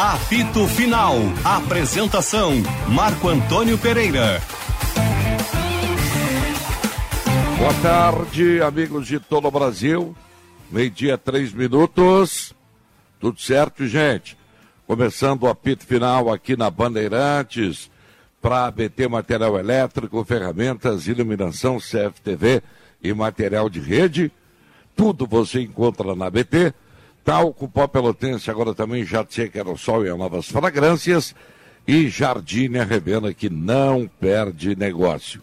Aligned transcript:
Apito 0.00 0.66
Final. 0.66 1.18
Apresentação: 1.44 2.54
Marco 2.88 3.28
Antônio 3.28 3.76
Pereira. 3.76 4.40
Boa 7.58 7.74
tarde, 7.82 8.62
amigos 8.62 9.06
de 9.06 9.20
todo 9.20 9.46
o 9.46 9.50
Brasil. 9.50 10.16
Meio-dia, 10.70 11.18
três 11.18 11.52
minutos. 11.52 12.54
Tudo 13.20 13.38
certo, 13.38 13.86
gente? 13.86 14.38
Começando 14.86 15.42
o 15.42 15.48
apito 15.48 15.84
final 15.84 16.32
aqui 16.32 16.56
na 16.56 16.70
Bandeirantes 16.70 17.90
para 18.40 18.68
ABT 18.68 19.06
Material 19.06 19.58
Elétrico, 19.58 20.24
ferramentas, 20.24 21.08
iluminação, 21.08 21.76
CFTV 21.76 22.62
e 23.02 23.12
material 23.12 23.68
de 23.68 23.80
rede. 23.80 24.32
Tudo 24.96 25.26
você 25.26 25.60
encontra 25.60 26.14
na 26.14 26.28
ABT. 26.28 26.72
Talco, 27.30 27.68
pó 27.68 27.86
pelotense, 27.86 28.50
agora 28.50 28.74
também 28.74 29.04
Jatse, 29.04 29.52
Aerosol 29.54 30.04
e 30.04 30.08
novas 30.08 30.48
fragrâncias. 30.48 31.32
E 31.86 32.08
Jardine 32.08 32.82
Revenda, 32.82 33.32
que 33.32 33.48
não 33.48 34.10
perde 34.18 34.74
negócio. 34.74 35.40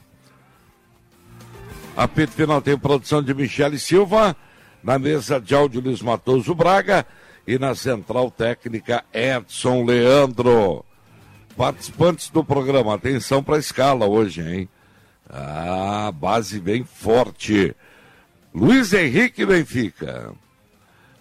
Apito 1.95 2.33
final 2.33 2.61
tem 2.61 2.77
produção 2.77 3.23
de 3.23 3.33
Michele 3.33 3.79
Silva. 3.79 4.35
Na 4.83 4.99
mesa 4.99 5.39
de 5.39 5.55
áudio 5.55 5.79
Luiz 5.79 6.01
Matoso 6.01 6.53
Braga. 6.53 7.05
E 7.47 7.57
na 7.57 7.73
central 7.73 8.29
técnica 8.29 9.05
Edson 9.13 9.85
Leandro. 9.85 10.83
Participantes 11.55 12.29
do 12.29 12.43
programa, 12.43 12.95
atenção 12.95 13.41
para 13.41 13.55
a 13.55 13.59
escala 13.59 14.05
hoje, 14.05 14.41
hein? 14.41 14.69
Ah, 15.29 16.11
base 16.13 16.59
bem 16.59 16.83
forte. 16.83 17.73
Luiz 18.53 18.91
Henrique 18.91 19.45
Benfica. 19.45 20.35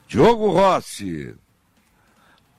Diogo 0.07 0.51
Rossi. 0.51 1.35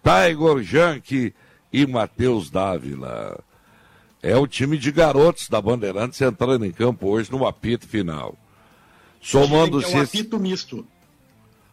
Taigor 0.03 0.61
Janke 0.63 1.33
e 1.71 1.85
Matheus 1.85 2.49
Dávila. 2.49 3.43
É 4.21 4.35
o 4.35 4.47
time 4.47 4.77
de 4.77 4.91
garotos 4.91 5.47
da 5.49 5.61
Bandeirantes 5.61 6.19
entrando 6.21 6.65
em 6.65 6.71
campo 6.71 7.07
hoje 7.07 7.31
no 7.31 7.45
apito 7.45 7.87
final. 7.87 8.35
Somando-se. 9.21 9.93
É 9.93 9.97
um 9.97 10.01
apito 10.01 10.39
misto. 10.39 10.87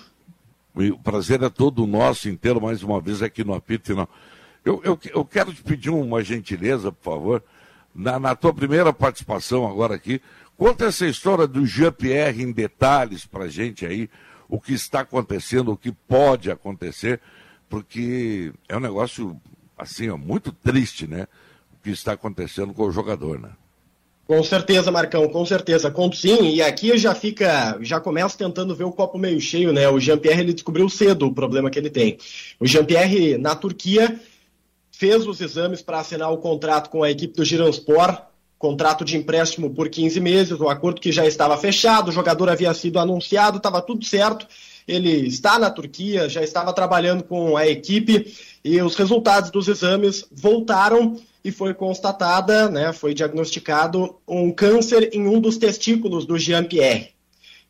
O 0.73 0.97
prazer 0.97 1.43
é 1.43 1.49
todo 1.49 1.85
nosso 1.85 2.29
inteiro, 2.29 2.61
mais 2.61 2.81
uma 2.81 3.01
vez, 3.01 3.21
aqui 3.21 3.43
no 3.43 3.53
apito 3.53 3.87
final. 3.87 4.09
Eu, 4.63 4.81
eu, 4.85 4.97
eu 5.13 5.25
quero 5.25 5.53
te 5.53 5.61
pedir 5.61 5.89
uma 5.89 6.23
gentileza, 6.23 6.89
por 6.89 7.03
favor. 7.03 7.43
Na, 7.93 8.17
na 8.17 8.33
tua 8.33 8.53
primeira 8.53 8.93
participação 8.93 9.67
agora 9.67 9.95
aqui, 9.95 10.21
conta 10.55 10.85
essa 10.85 11.05
história 11.05 11.45
do 11.45 11.65
Jean-Pierre 11.65 12.43
em 12.43 12.51
detalhes 12.51 13.25
para 13.25 13.49
gente 13.49 13.85
aí, 13.85 14.09
o 14.47 14.59
que 14.59 14.73
está 14.73 15.01
acontecendo, 15.01 15.73
o 15.73 15.77
que 15.77 15.91
pode 15.91 16.49
acontecer, 16.49 17.19
porque 17.67 18.53
é 18.69 18.77
um 18.77 18.81
negócio, 18.81 19.39
assim, 19.77 20.09
ó, 20.09 20.17
muito 20.17 20.53
triste, 20.53 21.07
né? 21.07 21.27
O 21.73 21.83
que 21.83 21.89
está 21.89 22.13
acontecendo 22.13 22.73
com 22.73 22.83
o 22.83 22.91
jogador, 22.91 23.37
né? 23.37 23.49
Com 24.29 24.43
certeza, 24.43 24.91
Marcão, 24.91 25.27
com 25.27 25.43
certeza. 25.43 25.89
Conto 25.89 26.15
sim, 26.15 26.53
e 26.53 26.61
aqui 26.61 26.95
já 26.99 27.15
fica, 27.15 27.79
já 27.81 27.99
começo 27.99 28.37
tentando 28.37 28.75
ver 28.75 28.83
o 28.83 28.91
copo 28.91 29.17
meio 29.17 29.41
cheio, 29.41 29.73
né? 29.73 29.89
O 29.89 29.99
Jean-Pierre 29.99 30.41
ele 30.41 30.53
descobriu 30.53 30.87
cedo 30.87 31.25
o 31.25 31.33
problema 31.33 31.67
que 31.71 31.79
ele 31.79 31.89
tem. 31.89 32.15
O 32.59 32.67
Jean-Pierre, 32.67 33.39
na 33.39 33.55
Turquia, 33.55 34.19
fez 34.91 35.25
os 35.25 35.41
exames 35.41 35.81
para 35.81 35.99
assinar 35.99 36.31
o 36.31 36.37
contrato 36.37 36.91
com 36.91 37.01
a 37.01 37.09
equipe 37.09 37.33
do 37.33 37.43
Giranspor, 37.43 38.21
contrato 38.59 39.03
de 39.03 39.17
empréstimo 39.17 39.71
por 39.71 39.89
15 39.89 40.19
meses, 40.19 40.59
o 40.59 40.69
acordo 40.69 41.01
que 41.01 41.11
já 41.11 41.25
estava 41.25 41.57
fechado, 41.57 42.09
o 42.09 42.11
jogador 42.11 42.49
havia 42.49 42.71
sido 42.75 42.99
anunciado, 42.99 43.57
estava 43.57 43.81
tudo 43.81 44.05
certo. 44.05 44.45
Ele 44.87 45.25
está 45.25 45.57
na 45.57 45.71
Turquia, 45.71 46.29
já 46.29 46.43
estava 46.43 46.71
trabalhando 46.71 47.23
com 47.23 47.57
a 47.57 47.67
equipe 47.67 48.31
e 48.63 48.79
os 48.79 48.93
resultados 48.95 49.49
dos 49.49 49.67
exames 49.67 50.23
voltaram 50.31 51.19
e 51.43 51.51
foi 51.51 51.73
constatada, 51.73 52.69
né, 52.69 52.91
foi 52.91 53.13
diagnosticado 53.13 54.15
um 54.27 54.51
câncer 54.51 55.09
em 55.13 55.27
um 55.27 55.39
dos 55.39 55.57
testículos 55.57 56.25
do 56.25 56.37
Jean-Pierre. 56.37 57.09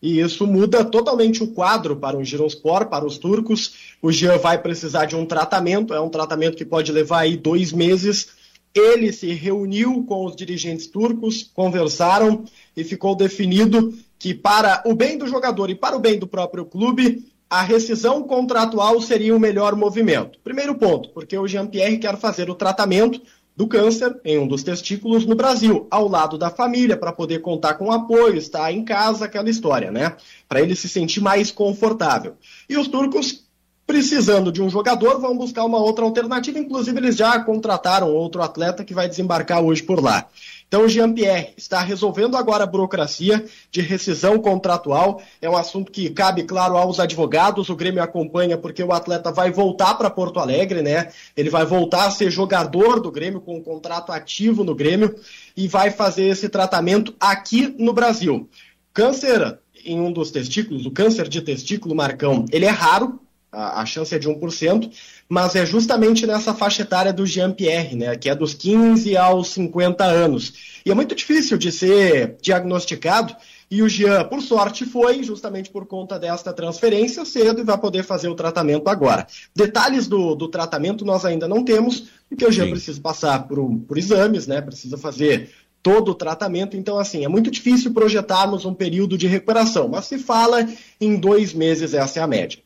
E 0.02 0.20
isso 0.20 0.48
muda 0.48 0.84
totalmente 0.86 1.44
o 1.44 1.48
quadro 1.48 1.96
para 1.96 2.18
o 2.18 2.24
Gironspor, 2.24 2.88
para 2.88 3.06
os 3.06 3.18
turcos. 3.18 3.74
O 4.02 4.12
Jean 4.12 4.38
vai 4.38 4.58
precisar 4.62 5.06
de 5.06 5.16
um 5.16 5.26
tratamento, 5.26 5.94
é 5.94 6.00
um 6.00 6.10
tratamento 6.10 6.56
que 6.56 6.64
pode 6.64 6.92
levar 6.92 7.20
aí 7.20 7.36
dois 7.36 7.74
meses. 7.74 8.30
Ele 8.74 9.12
se 9.12 9.34
reuniu 9.34 10.06
com 10.06 10.26
os 10.26 10.36
dirigentes 10.36 10.88
turcos, 10.88 11.52
conversaram 11.54 12.46
e 12.78 12.84
ficou 12.84 13.14
definido 13.14 13.94
que, 14.18 14.34
para 14.34 14.82
o 14.86 14.96
bem 14.96 15.18
do 15.18 15.28
jogador 15.28 15.70
e 15.70 15.76
para 15.76 15.98
o 15.98 16.00
bem 16.00 16.18
do 16.18 16.28
próprio 16.28 16.64
clube, 16.66 17.26
a 17.50 17.62
rescisão 17.64 18.22
contratual 18.24 19.02
seria 19.02 19.36
o 19.36 19.40
melhor 19.40 19.76
movimento. 19.76 20.38
Primeiro 20.44 20.76
ponto, 20.76 21.10
porque 21.10 21.38
o 21.38 21.48
Jean-Pierre 21.48 21.98
quer 21.98 22.18
fazer 22.18 22.50
o 22.50 22.56
tratamento 22.56 23.20
do 23.60 23.68
câncer 23.68 24.18
em 24.24 24.40
um 24.40 24.48
dos 24.48 24.64
testículos 24.64 25.26
no 25.26 25.36
Brasil, 25.36 25.86
ao 25.92 26.08
lado 26.08 26.38
da 26.38 26.50
família, 26.50 26.96
para 26.96 27.12
poder 27.12 27.40
contar 27.40 27.74
com 27.74 27.92
apoio, 27.92 28.38
estar 28.38 28.72
em 28.72 28.86
casa, 28.86 29.26
aquela 29.26 29.50
história, 29.50 29.92
né? 29.92 30.16
Para 30.48 30.62
ele 30.62 30.74
se 30.78 30.88
sentir 30.88 31.20
mais 31.20 31.52
confortável. 31.52 32.38
E 32.70 32.78
os 32.78 32.88
turcos, 32.88 33.44
precisando 33.86 34.50
de 34.50 34.62
um 34.62 34.70
jogador, 34.70 35.20
vão 35.20 35.38
buscar 35.38 35.66
uma 35.66 35.78
outra 35.78 36.06
alternativa. 36.06 36.58
Inclusive, 36.58 36.98
eles 37.00 37.18
já 37.18 37.38
contrataram 37.42 38.16
outro 38.16 38.42
atleta 38.42 38.86
que 38.86 38.94
vai 38.94 39.10
desembarcar 39.10 39.62
hoje 39.62 39.84
por 39.84 40.02
lá. 40.02 40.26
Então, 40.70 40.88
Jean-Pierre 40.88 41.56
está 41.58 41.82
resolvendo 41.82 42.38
agora 42.38 42.64
a 42.64 42.68
burocracia 42.68 43.44
de 43.72 43.82
rescisão 43.82 44.38
contratual. 44.38 45.20
É 45.42 45.50
um 45.50 45.58
assunto 45.58 45.92
que 45.92 46.12
cabe, 46.12 46.44
claro, 46.44 46.78
aos 46.78 47.00
advogados. 47.00 47.70
O 47.70 47.76
Grêmio 47.76 48.04
acompanha 48.04 48.56
porque 48.56 48.84
o 48.84 48.94
atleta 48.94 49.32
vai 49.32 49.52
voltar 49.52 49.96
para 49.96 50.12
Porto 50.12 50.40
Alegre, 50.40 50.84
né? 50.84 51.12
Ele 51.36 51.50
vai 51.50 51.66
voltar 51.66 52.06
a 52.06 52.12
ser 52.12 52.30
jogador 52.30 53.00
do 53.00 53.12
Grêmio, 53.12 53.42
com 53.42 53.58
um 53.58 53.64
contrato 53.64 54.12
ativo 54.12 54.64
no 54.64 54.76
Grêmio, 54.76 55.16
e 55.58 55.68
vai 55.68 55.90
fazer 55.90 56.26
esse 56.26 56.48
tratamento 56.48 57.16
aqui 57.20 57.74
no 57.80 57.92
Brasil. 57.92 58.48
Câncer 58.94 59.58
em 59.84 60.00
um 60.00 60.12
dos 60.12 60.30
testículos, 60.30 60.86
o 60.86 60.92
câncer 60.92 61.28
de 61.28 61.42
testículo, 61.42 61.96
Marcão, 61.96 62.46
ele 62.52 62.66
é 62.66 62.70
raro, 62.70 63.20
a, 63.52 63.82
a 63.82 63.86
chance 63.86 64.14
é 64.14 64.20
de 64.20 64.30
1%, 64.30 64.92
mas 65.30 65.56
é 65.56 65.64
justamente 65.64 66.26
nessa 66.26 66.56
faixa 66.56 66.82
etária 66.82 67.14
do 67.14 67.24
Jean-Pierre, 67.24 67.96
né, 67.96 68.18
que 68.18 68.28
é 68.28 68.34
dos 68.34 68.56
15 68.56 69.16
aos 69.16 69.50
50 69.50 70.04
anos. 70.04 70.82
E 70.84 70.90
é 70.90 70.96
muito 70.96 71.14
difícil 71.14 71.56
de 71.56 71.72
ser 71.72 72.38
diagnosticado, 72.42 73.36
e 73.72 73.84
o 73.84 73.88
Jean, 73.88 74.26
por 74.26 74.42
sorte, 74.42 74.84
foi 74.84 75.22
justamente 75.22 75.70
por 75.70 75.86
conta 75.86 76.18
desta 76.18 76.52
transferência 76.52 77.24
cedo 77.24 77.62
e 77.62 77.64
vai 77.64 77.78
poder 77.78 78.02
fazer 78.02 78.28
o 78.28 78.34
tratamento 78.34 78.90
agora. 78.90 79.28
Detalhes 79.56 80.08
do, 80.08 80.34
do 80.34 80.48
tratamento 80.48 81.06
nós 81.06 81.24
ainda 81.24 81.48
não 81.48 81.64
temos, 81.64 82.06
porque 82.28 82.48
o 82.48 82.52
Jean 82.52 82.66
Sim. 82.66 82.72
precisa 82.72 83.00
passar 83.00 83.48
por, 83.48 83.64
por 83.88 83.98
exames, 84.00 84.48
né, 84.48 84.60
precisa 84.60 84.98
fazer 84.98 85.52
todo 85.84 86.10
o 86.10 86.16
tratamento. 86.16 86.76
Então, 86.76 86.98
assim, 86.98 87.24
é 87.24 87.28
muito 87.28 87.52
difícil 87.52 87.94
projetarmos 87.94 88.66
um 88.66 88.74
período 88.74 89.16
de 89.16 89.28
recuperação, 89.28 89.88
mas 89.88 90.06
se 90.06 90.18
fala 90.18 90.68
em 91.00 91.16
dois 91.16 91.54
meses, 91.54 91.94
essa 91.94 92.20
é 92.20 92.24
a 92.24 92.28
média. 92.28 92.60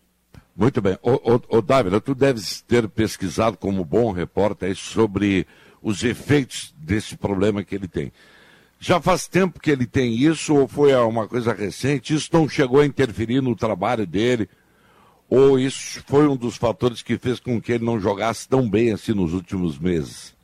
Muito 0.55 0.81
bem. 0.81 0.97
Ô, 1.01 1.39
ô, 1.49 1.61
Dávila, 1.61 1.99
tu 1.99 2.13
deves 2.13 2.61
ter 2.61 2.87
pesquisado 2.87 3.57
como 3.57 3.83
bom 3.83 4.11
repórter 4.11 4.75
sobre 4.75 5.47
os 5.81 6.03
efeitos 6.03 6.73
desse 6.77 7.17
problema 7.17 7.63
que 7.63 7.75
ele 7.75 7.87
tem. 7.87 8.11
Já 8.79 9.01
faz 9.01 9.27
tempo 9.27 9.59
que 9.59 9.71
ele 9.71 9.85
tem 9.85 10.13
isso 10.13 10.53
ou 10.55 10.67
foi 10.67 10.93
uma 10.93 11.27
coisa 11.27 11.53
recente? 11.53 12.13
Isso 12.13 12.29
não 12.33 12.47
chegou 12.47 12.81
a 12.81 12.85
interferir 12.85 13.41
no 13.41 13.55
trabalho 13.55 14.05
dele? 14.05 14.47
Ou 15.29 15.57
isso 15.57 16.03
foi 16.05 16.27
um 16.27 16.35
dos 16.35 16.57
fatores 16.57 17.01
que 17.01 17.17
fez 17.17 17.39
com 17.39 17.59
que 17.59 17.71
ele 17.71 17.85
não 17.85 17.99
jogasse 17.99 18.47
tão 18.47 18.69
bem 18.69 18.91
assim 18.91 19.13
nos 19.13 19.33
últimos 19.33 19.79
meses? 19.79 20.35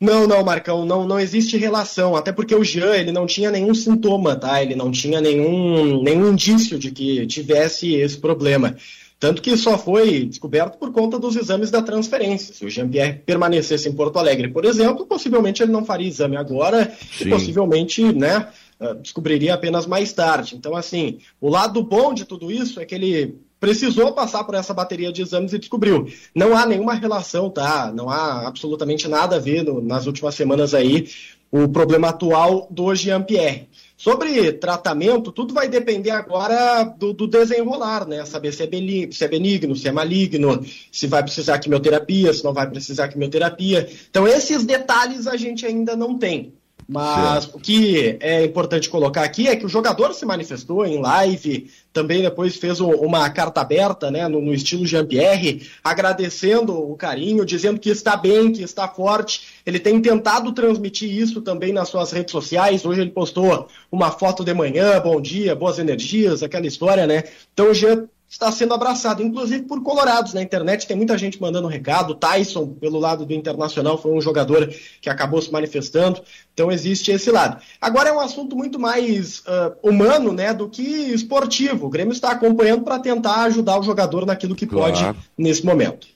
Não, 0.00 0.28
não, 0.28 0.44
Marcão, 0.44 0.84
não, 0.84 1.06
não 1.06 1.18
existe 1.18 1.56
relação, 1.56 2.14
até 2.14 2.30
porque 2.30 2.54
o 2.54 2.62
Jean, 2.62 2.94
ele 2.94 3.10
não 3.10 3.26
tinha 3.26 3.50
nenhum 3.50 3.74
sintoma, 3.74 4.36
tá? 4.36 4.62
Ele 4.62 4.76
não 4.76 4.92
tinha 4.92 5.20
nenhum, 5.20 6.02
nenhum 6.02 6.32
indício 6.32 6.78
de 6.78 6.92
que 6.92 7.26
tivesse 7.26 7.94
esse 7.94 8.16
problema. 8.18 8.76
Tanto 9.18 9.42
que 9.42 9.56
só 9.56 9.76
foi 9.76 10.24
descoberto 10.26 10.78
por 10.78 10.92
conta 10.92 11.18
dos 11.18 11.34
exames 11.34 11.72
da 11.72 11.82
transferência. 11.82 12.54
Se 12.54 12.64
o 12.64 12.70
Jean-Pierre 12.70 13.20
permanecesse 13.26 13.88
em 13.88 13.92
Porto 13.92 14.16
Alegre, 14.20 14.46
por 14.48 14.64
exemplo, 14.64 15.04
possivelmente 15.04 15.60
ele 15.60 15.72
não 15.72 15.84
faria 15.84 16.06
exame 16.06 16.36
agora 16.36 16.96
Sim. 17.10 17.26
e 17.26 17.30
possivelmente, 17.30 18.12
né, 18.12 18.46
ah, 18.78 18.94
descobriria 18.94 19.54
apenas 19.54 19.86
mais 19.86 20.12
tarde. 20.12 20.54
Então, 20.54 20.76
assim, 20.76 21.18
o 21.40 21.48
lado 21.48 21.82
bom 21.82 22.14
de 22.14 22.24
tudo 22.24 22.52
isso 22.52 22.78
é 22.78 22.84
que 22.84 22.94
ele 22.94 23.40
precisou 23.60 24.12
passar 24.12 24.44
por 24.44 24.54
essa 24.54 24.72
bateria 24.72 25.12
de 25.12 25.22
exames 25.22 25.52
e 25.52 25.58
descobriu. 25.58 26.06
Não 26.34 26.56
há 26.56 26.64
nenhuma 26.66 26.94
relação, 26.94 27.50
tá? 27.50 27.92
Não 27.94 28.08
há 28.08 28.46
absolutamente 28.46 29.08
nada 29.08 29.36
a 29.36 29.40
ver 29.40 29.62
no, 29.62 29.80
nas 29.80 30.06
últimas 30.06 30.34
semanas 30.34 30.74
aí 30.74 31.08
o 31.50 31.66
problema 31.68 32.08
atual 32.10 32.66
do 32.70 32.94
Jean-Pierre. 32.94 33.68
Sobre 33.96 34.52
tratamento, 34.52 35.32
tudo 35.32 35.52
vai 35.52 35.68
depender 35.68 36.10
agora 36.10 36.84
do, 36.84 37.12
do 37.12 37.26
desenrolar, 37.26 38.06
né? 38.06 38.24
Saber 38.24 38.52
se 38.52 38.62
é, 38.62 38.66
benigno, 38.66 39.12
se 39.12 39.24
é 39.24 39.28
benigno, 39.28 39.74
se 39.74 39.88
é 39.88 39.92
maligno, 39.92 40.64
se 40.92 41.08
vai 41.08 41.22
precisar 41.22 41.58
quimioterapia, 41.58 42.32
se 42.32 42.44
não 42.44 42.52
vai 42.52 42.70
precisar 42.70 43.08
quimioterapia. 43.08 43.90
Então, 44.08 44.28
esses 44.28 44.64
detalhes 44.64 45.26
a 45.26 45.36
gente 45.36 45.66
ainda 45.66 45.96
não 45.96 46.16
tem. 46.16 46.54
Mas 46.90 47.44
o 47.52 47.58
que 47.58 48.16
é 48.18 48.42
importante 48.42 48.88
colocar 48.88 49.22
aqui 49.22 49.46
é 49.46 49.54
que 49.54 49.66
o 49.66 49.68
jogador 49.68 50.14
se 50.14 50.24
manifestou 50.24 50.86
em 50.86 50.98
live, 50.98 51.70
também 51.92 52.22
depois 52.22 52.56
fez 52.56 52.80
uma 52.80 53.28
carta 53.28 53.60
aberta, 53.60 54.10
né, 54.10 54.26
no, 54.26 54.40
no 54.40 54.54
estilo 54.54 54.86
Jean-Pierre, 54.86 55.68
agradecendo 55.84 56.72
o 56.72 56.96
carinho, 56.96 57.44
dizendo 57.44 57.78
que 57.78 57.90
está 57.90 58.16
bem, 58.16 58.50
que 58.52 58.62
está 58.62 58.88
forte. 58.88 59.60
Ele 59.66 59.78
tem 59.78 60.00
tentado 60.00 60.50
transmitir 60.52 61.14
isso 61.14 61.42
também 61.42 61.74
nas 61.74 61.90
suas 61.90 62.10
redes 62.10 62.32
sociais. 62.32 62.86
Hoje 62.86 63.02
ele 63.02 63.10
postou 63.10 63.68
uma 63.92 64.10
foto 64.10 64.42
de 64.42 64.54
manhã, 64.54 64.98
bom 64.98 65.20
dia, 65.20 65.54
boas 65.54 65.78
energias, 65.78 66.42
aquela 66.42 66.66
história, 66.66 67.06
né? 67.06 67.24
Então 67.52 67.70
o 67.70 67.74
Jean 67.74 68.08
está 68.28 68.52
sendo 68.52 68.74
abraçado, 68.74 69.22
inclusive 69.22 69.64
por 69.64 69.82
colorados 69.82 70.34
na 70.34 70.42
internet. 70.42 70.86
Tem 70.86 70.96
muita 70.96 71.16
gente 71.16 71.40
mandando 71.40 71.66
recado. 71.66 72.14
Tyson, 72.14 72.66
pelo 72.74 72.98
lado 72.98 73.24
do 73.24 73.32
Internacional, 73.32 73.96
foi 73.96 74.12
um 74.12 74.20
jogador 74.20 74.68
que 75.00 75.08
acabou 75.08 75.40
se 75.40 75.50
manifestando. 75.50 76.20
Então 76.52 76.70
existe 76.70 77.10
esse 77.10 77.30
lado. 77.30 77.60
Agora 77.80 78.10
é 78.10 78.12
um 78.12 78.20
assunto 78.20 78.54
muito 78.54 78.78
mais 78.78 79.40
uh, 79.40 79.74
humano, 79.82 80.32
né, 80.32 80.52
do 80.52 80.68
que 80.68 80.82
esportivo. 80.82 81.86
O 81.86 81.90
Grêmio 81.90 82.12
está 82.12 82.32
acompanhando 82.32 82.82
para 82.82 82.98
tentar 82.98 83.44
ajudar 83.44 83.80
o 83.80 83.82
jogador 83.82 84.26
naquilo 84.26 84.54
que 84.54 84.66
claro. 84.66 84.92
pode 84.92 85.18
nesse 85.36 85.64
momento. 85.64 86.06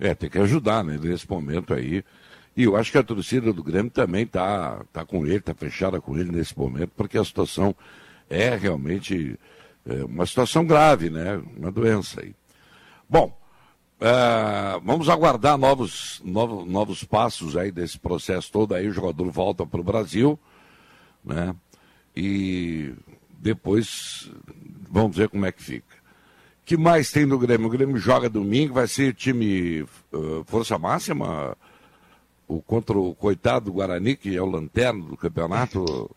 É, 0.00 0.14
tem 0.14 0.28
que 0.28 0.38
ajudar, 0.38 0.82
né, 0.82 0.98
nesse 1.00 1.30
momento 1.30 1.72
aí. 1.72 2.02
E 2.56 2.64
eu 2.64 2.76
acho 2.76 2.90
que 2.90 2.98
a 2.98 3.02
torcida 3.02 3.52
do 3.52 3.62
Grêmio 3.62 3.90
também 3.90 4.24
está 4.24 4.82
tá 4.92 5.04
com 5.04 5.24
ele, 5.24 5.36
está 5.36 5.54
fechada 5.54 6.00
com 6.00 6.18
ele 6.18 6.32
nesse 6.32 6.58
momento, 6.58 6.90
porque 6.96 7.16
a 7.16 7.24
situação 7.24 7.74
é 8.28 8.56
realmente 8.56 9.38
é 9.90 10.04
uma 10.04 10.24
situação 10.24 10.64
grave, 10.64 11.10
né? 11.10 11.42
Uma 11.56 11.70
doença 11.70 12.20
aí. 12.20 12.34
Bom, 13.08 13.36
é, 14.00 14.80
vamos 14.82 15.08
aguardar 15.08 15.58
novos, 15.58 16.22
novos, 16.24 16.66
novos 16.66 17.04
passos 17.04 17.56
aí 17.56 17.70
desse 17.70 17.98
processo 17.98 18.50
todo. 18.50 18.74
Aí 18.74 18.88
o 18.88 18.92
jogador 18.92 19.28
volta 19.30 19.66
para 19.66 19.80
o 19.80 19.84
Brasil, 19.84 20.38
né? 21.24 21.54
E 22.16 22.94
depois 23.38 24.30
vamos 24.88 25.16
ver 25.16 25.28
como 25.28 25.44
é 25.44 25.52
que 25.52 25.62
fica. 25.62 25.96
que 26.64 26.76
mais 26.76 27.10
tem 27.10 27.26
no 27.26 27.38
Grêmio? 27.38 27.66
O 27.66 27.70
Grêmio 27.70 27.96
joga 27.98 28.28
domingo, 28.28 28.74
vai 28.74 28.86
ser 28.86 29.14
time 29.14 29.82
uh, 30.12 30.44
força 30.46 30.78
máxima 30.78 31.56
o, 32.46 32.62
contra 32.62 32.98
o 32.98 33.14
coitado 33.14 33.66
do 33.66 33.72
Guarani, 33.72 34.16
que 34.16 34.36
é 34.36 34.42
o 34.42 34.46
lanterno 34.46 35.04
do 35.04 35.16
campeonato, 35.16 36.10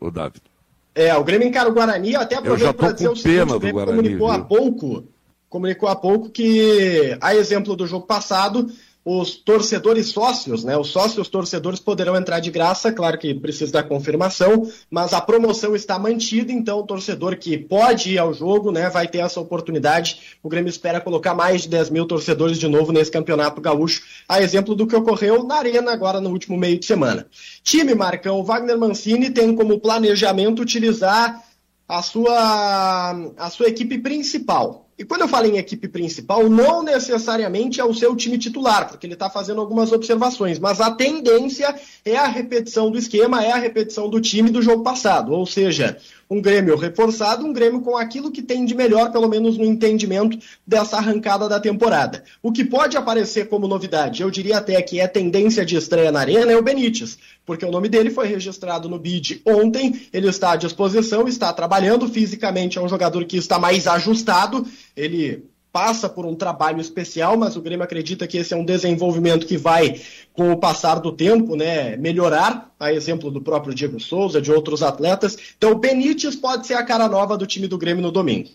o 0.00 0.10
David? 0.10 0.51
É, 0.94 1.14
o 1.16 1.24
Grêmio 1.24 1.48
encara 1.48 1.68
o 1.68 1.72
Guarani, 1.72 2.14
até 2.14 2.36
aproveito 2.36 2.74
para 2.74 2.92
dizer 2.92 3.08
o 3.08 3.16
seguinte, 3.16 3.52
o 3.52 3.58
Grêmio 3.58 3.74
Guarani, 3.74 3.96
comunicou 3.96 4.28
viu? 4.28 4.36
há 4.36 4.44
pouco, 4.44 5.04
comunicou 5.48 5.88
há 5.88 5.96
pouco 5.96 6.28
que, 6.28 7.16
a 7.20 7.34
exemplo 7.34 7.74
do 7.74 7.86
jogo 7.86 8.06
passado, 8.06 8.70
os 9.04 9.34
torcedores 9.34 10.10
sócios, 10.10 10.62
né? 10.62 10.76
Os 10.76 10.88
sócios 10.88 11.28
torcedores 11.28 11.80
poderão 11.80 12.14
entrar 12.16 12.38
de 12.38 12.50
graça, 12.50 12.92
claro 12.92 13.18
que 13.18 13.34
precisa 13.34 13.72
da 13.72 13.82
confirmação, 13.82 14.70
mas 14.88 15.12
a 15.12 15.20
promoção 15.20 15.74
está 15.74 15.98
mantida, 15.98 16.52
então 16.52 16.78
o 16.78 16.86
torcedor 16.86 17.36
que 17.36 17.58
pode 17.58 18.12
ir 18.12 18.18
ao 18.18 18.32
jogo, 18.32 18.70
né, 18.70 18.88
vai 18.88 19.08
ter 19.08 19.18
essa 19.18 19.40
oportunidade. 19.40 20.38
O 20.42 20.48
Grêmio 20.48 20.70
espera 20.70 21.00
colocar 21.00 21.34
mais 21.34 21.62
de 21.62 21.68
10 21.68 21.90
mil 21.90 22.06
torcedores 22.06 22.58
de 22.58 22.68
novo 22.68 22.92
nesse 22.92 23.10
campeonato 23.10 23.60
gaúcho, 23.60 24.02
a 24.28 24.40
exemplo 24.40 24.74
do 24.74 24.86
que 24.86 24.94
ocorreu 24.94 25.42
na 25.42 25.56
Arena 25.56 25.92
agora 25.92 26.20
no 26.20 26.30
último 26.30 26.56
meio 26.56 26.78
de 26.78 26.86
semana. 26.86 27.26
Time 27.64 27.94
Marcão, 27.94 28.44
Wagner 28.44 28.78
Mancini 28.78 29.30
tem 29.30 29.54
como 29.56 29.80
planejamento 29.80 30.62
utilizar 30.62 31.42
a 31.88 32.02
sua, 32.02 33.32
a 33.36 33.50
sua 33.50 33.66
equipe 33.68 33.98
principal. 33.98 34.81
E 34.98 35.04
quando 35.04 35.22
eu 35.22 35.28
falo 35.28 35.46
em 35.46 35.56
equipe 35.56 35.88
principal, 35.88 36.48
não 36.48 36.82
necessariamente 36.82 37.80
é 37.80 37.84
o 37.84 37.94
seu 37.94 38.14
time 38.14 38.36
titular, 38.36 38.88
porque 38.88 39.06
ele 39.06 39.14
está 39.14 39.30
fazendo 39.30 39.60
algumas 39.60 39.90
observações, 39.90 40.58
mas 40.58 40.80
a 40.80 40.90
tendência 40.90 41.74
é 42.04 42.16
a 42.16 42.26
repetição 42.26 42.90
do 42.90 42.98
esquema, 42.98 43.42
é 43.42 43.52
a 43.52 43.56
repetição 43.56 44.08
do 44.08 44.20
time 44.20 44.50
do 44.50 44.60
jogo 44.60 44.82
passado. 44.82 45.32
Ou 45.32 45.46
seja, 45.46 45.96
um 46.32 46.40
Grêmio 46.40 46.76
reforçado, 46.76 47.44
um 47.44 47.52
Grêmio 47.52 47.82
com 47.82 47.94
aquilo 47.94 48.30
que 48.30 48.40
tem 48.40 48.64
de 48.64 48.74
melhor, 48.74 49.12
pelo 49.12 49.28
menos 49.28 49.58
no 49.58 49.64
entendimento 49.64 50.38
dessa 50.66 50.96
arrancada 50.96 51.46
da 51.46 51.60
temporada. 51.60 52.24
O 52.42 52.50
que 52.50 52.64
pode 52.64 52.96
aparecer 52.96 53.48
como 53.48 53.68
novidade, 53.68 54.22
eu 54.22 54.30
diria 54.30 54.56
até 54.56 54.80
que 54.80 54.98
é 54.98 55.06
tendência 55.06 55.62
de 55.62 55.76
estreia 55.76 56.10
na 56.10 56.20
Arena, 56.20 56.50
é 56.50 56.56
o 56.56 56.62
Benítez, 56.62 57.18
porque 57.44 57.66
o 57.66 57.70
nome 57.70 57.88
dele 57.88 58.10
foi 58.10 58.26
registrado 58.26 58.88
no 58.88 58.98
BID 58.98 59.42
ontem, 59.44 60.08
ele 60.10 60.28
está 60.28 60.52
à 60.52 60.56
disposição, 60.56 61.28
está 61.28 61.52
trabalhando 61.52 62.08
fisicamente, 62.08 62.78
é 62.78 62.80
um 62.80 62.88
jogador 62.88 63.26
que 63.26 63.36
está 63.36 63.58
mais 63.58 63.86
ajustado, 63.86 64.66
ele 64.96 65.51
passa 65.72 66.08
por 66.08 66.26
um 66.26 66.34
trabalho 66.34 66.80
especial, 66.80 67.36
mas 67.36 67.56
o 67.56 67.62
Grêmio 67.62 67.82
acredita 67.82 68.26
que 68.26 68.36
esse 68.36 68.52
é 68.52 68.56
um 68.56 68.64
desenvolvimento 68.64 69.46
que 69.46 69.56
vai, 69.56 70.00
com 70.34 70.52
o 70.52 70.56
passar 70.58 70.96
do 70.96 71.10
tempo, 71.10 71.56
né, 71.56 71.96
melhorar, 71.96 72.70
a 72.78 72.92
exemplo 72.92 73.30
do 73.30 73.40
próprio 73.40 73.74
Diego 73.74 73.98
Souza, 73.98 74.40
de 74.40 74.52
outros 74.52 74.82
atletas. 74.82 75.36
Então, 75.56 75.72
o 75.72 75.78
Benítez 75.78 76.36
pode 76.36 76.66
ser 76.66 76.74
a 76.74 76.84
cara 76.84 77.08
nova 77.08 77.38
do 77.38 77.46
time 77.46 77.66
do 77.66 77.78
Grêmio 77.78 78.02
no 78.02 78.12
domingo. 78.12 78.50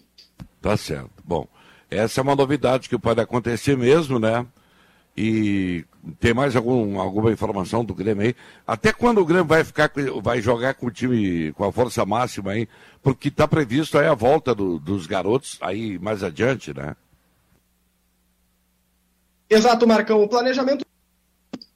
Tá 0.62 0.77
certo. 0.77 1.09
Bom, 1.25 1.47
essa 1.89 2.21
é 2.21 2.24
uma 2.24 2.36
novidade 2.36 2.88
que 2.88 2.97
pode 3.00 3.19
acontecer 3.19 3.75
mesmo, 3.75 4.19
né? 4.19 4.45
E 5.15 5.83
tem 6.19 6.31
mais 6.31 6.55
algum, 6.55 7.00
alguma 7.00 7.31
informação 7.31 7.83
do 7.83 7.95
Grêmio 7.95 8.27
aí? 8.27 8.36
Até 8.67 8.93
quando 8.93 9.19
o 9.19 9.25
Grêmio 9.25 9.45
vai 9.45 9.63
ficar, 9.63 9.91
vai 10.21 10.39
jogar 10.39 10.75
com 10.75 10.86
o 10.86 10.91
time 10.91 11.51
com 11.53 11.63
a 11.63 11.71
força 11.71 12.05
máxima 12.05 12.51
aí? 12.51 12.67
Porque 13.01 13.29
está 13.29 13.47
previsto 13.47 13.97
aí 13.97 14.05
a 14.05 14.13
volta 14.13 14.53
do, 14.53 14.77
dos 14.77 15.07
garotos 15.07 15.57
aí 15.59 15.97
mais 15.97 16.24
adiante, 16.24 16.71
né? 16.71 16.95
Exato, 19.49 19.87
Marcão. 19.87 20.21
O 20.23 20.27
planejamento, 20.27 20.85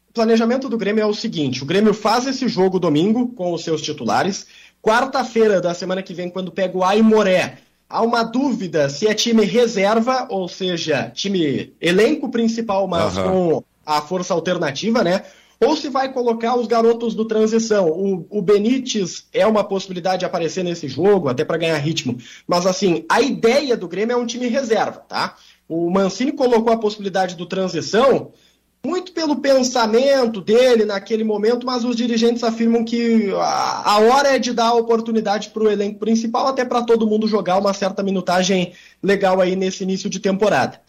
o 0.09 0.13
planejamento 0.13 0.67
do 0.67 0.77
Grêmio 0.77 1.01
é 1.01 1.05
o 1.05 1.13
seguinte: 1.13 1.63
o 1.63 1.65
Grêmio 1.65 1.93
faz 1.93 2.27
esse 2.27 2.47
jogo 2.47 2.79
domingo 2.79 3.29
com 3.29 3.53
os 3.53 3.63
seus 3.63 3.81
titulares. 3.81 4.45
Quarta-feira 4.81 5.61
da 5.61 5.73
semana 5.73 6.01
que 6.01 6.13
vem, 6.13 6.29
quando 6.29 6.51
pega 6.51 6.77
o 6.77 6.83
Aimoré, 6.83 7.59
há 7.87 8.01
uma 8.01 8.23
dúvida 8.23 8.89
se 8.89 9.07
é 9.07 9.13
time 9.13 9.45
reserva, 9.45 10.27
ou 10.29 10.47
seja, 10.47 11.11
time 11.13 11.73
elenco 11.79 12.29
principal, 12.29 12.87
mas 12.87 13.15
uhum. 13.15 13.23
com 13.23 13.63
a 13.85 14.01
força 14.01 14.33
alternativa, 14.33 15.03
né? 15.03 15.23
Ou 15.63 15.77
se 15.77 15.89
vai 15.89 16.11
colocar 16.11 16.55
os 16.55 16.65
garotos 16.65 17.13
do 17.13 17.23
transição. 17.23 17.87
O, 17.87 18.25
o 18.31 18.41
Benítez 18.41 19.27
é 19.31 19.45
uma 19.45 19.63
possibilidade 19.63 20.21
de 20.21 20.25
aparecer 20.25 20.63
nesse 20.63 20.87
jogo, 20.87 21.29
até 21.29 21.45
para 21.45 21.57
ganhar 21.57 21.77
ritmo. 21.77 22.17
Mas 22.47 22.65
assim, 22.65 23.05
a 23.07 23.21
ideia 23.21 23.77
do 23.77 23.87
Grêmio 23.87 24.13
é 24.13 24.17
um 24.17 24.25
time 24.25 24.47
reserva, 24.47 25.05
tá? 25.07 25.35
O 25.73 25.89
Mancini 25.89 26.33
colocou 26.33 26.73
a 26.73 26.77
possibilidade 26.77 27.37
do 27.37 27.45
transição 27.45 28.33
muito 28.85 29.13
pelo 29.13 29.37
pensamento 29.37 30.41
dele 30.41 30.83
naquele 30.83 31.23
momento, 31.23 31.65
mas 31.65 31.85
os 31.85 31.95
dirigentes 31.95 32.43
afirmam 32.43 32.83
que 32.83 33.31
a, 33.35 33.93
a 33.93 33.99
hora 33.99 34.35
é 34.35 34.39
de 34.39 34.51
dar 34.51 34.65
a 34.65 34.73
oportunidade 34.73 35.47
para 35.47 35.63
o 35.63 35.71
elenco 35.71 35.97
principal, 35.97 36.47
até 36.47 36.65
para 36.65 36.81
todo 36.83 37.07
mundo 37.07 37.25
jogar 37.25 37.57
uma 37.57 37.73
certa 37.73 38.03
minutagem 38.03 38.73
legal 39.01 39.39
aí 39.39 39.55
nesse 39.55 39.83
início 39.83 40.09
de 40.09 40.19
temporada. 40.19 40.81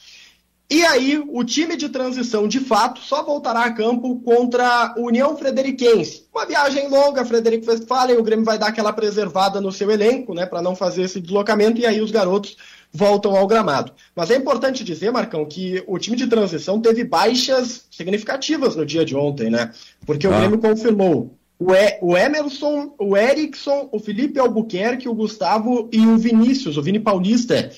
E 0.68 0.84
aí, 0.86 1.22
o 1.28 1.44
time 1.44 1.76
de 1.76 1.88
transição, 1.88 2.48
de 2.48 2.58
fato, 2.58 2.98
só 3.02 3.22
voltará 3.22 3.60
a 3.60 3.72
campo 3.72 4.18
contra 4.24 4.94
o 4.96 5.06
União 5.06 5.36
Frederiquense. 5.36 6.26
Uma 6.34 6.46
viagem 6.46 6.88
longa, 6.88 7.24
Frederico 7.24 7.70
Westphalen, 7.70 8.16
o 8.16 8.22
Grêmio 8.22 8.44
vai 8.44 8.58
dar 8.58 8.68
aquela 8.68 8.92
preservada 8.92 9.60
no 9.60 9.70
seu 9.70 9.90
elenco, 9.92 10.34
né, 10.34 10.44
para 10.44 10.62
não 10.62 10.74
fazer 10.74 11.02
esse 11.02 11.20
deslocamento, 11.20 11.80
e 11.80 11.86
aí 11.86 12.00
os 12.00 12.10
garotos 12.10 12.56
voltam 12.92 13.34
ao 13.34 13.46
gramado. 13.46 13.92
Mas 14.14 14.30
é 14.30 14.36
importante 14.36 14.84
dizer, 14.84 15.10
Marcão, 15.10 15.46
que 15.46 15.82
o 15.86 15.98
time 15.98 16.16
de 16.16 16.26
transição 16.26 16.80
teve 16.80 17.04
baixas 17.04 17.86
significativas 17.90 18.76
no 18.76 18.84
dia 18.84 19.04
de 19.04 19.16
ontem, 19.16 19.50
né? 19.50 19.72
Porque 20.04 20.26
ah. 20.26 20.30
o 20.30 20.36
Grêmio 20.36 20.58
confirmou 20.58 21.34
o, 21.58 21.74
e, 21.74 21.98
o 22.02 22.16
Emerson, 22.16 22.94
o 22.98 23.16
Erickson, 23.16 23.88
o 23.92 23.98
Felipe 23.98 24.38
Albuquerque, 24.38 25.08
o 25.08 25.14
Gustavo 25.14 25.88
e 25.92 26.06
o 26.06 26.18
Vinícius, 26.18 26.76
o 26.76 26.82
Vini 26.82 27.00
Paulista, 27.00 27.70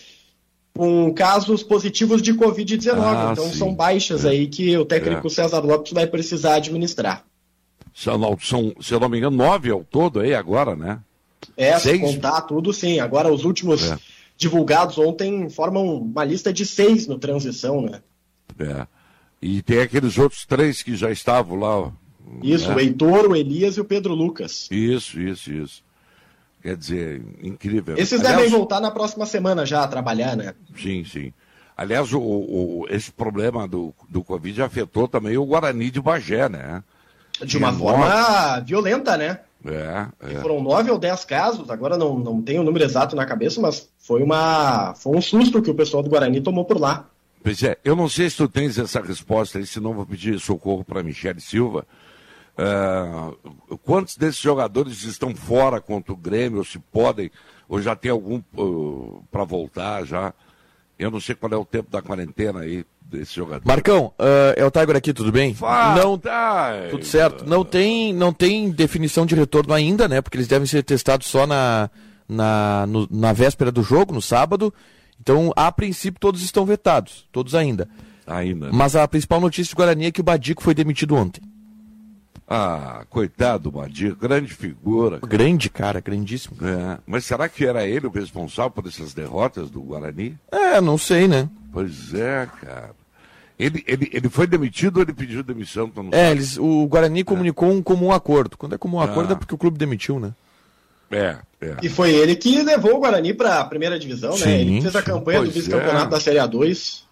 com 0.76 1.12
casos 1.12 1.62
positivos 1.62 2.20
de 2.20 2.34
Covid-19. 2.34 2.94
Ah, 2.96 3.28
então 3.32 3.48
sim. 3.48 3.58
são 3.58 3.74
baixas 3.74 4.24
é. 4.24 4.30
aí 4.30 4.46
que 4.48 4.76
o 4.76 4.84
técnico 4.84 5.26
é. 5.26 5.30
César 5.30 5.60
Lopes 5.60 5.92
vai 5.92 6.06
precisar 6.06 6.56
administrar. 6.56 7.24
São, 7.94 8.38
são, 8.40 8.74
se 8.80 8.92
eu 8.92 8.98
não 8.98 9.08
me 9.08 9.18
engano, 9.18 9.36
nove 9.36 9.70
ao 9.70 9.84
todo 9.84 10.18
aí 10.18 10.34
agora, 10.34 10.74
né? 10.74 10.98
É, 11.56 11.78
Seis? 11.78 12.00
se 12.00 12.14
contar 12.14 12.40
tudo, 12.42 12.72
sim. 12.72 12.98
Agora 12.98 13.32
os 13.32 13.44
últimos 13.44 13.88
é. 13.88 13.98
Divulgados 14.36 14.98
ontem 14.98 15.48
formam 15.48 15.96
uma 15.96 16.24
lista 16.24 16.52
de 16.52 16.66
seis 16.66 17.06
no 17.06 17.18
transição, 17.18 17.80
né? 17.82 18.02
É. 18.58 18.86
E 19.40 19.62
tem 19.62 19.80
aqueles 19.80 20.18
outros 20.18 20.46
três 20.46 20.82
que 20.82 20.96
já 20.96 21.10
estavam 21.10 21.58
lá. 21.58 21.92
Isso, 22.42 22.68
né? 22.68 22.76
o 22.76 22.80
Heitor, 22.80 23.30
o 23.30 23.36
Elias 23.36 23.76
e 23.76 23.80
o 23.80 23.84
Pedro 23.84 24.14
Lucas. 24.14 24.68
Isso, 24.70 25.20
isso, 25.20 25.52
isso. 25.52 25.84
Quer 26.62 26.76
dizer, 26.76 27.22
incrível. 27.42 27.94
Esses 27.98 28.20
Aliás, 28.20 28.36
devem 28.36 28.50
voltar 28.50 28.80
na 28.80 28.90
próxima 28.90 29.26
semana 29.26 29.66
já 29.66 29.82
a 29.84 29.88
trabalhar, 29.88 30.34
né? 30.34 30.54
Sim, 30.74 31.04
sim. 31.04 31.32
Aliás, 31.76 32.12
o, 32.12 32.20
o, 32.20 32.86
esse 32.88 33.12
problema 33.12 33.68
do, 33.68 33.92
do 34.08 34.24
Covid 34.24 34.62
afetou 34.62 35.06
também 35.06 35.36
o 35.36 35.44
Guarani 35.44 35.90
de 35.90 36.00
Bagé, 36.00 36.48
né? 36.48 36.82
De 37.44 37.58
uma 37.58 37.72
forma 37.72 38.60
violenta, 38.60 39.16
né? 39.16 39.40
É, 39.66 40.06
é. 40.20 40.40
Foram 40.40 40.62
nove 40.62 40.90
ou 40.90 40.98
dez 40.98 41.24
casos, 41.24 41.70
agora 41.70 41.96
não, 41.96 42.18
não 42.18 42.42
tenho 42.42 42.60
o 42.60 42.64
número 42.64 42.84
exato 42.84 43.16
na 43.16 43.24
cabeça, 43.24 43.60
mas 43.60 43.88
foi, 43.98 44.22
uma, 44.22 44.94
foi 44.94 45.16
um 45.16 45.22
susto 45.22 45.62
que 45.62 45.70
o 45.70 45.74
pessoal 45.74 46.02
do 46.02 46.10
Guarani 46.10 46.40
tomou 46.40 46.64
por 46.64 46.78
lá. 46.78 47.08
Pois 47.42 47.62
é, 47.62 47.78
eu 47.84 47.96
não 47.96 48.08
sei 48.08 48.28
se 48.28 48.36
tu 48.36 48.48
tens 48.48 48.78
essa 48.78 49.00
resposta 49.00 49.58
aí, 49.58 49.66
senão 49.66 49.94
vou 49.94 50.06
pedir 50.06 50.38
socorro 50.38 50.84
para 50.84 51.02
Michele 51.02 51.40
Silva. 51.40 51.86
Uh, 52.56 53.76
quantos 53.78 54.16
desses 54.16 54.40
jogadores 54.40 55.02
estão 55.02 55.34
fora 55.34 55.80
contra 55.80 56.12
o 56.12 56.16
Grêmio, 56.16 56.58
ou 56.58 56.64
se 56.64 56.78
podem, 56.78 57.30
ou 57.68 57.82
já 57.82 57.96
tem 57.96 58.10
algum 58.10 58.40
uh, 58.56 59.24
para 59.30 59.44
voltar 59.44 60.04
já? 60.04 60.32
Eu 61.04 61.10
não 61.10 61.20
sei 61.20 61.34
qual 61.34 61.52
é 61.52 61.56
o 61.56 61.64
tempo 61.66 61.90
da 61.90 62.00
quarentena 62.00 62.60
aí 62.60 62.84
desse 63.02 63.36
jogador. 63.36 63.66
Marcão, 63.66 64.06
uh, 64.18 64.54
é 64.56 64.64
o 64.64 64.70
Tiger 64.70 64.96
aqui, 64.96 65.12
tudo 65.12 65.30
bem? 65.30 65.52
Fala, 65.52 66.02
não, 66.02 66.18
tudo 66.90 67.04
certo. 67.04 67.44
Não 67.46 67.62
tem, 67.62 68.12
não 68.14 68.32
tem 68.32 68.70
definição 68.70 69.26
de 69.26 69.34
retorno 69.34 69.74
ainda, 69.74 70.08
né? 70.08 70.22
Porque 70.22 70.38
eles 70.38 70.48
devem 70.48 70.66
ser 70.66 70.82
testados 70.82 71.26
só 71.26 71.46
na, 71.46 71.90
na, 72.26 72.86
no, 72.88 73.06
na 73.10 73.34
véspera 73.34 73.70
do 73.70 73.82
jogo, 73.82 74.14
no 74.14 74.22
sábado. 74.22 74.72
Então, 75.20 75.52
a 75.54 75.70
princípio, 75.70 76.18
todos 76.18 76.42
estão 76.42 76.64
vetados, 76.64 77.26
todos 77.30 77.54
ainda. 77.54 77.86
Ainda. 78.26 78.66
Né? 78.66 78.72
Mas 78.74 78.96
a 78.96 79.06
principal 79.06 79.42
notícia 79.42 79.74
do 79.74 79.76
Guarani 79.76 80.06
é 80.06 80.10
que 80.10 80.22
o 80.22 80.24
Badico 80.24 80.62
foi 80.62 80.74
demitido 80.74 81.14
ontem. 81.14 81.42
Ah, 82.46 83.04
coitado 83.08 83.64
do 83.64 83.70
Badico, 83.70 84.16
grande 84.16 84.52
figura. 84.52 85.18
Cara. 85.18 85.30
Grande, 85.30 85.70
cara, 85.70 86.00
grandíssimo. 86.00 86.56
É. 86.62 86.98
Mas 87.06 87.24
será 87.24 87.48
que 87.48 87.64
era 87.64 87.86
ele 87.86 88.06
o 88.06 88.10
responsável 88.10 88.70
por 88.70 88.86
essas 88.86 89.14
derrotas 89.14 89.70
do 89.70 89.80
Guarani? 89.80 90.38
É, 90.52 90.80
não 90.80 90.98
sei, 90.98 91.26
né? 91.26 91.48
Pois 91.72 92.12
é, 92.12 92.46
cara. 92.60 92.90
Ele, 93.58 93.82
ele, 93.86 94.10
ele 94.12 94.28
foi 94.28 94.46
demitido 94.46 94.96
ou 94.96 95.02
ele 95.02 95.12
pediu 95.12 95.42
demissão? 95.42 95.90
é, 96.12 96.32
eles, 96.32 96.58
o 96.58 96.86
Guarani 96.86 97.20
é. 97.20 97.24
comunicou 97.24 97.70
um 97.70 97.82
comum 97.82 98.12
acordo. 98.12 98.58
Quando 98.58 98.74
é 98.74 98.78
comum 98.78 99.00
ah. 99.00 99.04
acordo 99.04 99.32
é 99.32 99.36
porque 99.36 99.54
o 99.54 99.58
clube 99.58 99.78
demitiu, 99.78 100.20
né? 100.20 100.32
É, 101.10 101.36
é. 101.60 101.76
E 101.82 101.88
foi 101.88 102.12
ele 102.12 102.34
que 102.34 102.62
levou 102.62 102.96
o 102.96 102.98
Guarani 102.98 103.32
para 103.32 103.60
a 103.60 103.64
primeira 103.64 103.98
divisão, 103.98 104.32
sim, 104.32 104.44
né? 104.44 104.60
Ele 104.60 104.82
fez 104.82 104.96
a 104.96 105.02
campanha 105.02 105.42
do 105.42 105.50
vice-campeonato 105.50 106.06
é. 106.06 106.10
da 106.10 106.20
Série 106.20 106.38
A2. 106.38 107.03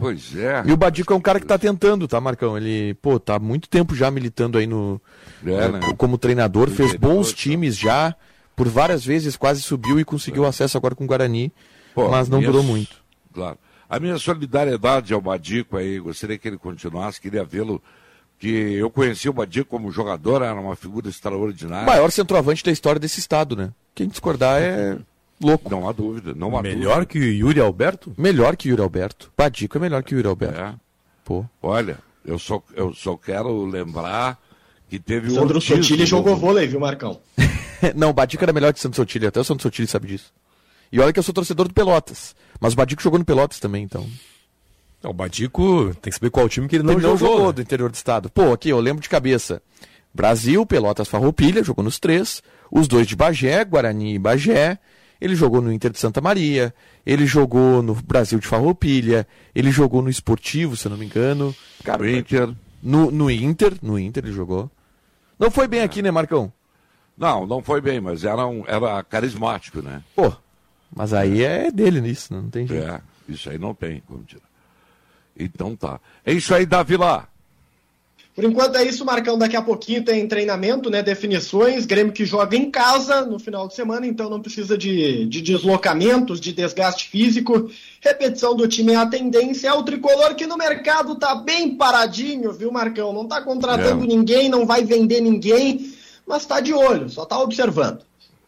Pois 0.00 0.34
é. 0.34 0.62
E 0.64 0.72
o 0.72 0.76
Badico 0.78 1.12
é 1.12 1.16
um 1.16 1.20
cara 1.20 1.38
que 1.38 1.44
está 1.44 1.58
tentando, 1.58 2.08
tá, 2.08 2.18
Marcão? 2.18 2.56
Ele, 2.56 2.94
pô, 2.94 3.20
tá 3.20 3.34
há 3.34 3.38
muito 3.38 3.68
tempo 3.68 3.94
já 3.94 4.10
militando 4.10 4.56
aí 4.56 4.66
no. 4.66 4.98
É, 5.44 5.68
né? 5.68 5.80
Como 5.98 6.16
treinador, 6.16 6.68
o 6.68 6.70
fez 6.72 6.94
bons 6.94 7.34
times 7.34 7.76
já. 7.76 8.16
Por 8.56 8.66
várias 8.68 9.04
vezes 9.04 9.36
quase 9.36 9.62
subiu 9.62 10.00
e 10.00 10.04
conseguiu 10.04 10.44
acesso 10.46 10.76
agora 10.76 10.94
com 10.94 11.04
o 11.04 11.06
Guarani. 11.06 11.52
Pô, 11.94 12.08
mas 12.08 12.28
não 12.28 12.40
durou 12.40 12.62
muito. 12.62 12.96
Claro. 13.32 13.58
A 13.88 14.00
minha 14.00 14.18
solidariedade 14.18 15.12
ao 15.12 15.20
Badico 15.20 15.76
aí, 15.76 15.98
gostaria 15.98 16.38
que 16.38 16.48
ele 16.48 16.58
continuasse, 16.58 17.20
queria 17.20 17.44
vê-lo, 17.44 17.82
que 18.38 18.48
eu 18.48 18.88
conheci 18.90 19.28
o 19.28 19.32
Badico 19.32 19.68
como 19.68 19.90
jogador, 19.90 20.42
era 20.42 20.54
uma 20.54 20.76
figura 20.76 21.08
extraordinária. 21.08 21.84
O 21.84 21.90
maior 21.90 22.10
centroavante 22.10 22.64
da 22.64 22.70
história 22.70 23.00
desse 23.00 23.18
estado, 23.18 23.56
né? 23.56 23.70
Quem 23.94 24.08
discordar 24.08 24.62
é 24.62 24.96
louco. 25.40 25.70
Não 25.70 25.88
há 25.88 25.92
dúvida, 25.92 26.34
não 26.34 26.56
há 26.56 26.62
Melhor 26.62 27.04
dúvida. 27.04 27.06
que 27.06 27.18
o 27.18 27.22
Yuri 27.22 27.60
Alberto? 27.60 28.12
Melhor 28.16 28.56
que 28.56 28.68
o 28.68 28.70
Yuri 28.70 28.82
Alberto. 28.82 29.32
Badico 29.36 29.78
é 29.78 29.80
melhor 29.80 30.02
que 30.02 30.14
o 30.14 30.16
Yuri 30.18 30.28
Alberto. 30.28 30.60
É. 30.60 30.74
Pô. 31.24 31.44
Olha, 31.62 31.98
eu 32.24 32.38
só, 32.38 32.62
eu 32.74 32.92
só 32.94 33.16
quero 33.16 33.64
lembrar 33.64 34.38
que 34.88 34.98
teve 34.98 35.28
o 35.28 35.34
Sandro 35.34 35.60
Sotile 35.60 36.04
jogou 36.04 36.36
vôlei, 36.36 36.66
viu, 36.66 36.80
Marcão? 36.80 37.20
não, 37.94 38.10
o 38.10 38.12
Badico 38.12 38.42
era 38.44 38.52
melhor 38.52 38.72
que 38.72 38.78
o 38.78 38.82
Sandro 38.82 38.96
Sotile, 38.96 39.26
até 39.26 39.40
o 39.40 39.44
Sandro 39.44 39.62
Sotile 39.62 39.86
sabe 39.86 40.08
disso. 40.08 40.32
E 40.92 40.98
olha 40.98 41.12
que 41.12 41.18
eu 41.18 41.22
sou 41.22 41.32
torcedor 41.32 41.68
do 41.68 41.74
Pelotas. 41.74 42.34
Mas 42.60 42.72
o 42.72 42.76
Badico 42.76 43.00
jogou 43.02 43.18
no 43.18 43.24
Pelotas 43.24 43.60
também, 43.60 43.84
então. 43.84 44.04
o 45.04 45.12
Badico 45.12 45.94
tem 46.02 46.10
que 46.10 46.18
saber 46.18 46.30
qual 46.30 46.48
time 46.48 46.66
que 46.68 46.76
ele 46.76 46.82
não 46.82 46.94
ele 46.94 47.02
jogou. 47.02 47.28
não 47.28 47.36
jogou 47.36 47.52
do 47.52 47.62
interior 47.62 47.90
do 47.90 47.94
estado. 47.94 48.28
Pô, 48.28 48.52
aqui 48.52 48.68
eu 48.68 48.80
lembro 48.80 49.00
de 49.00 49.08
cabeça. 49.08 49.62
Brasil, 50.12 50.66
Pelotas, 50.66 51.06
Farroupilha, 51.06 51.62
jogou 51.62 51.84
nos 51.84 52.00
três. 52.00 52.42
Os 52.70 52.88
dois 52.88 53.06
de 53.06 53.14
Bagé, 53.14 53.64
Guarani 53.64 54.14
e 54.14 54.18
Bagé. 54.18 54.78
Ele 55.20 55.34
jogou 55.34 55.60
no 55.60 55.72
Inter 55.72 55.90
de 55.90 55.98
Santa 55.98 56.20
Maria. 56.20 56.74
Ele 57.04 57.26
jogou 57.26 57.82
no 57.82 57.94
Brasil 57.94 58.38
de 58.38 58.46
Farroupilha. 58.46 59.26
Ele 59.54 59.70
jogou 59.70 60.00
no 60.02 60.08
Esportivo, 60.08 60.76
se 60.76 60.86
eu 60.86 60.90
não 60.90 60.98
me 60.98 61.06
engano. 61.06 61.54
Cara, 61.84 62.02
no 62.02 62.08
Inter. 62.08 62.54
No, 62.82 63.10
no 63.10 63.30
Inter, 63.30 63.74
no 63.82 63.98
Inter 63.98 64.24
ele 64.24 64.32
jogou. 64.32 64.70
Não 65.38 65.50
foi 65.50 65.68
bem 65.68 65.82
aqui, 65.82 66.00
né, 66.00 66.10
Marcão? 66.10 66.52
Não, 67.16 67.46
não 67.46 67.62
foi 67.62 67.82
bem, 67.82 68.00
mas 68.00 68.24
era, 68.24 68.46
um, 68.46 68.64
era 68.66 69.02
carismático, 69.02 69.82
né? 69.82 70.02
Pô, 70.16 70.32
mas 70.94 71.12
aí 71.12 71.44
é 71.44 71.70
dele 71.70 72.00
nisso, 72.00 72.32
não 72.32 72.48
tem 72.48 72.66
jeito. 72.66 72.82
É, 72.82 73.00
isso 73.28 73.50
aí 73.50 73.58
não 73.58 73.74
tem 73.74 74.02
como 74.06 74.24
tirar. 74.24 74.42
Então 75.38 75.76
tá. 75.76 76.00
É 76.24 76.32
isso 76.32 76.54
aí, 76.54 76.64
Davi 76.64 76.96
lá. 76.96 77.28
Por 78.34 78.44
enquanto 78.44 78.76
é 78.76 78.84
isso, 78.84 79.04
Marcão. 79.04 79.36
Daqui 79.36 79.56
a 79.56 79.62
pouquinho 79.62 80.04
tem 80.04 80.26
treinamento, 80.26 80.88
né? 80.88 81.02
Definições. 81.02 81.84
Grêmio 81.84 82.12
que 82.12 82.24
joga 82.24 82.56
em 82.56 82.70
casa 82.70 83.26
no 83.26 83.38
final 83.38 83.66
de 83.66 83.74
semana, 83.74 84.06
então 84.06 84.30
não 84.30 84.40
precisa 84.40 84.78
de, 84.78 85.26
de 85.26 85.42
deslocamentos, 85.42 86.40
de 86.40 86.52
desgaste 86.52 87.08
físico. 87.08 87.70
Repetição 88.00 88.54
do 88.54 88.68
time 88.68 88.92
é 88.92 88.96
a 88.96 89.06
tendência. 89.06 89.68
É 89.68 89.72
o 89.72 89.82
tricolor 89.82 90.34
que 90.34 90.46
no 90.46 90.56
mercado 90.56 91.16
tá 91.16 91.34
bem 91.34 91.76
paradinho, 91.76 92.52
viu, 92.52 92.70
Marcão? 92.70 93.12
Não 93.12 93.26
tá 93.26 93.42
contratando 93.42 94.04
é. 94.04 94.06
ninguém, 94.06 94.48
não 94.48 94.64
vai 94.64 94.84
vender 94.84 95.20
ninguém, 95.20 95.92
mas 96.26 96.46
tá 96.46 96.60
de 96.60 96.72
olho, 96.72 97.10
só 97.10 97.26
tá 97.26 97.38
observando. 97.38 98.02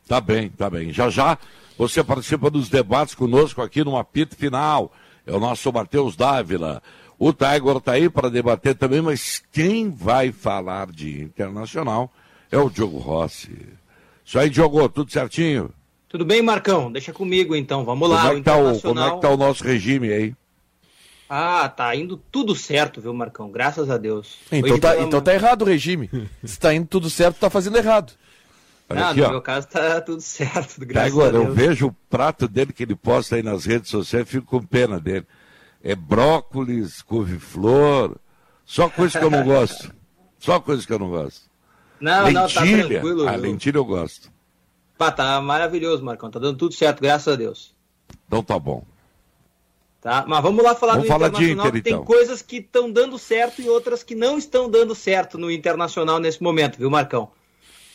Tá 0.07 0.21
bem, 0.21 0.49
tá 0.51 0.71
bem. 0.71 0.93
Já 0.93 1.11
já 1.11 1.39
você 1.77 2.05
participa 2.05 2.51
dos 2.51 2.69
debates 2.69 3.15
conosco 3.15 3.61
aqui 3.61 3.83
no 3.83 3.97
apito 3.97 4.37
final. 4.37 4.93
É 5.27 5.33
o 5.33 5.41
nosso 5.41 5.73
Matheus 5.73 6.17
Dávila. 6.17 6.83
O 7.25 7.33
Tiger 7.33 7.77
está 7.77 7.93
aí 7.93 8.11
para 8.11 8.29
debater 8.29 8.75
também, 8.75 9.01
mas 9.01 9.41
quem 9.53 9.89
vai 9.89 10.33
falar 10.33 10.91
de 10.91 11.23
internacional 11.23 12.13
é 12.51 12.59
o 12.59 12.69
Diogo 12.69 12.99
Rossi. 12.99 13.57
Isso 14.25 14.41
aí, 14.41 14.51
Diogo, 14.51 14.89
tudo 14.89 15.13
certinho? 15.13 15.71
Tudo 16.09 16.25
bem, 16.25 16.43
Marcão? 16.43 16.91
Deixa 16.91 17.13
comigo 17.13 17.55
então, 17.55 17.85
vamos 17.85 18.09
como 18.09 18.21
lá. 18.21 18.27
É 18.27 18.35
o 18.35 18.39
internacional... 18.39 18.81
como 18.81 19.01
é 19.01 19.15
que 19.15 19.21
tá 19.21 19.31
o 19.31 19.37
nosso 19.37 19.63
regime 19.63 20.13
aí? 20.13 20.35
Ah, 21.31 21.69
tá 21.69 21.95
indo 21.95 22.17
tudo 22.17 22.57
certo, 22.57 23.01
viu, 23.01 23.15
Marcão? 23.15 23.53
Graças 23.53 23.89
a 23.89 23.97
Deus. 23.97 24.39
Então, 24.51 24.81
tá, 24.81 24.99
então 24.99 25.21
tá 25.21 25.33
errado 25.33 25.63
o 25.63 25.67
regime. 25.67 26.11
Se 26.43 26.59
tá 26.59 26.75
indo 26.75 26.89
tudo 26.89 27.09
certo, 27.09 27.39
tá 27.39 27.49
fazendo 27.49 27.79
errado. 27.79 28.15
Olha 28.91 29.11
aqui, 29.11 29.21
no 29.21 29.27
ó. 29.29 29.31
meu 29.31 29.41
caso 29.41 29.69
tá 29.69 30.01
tudo 30.01 30.21
certo, 30.21 30.85
graças 30.85 31.13
Agora, 31.13 31.37
eu 31.37 31.55
vejo 31.55 31.87
o 31.87 31.97
prato 32.11 32.49
dele 32.49 32.73
que 32.73 32.83
ele 32.83 32.97
posta 32.97 33.37
aí 33.37 33.45
nas 33.45 33.65
redes 33.65 33.91
sociais 33.91 34.27
e 34.27 34.29
fico 34.29 34.47
com 34.47 34.61
pena 34.61 34.99
dele. 34.99 35.25
É 35.83 35.95
brócolis, 35.95 37.03
couve-flor, 37.03 38.17
só 38.65 38.89
coisa 38.89 39.19
que 39.19 39.25
eu 39.25 39.31
não 39.31 39.45
gosto. 39.45 39.93
Só 40.39 40.61
coisa 40.61 40.87
que 40.87 40.93
eu 40.93 40.99
não 40.99 41.11
gosto. 41.11 41.43
Não, 42.01 42.25
lentilha. 42.25 42.41
não, 42.41 42.49
tá 42.49 42.61
tranquilo. 42.63 43.29
A 43.29 43.37
lentilha 43.37 43.77
eu 43.77 43.85
gosto. 43.85 44.33
Pá, 44.99 45.11
tá 45.11 45.41
maravilhoso, 45.41 46.05
Marcão. 46.05 46.31
Tá 46.31 46.39
dando 46.39 46.59
tudo 46.59 46.75
certo, 46.75 47.01
graças 47.01 47.33
a 47.33 47.37
Deus. 47.37 47.75
Então 48.27 48.43
tá 48.43 48.59
bom. 48.59 48.85
Tá? 50.01 50.25
Mas 50.27 50.43
vamos 50.43 50.65
lá 50.65 50.75
falar 50.75 50.95
vamos 50.95 51.07
do 51.07 51.13
falar 51.13 51.29
Internacional. 51.29 51.69
Inter, 51.69 51.83
Tem 51.83 51.93
então. 51.93 52.05
coisas 52.05 52.43
que 52.43 52.57
estão 52.57 52.91
dando 52.91 53.19
certo 53.19 53.63
e 53.63 53.69
outras 53.69 54.03
que 54.03 54.17
não 54.17 54.37
estão 54.37 54.69
dando 54.69 54.95
certo 54.97 55.39
no 55.39 55.51
Internacional 55.51 56.19
nesse 56.19 56.43
momento, 56.43 56.77
viu, 56.77 56.91
Marcão? 56.91 57.31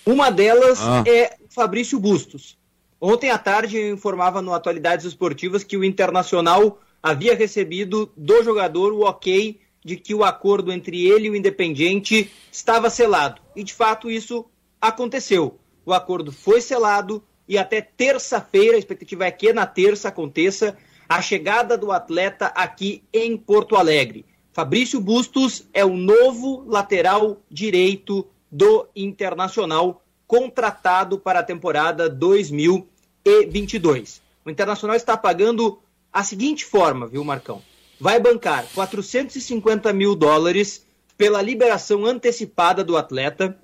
Uma 0.05 0.29
delas 0.29 0.79
ah. 0.81 1.03
é 1.05 1.35
Fabrício 1.49 1.99
Bustos. 1.99 2.57
Ontem 2.99 3.29
à 3.29 3.37
tarde 3.37 3.77
eu 3.77 3.93
informava 3.93 4.41
no 4.41 4.53
Atualidades 4.53 5.05
Esportivas 5.05 5.65
que 5.65 5.75
o 5.75 5.83
Internacional 5.83 6.79
havia 7.09 7.35
recebido 7.35 8.11
do 8.15 8.43
jogador 8.43 8.91
o 8.91 9.03
ok 9.03 9.59
de 9.83 9.95
que 9.95 10.13
o 10.13 10.23
acordo 10.23 10.71
entre 10.71 11.07
ele 11.07 11.27
e 11.27 11.29
o 11.29 11.35
Independiente 11.35 12.29
estava 12.51 12.89
selado. 12.89 13.41
E 13.55 13.63
de 13.63 13.73
fato 13.73 14.11
isso 14.11 14.45
aconteceu. 14.81 15.57
O 15.85 15.93
acordo 15.93 16.31
foi 16.31 16.59
selado 16.59 17.23
e 17.47 17.57
até 17.57 17.79
terça-feira, 17.81 18.75
a 18.75 18.79
expectativa 18.79 19.25
é 19.25 19.31
que 19.31 19.53
na 19.53 19.65
terça 19.65 20.09
aconteça, 20.09 20.77
a 21.07 21.21
chegada 21.21 21.77
do 21.77 21.93
atleta 21.93 22.47
aqui 22.47 23.01
em 23.13 23.37
Porto 23.37 23.77
Alegre. 23.77 24.25
Fabrício 24.51 24.99
Bustos 24.99 25.65
é 25.73 25.85
o 25.85 25.95
novo 25.95 26.65
lateral 26.67 27.41
direito 27.49 28.27
do 28.51 28.85
Internacional, 28.93 30.03
contratado 30.27 31.17
para 31.17 31.39
a 31.39 31.43
temporada 31.43 32.09
2022. 32.09 34.21
O 34.43 34.49
Internacional 34.49 34.97
está 34.97 35.15
pagando 35.15 35.79
a 36.11 36.23
seguinte 36.23 36.65
forma, 36.65 37.07
viu, 37.07 37.23
Marcão? 37.23 37.61
Vai 37.99 38.19
bancar 38.19 38.65
450 38.73 39.91
mil 39.93 40.15
dólares 40.15 40.85
pela 41.17 41.41
liberação 41.41 42.05
antecipada 42.05 42.83
do 42.83 42.95
atleta 42.95 43.57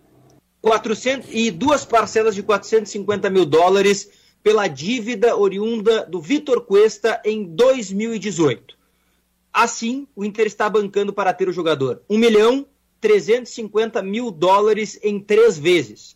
400, 0.64 1.30
e 1.30 1.52
duas 1.52 1.84
parcelas 1.84 2.34
de 2.34 2.42
450 2.42 3.30
mil 3.30 3.46
dólares 3.46 4.10
pela 4.42 4.66
dívida 4.66 5.36
oriunda 5.36 6.06
do 6.06 6.22
Vitor 6.22 6.62
Cuesta 6.62 7.22
em 7.26 7.44
2018. 7.44 8.78
Assim, 9.52 10.08
o 10.16 10.24
Inter 10.24 10.48
está 10.48 10.70
bancando 10.70 11.12
para 11.12 11.34
ter 11.34 11.50
o 11.50 11.54
jogador 11.54 12.02
1 12.10 12.18
milhão 12.18 12.66
350 13.02 14.02
mil 14.02 14.32
dólares 14.32 14.98
em 15.04 15.20
três 15.20 15.60
vezes. 15.60 16.16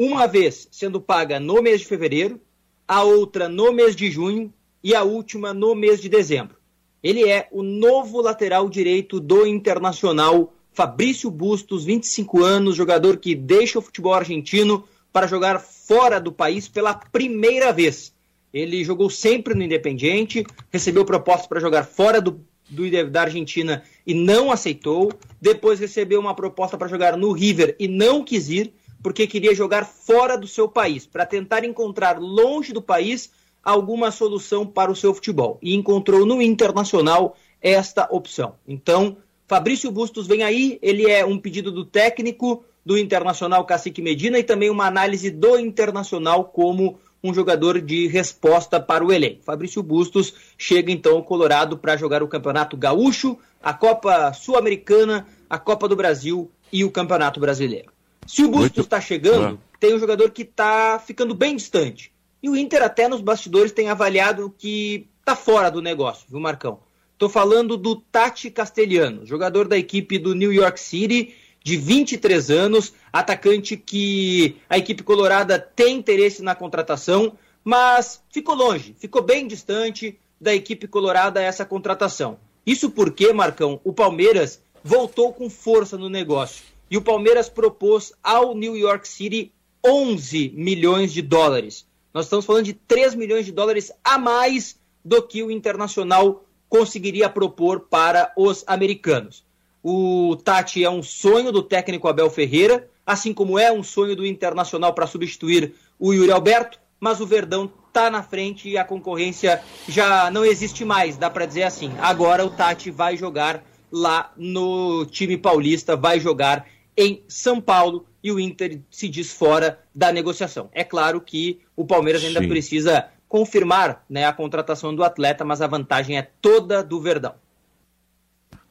Uma 0.00 0.26
vez 0.26 0.66
sendo 0.70 0.98
paga 0.98 1.38
no 1.38 1.60
mês 1.60 1.82
de 1.82 1.86
fevereiro, 1.86 2.40
a 2.88 3.02
outra 3.02 3.50
no 3.50 3.70
mês 3.70 3.94
de 3.94 4.10
junho 4.10 4.52
e 4.84 4.94
a 4.94 5.02
última 5.02 5.54
no 5.54 5.74
mês 5.74 5.98
de 5.98 6.10
dezembro. 6.10 6.56
Ele 7.02 7.26
é 7.26 7.48
o 7.50 7.62
novo 7.62 8.20
lateral 8.20 8.68
direito 8.68 9.18
do 9.18 9.46
Internacional, 9.46 10.52
Fabrício 10.72 11.30
Bustos, 11.30 11.84
25 11.84 12.42
anos, 12.42 12.76
jogador 12.76 13.16
que 13.16 13.34
deixa 13.34 13.78
o 13.78 13.82
futebol 13.82 14.12
argentino 14.12 14.84
para 15.10 15.26
jogar 15.26 15.58
fora 15.58 16.20
do 16.20 16.30
país 16.30 16.68
pela 16.68 16.92
primeira 16.92 17.72
vez. 17.72 18.12
Ele 18.52 18.84
jogou 18.84 19.08
sempre 19.08 19.54
no 19.54 19.62
Independiente, 19.62 20.44
recebeu 20.70 21.04
proposta 21.04 21.48
para 21.48 21.60
jogar 21.60 21.84
fora 21.84 22.20
do, 22.20 22.40
do, 22.68 23.10
da 23.10 23.22
Argentina 23.22 23.82
e 24.06 24.12
não 24.12 24.50
aceitou. 24.50 25.12
Depois 25.40 25.80
recebeu 25.80 26.20
uma 26.20 26.34
proposta 26.34 26.76
para 26.76 26.88
jogar 26.88 27.16
no 27.16 27.32
River 27.32 27.74
e 27.78 27.88
não 27.88 28.22
quis 28.22 28.48
ir, 28.50 28.72
porque 29.02 29.26
queria 29.26 29.54
jogar 29.54 29.84
fora 29.84 30.36
do 30.36 30.46
seu 30.46 30.68
país, 30.68 31.06
para 31.06 31.26
tentar 31.26 31.64
encontrar 31.64 32.18
longe 32.18 32.72
do 32.72 32.82
país 32.82 33.30
alguma 33.64 34.10
solução 34.10 34.66
para 34.66 34.90
o 34.90 34.96
seu 34.96 35.14
futebol. 35.14 35.58
E 35.62 35.74
encontrou 35.74 36.26
no 36.26 36.42
Internacional 36.42 37.36
esta 37.60 38.06
opção. 38.10 38.56
Então, 38.68 39.16
Fabrício 39.46 39.90
Bustos 39.90 40.26
vem 40.26 40.42
aí, 40.42 40.78
ele 40.82 41.10
é 41.10 41.24
um 41.24 41.38
pedido 41.38 41.72
do 41.72 41.84
técnico 41.84 42.64
do 42.84 42.98
Internacional 42.98 43.64
Cacique 43.64 44.02
Medina 44.02 44.38
e 44.38 44.44
também 44.44 44.68
uma 44.68 44.86
análise 44.86 45.30
do 45.30 45.58
Internacional 45.58 46.44
como 46.44 46.98
um 47.22 47.32
jogador 47.32 47.80
de 47.80 48.06
resposta 48.06 48.78
para 48.78 49.02
o 49.02 49.10
elenco. 49.10 49.42
Fabrício 49.42 49.82
Bustos 49.82 50.34
chega 50.58 50.92
então 50.92 51.16
ao 51.16 51.24
Colorado 51.24 51.78
para 51.78 51.96
jogar 51.96 52.22
o 52.22 52.28
Campeonato 52.28 52.76
Gaúcho, 52.76 53.38
a 53.62 53.72
Copa 53.72 54.30
Sul-Americana, 54.34 55.26
a 55.48 55.58
Copa 55.58 55.88
do 55.88 55.96
Brasil 55.96 56.50
e 56.70 56.84
o 56.84 56.90
Campeonato 56.90 57.40
Brasileiro. 57.40 57.90
Se 58.26 58.44
o 58.44 58.50
Bustos 58.50 58.84
está 58.84 59.00
chegando, 59.00 59.58
tem 59.80 59.94
um 59.94 59.98
jogador 59.98 60.30
que 60.30 60.42
está 60.42 60.98
ficando 60.98 61.34
bem 61.34 61.56
distante. 61.56 62.12
E 62.44 62.48
o 62.50 62.54
Inter 62.54 62.82
até 62.82 63.08
nos 63.08 63.22
bastidores 63.22 63.72
tem 63.72 63.88
avaliado 63.88 64.54
que 64.58 65.08
está 65.18 65.34
fora 65.34 65.70
do 65.70 65.80
negócio, 65.80 66.26
viu, 66.28 66.38
Marcão? 66.38 66.78
Estou 67.14 67.30
falando 67.30 67.74
do 67.74 67.96
Tati 67.96 68.50
Castelhano, 68.50 69.24
jogador 69.24 69.66
da 69.66 69.78
equipe 69.78 70.18
do 70.18 70.34
New 70.34 70.52
York 70.52 70.78
City, 70.78 71.34
de 71.64 71.78
23 71.78 72.50
anos, 72.50 72.92
atacante 73.10 73.78
que 73.78 74.58
a 74.68 74.76
equipe 74.76 75.02
colorada 75.02 75.58
tem 75.58 75.96
interesse 75.96 76.42
na 76.42 76.54
contratação, 76.54 77.32
mas 77.64 78.22
ficou 78.30 78.54
longe, 78.54 78.94
ficou 78.98 79.22
bem 79.22 79.46
distante 79.46 80.18
da 80.38 80.54
equipe 80.54 80.86
colorada 80.86 81.40
essa 81.40 81.64
contratação. 81.64 82.36
Isso 82.66 82.90
porque, 82.90 83.32
Marcão, 83.32 83.80
o 83.82 83.90
Palmeiras 83.90 84.60
voltou 84.82 85.32
com 85.32 85.48
força 85.48 85.96
no 85.96 86.10
negócio. 86.10 86.62
E 86.90 86.98
o 86.98 87.02
Palmeiras 87.02 87.48
propôs 87.48 88.12
ao 88.22 88.54
New 88.54 88.76
York 88.76 89.08
City 89.08 89.50
11 89.82 90.52
milhões 90.54 91.10
de 91.10 91.22
dólares. 91.22 91.86
Nós 92.14 92.26
estamos 92.26 92.44
falando 92.44 92.66
de 92.66 92.74
3 92.74 93.16
milhões 93.16 93.44
de 93.44 93.50
dólares 93.50 93.90
a 94.04 94.16
mais 94.16 94.78
do 95.04 95.20
que 95.20 95.42
o 95.42 95.50
Internacional 95.50 96.44
conseguiria 96.68 97.28
propor 97.28 97.80
para 97.80 98.32
os 98.36 98.62
americanos. 98.68 99.44
O 99.82 100.36
Tati 100.36 100.84
é 100.84 100.88
um 100.88 101.02
sonho 101.02 101.50
do 101.50 101.60
técnico 101.60 102.06
Abel 102.06 102.30
Ferreira, 102.30 102.88
assim 103.04 103.34
como 103.34 103.58
é 103.58 103.72
um 103.72 103.82
sonho 103.82 104.14
do 104.14 104.24
Internacional 104.24 104.94
para 104.94 105.08
substituir 105.08 105.74
o 105.98 106.12
Yuri 106.12 106.30
Alberto, 106.30 106.78
mas 107.00 107.20
o 107.20 107.26
Verdão 107.26 107.68
está 107.88 108.08
na 108.08 108.22
frente 108.22 108.68
e 108.68 108.78
a 108.78 108.84
concorrência 108.84 109.60
já 109.88 110.30
não 110.30 110.44
existe 110.44 110.84
mais, 110.84 111.16
dá 111.16 111.28
para 111.28 111.46
dizer 111.46 111.64
assim. 111.64 111.90
Agora 111.98 112.46
o 112.46 112.50
Tati 112.50 112.92
vai 112.92 113.16
jogar 113.16 113.64
lá 113.90 114.32
no 114.36 115.04
time 115.06 115.36
paulista, 115.36 115.96
vai 115.96 116.20
jogar 116.20 116.64
em 116.96 117.24
São 117.26 117.60
Paulo 117.60 118.06
e 118.24 118.32
o 118.32 118.40
Inter 118.40 118.80
se 118.90 119.06
diz 119.06 119.30
fora 119.30 119.78
da 119.94 120.10
negociação. 120.10 120.70
É 120.72 120.82
claro 120.82 121.20
que 121.20 121.60
o 121.76 121.84
Palmeiras 121.84 122.24
ainda 122.24 122.40
Sim. 122.40 122.48
precisa 122.48 123.08
confirmar 123.28 124.02
né, 124.08 124.24
a 124.24 124.32
contratação 124.32 124.96
do 124.96 125.04
atleta, 125.04 125.44
mas 125.44 125.60
a 125.60 125.66
vantagem 125.66 126.16
é 126.16 126.22
toda 126.40 126.82
do 126.82 126.98
Verdão. 127.02 127.34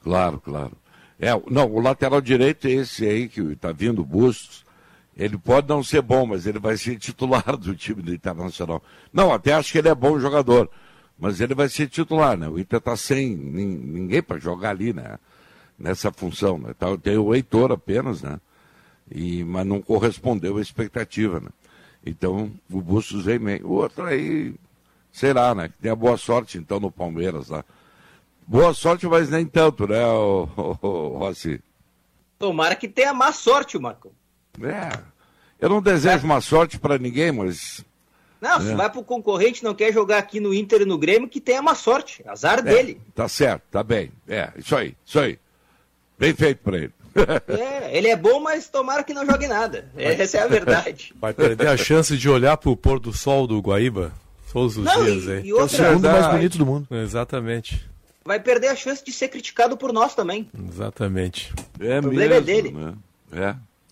Claro, 0.02 0.40
claro. 0.40 0.72
É, 1.20 1.30
não, 1.48 1.72
o 1.72 1.80
lateral 1.80 2.20
direito 2.20 2.66
é 2.66 2.72
esse 2.72 3.06
aí 3.06 3.28
que 3.28 3.40
está 3.40 3.70
vindo, 3.70 4.04
Bustos. 4.04 4.64
Ele 5.16 5.38
pode 5.38 5.68
não 5.68 5.84
ser 5.84 6.02
bom, 6.02 6.26
mas 6.26 6.46
ele 6.46 6.58
vai 6.58 6.76
ser 6.76 6.98
titular 6.98 7.56
do 7.56 7.76
time 7.76 8.02
do 8.02 8.12
Internacional. 8.12 8.82
Não, 9.12 9.32
até 9.32 9.52
acho 9.52 9.70
que 9.70 9.78
ele 9.78 9.88
é 9.88 9.94
bom 9.94 10.18
jogador, 10.18 10.68
mas 11.16 11.40
ele 11.40 11.54
vai 11.54 11.68
ser 11.68 11.86
titular, 11.86 12.36
né? 12.36 12.48
O 12.48 12.58
Inter 12.58 12.78
está 12.80 12.96
sem 12.96 13.36
ninguém 13.36 14.20
para 14.20 14.40
jogar 14.40 14.70
ali, 14.70 14.92
né? 14.92 15.16
Nessa 15.78 16.10
função, 16.10 16.58
né? 16.58 16.74
Tá, 16.76 16.96
tem 16.96 17.16
o 17.16 17.32
Heitor 17.32 17.70
apenas, 17.70 18.20
né? 18.20 18.40
E, 19.10 19.44
mas 19.44 19.66
não 19.66 19.82
correspondeu 19.82 20.56
à 20.56 20.60
expectativa, 20.60 21.40
né? 21.40 21.48
Então, 22.04 22.50
o 22.70 22.80
Bustos 22.80 23.24
vem 23.24 23.38
bem. 23.38 23.62
O 23.62 23.72
outro 23.72 24.04
aí, 24.04 24.54
sei 25.12 25.32
lá, 25.32 25.54
né? 25.54 25.68
Que 25.68 25.78
tenha 25.82 25.96
boa 25.96 26.16
sorte, 26.16 26.58
então, 26.58 26.78
no 26.78 26.90
Palmeiras 26.90 27.48
lá. 27.48 27.64
Boa 28.46 28.74
sorte, 28.74 29.06
mas 29.06 29.30
nem 29.30 29.46
tanto, 29.46 29.86
né, 29.86 30.04
o, 30.06 30.48
o, 30.56 30.86
o 30.86 31.18
Rossi? 31.18 31.62
Tomara 32.38 32.76
que 32.76 32.88
tenha 32.88 33.14
má 33.14 33.32
sorte, 33.32 33.78
Marco. 33.78 34.12
É. 34.60 34.98
Eu 35.58 35.70
não 35.70 35.80
desejo 35.80 36.24
é. 36.24 36.28
má 36.28 36.40
sorte 36.42 36.78
para 36.78 36.98
ninguém, 36.98 37.32
mas. 37.32 37.82
Não, 38.40 38.56
é. 38.56 38.60
se 38.60 38.74
vai 38.74 38.90
pro 38.90 39.02
concorrente 39.02 39.64
não 39.64 39.74
quer 39.74 39.92
jogar 39.92 40.18
aqui 40.18 40.40
no 40.40 40.52
Inter 40.52 40.82
e 40.82 40.84
no 40.84 40.98
Grêmio, 40.98 41.28
que 41.28 41.40
tenha 41.40 41.62
má 41.62 41.74
sorte. 41.74 42.22
Azar 42.28 42.58
é, 42.58 42.62
dele. 42.62 43.00
Tá 43.14 43.26
certo, 43.28 43.62
tá 43.70 43.82
bem. 43.82 44.12
É, 44.28 44.52
isso 44.56 44.76
aí, 44.76 44.94
isso 45.06 45.18
aí. 45.18 45.38
Bem 46.18 46.34
feito 46.34 46.58
para 46.58 46.76
ele. 46.76 46.92
é, 47.48 47.96
ele 47.96 48.08
é 48.08 48.16
bom, 48.16 48.40
mas 48.40 48.68
tomara 48.68 49.02
que 49.02 49.14
não 49.14 49.24
jogue 49.24 49.46
nada. 49.46 49.88
Essa 49.96 50.38
é 50.38 50.42
a 50.42 50.46
verdade. 50.46 51.14
Vai 51.20 51.32
perder 51.32 51.68
a 51.68 51.76
chance 51.76 52.16
de 52.16 52.28
olhar 52.28 52.56
pro 52.56 52.76
pôr 52.76 52.98
do 52.98 53.12
sol 53.12 53.46
do 53.46 53.60
Guaíba 53.60 54.12
todos 54.52 54.76
os 54.76 54.84
não, 54.84 55.04
dias, 55.04 55.24
e, 55.44 55.48
e 55.48 55.52
outra... 55.52 55.64
É 55.64 55.80
o 55.80 55.88
segundo 55.88 56.08
mais 56.08 56.26
bonito 56.28 56.58
do 56.58 56.64
mundo. 56.64 56.86
Exatamente 56.92 57.94
vai 58.24 58.40
perder 58.40 58.68
a 58.68 58.76
chance 58.76 59.04
de 59.04 59.12
ser 59.12 59.28
criticado 59.28 59.76
por 59.76 59.92
nós 59.92 60.14
também. 60.14 60.48
Exatamente. 60.68 61.52
É 61.78 61.98
o 61.98 62.02
problema 62.02 62.34
mesmo, 62.34 62.34
é 62.34 62.40
dele. 62.40 62.72
Né? 62.72 62.94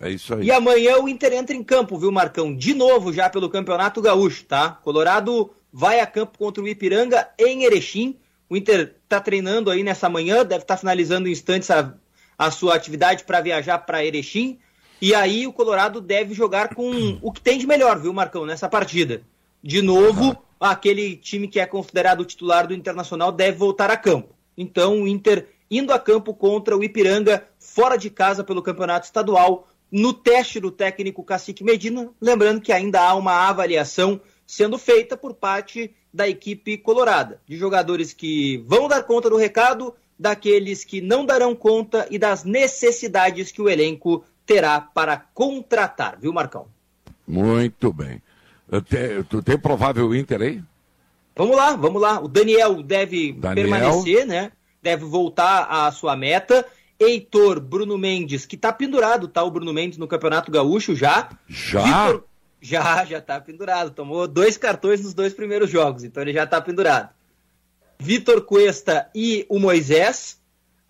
É, 0.01 0.09
é 0.09 0.11
isso 0.11 0.35
aí. 0.35 0.47
E 0.47 0.51
amanhã 0.51 0.99
o 0.99 1.09
Inter 1.09 1.35
entra 1.35 1.55
em 1.55 1.63
campo, 1.63 1.99
viu, 1.99 2.11
Marcão? 2.11 2.55
De 2.55 2.75
novo 2.75 3.13
já 3.13 3.29
pelo 3.29 3.51
Campeonato 3.51 4.01
Gaúcho, 4.01 4.45
tá? 4.45 4.71
Colorado 4.83 5.51
vai 5.73 6.01
a 6.01 6.07
campo 6.07 6.39
contra 6.39 6.63
o 6.63 6.69
Ipiranga 6.69 7.29
em 7.39 7.65
Erechim. 7.65 8.17
O 8.49 8.57
Inter 8.57 8.95
está 9.05 9.21
treinando 9.21 9.71
aí 9.71 9.83
nessa 9.83 10.09
manhã, 10.09 10.45
deve 10.45 10.63
estar 10.63 10.75
tá 10.75 10.79
finalizando 10.79 11.29
em 11.29 11.33
instantes 11.33 11.71
a, 11.71 11.95
a 12.47 12.51
sua 12.51 12.75
atividade 12.75 13.25
para 13.25 13.41
viajar 13.41 13.79
para 13.79 14.05
Erechim. 14.05 14.59
E 15.01 15.15
aí 15.15 15.47
o 15.47 15.53
Colorado 15.53 16.01
deve 16.01 16.35
jogar 16.35 16.75
com 16.75 17.19
o 17.21 17.33
que 17.33 17.41
tem 17.41 17.59
de 17.59 17.67
melhor, 17.67 17.99
viu, 17.99 18.13
Marcão, 18.13 18.47
nessa 18.47 18.69
partida. 18.69 19.23
De 19.63 19.83
novo, 19.83 20.29
uhum 20.29 20.37
aquele 20.63 21.17
time 21.17 21.49
que 21.49 21.59
é 21.59 21.67
considerado 21.67 22.25
titular 22.25 22.67
do 22.67 22.75
Internacional 22.75 23.33
deve 23.33 23.59
voltar 23.59 23.91
a 23.91 23.97
campo. 23.97 24.35
Então, 24.57 25.03
o 25.03 25.09
Inter 25.09 25.49
indo 25.71 25.93
a 25.93 25.99
campo 25.99 26.35
contra 26.35 26.77
o 26.77 26.85
Ipiranga, 26.85 27.47
fora 27.59 27.97
de 27.97 28.11
casa 28.11 28.45
pelo 28.45 28.63
campeonato 28.63 29.07
estadual, 29.07 29.67
no 29.91 30.13
teste 30.13 30.61
do 30.61 30.71
técnico 30.71 31.25
Cacique 31.25 31.65
Medina. 31.65 32.11
Lembrando 32.21 32.61
que 32.61 32.73
ainda 32.73 33.01
há 33.01 33.15
uma 33.15 33.49
avaliação 33.49 34.21
sendo 34.47 34.79
feita 34.79 35.17
por 35.17 35.35
parte 35.35 35.95
da 36.13 36.29
equipe 36.29 36.77
colorada, 36.77 37.41
de 37.47 37.57
jogadores 37.57 38.13
que 38.13 38.59
vão 38.67 38.87
dar 38.87 39.03
conta 39.03 39.31
do 39.31 39.37
recado, 39.37 39.95
daqueles 40.23 40.85
que 40.85 41.01
não 41.01 41.27
darão 41.27 41.55
conta 41.55 42.07
e 42.11 42.19
das 42.19 42.45
necessidades 42.45 43.51
que 43.51 43.61
o 43.61 43.69
elenco 43.69 44.25
terá 44.47 44.81
para 44.81 45.17
contratar, 45.35 46.17
viu, 46.21 46.33
Marcão? 46.33 46.67
Muito 47.27 47.93
bem. 47.93 48.23
Te, 48.89 49.25
tu 49.29 49.43
tem 49.43 49.59
provável 49.59 50.15
Inter 50.15 50.41
aí? 50.41 50.63
Vamos 51.37 51.57
lá, 51.57 51.75
vamos 51.75 52.01
lá. 52.01 52.21
O 52.21 52.29
Daniel 52.29 52.83
deve 52.83 53.33
Daniel. 53.33 53.69
permanecer, 53.69 54.27
né? 54.27 54.53
Deve 54.81 55.05
voltar 55.05 55.65
à 55.65 55.91
sua 55.91 56.17
meta. 56.17 56.65
Heitor, 56.99 57.59
Bruno 57.61 57.99
Mendes, 57.99 58.47
que 58.47 58.57
tá 58.57 58.73
pendurado, 58.73 59.27
tá? 59.27 59.43
O 59.43 59.51
Bruno 59.51 59.73
Mendes 59.73 59.99
no 59.99 60.07
Campeonato 60.07 60.53
Gaúcho 60.53 60.95
já. 60.95 61.31
Já? 61.49 61.83
Victor, 61.83 62.25
já, 62.61 63.05
já 63.05 63.21
tá 63.21 63.41
pendurado. 63.41 63.91
Tomou 63.91 64.29
dois 64.29 64.57
cartões 64.57 65.03
nos 65.03 65.15
dois 65.15 65.35
primeiros 65.35 65.69
jogos, 65.69 66.05
então 66.05 66.23
ele 66.23 66.33
já 66.33 66.47
tá 66.47 66.61
pendurado. 66.61 67.11
Vitor 68.03 68.41
Cuesta 68.43 69.09
e 69.15 69.47
o 69.49 69.61
Moisés. 69.61 70.37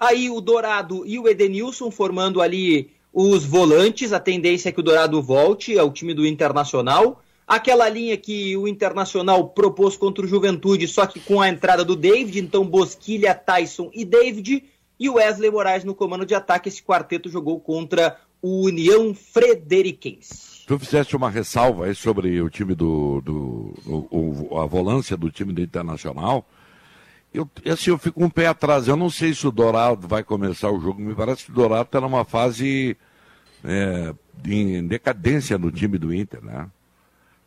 Aí 0.00 0.30
o 0.30 0.40
Dourado 0.40 1.06
e 1.06 1.18
o 1.18 1.28
Edenilson 1.28 1.90
formando 1.90 2.40
ali 2.40 2.90
os 3.12 3.44
volantes. 3.44 4.14
A 4.14 4.18
tendência 4.18 4.70
é 4.70 4.72
que 4.72 4.80
o 4.80 4.82
Dourado 4.82 5.20
volte 5.20 5.78
ao 5.78 5.92
time 5.92 6.14
do 6.14 6.26
Internacional. 6.26 7.22
Aquela 7.46 7.86
linha 7.86 8.16
que 8.16 8.56
o 8.56 8.66
Internacional 8.66 9.50
propôs 9.50 9.94
contra 9.94 10.24
o 10.24 10.28
Juventude, 10.28 10.88
só 10.88 11.04
que 11.04 11.20
com 11.20 11.38
a 11.38 11.50
entrada 11.50 11.84
do 11.84 11.94
David, 11.94 12.38
então 12.38 12.66
Bosquilha, 12.66 13.34
Tyson 13.34 13.90
e 13.92 14.06
David, 14.06 14.64
e 14.98 15.10
o 15.10 15.14
Wesley 15.14 15.50
Moraes 15.50 15.84
no 15.84 15.94
comando 15.94 16.24
de 16.24 16.34
ataque. 16.34 16.70
Esse 16.70 16.82
quarteto 16.82 17.28
jogou 17.28 17.60
contra 17.60 18.16
o 18.40 18.64
União 18.64 19.14
Frederiquense. 19.14 20.64
Tu 20.66 20.78
fizeste 20.78 21.14
uma 21.14 21.28
ressalva 21.28 21.84
aí 21.84 21.94
sobre 21.94 22.40
o 22.40 22.48
time 22.48 22.74
do. 22.74 23.20
do, 23.20 23.74
do 23.84 24.58
a 24.58 24.64
volância 24.64 25.14
do 25.14 25.30
time 25.30 25.52
do 25.52 25.60
Internacional. 25.60 26.46
Eu, 27.32 27.48
assim, 27.66 27.90
eu 27.90 27.98
fico 27.98 28.22
um 28.22 28.28
pé 28.28 28.46
atrás. 28.46 28.88
Eu 28.88 28.96
não 28.96 29.08
sei 29.08 29.34
se 29.34 29.46
o 29.46 29.50
Dourado 29.50 30.06
vai 30.06 30.22
começar 30.22 30.70
o 30.70 30.80
jogo. 30.80 31.00
Me 31.00 31.14
parece 31.14 31.44
que 31.44 31.50
o 31.50 31.54
Dourado 31.54 31.84
está 31.84 32.00
numa 32.00 32.24
fase 32.24 32.96
é, 33.64 34.14
de 34.42 34.82
decadência 34.82 35.56
no 35.56 35.70
time 35.70 35.98
do 35.98 36.12
Inter, 36.12 36.44
né? 36.44 36.66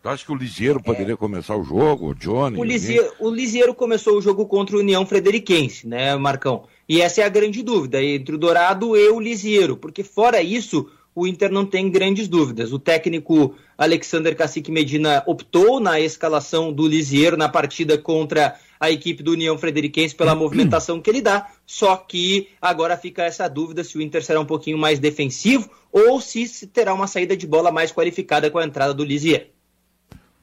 Tu 0.01 0.09
acha 0.09 0.23
que 0.23 0.31
o 0.31 0.35
Lisieiro 0.35 0.81
poderia 0.81 1.15
é. 1.15 1.17
começar 1.17 1.55
o 1.55 1.63
jogo, 1.63 2.11
o 2.11 2.13
Johnny? 2.13 2.59
O 2.59 2.63
Lisieiro, 2.63 3.11
o 3.19 3.29
Lisieiro 3.29 3.73
começou 3.73 4.15
o 4.15 4.21
jogo 4.21 4.45
contra 4.45 4.75
o 4.75 4.79
União 4.79 5.03
Frederiquense, 5.03 5.87
né, 5.87 6.15
Marcão? 6.15 6.65
E 6.87 7.01
essa 7.01 7.21
é 7.21 7.23
a 7.23 7.29
grande 7.29 7.63
dúvida 7.63 8.03
entre 8.03 8.35
o 8.35 8.37
Dourado 8.37 8.95
e 8.95 9.09
o 9.09 9.19
Lisieiro, 9.19 9.75
porque 9.75 10.03
fora 10.03 10.43
isso, 10.43 10.87
o 11.15 11.25
Inter 11.25 11.51
não 11.51 11.65
tem 11.65 11.89
grandes 11.89 12.27
dúvidas. 12.27 12.71
O 12.71 12.77
técnico 12.77 13.55
Alexander 13.75 14.35
Cacique 14.35 14.71
Medina 14.71 15.23
optou 15.25 15.79
na 15.79 15.99
escalação 15.99 16.71
do 16.71 16.87
Lisieiro 16.87 17.35
na 17.35 17.49
partida 17.49 17.97
contra 17.97 18.55
a 18.79 18.91
equipe 18.91 19.23
do 19.23 19.31
União 19.31 19.57
Frederiquense 19.57 20.15
pela 20.15 20.33
movimentação 20.35 21.01
que 21.01 21.09
ele 21.09 21.21
dá, 21.21 21.47
só 21.65 21.95
que 21.95 22.49
agora 22.61 22.97
fica 22.97 23.23
essa 23.23 23.47
dúvida 23.47 23.83
se 23.83 23.97
o 23.97 24.01
Inter 24.01 24.23
será 24.23 24.39
um 24.39 24.45
pouquinho 24.45 24.77
mais 24.77 24.99
defensivo 24.99 25.69
ou 25.91 26.19
se 26.21 26.67
terá 26.67 26.93
uma 26.93 27.07
saída 27.07 27.35
de 27.35 27.47
bola 27.47 27.71
mais 27.71 27.91
qualificada 27.91 28.49
com 28.49 28.57
a 28.57 28.65
entrada 28.65 28.93
do 28.93 29.03
Lisieiro. 29.03 29.45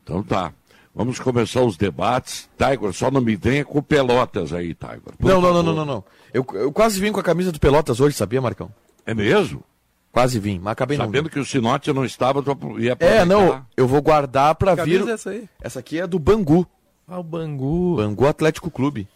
Então 0.02 0.22
tá. 0.22 0.52
Vamos 0.94 1.18
começar 1.18 1.62
os 1.62 1.76
debates. 1.76 2.50
Tiger, 2.58 2.92
só 2.92 3.10
não 3.10 3.20
me 3.20 3.34
venha 3.34 3.64
com 3.64 3.82
Pelotas 3.82 4.52
aí, 4.52 4.74
Tiger. 4.74 5.14
Não, 5.18 5.40
não, 5.40 5.54
não, 5.54 5.62
não, 5.62 5.74
não, 5.74 5.84
não. 5.86 6.04
Eu, 6.34 6.46
eu 6.52 6.70
quase 6.70 7.00
vim 7.00 7.10
com 7.10 7.20
a 7.20 7.22
camisa 7.22 7.50
do 7.50 7.58
Pelotas 7.58 7.98
hoje, 7.98 8.14
sabia, 8.14 8.42
Marcão? 8.42 8.70
É 9.06 9.14
mesmo? 9.14 9.64
Quase 10.12 10.38
vim, 10.38 10.58
mas 10.58 10.72
acabei 10.72 10.98
Sabendo 10.98 11.12
não. 11.12 11.18
Sabendo 11.18 11.32
que 11.32 11.40
o 11.40 11.44
Sinote 11.44 11.90
não 11.92 12.04
estava, 12.04 12.44
ia 12.78 12.94
É, 13.00 13.24
não, 13.24 13.64
eu 13.74 13.88
vou 13.88 14.02
guardar 14.02 14.54
para 14.54 14.74
vir. 14.74 15.08
É 15.08 15.12
essa 15.12 15.30
aí? 15.30 15.48
Essa 15.58 15.80
aqui 15.80 15.98
é 15.98 16.06
do 16.06 16.18
Bangu. 16.18 16.66
Ah, 17.06 17.18
o 17.18 17.22
Bangu. 17.22 17.96
Bangu 17.96 18.26
Atlético 18.26 18.70
Clube. 18.70 19.08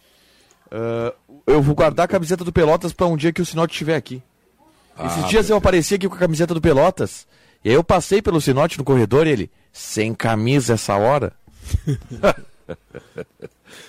Uh, 0.67 1.41
eu 1.45 1.61
vou 1.61 1.73
guardar 1.73 2.05
a 2.05 2.07
camiseta 2.07 2.43
do 2.43 2.51
Pelotas 2.51 2.91
para 2.91 3.07
um 3.07 3.15
dia 3.15 3.31
que 3.31 3.41
o 3.41 3.45
Sinote 3.45 3.73
estiver 3.73 3.95
aqui. 3.95 4.21
Ah, 4.97 5.07
Esses 5.07 5.29
dias 5.29 5.49
eu 5.49 5.57
apareci 5.57 5.95
aqui 5.95 6.07
com 6.07 6.15
a 6.15 6.19
camiseta 6.19 6.53
do 6.53 6.61
Pelotas. 6.61 7.25
E 7.63 7.69
aí 7.69 7.75
eu 7.75 7.83
passei 7.83 8.21
pelo 8.21 8.41
Sinote 8.41 8.77
no 8.77 8.83
corredor 8.83 9.27
e 9.27 9.31
ele, 9.31 9.51
sem 9.71 10.13
camisa 10.13 10.73
essa 10.73 10.95
hora? 10.95 11.33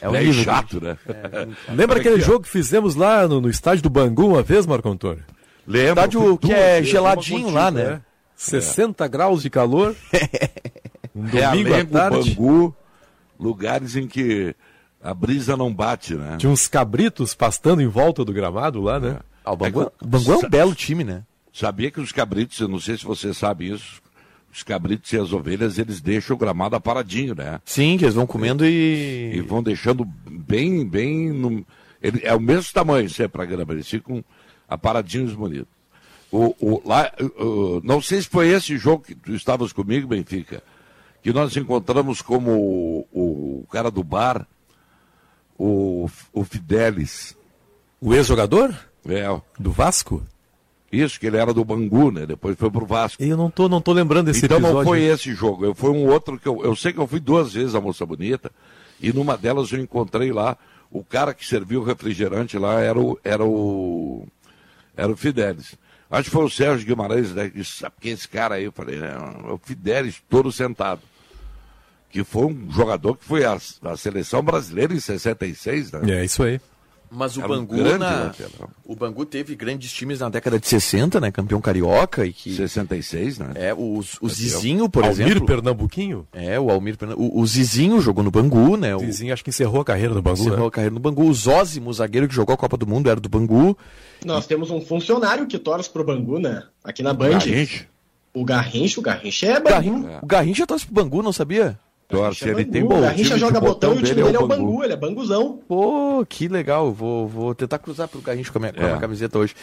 é 0.00 0.08
um 0.08 0.14
é 0.14 0.32
chato, 0.32 0.82
né? 0.82 0.96
É, 1.06 1.72
Lembra 1.72 1.98
aquele 1.98 2.20
jogo 2.20 2.44
que 2.44 2.50
fizemos 2.50 2.94
lá 2.94 3.26
no, 3.26 3.40
no, 3.40 3.50
estádio 3.50 3.82
do 3.82 3.90
Bangu 3.90 4.28
uma 4.28 4.42
vez, 4.42 4.66
Marco 4.66 4.88
Antônio? 4.88 5.24
Lembro. 5.66 5.90
Estádio 5.90 6.38
que 6.38 6.52
é 6.52 6.82
geladinho 6.82 7.50
lá, 7.50 7.70
né? 7.70 7.82
É. 7.82 8.00
60 8.36 9.06
graus 9.08 9.42
de 9.42 9.50
calor. 9.50 9.96
um 11.14 11.24
domingo 11.24 11.74
à 11.74 11.84
tarde. 11.84 12.30
Bangu, 12.30 12.74
lugares 13.38 13.96
em 13.96 14.06
que 14.06 14.54
a 15.02 15.14
brisa 15.14 15.56
não 15.56 15.72
bate, 15.72 16.14
né? 16.14 16.36
Tinha 16.38 16.50
uns 16.50 16.66
cabritos 16.66 17.34
pastando 17.34 17.80
em 17.80 17.86
volta 17.86 18.24
do 18.24 18.32
gramado 18.32 18.80
lá, 18.80 18.98
né? 18.98 19.18
Ah, 19.44 19.52
o 19.52 19.56
Bangu, 19.56 19.82
é, 19.82 19.86
o 20.02 20.06
Bangu 20.06 20.32
é 20.32 20.36
um 20.36 20.48
belo 20.50 20.74
time, 20.74 21.04
né? 21.04 21.22
Sabia 21.52 21.90
que 21.90 22.00
os 22.00 22.12
cabritos, 22.12 22.58
eu 22.58 22.68
não 22.68 22.78
sei 22.78 22.96
se 22.96 23.04
você 23.04 23.32
sabe 23.32 23.72
isso, 23.72 24.02
os 24.52 24.62
cabritos 24.62 25.12
e 25.12 25.18
as 25.18 25.32
ovelhas, 25.32 25.78
eles 25.78 26.00
deixam 26.00 26.36
o 26.36 26.38
gramado 26.38 26.76
aparadinho, 26.76 27.34
né? 27.34 27.60
Sim, 27.64 27.96
que 27.96 28.04
eles 28.04 28.14
vão 28.14 28.26
comendo 28.26 28.64
e. 28.66 29.32
E 29.34 29.40
vão 29.40 29.62
deixando 29.62 30.04
bem, 30.04 30.86
bem. 30.86 31.30
No... 31.32 31.64
Ele, 32.02 32.20
é 32.24 32.34
o 32.34 32.40
mesmo 32.40 32.72
tamanho 32.72 33.08
sempre 33.08 33.42
a 33.42 33.44
grama, 33.44 33.72
eles 33.72 33.88
ficam 33.88 34.24
aparadinhos 34.68 35.32
bonitos. 35.34 35.78
O, 36.30 36.54
o, 36.60 36.82
lá, 36.84 37.10
o, 37.38 37.80
não 37.82 38.02
sei 38.02 38.20
se 38.20 38.28
foi 38.28 38.48
esse 38.48 38.76
jogo 38.76 39.04
que 39.04 39.14
tu 39.14 39.32
estavas 39.34 39.72
comigo, 39.72 40.08
Benfica, 40.08 40.62
que 41.22 41.32
nós 41.32 41.56
encontramos 41.56 42.22
como 42.22 42.50
o, 43.12 43.60
o 43.62 43.66
cara 43.70 43.90
do 43.90 44.02
bar, 44.02 44.46
o, 45.58 46.08
o 46.32 46.44
Fidelis. 46.44 47.36
O 48.00 48.14
ex-jogador? 48.14 48.74
É. 49.06 49.24
Do 49.58 49.72
Vasco? 49.72 50.22
Isso, 50.90 51.20
que 51.20 51.26
ele 51.26 51.36
era 51.36 51.52
do 51.52 51.64
Bangu, 51.64 52.10
né? 52.10 52.24
Depois 52.24 52.56
foi 52.56 52.70
pro 52.70 52.86
Vasco. 52.86 53.22
Eu 53.22 53.36
não 53.36 53.50
tô, 53.50 53.68
não 53.68 53.80
tô 53.80 53.92
lembrando 53.92 54.26
desse 54.26 54.46
então 54.46 54.56
episódio. 54.56 54.80
Então 54.80 54.84
não 54.84 54.90
foi 54.90 55.02
esse 55.02 55.34
jogo, 55.34 55.64
eu, 55.64 55.74
foi 55.74 55.90
um 55.90 56.06
outro 56.06 56.38
que 56.38 56.48
eu, 56.48 56.64
eu 56.64 56.74
sei 56.74 56.92
que 56.92 56.98
eu 56.98 57.06
fui 57.06 57.20
duas 57.20 57.52
vezes 57.52 57.74
a 57.74 57.80
Moça 57.80 58.06
Bonita, 58.06 58.50
e 59.00 59.12
numa 59.12 59.36
delas 59.36 59.70
eu 59.70 59.80
encontrei 59.80 60.32
lá, 60.32 60.56
o 60.90 61.04
cara 61.04 61.34
que 61.34 61.46
serviu 61.46 61.82
o 61.82 61.84
refrigerante 61.84 62.56
lá 62.58 62.80
era 62.80 62.98
o, 62.98 63.18
era 63.22 63.44
o, 63.44 64.26
era 64.96 65.12
o 65.12 65.16
Fidelis. 65.16 65.74
Acho 66.10 66.24
que 66.24 66.30
foi 66.30 66.44
o 66.44 66.50
Sérgio 66.50 66.86
Guimarães, 66.86 67.32
né, 67.34 67.50
que 67.50 67.62
sabe 67.62 67.96
quem 68.00 68.12
é 68.12 68.14
esse 68.14 68.28
cara 68.28 68.54
aí? 68.54 68.64
Eu 68.64 68.72
falei, 68.72 68.98
é, 68.98 69.08
é 69.08 69.52
o 69.52 69.60
Fidelis, 69.62 70.22
todo 70.28 70.50
sentado. 70.50 71.02
Que 72.10 72.24
foi 72.24 72.46
um 72.46 72.72
jogador 72.72 73.16
que 73.16 73.24
foi 73.24 73.44
a, 73.44 73.58
a 73.82 73.96
seleção 73.96 74.42
brasileira 74.42 74.94
em 74.94 75.00
66, 75.00 75.92
né? 75.92 76.20
É, 76.20 76.24
isso 76.24 76.42
aí. 76.42 76.58
Mas 77.10 77.36
o 77.36 77.40
Bangu, 77.40 77.74
um 77.74 77.98
na... 77.98 78.32
o 78.84 78.94
Bangu 78.94 79.24
teve 79.24 79.54
grandes 79.54 79.92
times 79.92 80.20
na 80.20 80.28
década 80.28 80.58
de 80.58 80.66
60, 80.66 81.20
né? 81.20 81.30
Campeão 81.30 81.60
carioca 81.60 82.26
e 82.26 82.32
que 82.32 82.54
66, 82.54 83.38
né? 83.38 83.52
É, 83.54 83.74
o, 83.74 84.02
o 84.20 84.28
Zizinho, 84.28 84.88
por 84.88 85.04
Almir 85.04 85.26
exemplo. 85.26 85.46
Pernambuquinho? 85.46 86.26
É, 86.32 86.60
o 86.60 86.70
Almir 86.70 86.96
Pernambuquinho. 86.96 87.34
O, 87.34 87.40
o 87.40 87.46
Zizinho 87.46 88.00
jogou 88.00 88.22
no 88.22 88.30
Bangu, 88.30 88.76
né? 88.76 88.94
O 88.94 89.00
Zizinho 89.00 89.32
acho 89.32 89.42
que 89.42 89.50
encerrou 89.50 89.80
a 89.80 89.84
carreira 89.84 90.14
no 90.14 90.22
Bangu, 90.22 90.40
Encerrou 90.40 90.60
né? 90.60 90.66
a 90.66 90.70
carreira 90.70 90.94
no 90.94 91.00
Bangu. 91.00 91.28
O 91.28 91.34
Zózimo, 91.34 91.92
zagueiro 91.92 92.28
que 92.28 92.34
jogou 92.34 92.54
a 92.54 92.58
Copa 92.58 92.76
do 92.76 92.86
Mundo, 92.86 93.08
era 93.08 93.20
do 93.20 93.28
Bangu. 93.28 93.76
Nós 94.24 94.44
e... 94.44 94.48
temos 94.48 94.70
um 94.70 94.80
funcionário 94.80 95.46
que 95.46 95.58
torce 95.58 95.88
pro 95.88 96.04
Bangu, 96.04 96.38
né? 96.38 96.64
Aqui 96.84 97.02
na 97.02 97.14
Band. 97.14 97.30
Garrincha. 97.30 97.86
O 98.34 98.44
Garrincha, 98.44 99.00
o 99.00 99.02
Garrincha 99.02 99.46
é 99.46 99.60
Bangu. 99.60 99.68
Garrin... 99.70 100.06
É. 100.06 100.18
O 100.22 100.26
Garrincha 100.26 100.66
torce 100.66 100.84
pro 100.84 100.94
Bangu, 100.94 101.22
não 101.22 101.32
sabia? 101.32 101.78
Torce, 102.08 102.48
ele 102.48 102.64
tem 102.64 102.82
bom. 102.82 102.98
O 102.98 103.02
Garrincha 103.02 103.36
joga 103.36 103.60
botão, 103.60 103.94
e 103.94 103.98
o 103.98 104.02
time 104.02 104.22
dele 104.22 104.36
é 104.36 104.40
o 104.40 104.46
Bangu. 104.46 104.64
Bangu, 104.64 104.84
ele 104.84 104.92
é 104.94 104.96
Banguzão. 104.96 105.60
Pô, 105.68 106.24
que 106.26 106.48
legal. 106.48 106.90
Vou, 106.90 107.28
vou 107.28 107.54
tentar 107.54 107.78
cruzar 107.78 108.08
pro 108.08 108.22
Garrincha 108.22 108.50
com 108.50 108.56
a 108.56 108.60
minha, 108.62 108.72
com 108.72 108.80
a 108.80 108.84
minha 108.84 108.96
é. 108.96 109.00
camiseta 109.00 109.38
hoje. 109.38 109.54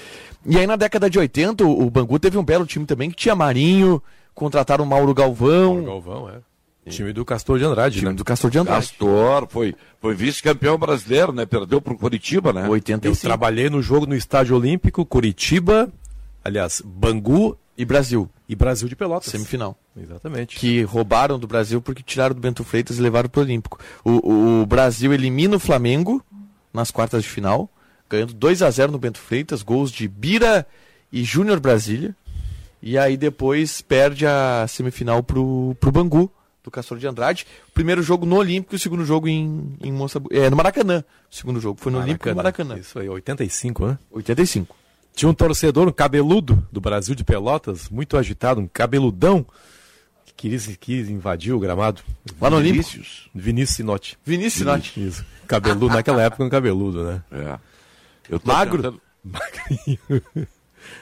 E 0.45 0.55
aí 0.59 0.67
na 0.67 0.75
década 0.75 1.09
de 1.09 1.17
80, 1.17 1.65
o 1.65 1.89
Bangu 1.89 2.19
teve 2.19 2.37
um 2.37 2.43
belo 2.43 2.67
time 2.67 2.85
também, 2.85 3.09
que 3.09 3.15
tinha 3.15 3.33
Marinho, 3.33 4.01
contrataram 4.35 4.85
o 4.85 4.87
Mauro 4.87 5.11
Galvão. 5.11 5.73
Mauro 5.73 5.85
Galvão, 5.85 6.29
é. 6.29 6.55
Time 6.87 7.11
do 7.11 7.25
Castor 7.25 7.57
de 7.57 7.65
Andrade, 7.65 7.97
time 7.97 8.11
né? 8.11 8.15
do 8.15 8.23
Castor 8.23 8.51
de 8.51 8.59
Andrade. 8.59 8.89
Castor 8.89 9.47
foi, 9.49 9.73
foi 9.99 10.13
vice-campeão 10.13 10.77
brasileiro, 10.77 11.31
né? 11.31 11.43
Perdeu 11.43 11.81
pro 11.81 11.97
Curitiba, 11.97 12.53
né? 12.53 12.69
85. 12.69 13.15
Eu 13.15 13.21
trabalhei 13.27 13.71
no 13.71 13.81
jogo 13.81 14.05
no 14.05 14.15
Estádio 14.15 14.55
Olímpico, 14.55 15.03
Curitiba, 15.03 15.91
aliás, 16.43 16.83
Bangu 16.85 17.57
e 17.77 17.83
Brasil. 17.83 18.29
E 18.47 18.55
Brasil 18.55 18.87
de 18.87 18.95
Pelotas. 18.95 19.31
Semifinal. 19.31 19.77
Exatamente. 19.97 20.57
Que 20.57 20.83
roubaram 20.83 21.37
do 21.37 21.47
Brasil 21.47 21.81
porque 21.81 22.03
tiraram 22.03 22.35
do 22.35 22.41
Bento 22.41 22.63
Freitas 22.63 22.97
e 22.97 23.01
levaram 23.01 23.29
para 23.29 23.39
o 23.39 23.43
Olímpico. 23.43 23.79
O, 24.03 24.65
Brasil 24.65 25.13
elimina 25.13 25.55
o 25.55 25.59
Flamengo 25.59 26.23
nas 26.73 26.91
quartas 26.91 27.23
de 27.23 27.29
final, 27.29 27.69
ganhando 28.09 28.33
2 28.33 28.61
a 28.61 28.69
0 28.69 28.91
no 28.91 28.99
Bento 28.99 29.19
Freitas, 29.19 29.63
gols 29.63 29.91
de 29.91 30.07
Bira 30.07 30.65
e 31.11 31.23
Júnior 31.23 31.59
Brasília. 31.59 32.15
E 32.81 32.97
aí 32.97 33.17
depois 33.17 33.81
perde 33.81 34.27
a 34.27 34.65
semifinal 34.67 35.23
pro, 35.23 35.75
pro 35.79 35.91
Bangu, 35.91 36.31
do 36.63 36.71
Castor 36.71 36.97
de 36.97 37.07
Andrade. 37.07 37.45
Primeiro 37.73 38.01
jogo 38.01 38.25
no 38.25 38.37
Olímpico 38.37 38.75
e 38.75 38.77
o 38.77 38.79
segundo 38.79 39.05
jogo 39.05 39.27
em, 39.27 39.75
em 39.81 39.91
Moçambique. 39.91 40.37
É, 40.37 40.49
no 40.49 40.55
Maracanã. 40.55 41.03
O 41.31 41.35
segundo 41.35 41.59
jogo 41.59 41.79
foi 41.79 41.91
no 41.91 41.99
Maracanã. 41.99 42.11
Olímpico 42.11 42.29
e 42.29 42.31
no 42.31 42.35
Maracanã. 42.35 42.77
Isso 42.77 42.99
aí, 42.99 43.09
85, 43.09 43.87
né? 43.87 43.99
85. 44.11 44.84
Tinha 45.15 45.29
um 45.29 45.33
torcedor, 45.33 45.87
um 45.87 45.93
cabeludo 45.93 46.67
do 46.69 46.81
Brasil 46.81 47.15
de 47.15 47.23
Pelotas, 47.23 47.89
muito 47.89 48.17
agitado, 48.17 48.59
um 48.59 48.67
cabeludão, 48.67 49.45
que 50.25 50.33
quis, 50.33 50.75
quis 50.75 51.09
invadir 51.09 51.53
o 51.53 51.59
gramado. 51.59 52.01
Lá 52.39 52.49
no 52.49 52.59
Vinícius. 52.59 53.29
Vinícius 53.33 53.77
Sinotti. 53.77 54.17
Vinícius 54.25 54.59
Sinotti. 54.59 55.07
Isso. 55.07 55.25
Cabeludo, 55.47 55.87
naquela 55.87 56.21
época 56.21 56.43
um 56.43 56.49
cabeludo, 56.49 57.05
né? 57.05 57.23
É. 57.31 57.59
Eu 58.29 58.39
tô 58.39 58.51
Magro. 58.51 58.81
Tentando... 58.81 59.01
Magrinho. 59.23 60.23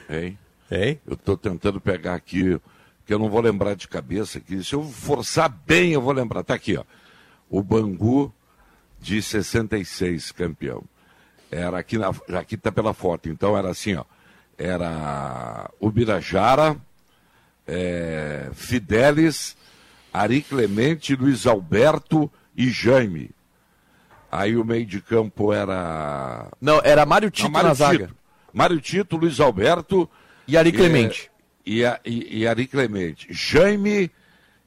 Hein? 0.08 0.38
Hein? 0.70 1.00
Eu 1.06 1.16
tô 1.16 1.36
tentando 1.36 1.80
pegar 1.80 2.14
aqui, 2.14 2.58
que 3.04 3.12
eu 3.12 3.18
não 3.18 3.28
vou 3.28 3.40
lembrar 3.40 3.74
de 3.74 3.88
cabeça 3.88 4.38
aqui. 4.38 4.62
Se 4.62 4.74
eu 4.74 4.84
forçar 4.84 5.48
bem, 5.48 5.92
eu 5.92 6.00
vou 6.00 6.12
lembrar. 6.12 6.44
Tá 6.44 6.54
aqui, 6.54 6.76
ó. 6.76 6.84
O 7.50 7.62
Bangu 7.62 8.32
de 9.00 9.20
66, 9.20 10.30
campeão. 10.32 10.84
Era 11.56 11.78
aqui, 11.78 11.96
na, 11.98 12.10
aqui 12.38 12.56
tá 12.56 12.72
pela 12.72 12.92
foto, 12.92 13.28
então 13.28 13.56
era 13.56 13.70
assim, 13.70 13.94
ó. 13.94 14.04
Era 14.58 15.70
o 15.78 15.90
Birajara, 15.90 16.76
é, 17.66 18.50
Fidelis, 18.54 19.56
Ari 20.12 20.42
Clemente, 20.42 21.14
Luiz 21.14 21.46
Alberto 21.46 22.30
e 22.56 22.68
Jaime. 22.70 23.30
Aí 24.30 24.56
o 24.56 24.64
meio 24.64 24.84
de 24.84 25.00
campo 25.00 25.52
era. 25.52 26.48
Não, 26.60 26.80
era 26.82 27.06
Mário 27.06 27.30
Tito 27.30 27.44
Não, 27.44 27.52
Mário 27.52 27.68
na 27.68 27.74
zaga. 27.74 28.06
Tito. 28.08 28.16
Mário 28.52 28.80
Tito, 28.80 29.16
Luiz 29.16 29.38
Alberto. 29.40 30.08
E 30.46 30.56
Ari 30.56 30.72
Clemente. 30.72 31.30
E, 31.64 31.84
a- 31.84 32.00
e, 32.04 32.40
e 32.40 32.46
Ari 32.46 32.66
Clemente. 32.66 33.28
Jaime 33.30 34.10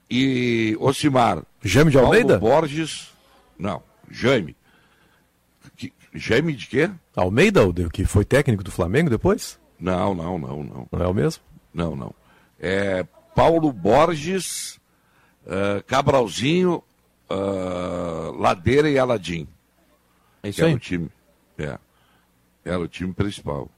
e 0.10 0.76
Ocimar. 0.80 1.44
Jaime 1.62 1.92
de 1.92 1.98
Paulo 1.98 2.10
Almeida? 2.14 2.40
Borges. 2.40 3.10
Não, 3.60 3.84
Jaime. 4.10 4.56
Jaime 6.14 6.54
de 6.54 6.68
quê? 6.68 6.90
Almeida, 7.16 7.62
que 7.92 8.06
foi 8.06 8.26
técnico 8.26 8.64
do 8.64 8.72
Flamengo 8.72 9.10
depois? 9.10 9.60
Não, 9.80 10.16
não, 10.16 10.38
não, 10.38 10.64
não. 10.64 10.88
Não 10.92 11.02
é 11.02 11.08
o 11.08 11.14
mesmo? 11.14 11.44
Não, 11.74 11.96
não. 11.96 12.14
É 12.60 13.06
Paulo 13.36 13.72
Borges, 13.72 14.80
ah, 15.46 15.84
Cabralzinho, 15.86 16.84
ah, 17.30 18.32
Ladeira 18.38 18.90
e 18.90 18.98
Aladim. 18.98 19.48
É 20.44 20.50
isso 20.50 20.62
Era 20.62 20.70
aí. 20.70 20.76
o 20.76 20.80
time. 20.80 21.10
É. 21.58 21.78
Era 22.66 22.80
o 22.80 22.88
time 22.88 23.14
principal. 23.14 23.70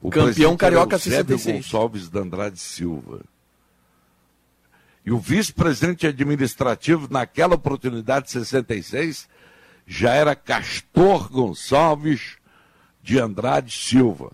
O 0.00 0.10
Campeão 0.10 0.56
carioca 0.56 0.96
era 0.96 1.02
o 1.04 1.08
Eusébio 1.08 1.38
66. 1.38 1.56
Gonçalves 1.56 2.08
de 2.08 2.18
Andrade 2.18 2.58
Silva. 2.58 3.22
E 5.04 5.12
o 5.12 5.18
vice-presidente 5.18 6.06
administrativo, 6.06 7.08
naquela 7.10 7.54
oportunidade, 7.54 8.30
66, 8.30 9.28
já 9.86 10.12
era 10.14 10.34
Castor 10.34 11.30
Gonçalves 11.30 12.36
de 13.02 13.18
Andrade 13.20 13.70
Silva. 13.72 14.32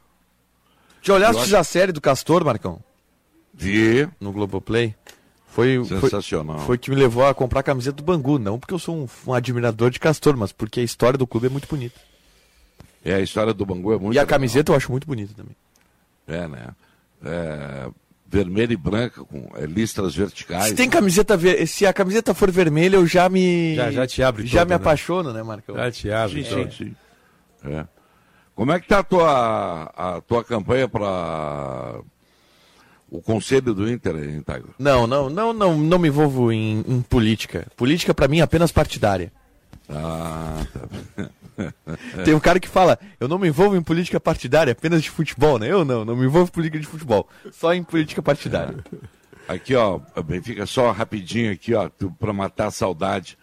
Já 1.03 1.15
olhaste 1.15 1.43
acho- 1.43 1.57
a 1.57 1.65
série 1.65 1.93
do 1.93 2.01
Castor, 2.01 2.45
Marcão? 2.45 2.83
Vi, 3.53 4.09
No 4.21 4.33
Globoplay? 4.33 4.95
Foi, 5.49 5.85
foi, 5.85 6.01
sensacional. 6.01 6.59
foi 6.61 6.79
que 6.79 6.89
me 6.89 6.97
levou 6.97 7.27
a 7.27 7.35
comprar 7.35 7.61
a 7.61 7.63
camiseta 7.63 7.97
do 7.97 8.03
Bangu. 8.03 8.39
Não 8.39 8.59
porque 8.59 8.73
eu 8.73 8.79
sou 8.79 8.97
um, 8.97 9.07
um 9.27 9.35
admirador 9.35 9.91
de 9.91 10.01
Castor, 10.01 10.35
mas 10.37 10.51
porque 10.51 10.81
a 10.81 10.83
história 10.83 11.19
do 11.19 11.27
clube 11.27 11.49
é 11.49 11.51
muito 11.51 11.69
bonita. 11.69 12.01
É, 13.05 13.15
a 13.17 13.21
história 13.21 13.53
do 13.53 13.67
Bangu 13.67 13.93
é 13.93 13.99
muito 13.99 14.15
e 14.15 14.19
a 14.19 14.23
legal. 14.23 14.27
camiseta 14.29 14.73
eu 14.73 14.77
acho 14.77 14.91
muito 14.91 15.07
bonita 15.07 15.35
também. 15.37 15.55
É, 16.27 16.49
né? 16.49 16.69
É, 17.23 17.91
vermelha 18.33 18.73
e 18.73 18.77
branca, 18.77 19.23
com 19.25 19.47
é, 19.55 19.67
listras 19.67 20.15
verticais. 20.17 20.69
Se 20.69 20.75
tem 20.75 20.89
camiseta 20.89 21.37
ver... 21.37 21.67
se 21.69 21.85
a 21.85 21.93
camiseta 21.93 22.33
for 22.33 22.51
vermelha, 22.51 22.97
eu 22.97 23.07
já 23.07 23.29
me. 23.29 23.75
Já- 23.77 23.93
já 23.93 24.07
te 24.07 24.23
abre 24.23 24.47
Já 24.47 24.61
toda, 24.61 24.65
me 24.65 24.71
né? 24.71 24.75
apaixono, 24.77 25.33
né, 25.35 25.43
Marcão? 25.43 25.77
Ah, 25.79 25.91
te 25.91 26.11
abre. 26.11 26.43
Sim, 26.43 26.71
sim, 26.71 26.71
sim. 26.71 27.71
É. 27.71 27.85
Como 28.55 28.73
é 28.73 28.81
que 28.81 28.89
tá 28.89 29.01
a 29.01 29.03
tua, 29.03 29.83
a 29.95 30.21
tua 30.23 30.43
campanha 30.43 30.89
para 30.89 32.01
o 33.11 33.21
conselho 33.21 33.75
do 33.75 33.91
Inter, 33.91 34.17
hein, 34.17 34.43
Tiger? 34.45 34.65
Não, 34.79 35.07
não, 35.07 35.29
não, 35.29 35.53
não, 35.53 35.77
não 35.79 35.99
me 35.99 36.09
envolvo 36.09 36.51
em, 36.51 36.83
em 36.89 37.03
política. 37.03 37.67
Política 37.77 38.15
pra 38.15 38.29
mim 38.29 38.39
é 38.39 38.43
apenas 38.43 38.73
partidária. 38.73 39.31
Ah, 39.89 40.65
tá. 40.73 41.29
Tem 42.25 42.35
um 42.35 42.41
cara 42.41 42.59
que 42.59 42.69
fala, 42.69 42.99
eu 43.21 43.29
não 43.29 43.39
me 43.39 43.49
envolvo 43.49 43.77
em 43.77 43.83
política 43.83 44.19
partidária, 44.21 44.73
apenas 44.73 45.03
de 45.03 45.11
futebol, 45.11 45.59
né? 45.59 45.71
Eu 45.71 45.85
não, 45.85 46.05
não 46.05 46.17
me 46.17 46.27
envolvo 46.27 46.49
em 46.49 46.53
política 46.53 46.79
de 46.81 46.87
futebol, 46.87 47.29
só 47.51 47.75
em 47.75 47.83
política 47.83 48.23
partidária. 48.23 48.77
Aqui, 49.49 49.75
ó, 49.75 50.01
Benfica, 50.25 50.67
só 50.67 50.91
rapidinho 50.93 51.53
aqui, 51.53 51.75
ó, 51.75 51.91
pra 52.19 52.33
matar 52.33 52.69
a 52.69 52.71
saudade. 52.71 53.37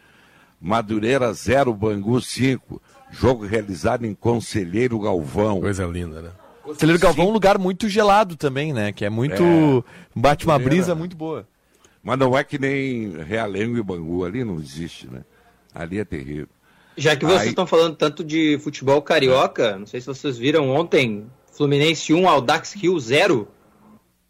Madureira 0.60 1.32
0, 1.34 1.74
Bangu 1.74 2.20
5. 2.20 2.82
Jogo 3.12 3.46
realizado 3.46 4.06
em 4.06 4.14
Conselheiro 4.14 5.00
Galvão. 5.00 5.62
Coisa 5.62 5.86
linda, 5.86 6.22
né? 6.22 6.30
Conselheiro 6.62 7.02
Galvão 7.02 7.26
é 7.26 7.30
um 7.30 7.32
lugar 7.32 7.58
muito 7.58 7.88
gelado 7.88 8.36
também, 8.36 8.74
né? 8.74 8.92
Que 8.92 9.06
é 9.06 9.10
muito. 9.10 9.84
bate 10.16 10.46
uma 10.46 10.60
brisa 10.60 10.94
muito 10.94 11.16
boa. 11.16 11.48
Mas 12.04 12.18
não 12.18 12.38
é 12.38 12.44
que 12.44 12.58
nem 12.58 13.12
Realengo 13.24 13.78
e 13.78 13.84
Bangu, 13.84 14.24
ali 14.24 14.44
não 14.44 14.60
existe, 14.60 15.08
né? 15.08 15.22
Ali 15.74 16.00
é 16.00 16.06
terrível. 16.06 16.48
Já 17.00 17.16
que 17.16 17.26
vocês 17.26 17.42
Aí- 17.42 17.50
estão 17.50 17.66
falando 17.66 17.96
tanto 17.96 18.24
de 18.24 18.60
futebol 18.62 19.02
carioca, 19.02 19.78
não 19.78 19.86
sei 19.88 20.02
se 20.02 20.08
vocês 20.08 20.38
viram 20.38 20.70
ontem, 20.70 21.26
Fluminense 21.54 22.14
1, 22.14 22.28
Aldax 22.28 22.74
Rio 22.74 23.00
0. 23.00 23.48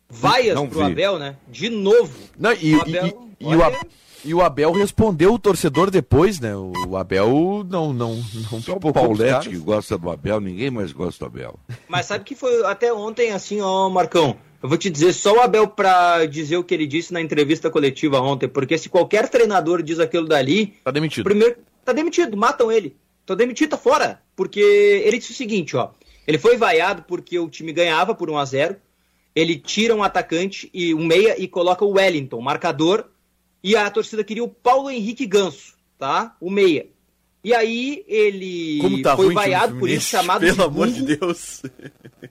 Vaias 0.09 0.55
Não 0.55 0.67
pro 0.67 0.79
vi. 0.85 0.91
Abel, 0.91 1.19
né? 1.19 1.35
De 1.47 1.69
novo. 1.69 2.13
Não, 2.37 2.51
e, 2.53 2.75
O 2.75 2.81
Abel, 2.81 3.05
e- 3.39 3.43
e 3.43 3.45
o, 3.45 3.49
olha- 3.59 3.67
A- 3.77 3.85
e 4.25 4.33
o 4.33 4.41
Abel 4.41 4.71
respondeu 4.71 5.33
o 5.33 5.39
torcedor 5.39 5.91
depois, 5.91 6.39
né? 6.39 6.55
O 6.55 6.97
Abel 6.97 7.63
não. 7.69 7.93
não, 7.93 8.15
não 8.51 8.61
Só 8.61 8.73
o 8.73 8.79
Paulete 8.93 9.49
que 9.49 9.57
gosta 9.57 9.97
do 9.97 10.09
Abel, 10.09 10.39
ninguém 10.39 10.71
mais 10.71 10.91
gosta 10.91 11.25
do 11.25 11.27
Abel. 11.27 11.59
Mas 11.87 12.07
sabe 12.07 12.23
que 12.23 12.33
foi 12.35 12.65
até 12.65 12.91
ontem 12.91 13.31
assim, 13.31 13.61
ó, 13.61 13.87
Marcão? 13.89 14.35
Eu 14.61 14.67
vou 14.67 14.77
te 14.77 14.89
dizer 14.89 15.13
só 15.13 15.35
o 15.37 15.39
Abel 15.41 15.67
pra 15.67 16.25
dizer 16.25 16.57
o 16.57 16.63
que 16.63 16.73
ele 16.73 16.85
disse 16.87 17.13
na 17.13 17.21
entrevista 17.21 17.69
coletiva 17.69 18.19
ontem, 18.19 18.47
porque 18.49 18.77
se 18.77 18.89
qualquer 18.89 19.29
treinador 19.29 19.81
diz 19.83 19.99
aquilo 19.99 20.27
dali, 20.27 20.73
Tá 20.83 20.91
demitido. 20.91 21.23
primeiro 21.23 21.55
tá 21.89 21.93
demitido, 21.93 22.37
matam 22.37 22.71
ele. 22.71 22.95
Tô 23.25 23.35
demitido, 23.35 23.71
tá 23.71 23.77
fora. 23.77 24.21
Porque 24.35 24.59
ele 24.59 25.17
disse 25.17 25.31
o 25.31 25.35
seguinte, 25.35 25.75
ó. 25.75 25.91
Ele 26.25 26.37
foi 26.37 26.57
vaiado 26.57 27.03
porque 27.03 27.37
o 27.39 27.49
time 27.49 27.73
ganhava 27.73 28.13
por 28.13 28.29
1 28.29 28.37
a 28.37 28.45
0 28.45 28.75
Ele 29.35 29.57
tira 29.57 29.95
um 29.95 30.03
atacante 30.03 30.69
e 30.73 30.93
um 30.93 31.05
meia 31.05 31.35
e 31.41 31.47
coloca 31.47 31.83
o 31.83 31.91
Wellington, 31.91 32.39
marcador. 32.41 33.05
E 33.63 33.75
a 33.75 33.89
torcida 33.89 34.23
queria 34.23 34.43
o 34.43 34.47
Paulo 34.47 34.89
Henrique 34.89 35.25
Ganso, 35.25 35.73
tá? 35.97 36.35
O 36.39 36.49
meia. 36.49 36.87
E 37.43 37.53
aí 37.53 38.03
ele 38.07 39.01
tá 39.01 39.15
foi 39.15 39.33
vaiado 39.33 39.73
do 39.73 39.79
por 39.79 39.89
isso, 39.89 40.07
chamado 40.11 40.41
Pelo 40.41 40.55
de 40.55 40.61
amor 40.61 40.87
burro, 40.87 40.91
de 40.91 41.15
Deus. 41.15 41.61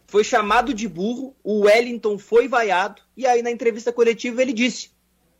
foi 0.06 0.22
chamado 0.22 0.74
de 0.74 0.86
burro, 0.86 1.34
o 1.42 1.60
Wellington 1.60 2.18
foi 2.18 2.46
vaiado, 2.46 3.00
e 3.16 3.26
aí 3.26 3.40
na 3.42 3.50
entrevista 3.50 3.90
coletiva 3.90 4.42
ele 4.42 4.52
disse: 4.52 4.90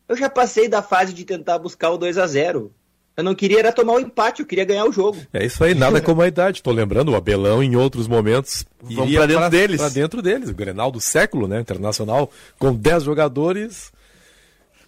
Eu 0.09 0.17
já 0.17 0.31
passei 0.31 0.69
da 0.69 0.83
fase 0.83 1.13
de 1.13 1.25
tentar 1.25 1.59
buscar 1.59 1.91
o 1.91 1.99
2 1.99 2.17
a 2.17 2.27
0 2.27 2.75
Eu 3.19 3.25
não 3.25 3.35
queria 3.35 3.59
era 3.59 3.73
tomar 3.73 3.95
o 3.95 4.01
empate, 4.01 4.41
eu 4.43 4.47
queria 4.47 4.65
ganhar 4.65 4.85
o 4.85 4.93
jogo. 4.93 5.19
É 5.33 5.45
isso 5.45 5.63
aí, 5.65 5.75
nada 5.75 6.01
como 6.01 6.23
a 6.23 6.29
idade. 6.29 6.63
Tô 6.63 6.71
lembrando, 6.71 7.11
o 7.11 7.17
Abelão 7.17 7.61
em 7.63 7.75
outros 7.75 8.07
momentos. 8.07 8.65
Vamos 8.81 9.13
pra 9.13 9.27
dentro 9.27 9.51
deles. 9.51 9.77
Pra 9.79 9.89
dentro 9.89 10.23
deles. 10.23 10.49
O 10.51 10.55
Grenal 10.55 10.93
do 10.93 11.01
século, 11.01 11.49
né? 11.49 11.61
Internacional, 11.61 12.31
com 12.61 12.73
10 12.73 13.03
jogadores. 13.03 13.91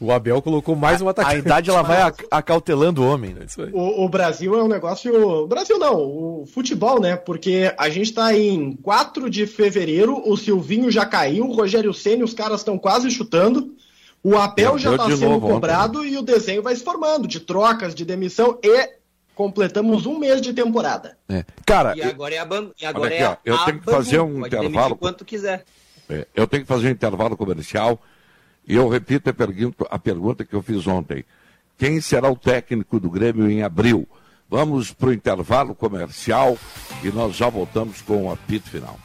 O 0.00 0.10
Abel 0.12 0.40
colocou 0.40 0.74
mais 0.74 1.02
um 1.02 1.08
A 1.08 1.10
atacante. 1.10 1.38
idade 1.40 1.68
ela 1.68 1.82
vai 1.82 2.00
ac- 2.00 2.24
acautelando 2.30 3.02
o 3.02 3.06
homem. 3.06 3.34
né? 3.34 3.40
É 3.42 3.44
isso 3.46 3.60
aí. 3.62 3.70
O, 3.72 4.04
o 4.04 4.08
Brasil 4.08 4.56
é 4.56 4.62
um 4.62 4.68
negócio. 4.68 5.12
O 5.42 5.46
Brasil 5.48 5.78
não, 5.78 5.96
o 5.98 6.44
futebol, 6.54 7.00
né? 7.00 7.16
Porque 7.16 7.74
a 7.76 7.88
gente 7.90 8.14
tá 8.14 8.34
em 8.34 8.76
4 8.76 9.28
de 9.28 9.46
fevereiro, 9.46 10.22
o 10.24 10.36
Silvinho 10.38 10.90
já 10.90 11.04
caiu, 11.04 11.46
o 11.48 11.52
Rogério 11.52 11.92
Senna, 11.92 12.24
os 12.24 12.32
caras 12.32 12.60
estão 12.60 12.78
quase 12.78 13.10
chutando. 13.10 13.74
O 14.22 14.36
Abel 14.36 14.78
já 14.78 14.96
tá 14.96 15.06
de 15.06 15.16
sendo 15.16 15.30
novo 15.30 15.46
ontem, 15.46 15.54
cobrado 15.54 16.04
e 16.04 16.16
o 16.18 16.22
desenho 16.22 16.62
vai 16.62 16.76
se 16.76 16.84
formando 16.84 17.26
de 17.26 17.40
trocas, 17.40 17.94
de 17.94 18.04
demissão 18.04 18.58
e 18.62 18.90
completamos 19.34 20.04
um 20.04 20.18
mês 20.18 20.42
de 20.42 20.52
temporada. 20.52 21.16
É. 21.28 21.44
Cara, 21.64 21.96
E 21.96 22.02
agora 22.02 22.34
é 22.34 22.38
a 22.38 22.44
ban... 22.44 22.70
e 22.78 22.84
agora 22.84 23.06
aqui, 23.14 23.22
é 23.22 23.26
a 23.26 23.38
eu 23.44 23.54
a 23.54 23.64
tenho 23.64 23.78
que 23.80 23.90
fazer 23.90 24.20
um 24.20 24.40
Pode 24.40 24.54
intervalo. 24.56 24.96
quanto 24.96 25.24
quiser. 25.24 25.64
É, 26.08 26.26
eu 26.34 26.46
tenho 26.46 26.62
que 26.64 26.68
fazer 26.68 26.88
um 26.88 26.90
intervalo 26.90 27.36
comercial 27.36 27.98
e 28.68 28.76
eu 28.76 28.88
repito 28.88 29.30
a 29.30 29.32
pergunta, 29.32 29.86
a 29.90 29.98
pergunta 29.98 30.44
que 30.44 30.54
eu 30.54 30.60
fiz 30.62 30.86
ontem. 30.86 31.24
Quem 31.78 31.98
será 32.02 32.30
o 32.30 32.36
técnico 32.36 33.00
do 33.00 33.08
Grêmio 33.08 33.50
em 33.50 33.62
abril? 33.62 34.06
Vamos 34.50 34.92
para 34.92 35.08
o 35.08 35.12
intervalo 35.14 35.74
comercial 35.74 36.58
e 37.02 37.08
nós 37.08 37.34
já 37.36 37.48
voltamos 37.48 38.02
com 38.02 38.26
o 38.26 38.32
apito 38.32 38.68
final. 38.68 38.98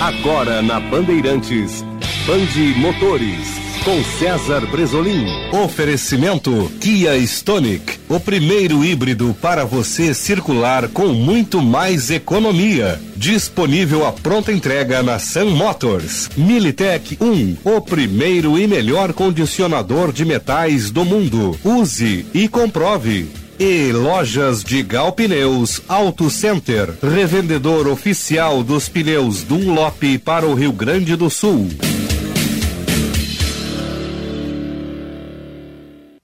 Agora 0.00 0.62
na 0.62 0.78
Bandeirantes, 0.78 1.84
Bande 2.24 2.72
Motores, 2.78 3.48
com 3.84 4.00
César 4.04 4.64
Bresolim. 4.66 5.26
Oferecimento 5.52 6.70
Kia 6.80 7.16
Stonic, 7.16 7.98
o 8.08 8.20
primeiro 8.20 8.84
híbrido 8.84 9.34
para 9.42 9.64
você 9.64 10.14
circular 10.14 10.86
com 10.86 11.08
muito 11.08 11.60
mais 11.60 12.12
economia. 12.12 13.00
Disponível 13.16 14.06
a 14.06 14.12
pronta 14.12 14.52
entrega 14.52 15.02
na 15.02 15.18
Sun 15.18 15.50
Motors. 15.50 16.30
Militech 16.36 17.18
1, 17.20 17.56
o 17.64 17.80
primeiro 17.80 18.56
e 18.56 18.68
melhor 18.68 19.12
condicionador 19.12 20.12
de 20.12 20.24
metais 20.24 20.92
do 20.92 21.04
mundo. 21.04 21.58
Use 21.64 22.24
e 22.32 22.46
comprove. 22.46 23.47
E 23.60 23.90
lojas 23.90 24.62
de 24.62 24.84
Gal 24.84 25.10
Pneus 25.10 25.82
Auto 25.88 26.30
Center, 26.30 26.96
revendedor 27.02 27.88
oficial 27.88 28.62
dos 28.62 28.88
pneus 28.88 29.42
Dunlop 29.42 30.00
para 30.24 30.46
o 30.46 30.54
Rio 30.54 30.70
Grande 30.70 31.16
do 31.16 31.28
Sul. 31.28 31.66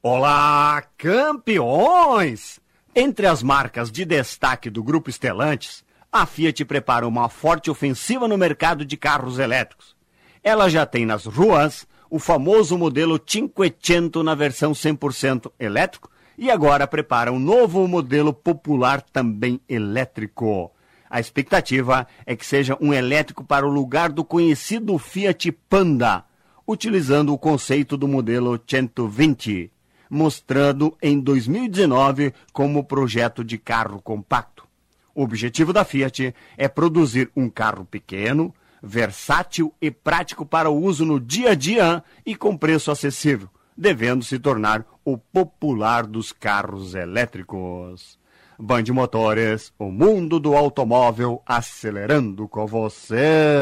Olá, 0.01 0.85
campeões! 0.97 2.61
Entre 2.94 3.27
as 3.27 3.42
marcas 3.42 3.90
de 3.90 4.05
destaque 4.05 4.70
do 4.70 4.85
Grupo 4.85 5.11
Estelantes, 5.11 5.83
a 6.12 6.25
Fiat 6.27 6.64
prepara 6.64 7.05
uma 7.05 7.29
forte 7.29 7.68
ofensiva 7.68 8.29
no 8.29 8.38
mercado 8.38 8.85
de 8.85 8.97
carros 8.97 9.40
elétricos. 9.40 9.97
Ela 10.40 10.68
já 10.68 10.87
tem 10.87 11.05
nas 11.05 11.27
ruas 11.27 11.85
o 12.09 12.20
famoso 12.20 12.79
modelo 12.79 13.20
Cinquecento 13.27 14.23
na 14.23 14.37
versão 14.37 14.70
100% 14.70 15.51
elétrico 15.59 16.13
e 16.37 16.51
agora 16.51 16.87
prepara 16.87 17.33
um 17.33 17.38
novo 17.38 17.87
modelo 17.87 18.33
popular 18.33 19.01
também 19.01 19.61
elétrico. 19.68 20.70
A 21.09 21.20
expectativa 21.20 22.07
é 22.27 22.35
que 22.35 22.44
seja 22.44 22.77
um 22.81 22.92
elétrico 22.92 23.44
para 23.44 23.66
o 23.66 23.70
lugar 23.70 24.11
do 24.11 24.25
conhecido 24.25 24.99
Fiat 24.99 25.53
Panda, 25.68 26.25
utilizando 26.66 27.33
o 27.33 27.38
conceito 27.38 27.97
do 27.97 28.09
modelo 28.09 28.61
120, 28.66 29.70
mostrando 30.11 30.97
em 31.01 31.20
2019 31.20 32.33
como 32.53 32.85
projeto 32.85 33.44
de 33.44 33.59
carro 33.59 34.01
compacto. 34.03 34.66
O 35.14 35.23
objetivo 35.23 35.73
da 35.73 35.85
Fiat 35.85 36.35
é 36.57 36.66
produzir 36.66 37.31
um 37.37 37.49
carro 37.49 37.85
pequeno, 37.85 38.53
versátil 38.83 39.73
e 39.81 39.90
prático 39.90 40.44
para 40.44 40.68
o 40.68 40.83
uso 40.83 41.05
no 41.05 41.20
dia 41.20 41.51
a 41.51 41.55
dia 41.55 42.03
e 42.27 42.35
com 42.35 42.57
preço 42.57 42.90
acessível, 42.90 43.49
devendo 43.77 44.25
se 44.25 44.39
tornar 44.39 44.85
o 45.05 45.19
popular 45.19 46.07
dos 46.07 46.33
carros 46.33 46.95
elétricos. 46.95 48.19
Band 48.59 48.85
Motores, 48.93 49.73
o 49.79 49.91
mundo 49.91 50.39
do 50.39 50.57
automóvel 50.57 51.43
acelerando 51.45 52.47
com 52.49 52.67
você. 52.67 53.61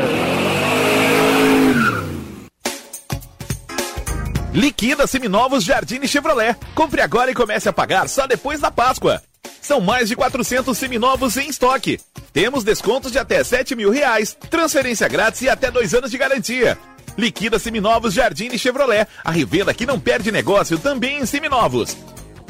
Liquida 4.52 5.06
seminovos 5.06 5.64
Jardine 5.64 6.06
Chevrolet. 6.06 6.54
Compre 6.74 7.00
agora 7.00 7.30
e 7.30 7.34
comece 7.34 7.68
a 7.70 7.72
pagar 7.72 8.06
só 8.06 8.26
depois 8.26 8.60
da 8.60 8.70
Páscoa. 8.70 9.22
São 9.62 9.80
mais 9.80 10.08
de 10.08 10.16
400 10.16 10.76
seminovos 10.76 11.36
em 11.38 11.48
estoque. 11.48 11.98
Temos 12.32 12.64
descontos 12.64 13.12
de 13.12 13.18
até 13.18 13.42
7 13.42 13.74
mil 13.74 13.90
reais, 13.90 14.36
transferência 14.50 15.08
grátis 15.08 15.42
e 15.42 15.48
até 15.48 15.70
dois 15.70 15.94
anos 15.94 16.10
de 16.10 16.18
garantia. 16.18 16.76
Liquida 17.16 17.58
seminovos 17.58 18.14
Jardine 18.14 18.58
Chevrolet. 18.58 19.06
A 19.24 19.30
revenda 19.30 19.74
que 19.74 19.86
não 19.86 19.98
perde 19.98 20.32
negócio 20.32 20.78
também 20.78 21.18
em 21.18 21.26
seminovos. 21.26 21.96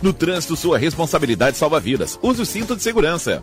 No 0.03 0.13
trânsito, 0.13 0.57
sua 0.57 0.79
responsabilidade 0.79 1.57
salva 1.57 1.79
vidas. 1.79 2.19
Use 2.23 2.43
o 2.43 2.47
cinto 2.47 2.75
de 2.75 2.83
segurança. 2.83 3.43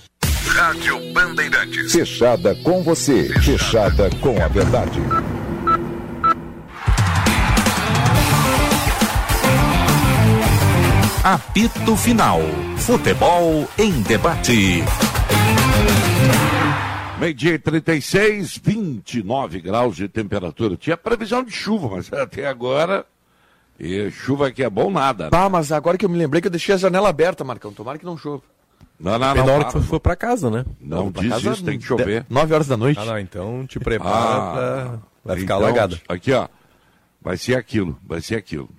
Rádio 0.61 1.11
Bandeirantes. 1.11 1.91
Fechada 1.91 2.53
com 2.53 2.83
você, 2.83 3.29
fechada 3.39 4.11
com 4.21 4.39
a 4.39 4.47
verdade. 4.47 4.99
Apito 11.23 11.97
Final. 11.97 12.41
Futebol 12.77 13.67
em 13.75 14.03
debate. 14.03 14.83
Meio-dia 17.19 17.55
e 17.55 17.59
36, 17.59 18.61
29 18.63 19.61
graus 19.61 19.95
de 19.95 20.07
temperatura. 20.07 20.77
Tinha 20.77 20.95
previsão 20.95 21.43
de 21.43 21.51
chuva, 21.51 21.89
mas 21.95 22.13
até 22.13 22.45
agora. 22.45 23.03
E 23.79 24.11
chuva 24.11 24.49
aqui 24.49 24.61
é 24.63 24.69
bom 24.69 24.91
nada. 24.91 25.23
Né? 25.23 25.29
Ah, 25.33 25.49
mas 25.49 25.71
agora 25.71 25.97
que 25.97 26.05
eu 26.05 26.09
me 26.09 26.19
lembrei 26.19 26.39
que 26.39 26.47
eu 26.47 26.51
deixei 26.51 26.75
a 26.75 26.77
janela 26.77 27.09
aberta, 27.09 27.43
Marcão. 27.43 27.73
Tomara 27.73 27.97
que 27.97 28.05
não 28.05 28.15
chova. 28.15 28.43
Não, 29.01 29.17
não, 29.17 29.35
não. 29.35 29.45
Na 29.45 29.51
hora 29.53 29.65
que 29.65 29.71
for, 29.73 29.81
for 29.83 29.99
pra 29.99 30.15
casa, 30.15 30.49
né? 30.49 30.65
Não, 30.79 31.05
Não, 31.05 31.11
diz 31.11 31.29
casa, 31.29 31.51
isso, 31.51 31.63
tem 31.63 31.79
que 31.79 31.85
chover. 31.85 32.25
9 32.29 32.53
horas 32.53 32.67
da 32.67 32.77
noite. 32.77 32.99
Ah, 32.99 33.05
não, 33.05 33.19
então 33.19 33.65
te 33.67 33.79
prepara 33.79 34.15
Ah, 34.15 34.51
pra... 34.53 34.99
Vai 35.25 35.37
ficar 35.37 35.55
então, 35.55 35.65
alagada. 35.67 36.01
Aqui, 36.07 36.31
ó. 36.33 36.47
Vai 37.21 37.37
ser 37.37 37.55
aquilo, 37.55 37.97
vai 38.07 38.21
ser 38.21 38.35
aquilo. 38.35 38.69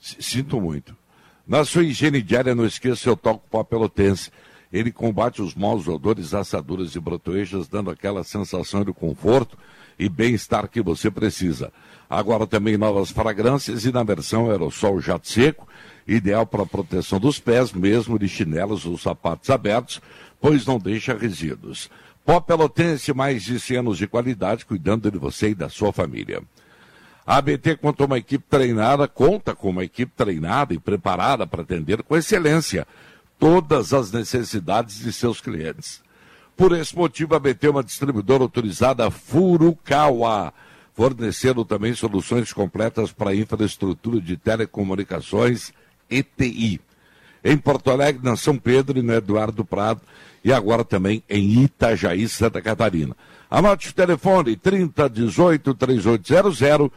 S- 0.00 0.16
Sinto 0.20 0.60
muito. 0.60 0.96
Na 1.46 1.64
sua 1.64 1.82
higiene 1.82 2.22
diária, 2.22 2.54
não 2.54 2.64
esqueça 2.64 2.96
seu 2.96 3.16
toque 3.16 3.42
pó 3.50 3.62
pelotense. 3.64 4.30
Ele 4.72 4.90
combate 4.90 5.42
os 5.42 5.54
maus 5.54 5.86
odores, 5.86 6.32
assaduras 6.32 6.94
e 6.94 7.00
brotoejas, 7.00 7.68
dando 7.68 7.90
aquela 7.90 8.24
sensação 8.24 8.84
de 8.84 8.92
conforto 8.92 9.58
e 9.98 10.08
bem-estar 10.08 10.66
que 10.68 10.80
você 10.80 11.10
precisa. 11.10 11.70
Agora 12.08 12.46
também 12.46 12.78
novas 12.78 13.10
fragrâncias 13.10 13.84
e 13.84 13.92
na 13.92 14.02
versão 14.02 14.50
aerossol 14.50 14.98
jato 15.00 15.28
seco, 15.28 15.66
ideal 16.06 16.46
para 16.46 16.66
proteção 16.66 17.18
dos 17.18 17.38
pés, 17.38 17.72
mesmo 17.72 18.18
de 18.18 18.28
chinelos 18.28 18.84
ou 18.86 18.98
sapatos 18.98 19.50
abertos, 19.50 20.00
pois 20.40 20.66
não 20.66 20.78
deixa 20.78 21.14
resíduos. 21.14 21.90
Pó 22.24 22.40
Pelotense, 22.40 23.12
mais 23.12 23.42
de 23.42 23.58
100 23.58 23.78
anos 23.78 23.98
de 23.98 24.06
qualidade, 24.06 24.64
cuidando 24.64 25.10
de 25.10 25.18
você 25.18 25.50
e 25.50 25.54
da 25.54 25.68
sua 25.68 25.92
família. 25.92 26.42
A 27.26 27.36
ABT 27.36 27.76
conta 27.76 28.04
uma 28.04 28.18
equipe 28.18 28.44
treinada, 28.48 29.06
conta 29.06 29.54
com 29.54 29.70
uma 29.70 29.84
equipe 29.84 30.12
treinada 30.16 30.74
e 30.74 30.78
preparada 30.78 31.46
para 31.46 31.62
atender 31.62 32.02
com 32.02 32.16
excelência 32.16 32.86
todas 33.38 33.92
as 33.92 34.10
necessidades 34.12 34.98
de 34.98 35.12
seus 35.12 35.40
clientes. 35.40 36.02
Por 36.56 36.72
esse 36.72 36.96
motivo, 36.96 37.34
a 37.34 37.38
ABT 37.38 37.66
é 37.66 37.70
uma 37.70 37.82
distribuidora 37.82 38.42
autorizada 38.42 39.10
Furukawa, 39.10 40.52
fornecendo 40.94 41.64
também 41.64 41.94
soluções 41.94 42.52
completas 42.52 43.12
para 43.12 43.30
a 43.30 43.36
infraestrutura 43.36 44.20
de 44.20 44.36
telecomunicações 44.36 45.72
ETI. 46.12 46.80
Em 47.44 47.56
Porto 47.56 47.90
Alegre, 47.90 48.24
na 48.24 48.36
São 48.36 48.56
Pedro 48.56 48.98
e 48.98 49.02
no 49.02 49.12
Eduardo 49.12 49.64
Prado, 49.64 50.00
e 50.44 50.52
agora 50.52 50.84
também 50.84 51.22
em 51.28 51.62
Itajaí, 51.64 52.28
Santa 52.28 52.62
Catarina. 52.62 53.16
Anote 53.50 53.90
o 53.90 53.94
telefone 53.94 54.56
3018 54.56 55.74
3800 55.74 56.90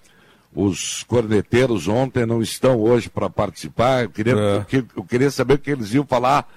os 0.54 1.04
corneteiros 1.04 1.88
ontem 1.88 2.26
não 2.26 2.42
estão 2.42 2.78
hoje 2.80 3.10
para 3.10 3.30
participar. 3.30 4.04
Eu 4.04 4.10
queria, 4.10 4.34
É. 4.34 4.66
eu 4.72 4.86
eu 4.96 5.04
queria 5.04 5.32
saber 5.32 5.56
o 5.56 5.60
que 5.60 5.72
eles 5.72 5.94
iam 5.94 6.06
falar. 6.06 6.48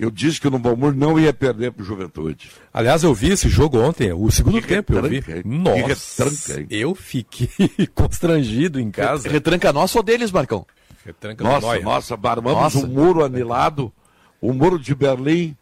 Eu 0.00 0.10
disse 0.10 0.40
que 0.40 0.48
o 0.48 0.50
Novo 0.50 0.66
Hamburgo 0.70 0.98
não 0.98 1.20
ia 1.20 1.30
perder 1.30 1.72
para 1.72 1.82
o 1.82 1.84
Juventude. 1.84 2.50
Aliás, 2.72 3.02
eu 3.02 3.12
vi 3.12 3.32
esse 3.32 3.50
jogo 3.50 3.78
ontem, 3.78 4.10
o 4.10 4.30
segundo 4.30 4.58
Que 4.62 4.66
tempo 4.66 4.94
eu 4.94 5.02
vi. 5.02 5.16
retranca, 5.16 5.36
hein? 5.36 5.42
Que 5.42 5.48
Nossa, 5.50 6.24
retranca, 6.24 6.60
hein? 6.62 6.66
eu 6.70 6.94
fiquei 6.94 7.86
constrangido 7.94 8.80
em 8.80 8.90
casa. 8.90 9.28
Retranca 9.28 9.70
nossa 9.74 9.98
ou 9.98 10.02
deles, 10.02 10.32
Marcão? 10.32 10.64
Retranca 11.04 11.44
Nossa, 11.44 11.80
nossa, 11.80 12.18
armamos 12.22 12.62
Nossa. 12.74 12.78
um 12.78 12.86
muro 12.86 13.22
anilado, 13.22 13.92
o 14.40 14.54
muro 14.54 14.78
de 14.78 14.94
Berlim, 14.94 15.54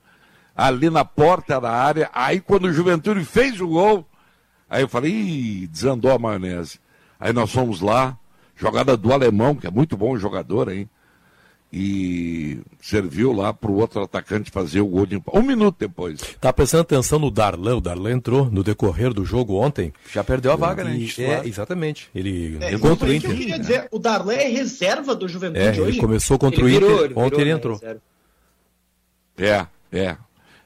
ali 0.54 0.88
na 0.88 1.04
porta 1.04 1.60
da 1.60 1.72
área. 1.72 2.08
Aí 2.12 2.40
quando 2.40 2.66
o 2.66 2.72
Juventude 2.72 3.24
fez 3.24 3.60
o 3.60 3.66
gol, 3.66 4.06
aí 4.70 4.82
eu 4.82 4.88
falei, 4.88 5.10
Ih, 5.10 5.66
desandou 5.66 6.12
a 6.12 6.18
maionese. 6.18 6.78
Aí 7.18 7.32
nós 7.32 7.50
fomos 7.50 7.80
lá, 7.80 8.16
jogada 8.54 8.96
do 8.96 9.12
alemão, 9.12 9.56
que 9.56 9.66
é 9.66 9.70
muito 9.70 9.96
bom 9.96 10.16
jogador, 10.16 10.70
hein? 10.70 10.88
E 11.70 12.60
serviu 12.80 13.30
lá 13.30 13.52
para 13.52 13.70
o 13.70 13.74
outro 13.76 14.02
atacante 14.02 14.50
fazer 14.50 14.80
o 14.80 14.86
gol 14.86 15.04
de 15.04 15.16
empate. 15.16 15.36
Um 15.36 15.42
minuto 15.42 15.76
depois. 15.78 16.18
Tá 16.40 16.50
prestando 16.50 16.80
atenção 16.80 17.18
no 17.18 17.30
Darlan. 17.30 17.76
O 17.76 17.80
Darlan 17.80 18.12
entrou 18.12 18.50
no 18.50 18.64
decorrer 18.64 19.12
do 19.12 19.22
jogo 19.22 19.54
ontem. 19.56 19.92
Já 20.10 20.24
perdeu 20.24 20.50
a 20.50 20.56
vaga, 20.56 20.82
né? 20.82 20.96
E- 20.96 21.22
é, 21.22 21.46
exatamente. 21.46 22.08
Ele 22.14 22.56
É, 22.60 22.72
entrou 22.72 22.92
contra 22.92 23.08
o 23.08 23.12
isso 23.12 23.20
que 23.20 23.26
eu 23.26 23.32
Inter. 23.34 23.36
queria 23.46 23.58
dizer, 23.58 23.88
o 23.90 23.98
Darlan 23.98 24.32
é 24.32 24.48
reserva 24.48 25.14
do 25.14 25.28
Juventude 25.28 25.60
É, 25.60 25.70
hoje? 25.72 25.80
ele 25.82 25.98
começou 25.98 26.38
contra 26.38 26.58
Ele 26.60 26.64
o 26.64 26.68
virou, 26.72 26.88
Inter. 26.90 27.00
ele 27.04 27.08
virou, 27.08 27.24
ontem 27.26 27.40
ele 27.42 27.50
né, 27.50 27.56
entrou. 27.56 27.80
É, 29.36 29.66
é. 29.92 30.16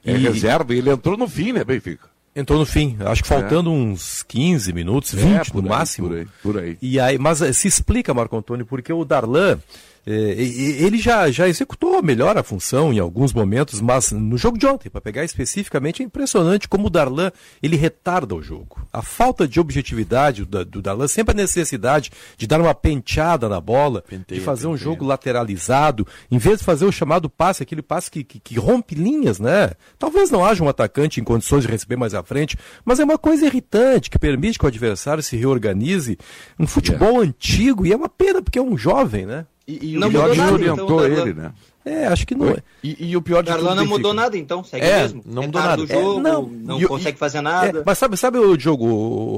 É 0.05 0.13
E- 0.13 0.17
reserva 0.19 0.75
e 0.75 0.79
ele 0.79 0.91
entrou 0.91 1.17
no 1.17 1.29
fim, 1.29 1.53
né, 1.53 1.65
Benfica? 1.65 2.11
Entrou 2.35 2.59
no 2.59 2.65
fim, 2.65 2.97
acho 3.01 3.23
que 3.23 3.29
faltando 3.29 3.71
uns 3.71 4.23
15 4.23 4.73
minutos, 4.73 5.13
20 5.13 5.49
É, 5.49 5.53
por 5.53 5.63
no 5.63 5.69
aí, 5.71 5.79
máximo. 5.79 6.09
por 6.09 6.17
aí, 6.17 6.27
por 6.43 6.59
aí. 6.59 6.79
E 6.81 6.99
aí, 6.99 7.19
mas 7.19 7.43
eh, 7.43 7.53
se 7.53 7.69
explica, 7.69 8.15
Marco 8.15 8.35
Antônio, 8.37 8.65
porque 8.65 8.91
o 8.91 9.05
Darlan, 9.05 9.59
ele 10.05 10.99
já, 10.99 11.31
já 11.31 11.49
executou 11.49 12.03
melhor 12.03 12.37
a 12.37 12.43
função 12.43 12.93
em 12.93 12.99
alguns 12.99 13.33
momentos, 13.33 13.81
mas 13.81 14.11
no 14.11 14.37
jogo 14.37 14.59
de 14.59 14.67
ontem, 14.67 14.91
para 14.91 15.01
pegar 15.01 15.25
especificamente, 15.25 16.03
é 16.03 16.05
impressionante 16.05 16.69
como 16.69 16.89
o 16.89 16.91
Darlan, 16.91 17.31
ele 17.63 17.77
retarda 17.77 18.35
o 18.35 18.43
jogo. 18.43 18.85
A 18.93 19.01
falta 19.01 19.47
de 19.47 19.61
objetividade 19.61 20.45
do, 20.45 20.65
do 20.65 20.83
Darlan, 20.83 21.07
sempre 21.07 21.33
a 21.33 21.37
necessidade 21.37 22.11
de 22.37 22.47
dar 22.49 22.61
uma 22.61 22.75
penteada 22.75 23.49
na 23.49 23.61
bola, 23.61 24.03
de 24.27 24.41
fazer 24.41 24.67
um 24.67 24.77
jogo 24.77 25.05
lateralizado, 25.05 26.07
em 26.31 26.39
vez 26.39 26.59
de 26.59 26.65
fazer 26.65 26.85
o 26.85 26.93
chamado 26.93 27.31
passe, 27.31 27.63
aquele 27.63 27.83
passe 27.83 28.11
que, 28.11 28.25
que, 28.25 28.41
que 28.41 28.59
rompe 28.59 28.97
linhas, 28.97 29.39
né? 29.39 29.71
Talvez 29.99 30.31
não 30.31 30.45
haja 30.45 30.65
um 30.65 30.69
atacante 30.69 31.21
em 31.21 31.25
condições 31.25 31.63
de 31.63 31.71
receber 31.71 31.97
mais 31.97 32.13
à 32.13 32.23
frente, 32.25 32.57
mas 32.85 32.99
é 32.99 33.05
uma 33.05 33.19
coisa 33.19 33.47
irritante 33.47 34.11
que 34.11 34.19
permite 34.19 34.59
que 34.59 34.65
o 34.65 34.69
adversário 34.69 35.23
se 35.23 35.37
reorganize. 35.37 36.19
Um 36.59 36.67
futebol 36.67 37.21
antigo, 37.21 37.87
e 37.87 37.93
é 37.93 37.97
uma 37.97 38.09
pena 38.09 38.43
porque 38.43 38.59
é 38.59 38.63
um 38.63 38.77
jovem, 38.77 39.27
né? 39.27 39.47
E, 39.67 39.97
Não 39.97 40.09
o 40.09 40.11
Jorge 40.11 40.41
orientou 40.41 41.07
então, 41.07 41.23
ele, 41.23 41.35
né? 41.35 41.53
É, 41.85 42.07
acho 42.07 42.25
que 42.27 42.35
não 42.35 42.49
é. 42.51 42.57
E, 42.83 43.11
e 43.11 43.17
o 43.17 43.23
pior 43.23 43.43
de 43.43 43.51
tudo, 43.51 43.57
Darlan 43.57 43.71
não 43.75 43.83
Benfica, 43.85 43.97
mudou 43.99 44.15
nada, 44.15 44.39
então, 44.39 44.63
segue 44.63 44.87
É, 44.87 45.03
mesmo. 45.03 45.23
não 45.27 45.43
mudou 45.43 45.61
Retarda 45.61 45.83
nada. 45.83 45.83
o 45.83 45.87
jogo, 46.03 46.19
É, 46.19 46.23
não, 46.23 46.43
não, 46.43 46.81
e- 46.81 46.87
consegue 46.87 47.17
e- 47.17 47.19
fazer 47.19 47.41
nada. 47.41 47.81
É, 47.81 47.83
mas 47.85 47.99
sabe, 47.99 48.17
sabe 48.17 48.39
o 48.39 48.59
jogo, 48.59 48.87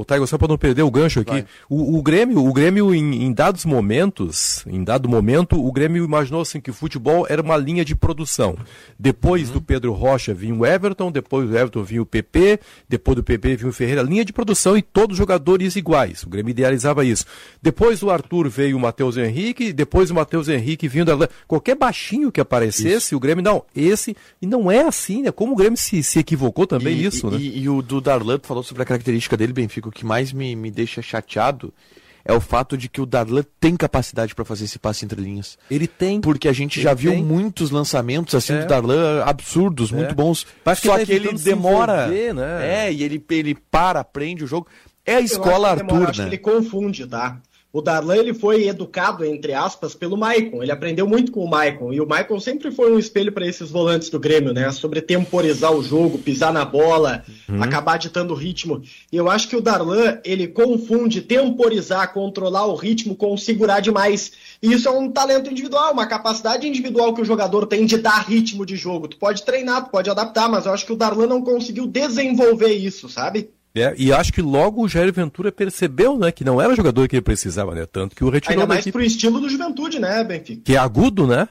o 0.00 0.04
Taigo, 0.04 0.26
só 0.26 0.36
para 0.36 0.48
não 0.48 0.58
perder 0.58 0.82
o 0.82 0.90
gancho 0.90 1.20
aqui, 1.20 1.44
o, 1.70 1.96
o 1.98 2.02
Grêmio, 2.02 2.44
o 2.44 2.52
Grêmio 2.52 2.94
em, 2.94 3.24
em 3.24 3.32
dados 3.32 3.64
momentos, 3.64 4.62
em 4.66 4.84
dado 4.84 5.08
momento, 5.08 5.62
o 5.64 5.72
Grêmio 5.72 6.04
imaginou 6.04 6.42
assim 6.42 6.60
que 6.60 6.70
o 6.70 6.74
futebol 6.74 7.26
era 7.28 7.40
uma 7.40 7.56
linha 7.56 7.84
de 7.84 7.94
produção. 7.94 8.56
Depois 8.98 9.48
Uhum. 9.48 9.54
do 9.54 9.60
Pedro 9.62 9.92
Rocha 9.92 10.34
vinha 10.34 10.54
o 10.54 10.66
Everton, 10.66 11.10
depois 11.10 11.48
do 11.48 11.56
Everton 11.56 11.82
vinha 11.82 12.02
o 12.02 12.06
PP, 12.06 12.60
depois 12.88 13.16
do 13.16 13.22
PP 13.24 13.56
vinha 13.56 13.70
o 13.70 13.72
Ferreira, 13.72 14.02
linha 14.02 14.24
de 14.24 14.32
produção 14.32 14.76
e 14.76 14.82
todos 14.82 15.16
jogadores 15.16 15.76
iguais. 15.76 16.22
O 16.24 16.28
Grêmio 16.28 16.50
idealizava 16.50 17.04
isso. 17.04 17.24
Depois 17.62 18.00
do 18.00 18.10
Arthur 18.10 18.48
veio 18.48 18.76
o 18.76 18.80
Matheus 18.80 19.16
Henrique, 19.16 19.72
depois 19.72 20.10
o 20.10 20.14
Matheus 20.14 20.48
Henrique 20.48 20.86
vindo 20.88 21.10
qualquer 21.48 21.74
baixinho 21.76 22.30
que 22.34 22.40
aparecesse, 22.40 23.14
o 23.14 23.20
Grêmio 23.20 23.42
não, 23.42 23.64
esse 23.74 24.14
e 24.42 24.46
não 24.46 24.70
é 24.70 24.82
assim, 24.82 25.22
né? 25.22 25.30
Como 25.32 25.52
o 25.52 25.56
Grêmio 25.56 25.78
se, 25.78 26.02
se 26.02 26.18
equivocou 26.18 26.66
também 26.66 26.98
e, 26.98 27.02
nisso, 27.04 27.28
e, 27.28 27.30
né? 27.30 27.36
E, 27.38 27.58
e 27.62 27.68
o 27.68 27.80
do 27.80 28.00
Darlan, 28.00 28.38
tu 28.38 28.46
falou 28.46 28.62
sobre 28.62 28.82
a 28.82 28.86
característica 28.86 29.36
dele, 29.36 29.52
Benfica, 29.52 29.88
o 29.88 29.92
que 29.92 30.04
mais 30.04 30.32
me, 30.32 30.54
me 30.54 30.70
deixa 30.70 31.00
chateado 31.00 31.72
é 32.24 32.32
o 32.32 32.40
fato 32.40 32.76
de 32.76 32.88
que 32.88 33.00
o 33.02 33.06
Darlan 33.06 33.44
tem 33.60 33.76
capacidade 33.76 34.34
para 34.34 34.46
fazer 34.46 34.64
esse 34.64 34.78
passe 34.78 35.04
entre 35.04 35.20
linhas. 35.20 35.58
Ele 35.70 35.86
tem. 35.86 36.22
Porque 36.22 36.48
a 36.48 36.54
gente 36.54 36.80
já 36.80 36.94
viu 36.94 37.12
tem. 37.12 37.22
muitos 37.22 37.70
lançamentos 37.70 38.34
assim 38.34 38.54
É. 38.54 38.62
do 38.62 38.66
Darlan 38.66 39.22
absurdos, 39.24 39.92
É. 39.92 39.96
muito 39.96 40.14
bons. 40.14 40.46
Parece 40.64 40.82
que 40.82 40.88
Só 40.88 40.98
que 40.98 41.06
tá 41.06 41.12
ele 41.12 41.32
demora. 41.34 42.06
envolver, 42.06 42.34
né? 42.34 42.86
É, 42.86 42.92
e 42.92 43.02
ele, 43.02 43.22
ele 43.30 43.54
para, 43.70 44.00
aprende 44.00 44.42
o 44.42 44.46
jogo. 44.46 44.66
É 45.04 45.16
a 45.16 45.20
escola 45.20 45.72
acho 45.72 45.76
que 45.82 45.86
demora, 45.86 46.06
Arthur, 46.06 46.10
acho 46.10 46.22
né? 46.22 46.28
que 46.30 46.34
ele 46.34 46.42
confunde, 46.42 47.06
tá? 47.06 47.38
O 47.74 47.82
Darlan 47.82 48.18
ele 48.18 48.32
foi 48.32 48.68
educado, 48.68 49.24
entre 49.24 49.52
aspas, 49.52 49.96
pelo 49.96 50.16
Maicon. 50.16 50.62
Ele 50.62 50.70
aprendeu 50.70 51.08
muito 51.08 51.32
com 51.32 51.40
o 51.44 51.50
Maicon. 51.50 51.92
E 51.92 52.00
o 52.00 52.06
Maicon 52.06 52.38
sempre 52.38 52.70
foi 52.70 52.92
um 52.92 53.00
espelho 53.00 53.32
para 53.32 53.48
esses 53.48 53.68
volantes 53.68 54.08
do 54.08 54.20
Grêmio, 54.20 54.52
né? 54.52 54.70
Sobre 54.70 55.02
temporizar 55.02 55.72
o 55.72 55.82
jogo, 55.82 56.18
pisar 56.18 56.52
na 56.52 56.64
bola, 56.64 57.24
acabar 57.60 57.98
ditando 57.98 58.32
o 58.32 58.36
ritmo. 58.36 58.80
E 59.10 59.16
eu 59.16 59.28
acho 59.28 59.48
que 59.48 59.56
o 59.56 59.60
Darlan, 59.60 60.20
ele 60.24 60.46
confunde 60.46 61.20
temporizar, 61.20 62.12
controlar 62.12 62.64
o 62.66 62.76
ritmo 62.76 63.16
com 63.16 63.36
segurar 63.36 63.80
demais. 63.80 64.30
E 64.62 64.72
isso 64.72 64.86
é 64.86 64.92
um 64.92 65.10
talento 65.10 65.50
individual, 65.50 65.94
uma 65.94 66.06
capacidade 66.06 66.68
individual 66.68 67.12
que 67.12 67.22
o 67.22 67.24
jogador 67.24 67.66
tem 67.66 67.84
de 67.86 67.96
dar 67.96 68.24
ritmo 68.24 68.64
de 68.64 68.76
jogo. 68.76 69.08
Tu 69.08 69.16
pode 69.16 69.42
treinar, 69.42 69.86
tu 69.86 69.90
pode 69.90 70.08
adaptar, 70.08 70.48
mas 70.48 70.64
eu 70.64 70.72
acho 70.72 70.86
que 70.86 70.92
o 70.92 70.96
Darlan 70.96 71.26
não 71.26 71.42
conseguiu 71.42 71.88
desenvolver 71.88 72.72
isso, 72.72 73.08
sabe? 73.08 73.50
É, 73.74 73.92
e 73.98 74.12
acho 74.12 74.32
que 74.32 74.40
logo 74.40 74.82
o 74.84 74.88
Jair 74.88 75.12
Ventura 75.12 75.50
percebeu, 75.50 76.16
né, 76.16 76.30
que 76.30 76.44
não 76.44 76.60
era 76.60 76.72
o 76.72 76.76
jogador 76.76 77.08
que 77.08 77.16
ele 77.16 77.22
precisava, 77.22 77.74
né? 77.74 77.84
Tanto 77.86 78.14
que 78.14 78.22
o 78.22 78.30
retirou 78.30 78.52
Ainda 78.52 78.66
da 78.68 78.74
mais 78.74 78.86
pro 78.88 79.02
estilo 79.02 79.40
do 79.40 79.48
Juventude, 79.48 79.98
né, 79.98 80.22
Benfica? 80.22 80.62
Que 80.64 80.74
é 80.74 80.78
agudo, 80.78 81.26
né? 81.26 81.48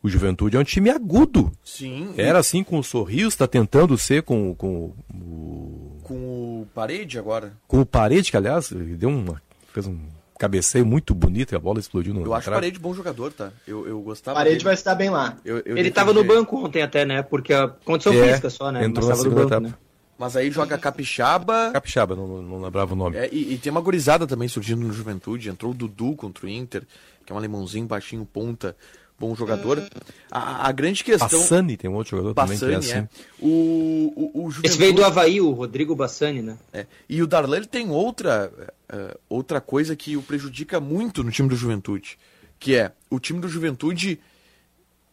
O 0.00 0.08
Juventude 0.08 0.56
é 0.56 0.60
um 0.60 0.64
time 0.64 0.90
agudo. 0.90 1.50
Sim. 1.64 2.14
Era 2.16 2.38
assim 2.38 2.62
com 2.62 2.78
o 2.78 2.84
sorriso, 2.84 3.36
tá 3.36 3.48
tentando 3.48 3.98
ser 3.98 4.22
com, 4.22 4.54
com, 4.54 4.92
o, 5.12 5.98
Com 6.04 6.14
o 6.62 6.68
parede 6.72 7.18
agora. 7.18 7.52
com 7.66 7.80
o 7.80 7.86
Parede, 7.86 8.30
que 8.30 8.36
aliás 8.36 8.70
ele 8.70 8.94
deu 8.94 9.08
uma, 9.08 9.42
fez 9.72 9.88
um 9.88 9.98
cabeceio 10.38 10.86
muito 10.86 11.14
bonito 11.14 11.52
e 11.52 11.56
a 11.56 11.58
bola 11.58 11.80
explodiu 11.80 12.14
no 12.14 12.24
Eu 12.24 12.34
acho 12.34 12.48
o 12.48 12.52
parede 12.52 12.78
bom 12.78 12.94
jogador, 12.94 13.32
tá? 13.32 13.50
Eu, 13.66 13.88
eu 13.88 14.00
gostava. 14.02 14.36
Parede 14.36 14.56
dele. 14.56 14.64
vai 14.66 14.74
estar 14.74 14.94
bem 14.94 15.10
lá. 15.10 15.36
Eu- 15.44 15.62
eu 15.64 15.76
Ele 15.76 15.90
tava 15.90 16.12
no 16.12 16.22
banco 16.22 16.64
ontem 16.64 16.82
até, 16.82 17.04
né? 17.04 17.22
Porque 17.22 17.52
a 17.52 17.66
condição 17.66 18.12
É, 18.12 18.28
física 18.28 18.50
só, 18.50 18.70
né? 18.70 18.84
entrou 18.84 19.08
Mas 19.08 19.08
na 19.08 19.10
tava 19.10 19.16
no 19.16 19.22
segunda 19.34 19.42
banco, 19.56 19.64
etapa. 19.66 19.68
né? 19.80 19.85
Mas 20.18 20.36
aí 20.36 20.50
joga 20.50 20.78
Capixaba. 20.78 21.70
Capixaba, 21.72 22.16
não, 22.16 22.42
não 22.42 22.62
lembrava 22.62 22.94
o 22.94 22.96
nome. 22.96 23.16
É, 23.16 23.28
e, 23.30 23.54
e 23.54 23.58
tem 23.58 23.70
uma 23.70 23.80
gurizada 23.80 24.26
também 24.26 24.48
surgindo 24.48 24.86
no 24.86 24.92
Juventude. 24.92 25.48
Entrou 25.50 25.72
o 25.72 25.74
Dudu 25.74 26.14
contra 26.14 26.46
o 26.46 26.48
Inter, 26.48 26.82
que 27.24 27.32
é 27.32 27.34
um 27.34 27.38
alemãozinho, 27.38 27.86
baixinho, 27.86 28.24
ponta, 28.24 28.74
bom 29.18 29.34
jogador. 29.34 29.82
A, 30.30 30.68
a 30.68 30.72
grande 30.72 31.04
questão. 31.04 31.28
Passani 31.28 31.76
tem 31.76 31.90
um 31.90 31.94
outro 31.94 32.16
jogador 32.16 32.34
também 32.34 32.58
que 32.58 32.64
é 32.64 32.74
Bassani, 32.74 32.98
assim. 32.98 32.98
é. 32.98 33.08
O, 33.38 34.30
o, 34.34 34.44
o 34.44 34.50
Juventude... 34.50 34.68
Esse 34.68 34.78
veio 34.78 34.94
do 34.94 35.04
Havaí, 35.04 35.40
o 35.40 35.50
Rodrigo 35.50 35.94
Bassani, 35.94 36.40
né? 36.40 36.56
É. 36.72 36.86
E 37.08 37.22
o 37.22 37.26
Darlan 37.26 37.58
ele 37.58 37.66
tem 37.66 37.90
outra, 37.90 38.50
eh, 38.88 39.16
outra 39.28 39.60
coisa 39.60 39.94
que 39.94 40.16
o 40.16 40.22
prejudica 40.22 40.80
muito 40.80 41.22
no 41.22 41.30
time 41.30 41.48
do 41.48 41.56
Juventude, 41.56 42.18
que 42.58 42.74
é 42.74 42.92
o 43.10 43.18
time 43.20 43.40
do 43.40 43.48
Juventude 43.48 44.18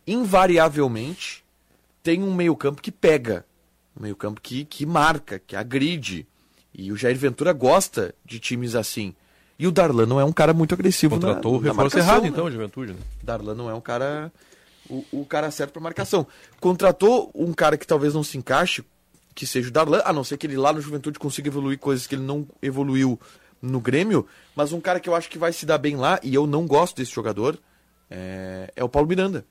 invariavelmente 0.07 1.43
tem 2.01 2.21
um 2.21 2.33
meio-campo 2.33 2.81
que 2.81 2.91
pega, 2.91 3.45
um 3.97 4.03
meio-campo 4.03 4.41
que, 4.41 4.65
que 4.65 4.85
marca, 4.85 5.39
que 5.39 5.55
agride. 5.55 6.27
E 6.73 6.91
o 6.91 6.97
Jair 6.97 7.17
Ventura 7.17 7.53
gosta 7.53 8.13
de 8.25 8.39
times 8.39 8.75
assim. 8.75 9.13
E 9.59 9.67
o 9.67 9.71
Darlan 9.71 10.05
não 10.05 10.19
é 10.19 10.25
um 10.25 10.33
cara 10.33 10.53
muito 10.53 10.73
agressivo 10.73 11.15
Contratou 11.15 11.53
na, 11.53 11.57
o 11.57 11.61
na 11.61 11.67
reforço 11.67 11.95
marcação, 11.97 12.13
errado, 12.13 12.23
né? 12.23 12.29
então, 12.29 12.51
Juventude, 12.51 12.93
né? 12.93 12.99
Darlan 13.21 13.53
não 13.53 13.69
é 13.69 13.73
um 13.73 13.81
cara 13.81 14.31
o, 14.89 15.05
o 15.11 15.25
cara 15.25 15.49
certo 15.51 15.73
para 15.73 15.81
marcação. 15.81 16.25
Contratou 16.59 17.31
um 17.33 17.53
cara 17.53 17.77
que 17.77 17.87
talvez 17.87 18.13
não 18.13 18.23
se 18.23 18.37
encaixe, 18.37 18.83
que 19.33 19.45
seja 19.45 19.69
o 19.69 19.71
Darlan, 19.71 20.01
a 20.05 20.13
não 20.13 20.23
ser 20.23 20.37
que 20.37 20.47
ele 20.47 20.57
lá 20.57 20.73
no 20.73 20.81
Juventude 20.81 21.19
consiga 21.19 21.47
evoluir 21.47 21.79
coisas 21.79 22.07
que 22.07 22.15
ele 22.15 22.23
não 22.23 22.47
evoluiu 22.61 23.19
no 23.61 23.79
Grêmio, 23.79 24.27
mas 24.55 24.73
um 24.73 24.81
cara 24.81 24.99
que 24.99 25.07
eu 25.07 25.15
acho 25.15 25.29
que 25.29 25.37
vai 25.37 25.53
se 25.53 25.65
dar 25.65 25.77
bem 25.77 25.95
lá, 25.95 26.19
e 26.21 26.35
eu 26.35 26.45
não 26.45 26.67
gosto 26.67 26.97
desse 26.97 27.11
jogador, 27.11 27.57
é, 28.09 28.71
é 28.75 28.83
o 28.83 28.89
Paulo 28.89 29.07
Miranda. 29.07 29.45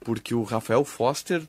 Porque 0.00 0.34
o 0.34 0.42
Rafael 0.42 0.84
Foster 0.84 1.42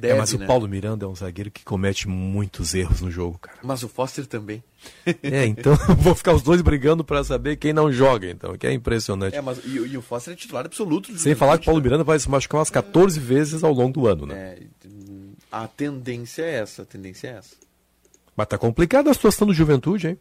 deve, 0.00 0.14
é, 0.14 0.18
mas 0.18 0.32
o 0.32 0.38
né? 0.38 0.46
Paulo 0.46 0.68
Miranda 0.68 1.04
é 1.04 1.08
um 1.08 1.14
zagueiro 1.14 1.50
que 1.50 1.64
comete 1.64 2.08
muitos 2.08 2.74
erros 2.74 3.00
no 3.00 3.10
jogo, 3.10 3.38
cara. 3.38 3.58
Mas 3.62 3.82
o 3.82 3.88
Foster 3.88 4.26
também. 4.26 4.62
É, 5.22 5.44
então 5.46 5.74
vou 5.98 6.14
ficar 6.14 6.32
os 6.34 6.42
dois 6.42 6.60
brigando 6.62 7.02
pra 7.04 7.24
saber 7.24 7.56
quem 7.56 7.72
não 7.72 7.90
joga, 7.92 8.30
então, 8.30 8.56
que 8.56 8.66
é 8.66 8.72
impressionante. 8.72 9.34
É, 9.36 9.40
mas 9.40 9.58
e, 9.64 9.78
o- 9.80 9.86
e 9.86 9.96
o 9.96 10.02
Foster 10.02 10.32
é 10.34 10.36
titular 10.36 10.64
absoluto. 10.66 11.12
do 11.12 11.18
Sem 11.18 11.34
falar 11.34 11.58
que 11.58 11.62
o 11.62 11.64
Paulo 11.66 11.78
Juventude, 11.78 11.88
Miranda 11.90 12.04
vai 12.04 12.18
se 12.18 12.28
machucar 12.30 12.58
umas 12.60 12.70
14 12.70 13.18
vezes 13.18 13.64
ao 13.64 13.72
longo 13.72 13.92
do 13.92 14.06
ano, 14.06 14.26
né? 14.26 14.34
né? 14.34 14.56
É, 14.58 14.88
a 15.50 15.66
tendência 15.66 16.42
é 16.42 16.54
essa, 16.60 16.82
a 16.82 16.84
tendência 16.84 17.28
é 17.28 17.30
essa. 17.38 17.56
Mas 18.36 18.46
tá 18.46 18.56
complicada 18.58 19.10
a 19.10 19.14
situação 19.14 19.46
do 19.48 19.54
Juventude, 19.54 20.08
hein? 20.08 20.18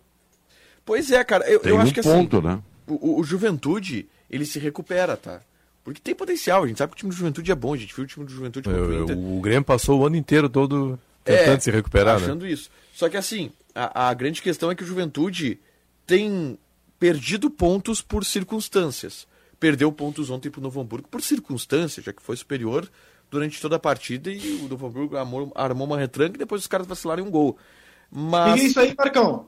Pois 0.86 1.12
é, 1.12 1.24
cara, 1.24 1.48
eu, 1.50 1.60
Tem 1.60 1.72
eu 1.72 1.78
um 1.78 1.82
acho 1.82 1.94
que 1.94 2.02
ponto, 2.02 2.38
assim, 2.38 2.48
né? 2.48 2.60
o, 2.88 2.94
o- 3.18 3.20
o 3.20 3.24
Juventude, 3.24 4.08
ele 4.30 4.46
se 4.46 4.58
recupera, 4.58 5.16
tá? 5.18 5.42
Porque 5.88 6.02
tem 6.02 6.14
potencial, 6.14 6.66
a 6.66 6.68
gente 6.68 6.78
sabe 6.80 6.92
que 6.92 6.98
o 6.98 7.00
time 7.00 7.12
do 7.12 7.16
Juventude 7.16 7.50
é 7.50 7.56
bom, 7.56 7.74
a 7.74 7.78
gente 7.78 7.96
viu 7.96 8.04
o 8.04 8.08
time 8.08 8.26
do 8.26 8.32
Juventude 8.34 8.68
contra 8.68 8.84
o 8.84 9.04
Inter. 9.04 9.18
o 9.18 9.40
Grêmio 9.40 9.64
passou 9.64 10.02
o 10.02 10.06
ano 10.06 10.18
inteiro 10.18 10.50
todo 10.50 11.00
tentando 11.24 11.56
É, 11.56 11.60
se 11.62 11.72
recuperar, 11.72 12.20
né? 12.20 12.26
achando 12.26 12.46
isso. 12.46 12.70
Só 12.94 13.08
que 13.08 13.16
assim, 13.16 13.54
a, 13.74 14.10
a 14.10 14.14
grande 14.14 14.42
questão 14.42 14.70
é 14.70 14.76
que 14.76 14.84
o 14.84 14.86
Juventude 14.86 15.58
tem 16.06 16.60
perdido 17.00 17.50
pontos 17.50 18.02
por 18.02 18.26
circunstâncias. 18.26 19.26
Perdeu 19.62 19.90
pontos 19.90 20.30
ontem 20.30 20.50
pro 20.52 20.60
Novo 20.60 20.82
Hamburgo 20.82 21.08
por 21.08 21.22
circunstâncias, 21.22 22.06
já 22.06 22.12
que 22.12 22.22
foi 22.22 22.36
superior 22.36 22.92
durante 23.32 23.62
toda 23.62 23.78
a 23.78 23.80
partida 23.80 24.30
e 24.30 24.60
o 24.66 24.68
Novo 24.68 24.88
Hamburgo 24.88 25.16
armou, 25.16 25.54
armou 25.56 25.88
uma 25.88 25.98
retranca 25.98 26.36
e 26.36 26.40
depois 26.40 26.64
os 26.64 26.68
caras 26.68 26.86
vacilaram 26.86 27.24
um 27.24 27.32
gol. 27.32 27.58
O 28.12 28.18
Mas. 28.20 28.60
é 28.60 28.64
isso 28.66 28.78
aí, 28.82 28.94
Marcão? 28.94 29.48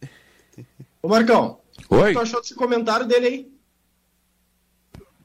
Ô, 1.02 1.08
Marcão, 1.08 1.58
o 1.90 1.96
Oi? 1.96 2.10
que 2.12 2.12
tu 2.14 2.22
achou 2.22 2.40
desse 2.40 2.54
comentário 2.54 3.06
dele 3.08 3.26
aí? 3.26 3.53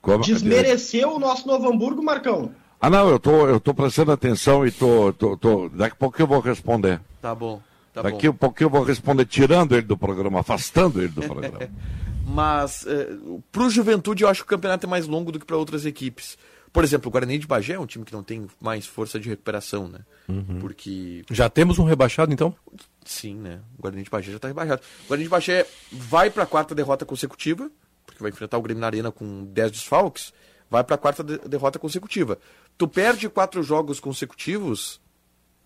Como- 0.01 0.23
Desmereceu 0.23 1.15
o 1.15 1.19
nosso 1.19 1.47
Novo 1.47 1.69
Hamburgo, 1.69 2.01
Marcão? 2.03 2.51
Ah, 2.81 2.89
não, 2.89 3.09
eu 3.09 3.19
tô, 3.19 3.47
eu 3.47 3.59
tô 3.59 3.73
prestando 3.73 4.11
atenção 4.11 4.65
e 4.65 4.71
tô, 4.71 5.11
tô, 5.13 5.35
tô- 5.35 5.67
Daqui 5.69 5.93
a 5.93 5.97
pouco 5.97 6.21
eu 6.21 6.27
vou 6.27 6.39
responder. 6.39 7.01
Tá 7.21 7.35
bom. 7.35 7.61
Tá 7.93 8.01
Daqui 8.03 8.27
bom. 8.29 8.33
a 8.35 8.37
pouco 8.37 8.63
eu 8.63 8.69
vou 8.69 8.83
responder 8.83 9.25
tirando 9.25 9.73
ele 9.73 9.81
do 9.81 9.97
programa, 9.97 10.39
afastando 10.39 10.99
ele 10.99 11.09
do 11.09 11.21
programa. 11.21 11.59
Mas 12.25 12.85
eh, 12.87 13.09
pro 13.51 13.69
Juventude 13.69 14.23
eu 14.23 14.29
acho 14.29 14.41
que 14.41 14.53
o 14.53 14.55
campeonato 14.55 14.85
é 14.85 14.89
mais 14.89 15.07
longo 15.07 15.31
do 15.31 15.39
que 15.39 15.45
para 15.45 15.57
outras 15.57 15.85
equipes. 15.85 16.37
Por 16.71 16.83
exemplo, 16.83 17.09
o 17.09 17.11
Guarani 17.11 17.39
de 17.39 17.47
Bagé 17.47 17.73
é 17.73 17.79
um 17.79 17.87
time 17.87 18.05
que 18.05 18.13
não 18.13 18.21
tem 18.23 18.45
mais 18.61 18.85
força 18.85 19.19
de 19.19 19.27
recuperação, 19.27 19.87
né? 19.87 19.99
Uhum. 20.27 20.59
Porque 20.61 21.23
Já 21.31 21.49
temos 21.49 21.79
um 21.79 21.83
rebaixado, 21.83 22.31
então? 22.31 22.55
Sim, 23.03 23.33
né? 23.35 23.59
O 23.77 23.81
Guarani 23.81 24.03
de 24.03 24.09
Bagé 24.11 24.31
já 24.31 24.37
tá 24.37 24.47
rebaixado. 24.47 24.79
O 25.05 25.07
Guarani 25.07 25.23
de 25.23 25.29
Bagé 25.29 25.65
vai 25.91 26.29
pra 26.29 26.45
quarta 26.45 26.75
derrota 26.75 27.03
consecutiva, 27.05 27.71
porque 28.19 28.23
vai 28.23 28.31
enfrentar 28.31 28.57
o 28.57 28.61
Grêmio 28.61 28.81
na 28.81 28.87
Arena 28.87 29.11
com 29.11 29.45
10 29.45 29.71
desfalques, 29.71 30.33
vai 30.69 30.83
pra 30.83 30.97
quarta 30.97 31.23
de- 31.23 31.37
derrota 31.47 31.79
consecutiva. 31.79 32.37
Tu 32.77 32.87
perde 32.87 33.29
quatro 33.29 33.63
jogos 33.63 33.99
consecutivos, 33.99 34.99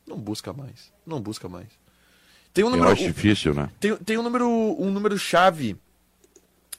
Não 0.05 0.17
busca 0.19 0.51
mais. 0.53 0.91
Não 1.05 1.19
busca 1.21 1.47
mais. 1.49 1.67
Tem 2.53 2.63
um 2.63 2.67
Eu 2.67 2.71
número, 2.71 2.91
acho 2.91 3.03
difícil, 3.03 3.53
né? 3.53 3.69
tem, 3.79 3.95
tem 3.97 4.17
um 4.17 4.21
número 4.21 4.47
um 4.47 4.91
número 4.91 5.17
chave 5.17 5.75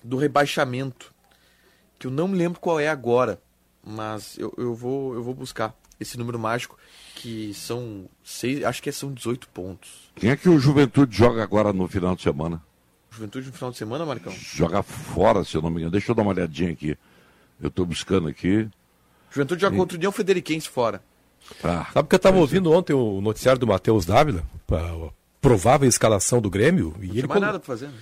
do 0.03 0.17
rebaixamento 0.19 1.13
que 1.99 2.07
eu 2.07 2.11
não 2.11 2.29
me 2.29 2.37
lembro 2.37 2.61
qual 2.61 2.79
é 2.79 2.87
agora, 2.89 3.41
mas 3.83 4.37
eu, 4.39 4.53
eu 4.59 4.75
vou 4.75 5.15
eu 5.15 5.23
vou 5.23 5.33
buscar 5.35 5.75
esse 5.99 6.19
número 6.19 6.39
mágico 6.39 6.77
que 7.15 7.55
são 7.55 8.07
seis, 8.23 8.63
acho 8.63 8.83
que 8.83 8.93
são 8.93 9.13
18 9.13 9.49
pontos. 9.49 10.11
Quem 10.15 10.31
é 10.31 10.37
que 10.37 10.49
o 10.49 10.59
Juventude 10.59 11.17
joga 11.17 11.43
agora 11.43 11.73
no 11.73 11.89
final 11.89 12.15
de 12.15 12.23
semana? 12.23 12.63
Juventude 13.15 13.47
no 13.47 13.53
final 13.53 13.71
de 13.71 13.77
semana, 13.79 14.05
Marcão? 14.05 14.33
Joga 14.33 14.83
fora, 14.83 15.45
se 15.45 15.57
eu 15.57 15.63
não 15.63 15.71
me 15.71 15.77
engano. 15.77 15.93
Deixa 15.93 16.11
eu 16.11 16.15
dar 16.15 16.23
uma 16.23 16.33
olhadinha 16.33 16.73
aqui. 16.73 16.97
Eu 17.61 17.71
tô 17.71 17.85
buscando 17.85 18.29
aqui. 18.29 18.69
Juventude 19.31 19.61
joga 19.63 19.77
contra 19.77 19.97
o 19.97 19.99
União 19.99 20.13
Frederiquense 20.13 20.69
fora. 20.69 21.03
Ah, 21.63 21.87
Sabe 21.93 22.09
que 22.09 22.15
eu 22.15 22.17
estava 22.17 22.39
ouvindo 22.39 22.73
ontem 22.73 22.93
o 22.93 23.21
noticiário 23.21 23.59
do 23.61 23.67
Matheus 23.67 24.05
Dávila, 24.07 24.43
a 24.73 25.11
provável 25.41 25.89
escalação 25.89 26.41
do 26.41 26.49
Grêmio, 26.51 26.95
e 27.01 27.07
Não 27.07 27.13
ele 27.13 27.21
tem 27.21 27.29
mais 27.29 27.33
colo- 27.33 27.41
nada 27.47 27.59
pra 27.61 27.67
fazer. 27.67 27.87
Né? 27.89 27.95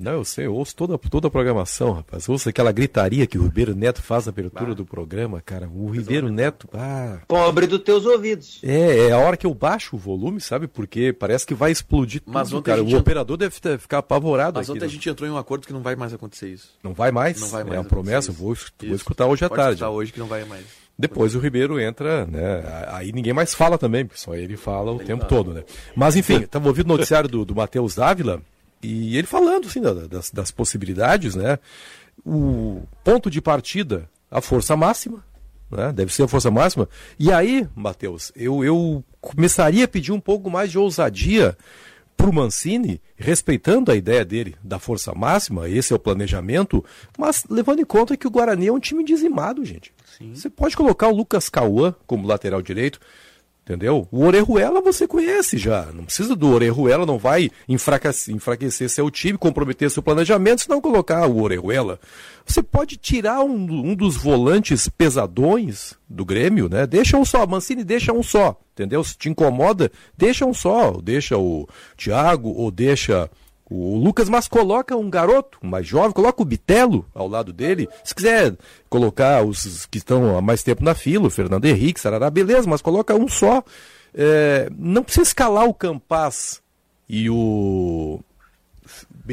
Não, 0.00 0.12
eu 0.12 0.24
sei, 0.24 0.46
eu 0.46 0.54
ouço 0.54 0.74
toda, 0.74 0.96
toda 0.96 1.28
a 1.28 1.30
programação, 1.30 1.92
rapaz. 1.92 2.26
Eu 2.26 2.32
ouço 2.32 2.48
aquela 2.48 2.72
gritaria 2.72 3.26
que 3.26 3.36
o 3.38 3.42
Ribeiro 3.42 3.74
Neto 3.74 4.00
faz 4.02 4.24
na 4.24 4.30
abertura 4.30 4.74
do 4.74 4.86
programa, 4.86 5.42
cara. 5.44 5.68
O 5.68 5.90
Ribeiro 5.90 6.30
Neto, 6.30 6.66
ah, 6.72 7.18
Pobre 7.28 7.66
dos 7.66 7.80
teus 7.80 8.06
ouvidos. 8.06 8.60
é, 8.62 9.08
é 9.08 9.12
a 9.12 9.18
hora 9.18 9.36
que 9.36 9.46
eu 9.46 9.52
baixo 9.52 9.96
o 9.96 9.98
volume, 9.98 10.40
sabe? 10.40 10.66
Porque 10.66 11.12
parece 11.12 11.44
que 11.46 11.52
vai 11.54 11.70
explodir 11.70 12.22
tudo, 12.22 12.32
Mas 12.32 12.50
ontem 12.50 12.70
cara. 12.70 12.80
a 12.80 12.84
O 12.84 12.88
gente- 12.88 12.98
operador 13.00 13.36
deve 13.36 13.54
ficar 13.78 13.98
apavorado 13.98 14.58
Mas 14.58 14.70
aqui. 14.70 14.76
ontem 14.78 14.84
a 14.84 14.88
né? 14.88 14.92
gente 14.94 15.08
entrou 15.10 15.28
em 15.28 15.32
um 15.32 15.36
acordo 15.36 15.66
que 15.66 15.72
não 15.72 15.82
vai 15.82 15.94
mais 15.94 16.14
acontecer 16.14 16.48
isso. 16.48 16.70
Não 16.82 16.94
vai 16.94 17.10
mais? 17.12 17.38
Não 17.38 17.48
vai 17.48 17.62
mais 17.62 17.76
é 17.76 17.78
uma 17.80 17.84
promessa, 17.84 18.30
isso. 18.30 18.40
vou, 18.40 18.56
vou 18.82 18.94
escutar 18.96 19.26
hoje 19.26 19.44
à 19.44 19.48
Pode 19.50 19.60
tarde. 19.60 19.74
escutar 19.74 19.90
hoje 19.90 20.12
que 20.12 20.18
não 20.18 20.26
vai 20.26 20.44
mais. 20.46 20.64
Depois 20.98 21.34
o 21.34 21.38
Ribeiro 21.40 21.78
entra, 21.80 22.26
né? 22.26 22.62
Aí 22.88 23.12
ninguém 23.12 23.32
mais 23.32 23.54
fala 23.54 23.76
também, 23.78 24.04
porque 24.06 24.20
só 24.20 24.34
ele 24.34 24.56
fala 24.56 24.92
o 24.92 24.98
tempo 24.98 25.18
fala. 25.24 25.28
todo, 25.28 25.52
né? 25.54 25.62
Mas 25.94 26.14
enfim, 26.16 26.40
estava 26.44 26.68
ouvindo 26.68 26.86
o 26.86 26.96
noticiário 26.96 27.28
do, 27.28 27.44
do 27.44 27.54
Matheus 27.54 27.94
Dávila 27.94 28.40
e 28.82 29.16
ele 29.16 29.26
falando, 29.26 29.66
assim, 29.66 29.80
da- 29.80 29.92
das, 30.06 30.30
das 30.30 30.50
possibilidades, 30.50 31.34
né? 31.34 31.58
O 32.24 32.82
ponto 33.04 33.30
de 33.30 33.40
partida, 33.40 34.08
a 34.30 34.40
força 34.40 34.76
máxima, 34.76 35.24
né? 35.70 35.92
Deve 35.92 36.12
ser 36.12 36.22
a 36.24 36.28
força 36.28 36.50
máxima. 36.50 36.88
E 37.18 37.32
aí, 37.32 37.66
Matheus, 37.74 38.32
eu, 38.36 38.64
eu 38.64 39.04
começaria 39.20 39.84
a 39.84 39.88
pedir 39.88 40.12
um 40.12 40.20
pouco 40.20 40.50
mais 40.50 40.70
de 40.70 40.78
ousadia 40.78 41.56
para 42.16 42.28
o 42.28 42.32
Mancini, 42.34 43.00
respeitando 43.16 43.90
a 43.90 43.96
ideia 43.96 44.22
dele 44.26 44.54
da 44.62 44.78
força 44.78 45.14
máxima, 45.14 45.66
esse 45.70 45.90
é 45.90 45.96
o 45.96 45.98
planejamento, 45.98 46.84
mas 47.18 47.44
levando 47.48 47.80
em 47.80 47.84
conta 47.84 48.14
que 48.14 48.26
o 48.26 48.30
Guarani 48.30 48.66
é 48.66 48.72
um 48.72 48.78
time 48.78 49.02
dizimado, 49.02 49.64
gente. 49.64 49.90
Você 50.34 50.50
pode 50.50 50.76
colocar 50.76 51.08
o 51.08 51.16
Lucas 51.16 51.48
Cauã 51.48 51.94
como 52.06 52.26
lateral 52.26 52.60
direito, 52.60 53.00
entendeu? 53.70 54.08
O 54.10 54.24
Orejuela 54.24 54.80
você 54.80 55.06
conhece 55.06 55.56
já, 55.56 55.86
não 55.94 56.04
precisa 56.04 56.34
do 56.34 56.48
Orejuela, 56.48 57.06
não 57.06 57.18
vai 57.18 57.48
enfraquecer, 57.68 58.34
enfraquecer 58.34 58.90
seu 58.90 59.08
time, 59.10 59.38
comprometer 59.38 59.88
seu 59.90 60.02
planejamento, 60.02 60.62
se 60.62 60.68
não 60.68 60.80
colocar 60.80 61.28
o 61.28 61.40
Orejuela. 61.40 62.00
Você 62.44 62.64
pode 62.64 62.96
tirar 62.96 63.42
um, 63.42 63.90
um 63.90 63.94
dos 63.94 64.16
volantes 64.16 64.88
pesadões 64.88 65.94
do 66.08 66.24
Grêmio, 66.24 66.68
né? 66.68 66.84
Deixa 66.84 67.16
um 67.16 67.24
só, 67.24 67.46
Mancini 67.46 67.84
deixa 67.84 68.12
um 68.12 68.24
só, 68.24 68.58
entendeu? 68.72 69.04
Se 69.04 69.16
te 69.16 69.28
incomoda, 69.28 69.92
deixa 70.18 70.44
um 70.44 70.52
só, 70.52 71.00
deixa 71.00 71.38
o 71.38 71.68
Thiago 71.96 72.48
ou 72.50 72.72
deixa 72.72 73.30
o 73.70 73.96
Lucas, 73.96 74.28
mas 74.28 74.48
coloca 74.48 74.96
um 74.96 75.08
garoto 75.08 75.58
mais 75.62 75.86
jovem, 75.86 76.10
coloca 76.10 76.42
o 76.42 76.44
Bitelo 76.44 77.06
ao 77.14 77.28
lado 77.28 77.52
dele. 77.52 77.88
Se 78.02 78.12
quiser 78.12 78.56
colocar 78.88 79.44
os 79.44 79.86
que 79.86 79.98
estão 79.98 80.36
há 80.36 80.42
mais 80.42 80.64
tempo 80.64 80.82
na 80.82 80.94
fila, 80.94 81.28
o 81.28 81.30
Fernando 81.30 81.66
Henrique, 81.66 82.00
Sarará, 82.00 82.28
beleza, 82.28 82.68
mas 82.68 82.82
coloca 82.82 83.14
um 83.14 83.28
só. 83.28 83.62
É, 84.12 84.68
não 84.76 85.04
precisa 85.04 85.22
escalar 85.22 85.66
o 85.66 85.74
Campaz 85.74 86.60
e 87.08 87.30
o 87.30 88.20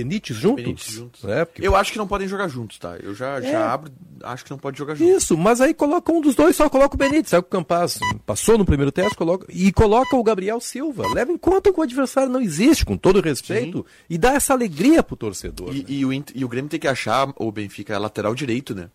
Benítez 0.04 0.38
juntos. 0.38 0.64
Benítez 0.64 0.94
juntos. 0.94 1.24
né? 1.24 1.44
Porque 1.46 1.66
Eu 1.68 1.76
acho 1.76 1.92
que 1.92 1.98
não 1.98 2.08
podem 2.08 2.28
jogar 2.28 2.48
juntos, 2.48 2.78
tá? 2.78 2.96
Eu 3.02 3.16
já, 3.16 3.38
É. 3.40 3.52
já 3.52 3.74
abro, 3.74 3.92
acho 4.24 4.44
que 4.46 4.52
não 4.52 4.58
pode 4.60 4.78
jogar 4.78 4.94
juntos. 4.96 5.24
Isso, 5.24 5.36
mas 5.38 5.60
aí 5.60 5.74
coloca 5.74 6.12
um 6.12 6.22
dos 6.22 6.36
dois, 6.36 6.56
só 6.56 6.70
coloca 6.70 6.94
o 6.96 6.98
Benítez, 6.98 7.30
sabe 7.30 7.44
que 7.44 7.48
o 7.48 7.52
Campaz 7.60 8.00
passou 8.26 8.58
no 8.58 8.66
primeiro 8.66 8.92
teste, 8.92 9.16
coloca, 9.18 9.46
e 9.50 9.72
coloca 9.72 10.16
o 10.16 10.24
Gabriel 10.24 10.60
Silva. 10.60 11.04
Leva 11.14 11.32
em 11.32 11.38
conta 11.38 11.74
que 11.74 11.80
o 11.80 11.84
adversário 11.84 12.30
não 12.30 12.40
existe, 12.42 12.86
com 12.86 12.96
todo 12.96 13.20
respeito, 13.22 13.86
e 14.10 14.18
dá 14.18 14.34
essa 14.34 14.54
alegria 14.54 15.02
pro 15.02 15.16
torcedor. 15.16 15.74
né? 15.74 15.84
E, 15.88 16.00
e 16.02 16.06
o, 16.06 16.14
e 16.14 16.46
o 16.46 16.48
Grêmio 16.48 16.70
tem 16.70 16.80
que 16.80 16.88
achar, 16.88 17.34
o 17.38 17.52
Benfica 17.52 17.94
é 17.94 17.98
lateral 17.98 18.36
direito, 18.36 18.76
né? 18.76 18.90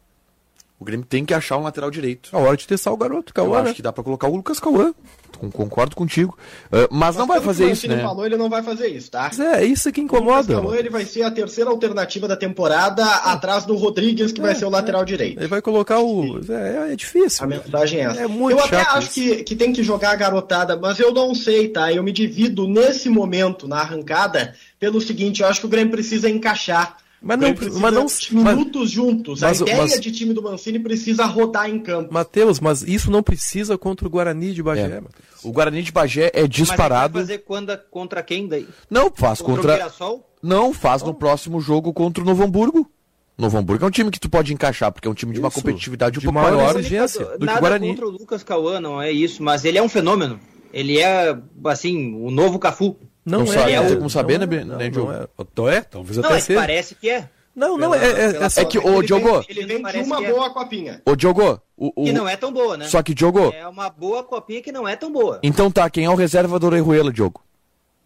O 0.79 0.85
Grêmio 0.85 1.07
tem 1.07 1.25
que 1.25 1.33
achar 1.33 1.57
um 1.59 1.63
lateral 1.63 1.91
direito. 1.93 2.29
A 2.33 2.39
hora 2.41 2.57
de 2.57 2.67
testar 2.67 2.91
o 2.91 2.97
garoto, 2.97 3.31
Eu 3.31 3.35
Cauã, 3.35 3.59
acho 3.59 3.69
né? 3.69 3.75
que 3.75 3.83
dá 3.83 3.93
pra 3.93 4.03
colocar 4.03 4.27
o 4.29 4.35
Lucas 4.35 4.59
Cauã. 4.59 4.93
Concordo 5.39 5.97
contigo. 5.97 6.37
Uh, 6.67 6.89
mas, 6.91 7.17
não 7.17 7.27
vai 7.27 7.41
fazer 7.41 7.71
isso, 7.71 7.89
né? 7.89 8.03
falou, 8.03 8.25
ele 8.25 8.37
não 8.37 8.49
vai 8.49 8.63
fazer 8.63 8.89
isso, 8.89 9.11
tá? 9.11 9.25
Mas 9.25 9.41
é, 9.41 9.63
é 9.63 9.65
isso 9.65 9.91
que 9.93 10.01
incomoda. 10.01 10.55
Cauã, 10.55 10.77
ele 10.77 10.91
vai 10.91 11.05
ser 11.05 11.23
a 11.23 11.31
terceira 11.31 11.71
alternativa 11.71 12.29
da 12.29 12.37
temporada, 12.37 13.05
atrás 13.05 13.65
do 13.65 13.77
Rodrigues, 13.77 14.33
que 14.33 14.41
vai 14.41 14.55
ser 14.55 14.65
o 14.65 14.71
lateral 14.71 15.05
direito. 15.05 15.39
Ele 15.39 15.49
vai 15.49 15.63
colocar 15.63 16.01
o. 16.01 16.41
É, 16.49 16.93
é 16.93 16.97
difícil. 16.97 17.45
A 17.45 17.47
mensagem 17.47 18.01
é 18.01 18.05
essa. 18.05 18.21
É 18.23 18.27
muito 18.27 18.59
eu 18.59 18.65
até 18.65 18.81
acho 18.81 19.11
que, 19.11 19.43
que 19.43 19.57
tem 19.57 19.73
que 19.73 19.83
jogar 19.83 20.11
a 20.11 20.17
garotada, 20.17 20.77
mas 20.77 20.99
eu 20.99 21.13
não 21.13 21.35
sei, 21.35 21.69
tá? 21.69 21.93
Eu 21.93 22.03
me 22.03 22.13
divido 22.13 22.67
nesse 22.67 23.09
momento, 23.09 23.69
na 23.69 23.79
arrancada, 23.79 24.55
pelo 24.79 25.01
seguinte, 25.01 25.43
eu 25.43 25.49
acho 25.49 25.61
que 25.61 25.67
o 25.67 25.71
Grêmio 25.71 25.93
precisa 25.93 26.29
encaixar. 26.29 26.97
Mas 27.23 27.39
não- 27.39 27.81
mas 27.81 27.95
não- 27.95 28.07
minutos 28.55 28.91
juntos. 28.91 29.41
mas- 29.41 29.61
a 29.61 29.65
ideia 29.65 29.79
mas- 29.83 30.01
de 30.01 30.11
time 30.11 30.35
do 30.35 30.43
Mancini 30.43 30.79
precisa 30.79 31.25
rodar 31.25 31.71
em 31.71 31.79
campo. 31.79 32.13
Matheus, 32.13 32.59
mas 32.59 32.83
isso 32.83 33.11
não 33.11 33.23
precisa 33.23 33.79
contra 33.79 34.07
o 34.07 34.11
Guarani 34.11 34.53
de 34.53 34.63
Bagé. 34.63 34.83
É. 34.97 35.03
O 35.45 35.53
Guarani 35.53 35.83
de 35.83 35.93
Bagé 35.93 36.31
é 36.35 36.41
Mas 36.43 36.51
disparado. 36.51 37.19
ele 37.19 37.25
vai 37.27 37.37
fazer 37.37 37.45
quando, 37.45 37.79
contra 37.91 38.23
quem 38.23 38.49
daí? 38.49 38.67
Não, 38.91 39.11
faz 39.15 39.39
Contra, 39.41 39.53
o 39.53 39.57
contra. 39.57 39.73
Mirassol? 39.77 40.29
Não, 40.43 40.73
faz 40.73 41.03
no 41.03 41.15
próximo 41.15 41.61
jogo 41.61 41.93
contra 41.93 42.23
o 42.23 42.27
Novo 42.27 42.43
Hamburgo. 42.43 42.91
Novo 43.39 43.57
Hamburgo 43.57 43.85
é 43.85 43.89
um 43.89 43.91
time 43.91 44.11
que 44.11 44.21
tu 44.21 44.29
pode 44.29 44.53
encaixar, 44.53 44.91
porque 44.93 45.07
é 45.09 45.11
um 45.11 45.15
time 45.15 45.33
de 45.33 45.39
uma 45.39 45.49
Isso, 45.49 45.57
competitividade 45.59 46.19
um 46.19 46.21
de 46.21 46.27
pouco 46.27 46.41
maior 46.41 46.77
exigência 46.79 47.25
do 47.25 47.39
que 47.39 47.43
o 47.45 47.47
Nada 47.47 47.61
Guarani. 47.61 47.89
contra 47.89 48.07
o 48.07 48.11
Lucas 48.11 48.43
Cauã, 48.43 48.81
não 48.81 49.01
é 49.01 49.11
isso, 49.13 49.43
mas 49.43 49.65
ele 49.65 49.79
é 49.79 49.83
um 49.83 49.89
fenômeno. 49.89 50.39
Ele 50.73 50.99
é, 50.99 51.37
assim, 51.67 52.15
o 52.15 52.31
novo 52.31 52.59
Cafu. 52.59 52.97
Não, 53.25 53.41
Não 53.41 53.45
é. 53.45 53.55
sabe, 53.55 53.77
não 53.77 53.85
tem 53.85 53.93
é, 53.93 53.97
como 53.97 54.11
saber, 54.11 54.33
não 54.39 54.39
né, 54.39 54.45
é, 54.45 54.47
Ben- 54.59 54.65
não, 54.65 54.77
né, 54.79 54.85
não 54.85 54.91
Diogo? 54.91 55.13
é. 55.13 55.29
Então 55.39 55.69
é, 55.69 55.81
talvez 55.83 56.17
Não, 56.17 56.25
até 56.25 56.35
é 56.35 56.37
que 56.39 56.45
seja. 56.45 56.61
parece 56.61 56.95
que 56.97 57.09
é. 57.11 57.29
Não, 57.55 57.77
não, 57.77 57.91
Pela- 57.91 58.03
é, 58.05 58.09
é, 58.09 58.33
pela 58.33 58.47
é, 58.47 58.61
É 58.61 58.65
que, 58.65 58.79
ô 58.79 58.99
ele 58.99 59.07
Diogo, 59.07 59.33
vem- 59.33 59.45
Ele 59.49 59.67
vem 59.67 59.83
de 59.83 59.99
uma 60.01 60.17
que 60.19 60.25
é. 60.25 60.31
boa 60.33 60.51
copinha. 60.51 61.03
ô 61.07 61.15
Diogo, 61.15 61.61
o, 61.77 61.93
o- 61.95 62.05
Que 62.05 62.13
não 62.13 62.27
é 62.29 62.37
tão 62.37 62.51
boa, 62.53 62.77
né? 62.77 62.89
só 62.89 63.03
que 63.03 63.15
Diogo, 63.15 63.53
É 63.55 63.69
uma 63.69 63.89
boa 63.91 64.25
copinha 64.25 64.61
que 64.63 64.73
não 64.73 64.89
é 64.89 64.97
tão 64.97 65.13
boa. 65.13 65.39
então 65.43 65.71
tá, 65.71 65.89
quem 65.91 66.05
é 66.07 66.11
o 66.11 66.15
reserva 66.15 66.59
do 66.59 66.67
Orejuela, 66.67 67.13
Diogo? 67.13 67.41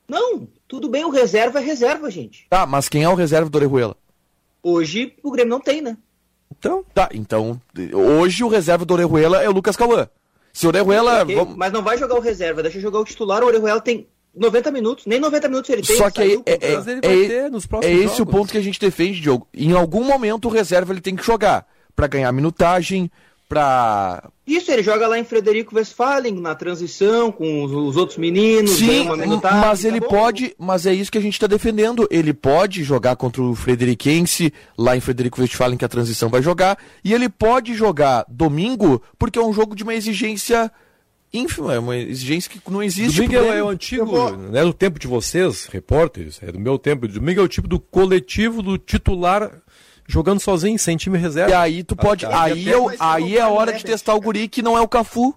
Não, 0.09 0.47
tudo 0.69 0.89
bem, 0.89 1.05
o 1.05 1.11
reserva 1.11 1.61
é 1.61 1.63
reserva, 1.63 2.11
gente. 2.11 2.47
Tá, 2.51 2.67
mas 2.67 2.89
quem 2.89 3.03
é 3.05 3.09
o 3.09 3.15
reserva 3.15 3.49
do 3.49 3.57
Orejuela? 3.57 3.97
Hoje 4.63 5.15
o 5.23 5.31
Grêmio 5.31 5.51
não 5.51 5.61
tem, 5.61 5.81
né? 5.81 5.97
Então, 6.59 6.85
Tá, 6.93 7.09
então, 7.13 7.61
hoje 7.93 8.43
o 8.45 8.49
reserva 8.49 8.85
do 8.85 8.95
Orejuela 8.95 9.43
é 9.43 9.49
o 9.49 9.53
Lucas 9.53 9.77
Cauã. 9.77 10.09
Se 10.53 10.67
o 10.67 10.69
Orejuela... 10.69 11.23
Ok, 11.23 11.35
vamos- 11.37 11.57
Mas 11.57 11.73
não 11.73 11.83
vai 11.83 11.97
jogar 11.99 12.15
o 12.17 12.21
reserva, 12.21 12.63
deixa 12.63 12.81
jogar 12.81 12.99
o 13.01 13.05
titular. 13.05 13.43
O 13.43 13.47
Orejuela 13.47 13.81
tem 13.81 14.07
90 14.37 14.71
minutos, 14.71 15.07
nem 15.07 15.19
90 15.19 15.49
minutos 15.49 15.71
ele 15.71 15.83
tem. 15.83 15.97
Só 15.97 16.11
que 16.11 16.21
aí 16.21 16.43
é, 16.45 16.53
é, 16.53 16.73
é- 16.73 16.81
vai 16.81 17.01
ter 17.01 17.51
nos 17.51 17.67
é 17.83 17.93
esse 17.93 18.21
o 18.21 18.27
ponto 18.27 18.53
que 18.53 18.59
a 18.59 18.63
gente 18.63 18.79
defende, 18.79 19.21
Diogo. 19.21 19.49
Em 19.55 19.73
algum 19.73 20.05
momento 20.05 20.47
o 20.47 20.51
reserva 20.51 20.93
ele 20.93 21.01
tem 21.01 21.17
que 21.17 21.25
jogar 21.25 21.67
pra 21.95 22.07
ganhar 22.07 22.31
minutagem, 22.33 23.11
pra... 23.49 24.29
Isso, 24.47 24.71
ele 24.71 24.83
joga 24.83 25.09
lá 25.09 25.19
em 25.19 25.25
Frederico 25.25 25.75
Westphalen, 25.75 26.41
na 26.41 26.55
transição, 26.55 27.33
com 27.33 27.65
os, 27.65 27.73
os 27.73 27.97
outros 27.97 28.17
meninos, 28.19 28.73
Sim, 28.73 29.03
uma 29.03 29.17
minutagem, 29.17 29.61
mas 29.61 29.83
tá 29.83 29.89
ele 29.89 30.01
bom. 30.01 30.07
pode, 30.07 30.55
mas 30.59 30.87
é 30.87 30.93
isso 30.93 31.11
que 31.11 31.19
a 31.19 31.23
gente 31.23 31.39
tá 31.39 31.47
defendendo. 31.47 32.07
Ele 32.11 32.33
pode 32.33 32.85
jogar 32.85 33.17
contra 33.17 33.43
o 33.43 33.55
Frederiquense, 33.55 34.53
lá 34.79 34.97
em 34.97 35.01
Frederico 35.01 35.41
Westphalen, 35.41 35.77
que 35.77 35.85
a 35.85 35.89
transição 35.89 36.29
vai 36.29 36.43
jogar, 36.43 36.79
e 37.03 37.13
ele 37.13 37.29
pode 37.29 37.75
jogar 37.75 38.25
domingo, 38.29 39.03
porque 39.19 39.39
é 39.39 39.43
um 39.43 39.53
jogo 39.53 39.75
de 39.75 39.83
uma 39.83 39.95
exigência 39.95 40.71
ínfima, 41.37 41.75
é 41.75 41.79
uma 41.79 41.97
exigência 41.97 42.51
que 42.51 42.61
não 42.71 42.83
existe. 42.83 43.21
domingo 43.23 43.37
é, 43.37 43.59
é 43.59 43.63
o 43.63 43.69
antigo, 43.69 44.31
não 44.31 44.59
é 44.59 44.65
do 44.65 44.73
tempo 44.73 44.99
de 44.99 45.07
vocês, 45.07 45.67
repórteres, 45.67 46.41
é 46.43 46.51
do 46.51 46.59
meu 46.59 46.79
tempo. 46.79 47.07
Domingo 47.07 47.41
é 47.41 47.45
o 47.45 47.49
tipo 47.49 47.69
do 47.69 47.79
coletivo 47.79 48.63
do 48.63 48.79
titular 48.79 49.51
jogando 50.09 50.41
sozinho, 50.41 50.79
sem 50.79 50.97
time 50.97 51.19
reserva. 51.19 51.51
E 51.51 51.55
aí 51.55 51.85
tu 51.85 51.97
pode, 51.97 52.25
Ah, 52.27 52.45
aí, 52.45 52.63
até 52.63 52.75
eu, 52.75 52.91
aí 52.99 53.37
é 53.37 53.41
a 53.41 53.49
hora 53.49 53.73
de 53.73 53.85
testar 53.85 54.15
o 54.15 54.21
guri 54.21 54.49
que 54.49 54.63
não 54.63 54.77
é 54.77 54.81
o 54.81 54.89
Cafu. 54.89 55.35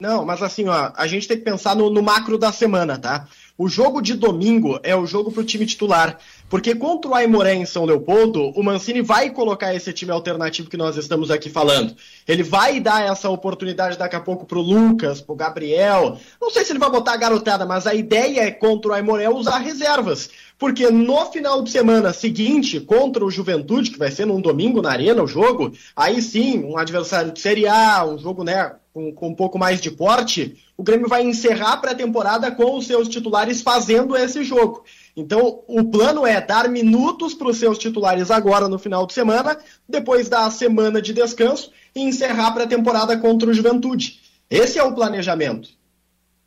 Não, 0.00 0.24
mas 0.24 0.42
assim, 0.42 0.66
ó, 0.66 0.92
a 0.96 1.06
gente 1.06 1.28
tem 1.28 1.36
que 1.36 1.44
pensar 1.44 1.76
no, 1.76 1.90
no 1.90 2.02
macro 2.02 2.38
da 2.38 2.50
semana, 2.50 2.98
tá? 2.98 3.28
O 3.58 3.68
jogo 3.68 4.00
de 4.00 4.14
domingo 4.14 4.80
é 4.82 4.96
o 4.96 5.04
jogo 5.04 5.30
pro 5.30 5.44
time 5.44 5.66
titular. 5.66 6.18
Porque 6.50 6.74
contra 6.74 7.08
o 7.08 7.14
Aimoré 7.14 7.54
em 7.54 7.64
São 7.64 7.84
Leopoldo, 7.84 8.50
o 8.56 8.62
Mancini 8.64 9.00
vai 9.00 9.30
colocar 9.30 9.72
esse 9.72 9.92
time 9.92 10.10
alternativo 10.10 10.68
que 10.68 10.76
nós 10.76 10.96
estamos 10.96 11.30
aqui 11.30 11.48
falando. 11.48 11.94
Ele 12.26 12.42
vai 12.42 12.80
dar 12.80 13.06
essa 13.06 13.30
oportunidade 13.30 13.96
daqui 13.96 14.16
a 14.16 14.20
pouco 14.20 14.44
pro 14.44 14.60
Lucas, 14.60 15.20
pro 15.20 15.36
Gabriel. 15.36 16.18
Não 16.42 16.50
sei 16.50 16.64
se 16.64 16.72
ele 16.72 16.80
vai 16.80 16.90
botar 16.90 17.12
a 17.12 17.16
garotada, 17.16 17.64
mas 17.64 17.86
a 17.86 17.94
ideia 17.94 18.40
é 18.40 18.50
contra 18.50 18.90
o 18.90 18.94
Aimoré 18.94 19.30
usar 19.30 19.58
reservas. 19.58 20.28
Porque 20.58 20.90
no 20.90 21.24
final 21.30 21.62
de 21.62 21.70
semana 21.70 22.12
seguinte, 22.12 22.80
contra 22.80 23.24
o 23.24 23.30
Juventude, 23.30 23.92
que 23.92 23.98
vai 23.98 24.10
ser 24.10 24.26
num 24.26 24.40
domingo 24.40 24.82
na 24.82 24.90
Arena 24.90 25.22
o 25.22 25.28
jogo, 25.28 25.72
aí 25.94 26.20
sim, 26.20 26.64
um 26.64 26.76
adversário 26.76 27.30
de 27.30 27.40
Série 27.40 27.68
A, 27.68 28.04
um 28.04 28.18
jogo, 28.18 28.42
né, 28.42 28.72
com, 28.92 29.12
com 29.12 29.28
um 29.28 29.34
pouco 29.34 29.56
mais 29.56 29.80
de 29.80 29.90
porte, 29.90 30.56
o 30.76 30.82
Grêmio 30.82 31.08
vai 31.08 31.22
encerrar 31.22 31.74
a 31.74 31.76
pré-temporada 31.76 32.50
com 32.50 32.76
os 32.76 32.86
seus 32.86 33.08
titulares 33.08 33.62
fazendo 33.62 34.16
esse 34.16 34.42
jogo. 34.42 34.84
Então, 35.16 35.62
o 35.66 35.84
plano 35.84 36.26
é 36.26 36.40
dar 36.40 36.68
minutos 36.68 37.34
para 37.34 37.48
os 37.48 37.58
seus 37.58 37.78
titulares 37.78 38.30
agora 38.30 38.68
no 38.68 38.78
final 38.78 39.06
de 39.06 39.12
semana, 39.12 39.58
depois 39.88 40.28
da 40.28 40.50
semana 40.50 41.02
de 41.02 41.12
descanso 41.12 41.72
e 41.94 42.00
encerrar 42.00 42.48
a 42.48 42.52
pré-temporada 42.52 43.16
contra 43.18 43.50
o 43.50 43.54
Juventude. 43.54 44.20
Esse 44.48 44.78
é 44.78 44.82
o 44.82 44.94
planejamento. 44.94 45.68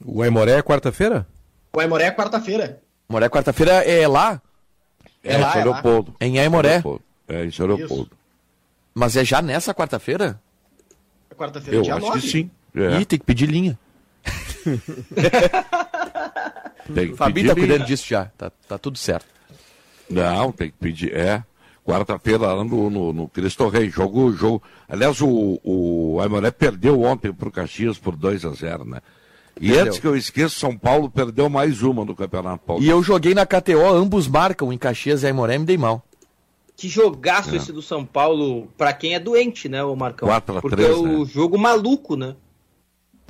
O 0.03 0.21
Aimoré 0.21 0.53
é 0.53 0.61
quarta-feira? 0.61 1.27
O 1.75 1.79
Aimoré 1.79 2.05
é 2.05 2.11
quarta-feira. 2.11 2.81
Aimoré 3.09 3.29
quarta-feira 3.29 3.71
é 3.83 4.07
lá? 4.07 4.41
É, 5.23 5.37
lá, 5.37 5.55
em 5.55 5.61
é 5.61 5.63
lá. 5.65 5.71
Leopoldo. 5.71 6.15
É 6.19 6.27
em 6.27 6.39
Aimoré. 6.39 6.83
É, 7.27 7.45
em 7.45 7.67
Leopoldo. 7.67 8.11
Mas 8.93 9.15
é 9.15 9.23
já 9.23 9.41
nessa 9.41 9.73
quarta-feira? 9.73 10.39
É 11.29 11.35
quarta-feira, 11.35 11.77
Eu 11.77 11.83
dia 11.83 11.95
acho 11.95 12.05
9. 12.05 12.21
que 12.21 12.27
sim. 12.27 12.51
É. 12.75 12.99
Ih, 12.99 13.05
tem 13.05 13.19
que 13.19 13.25
pedir 13.25 13.49
linha. 13.49 13.77
Tem 16.93 17.09
que 17.11 17.15
Fabi 17.15 17.41
tá 17.45 17.53
linha. 17.53 17.67
cuidando 17.67 17.85
disso 17.87 18.05
já. 18.07 18.25
Tá, 18.37 18.51
tá 18.67 18.77
tudo 18.77 18.97
certo. 18.97 19.25
Não, 20.09 20.51
tem 20.51 20.69
que 20.71 20.77
pedir. 20.77 21.13
É. 21.15 21.43
Quarta-feira 21.85 22.53
lá 22.53 22.63
no, 22.63 22.89
no, 22.89 23.11
no 23.13 23.27
Cristo 23.27 23.67
Rei. 23.67 23.89
Jogo, 23.89 24.31
jogo. 24.33 24.63
Aliás, 24.87 25.19
o, 25.21 25.59
o 25.63 26.19
Aimoré 26.21 26.49
perdeu 26.51 27.01
ontem 27.01 27.33
pro 27.33 27.51
Caxias 27.51 27.97
por 27.97 28.15
2 28.15 28.45
a 28.45 28.51
0 28.51 28.85
né? 28.85 29.01
E 29.59 29.67
Perdeu. 29.67 29.85
antes 29.85 29.99
que 29.99 30.07
eu 30.07 30.15
esqueça, 30.15 30.55
São 30.57 30.75
Paulo 30.77 31.09
perdeu 31.09 31.47
mais 31.49 31.83
uma 31.83 32.03
no 32.05 32.15
Campeonato 32.15 32.63
E 32.63 32.67
Paulista. 32.67 32.91
eu 32.91 33.03
joguei 33.03 33.33
na 33.35 33.45
KTO, 33.45 33.85
ambos 33.93 34.27
marcam 34.27 34.73
em 34.73 34.77
Caxias 34.77 35.23
e 35.23 35.27
Aimoré 35.27 35.57
me 35.59 35.65
dei 35.65 35.77
mal. 35.77 36.03
Que 36.75 36.87
jogaço 36.89 37.51
É. 37.53 37.57
esse 37.57 37.71
do 37.71 37.81
São 37.81 38.03
Paulo, 38.03 38.67
pra 38.77 38.91
quem 38.93 39.13
é 39.13 39.19
doente, 39.19 39.69
né, 39.69 39.83
o 39.83 39.95
Marcão? 39.95 40.27
4 40.27 40.57
a 40.57 40.61
Porque 40.61 40.75
3, 40.75 40.89
é 40.89 40.93
o 40.95 41.23
jogo 41.25 41.57
maluco, 41.57 42.15
né? 42.15 42.35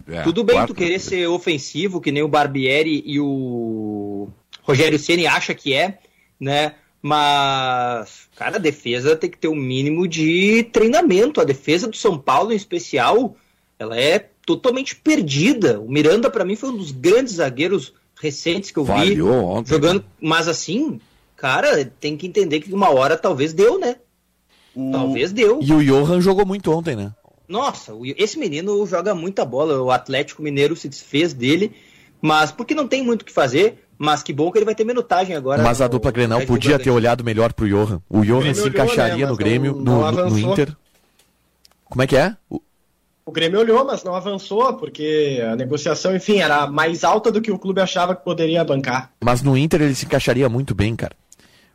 É, 0.07 0.21
Tudo 0.21 0.43
bem 0.43 0.55
quatro 0.55 0.73
tu 0.73 0.77
querer 0.77 0.99
ser 0.99 1.27
ofensivo, 1.27 2.01
que 2.01 2.11
nem 2.11 2.23
o 2.23 2.27
Barbieri 2.27 3.03
e 3.05 3.19
o 3.19 4.27
Rogério 4.61 4.99
Ceni 4.99 5.25
acha 5.25 5.53
que 5.53 5.73
é, 5.73 5.99
né? 6.39 6.75
Mas, 7.01 8.29
cara, 8.35 8.55
a 8.55 8.59
defesa 8.59 9.15
tem 9.15 9.29
que 9.29 9.37
ter 9.37 9.49
um 9.49 9.55
mínimo 9.55 10.07
de 10.07 10.63
treinamento. 10.71 11.41
A 11.41 11.43
defesa 11.43 11.87
do 11.87 11.97
São 11.97 12.17
Paulo, 12.17 12.53
em 12.53 12.55
especial, 12.55 13.35
ela 13.77 13.99
é 13.99 14.29
totalmente 14.45 14.95
perdida. 14.95 15.81
O 15.81 15.91
Miranda, 15.91 16.29
pra 16.29 16.45
mim, 16.45 16.55
foi 16.55 16.69
um 16.69 16.77
dos 16.77 16.91
grandes 16.91 17.35
zagueiros 17.35 17.93
recentes 18.21 18.71
que 18.71 18.79
eu 18.79 18.85
vi 18.85 19.21
ontem. 19.21 19.69
jogando. 19.69 20.05
Mas 20.21 20.47
assim, 20.47 20.99
cara, 21.35 21.83
tem 21.99 22.15
que 22.15 22.25
entender 22.25 22.61
que 22.61 22.73
uma 22.73 22.89
hora 22.89 23.17
talvez 23.17 23.51
deu, 23.51 23.77
né? 23.77 23.97
Talvez 24.91 25.31
deu. 25.31 25.59
E 25.61 25.71
o 25.73 25.83
Johan 25.83 26.21
jogou 26.21 26.45
muito 26.45 26.71
ontem, 26.71 26.95
né? 26.95 27.11
Nossa, 27.53 27.93
o- 27.93 28.03
esse 28.17 28.37
menino 28.39 28.83
joga 28.87 29.13
muita 29.13 29.45
bola. 29.45 29.79
O 29.81 29.91
Atlético 29.91 30.41
Mineiro 30.41 30.75
se 30.75 30.89
desfez 30.89 31.33
dele, 31.33 31.71
mas 32.19 32.51
porque 32.51 32.73
não 32.73 32.87
tem 32.87 33.03
muito 33.03 33.21
o 33.21 33.25
que 33.25 33.31
fazer. 33.31 33.79
Mas 33.95 34.23
que 34.23 34.33
bom 34.33 34.51
que 34.51 34.57
ele 34.57 34.65
vai 34.65 34.73
ter 34.73 34.83
minutagem 34.83 35.35
agora. 35.35 35.61
Mas 35.61 35.79
a 35.79 35.87
dupla 35.87 36.11
Grenal 36.11 36.41
podia 36.41 36.79
ter 36.79 36.89
olhado 36.89 37.23
melhor 37.23 37.53
pro 37.53 37.67
Johan. 37.69 38.01
O 38.09 38.21
Johan 38.25 38.39
Grêmio 38.39 38.55
se 38.55 38.61
olhou, 38.61 38.73
encaixaria 38.73 39.25
né, 39.25 39.31
no 39.31 39.37
Grêmio, 39.37 39.75
não- 39.75 40.01
no, 40.01 40.11
não 40.11 40.29
no-. 40.31 40.39
Inter. 40.39 40.75
Como 41.85 42.01
é 42.01 42.07
que 42.07 42.17
é? 42.17 42.35
O- 42.49 42.59
O 43.25 43.31
Grêmio 43.31 43.59
olhou, 43.59 43.85
mas 43.85 44.03
não 44.03 44.15
avançou, 44.15 44.73
porque 44.73 45.41
a 45.49 45.55
negociação, 45.55 46.13
enfim, 46.13 46.39
era 46.39 46.67
mais 46.67 47.03
alta 47.05 47.31
do 47.31 47.39
que 47.41 47.51
o 47.51 47.57
clube 47.59 47.79
achava 47.79 48.13
que 48.15 48.23
poderia 48.25 48.65
bancar. 48.65 49.11
Mas 49.23 49.41
no 49.41 49.55
Inter 49.55 49.81
ele 49.83 49.95
se 49.95 50.05
encaixaria 50.05 50.49
muito 50.49 50.73
bem, 50.75 50.93
cara. 50.95 51.15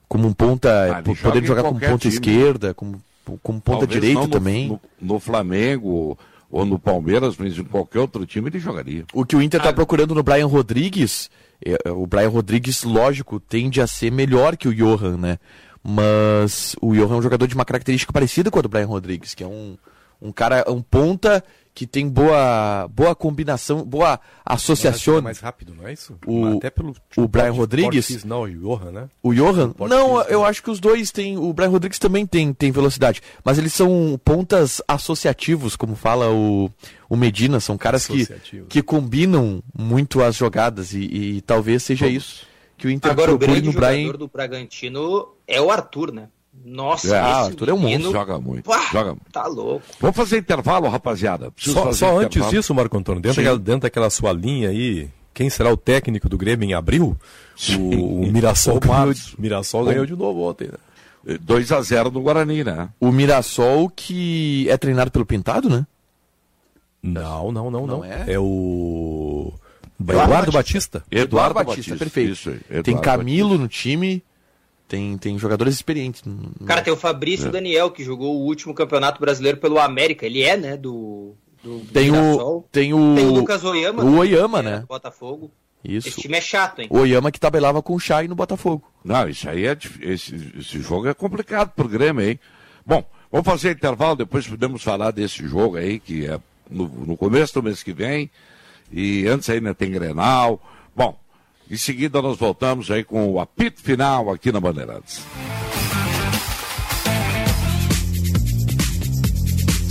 Como 0.08 0.26
um 0.28 0.32
ponta, 0.34 0.68
Ah, 0.82 0.88
ele 0.98 1.02
po- 1.04 1.14
joga 1.14 1.28
podendo 1.28 1.44
em 1.44 1.46
jogar 1.46 1.62
como 1.62 1.80
ponta 1.80 1.98
time. 1.98 2.12
esquerda, 2.12 2.74
como, 2.74 3.00
como 3.42 3.60
ponta 3.60 3.86
não 4.14 4.22
no- 4.22 4.28
também. 4.28 4.68
No, 4.68 4.80
no 5.00 5.20
Flamengo 5.20 6.16
ou 6.50 6.64
no 6.64 6.78
Palmeiras, 6.78 7.36
mas 7.36 7.58
em 7.58 7.64
qualquer 7.64 7.98
outro 7.98 8.24
time 8.24 8.48
ele 8.48 8.58
jogaria. 8.58 9.04
O 9.12 9.24
que 9.24 9.36
o 9.36 9.42
Inter 9.42 9.60
Ah. 9.60 9.64
tá 9.64 9.72
procurando 9.72 10.14
no 10.14 10.22
Brian 10.22 10.46
Rodrigues, 10.46 11.28
é, 11.64 11.76
é, 11.84 11.90
o 11.90 12.06
Brian 12.06 12.30
Rodrigues, 12.30 12.84
lógico, 12.84 13.38
tende 13.38 13.80
a 13.82 13.86
ser 13.86 14.10
melhor 14.10 14.56
que 14.56 14.66
o 14.68 14.74
Johan, 14.74 15.16
né? 15.18 15.38
Mas 15.82 16.74
o 16.80 16.94
Johan 16.94 17.14
é 17.14 17.18
um 17.18 17.22
jogador 17.22 17.46
de 17.46 17.54
uma 17.54 17.64
característica 17.64 18.12
parecida 18.12 18.50
com 18.50 18.58
a 18.58 18.62
do 18.62 18.68
Brian 18.68 18.86
Rodrigues, 18.86 19.34
que 19.34 19.42
é 19.42 19.46
um, 19.46 19.76
um 20.22 20.30
cara, 20.32 20.64
um 20.68 20.80
ponta 20.80 21.42
que 21.78 21.86
tem 21.86 22.08
boa, 22.08 22.88
boa 22.88 23.14
combinação, 23.14 23.84
boa 23.84 24.18
associação. 24.44 25.18
É 25.18 25.20
mais 25.20 25.38
rápido, 25.38 25.72
não 25.78 25.86
é 25.86 25.92
isso? 25.92 26.18
O- 26.26 26.56
Até 26.56 26.70
pelo 26.70 26.92
o 27.16 27.28
Brian 27.28 27.52
Rodrigues? 27.52 28.04
físico, 28.08 28.26
Não, 28.26 28.42
o 28.42 28.48
Johan, 28.50 28.90
né? 28.90 29.08
O 29.22 29.32
Johan? 29.32 29.72
Não, 29.88 30.20
eu 30.22 30.40
né? 30.42 30.48
acho 30.48 30.60
que 30.60 30.70
os 30.72 30.80
dois 30.80 31.12
têm. 31.12 31.38
O 31.38 31.52
Brian 31.52 31.68
Rodrigues 31.68 32.00
também 32.00 32.26
tem, 32.26 32.52
tem 32.52 32.72
velocidade. 32.72 33.22
Mas 33.44 33.58
eles 33.58 33.72
são 33.72 34.18
pontas 34.24 34.82
associativos, 34.88 35.76
como 35.76 35.94
fala 35.94 36.28
o, 36.32 36.68
o 37.08 37.16
Medina. 37.16 37.60
São 37.60 37.78
caras 37.78 38.08
que, 38.08 38.26
que 38.68 38.82
combinam 38.82 39.62
muito 39.72 40.20
as 40.20 40.34
jogadas. 40.34 40.92
E, 40.92 41.04
e 41.36 41.40
talvez 41.42 41.84
seja 41.84 42.08
isso 42.08 42.44
que 42.76 42.88
o 42.88 42.90
Inter 42.90 43.12
Agora, 43.12 43.32
o 43.32 43.38
grande 43.38 43.62
no 43.66 43.72
jogador 43.72 43.92
Brian. 43.94 44.12
do 44.14 44.26
Bragantino 44.26 45.28
é 45.46 45.60
o 45.60 45.70
Arthur, 45.70 46.12
né? 46.12 46.28
Nossa, 46.64 47.06
É, 47.16 47.20
esse 47.20 47.50
Arthur 47.50 47.68
é 47.70 47.72
um 47.72 47.78
menino- 47.80 48.04
monstro. 48.04 48.20
Joga 48.20 48.38
muito. 48.38 48.64
Pá, 48.64 48.88
Joga 48.92 49.10
muito. 49.10 49.30
Tá 49.32 49.46
louco. 49.46 49.82
Vamos 50.00 50.16
fazer 50.16 50.38
intervalo, 50.38 50.88
rapaziada. 50.88 51.50
Preciso 51.50 51.74
Só, 51.74 51.92
só 51.92 52.16
antes 52.18 52.36
intervalo. 52.36 52.52
disso, 52.52 52.74
Marco 52.74 52.96
Antônio, 52.98 53.22
dentro 53.22 53.36
daquela, 53.42 53.58
dentro 53.58 53.80
daquela 53.80 54.10
sua 54.10 54.32
linha 54.32 54.68
aí, 54.68 55.08
quem 55.32 55.48
será 55.48 55.72
o 55.72 55.76
técnico 55.76 56.28
do 56.28 56.36
Grêmio 56.36 56.68
em 56.68 56.74
abril? 56.74 57.16
O, 57.78 58.22
o 58.24 58.32
Mirassol, 58.32 58.76
O 58.76 58.80
ganhou. 58.80 59.14
Mirassol 59.38 59.84
ganhou 59.84 60.04
de 60.06 60.14
novo 60.16 60.48
ontem, 60.48 60.68
né? 60.68 61.38
2 61.40 61.72
a 61.72 61.80
0 61.82 62.10
no 62.10 62.20
Guarani, 62.22 62.64
né? 62.64 62.88
O 63.00 63.10
Mirassol, 63.12 63.88
que 63.90 64.66
é 64.70 64.76
treinado 64.76 65.10
pelo 65.10 65.26
Pintado, 65.26 65.68
né? 65.68 65.86
Não, 67.02 67.52
não, 67.52 67.70
não, 67.70 67.86
não. 67.86 67.96
Não 67.98 68.04
é? 68.04 68.24
É 68.28 68.38
o 68.38 69.52
Eduardo 70.00 70.24
Eduardo, 70.32 70.52
Batista. 70.52 71.04
Eduardo, 71.10 71.54
Batista, 71.54 71.96
perfeito. 71.96 72.32
Isso 72.32 72.50
aí, 72.50 72.60
Eduardo 72.68 72.82
tem 72.84 72.98
Camilo 72.98 73.50
Batista. 73.50 73.62
no 73.62 73.68
time. 73.68 74.22
Tem, 74.88 75.18
tem 75.18 75.38
jogadores 75.38 75.74
experientes. 75.74 76.22
no- 76.24 76.50
Cara, 76.66 76.80
tem 76.82 76.92
o 76.92 76.96
Fabrício 76.96 77.48
É. 77.48 77.50
Daniel, 77.50 77.90
que 77.90 78.02
jogou 78.02 78.36
o 78.36 78.44
último 78.46 78.72
campeonato 78.74 79.20
brasileiro 79.20 79.58
pelo 79.58 79.78
América. 79.78 80.24
Ele 80.24 80.42
é, 80.42 80.56
né, 80.56 80.76
do, 80.78 81.34
do, 81.62 81.80
do 81.80 81.92
Tem 81.92 82.10
o, 82.10 82.14
Mirassol. 82.14 82.68
tem 82.72 82.94
o. 82.94 83.14
Tem 83.14 83.26
o 83.26 83.30
Lucas 83.34 83.62
Oyama. 83.64 84.02
O 84.02 84.10
né, 84.10 84.18
Oyama, 84.18 84.62
né? 84.62 84.78
do 84.80 84.86
Botafogo. 84.86 85.50
Isso. 85.84 86.08
Esse 86.08 86.20
time 86.22 86.36
é 86.38 86.40
chato, 86.40 86.80
hein? 86.80 86.88
O 86.90 86.98
Oyama 87.00 87.30
que 87.30 87.38
tabelava 87.38 87.80
com 87.82 87.94
o 87.94 88.00
Chay 88.00 88.26
no 88.26 88.34
Botafogo. 88.34 88.82
Não, 89.04 89.28
isso 89.28 89.48
aí 89.48 89.66
é. 89.66 89.76
Esse, 90.00 90.34
esse 90.58 90.80
jogo 90.80 91.06
é 91.06 91.14
complicado 91.14 91.70
pro 91.76 91.86
Grêmio, 91.88 92.24
hein? 92.28 92.40
Bom, 92.84 93.04
vamos 93.30 93.46
fazer 93.46 93.72
intervalo, 93.72 94.16
depois 94.16 94.46
podemos 94.46 94.82
falar 94.82 95.10
desse 95.12 95.46
jogo 95.46 95.76
aí, 95.76 96.00
que 96.00 96.26
é 96.26 96.40
no, 96.70 96.88
no 96.88 97.16
começo 97.16 97.54
do 97.54 97.62
mês 97.62 97.82
que 97.82 97.92
vem. 97.92 98.30
E 98.90 99.26
antes 99.28 99.48
ainda 99.50 99.74
tem 99.74 99.90
Grenal. 99.90 100.60
Bom, 100.96 101.18
em 101.70 101.76
seguida 101.76 102.22
nós 102.22 102.38
voltamos 102.38 102.90
aí 102.90 103.04
com 103.04 103.30
o 103.30 103.40
apito 103.40 103.80
final 103.80 104.30
aqui 104.30 104.50
na 104.50 104.60
Bandeirantes. 104.60 105.22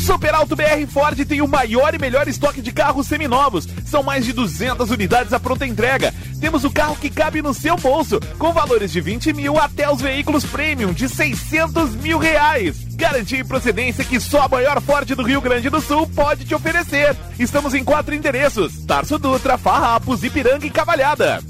Super 0.07 0.31
BR 0.55 0.87
Ford 0.89 1.25
tem 1.25 1.41
o 1.41 1.47
maior 1.49 1.93
e 1.93 1.99
melhor 1.99 2.29
estoque 2.29 2.61
de 2.61 2.71
carros 2.71 3.07
seminovos. 3.07 3.67
São 3.85 4.01
mais 4.01 4.23
de 4.23 4.31
200 4.31 4.89
unidades 4.89 5.33
à 5.33 5.39
pronta 5.39 5.67
entrega. 5.67 6.13
Temos 6.39 6.63
o 6.63 6.71
carro 6.71 6.95
que 6.95 7.09
cabe 7.09 7.41
no 7.41 7.53
seu 7.53 7.75
bolso, 7.75 8.17
com 8.39 8.53
valores 8.53 8.89
de 8.89 9.01
20 9.01 9.33
mil 9.33 9.59
até 9.59 9.91
os 9.91 9.99
veículos 9.99 10.45
premium 10.45 10.93
de 10.93 11.09
600 11.09 11.93
mil 11.95 12.17
reais. 12.17 12.77
Garantia 12.95 13.39
e 13.39 13.43
procedência 13.43 14.05
que 14.05 14.17
só 14.17 14.43
a 14.43 14.47
maior 14.47 14.81
Ford 14.81 15.13
do 15.13 15.23
Rio 15.23 15.41
Grande 15.41 15.69
do 15.69 15.81
Sul 15.81 16.07
pode 16.07 16.45
te 16.45 16.55
oferecer. 16.55 17.13
Estamos 17.37 17.73
em 17.73 17.83
quatro 17.83 18.15
endereços: 18.15 18.77
Tarso 18.85 19.19
Dutra, 19.19 19.57
Farrapos, 19.57 20.23
Ipiranga 20.23 20.65
e 20.65 20.69
Cavalhada. 20.69 21.43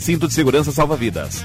Cinto 0.00 0.26
de 0.26 0.34
segurança 0.34 0.72
salva 0.72 0.96
vidas. 0.96 1.44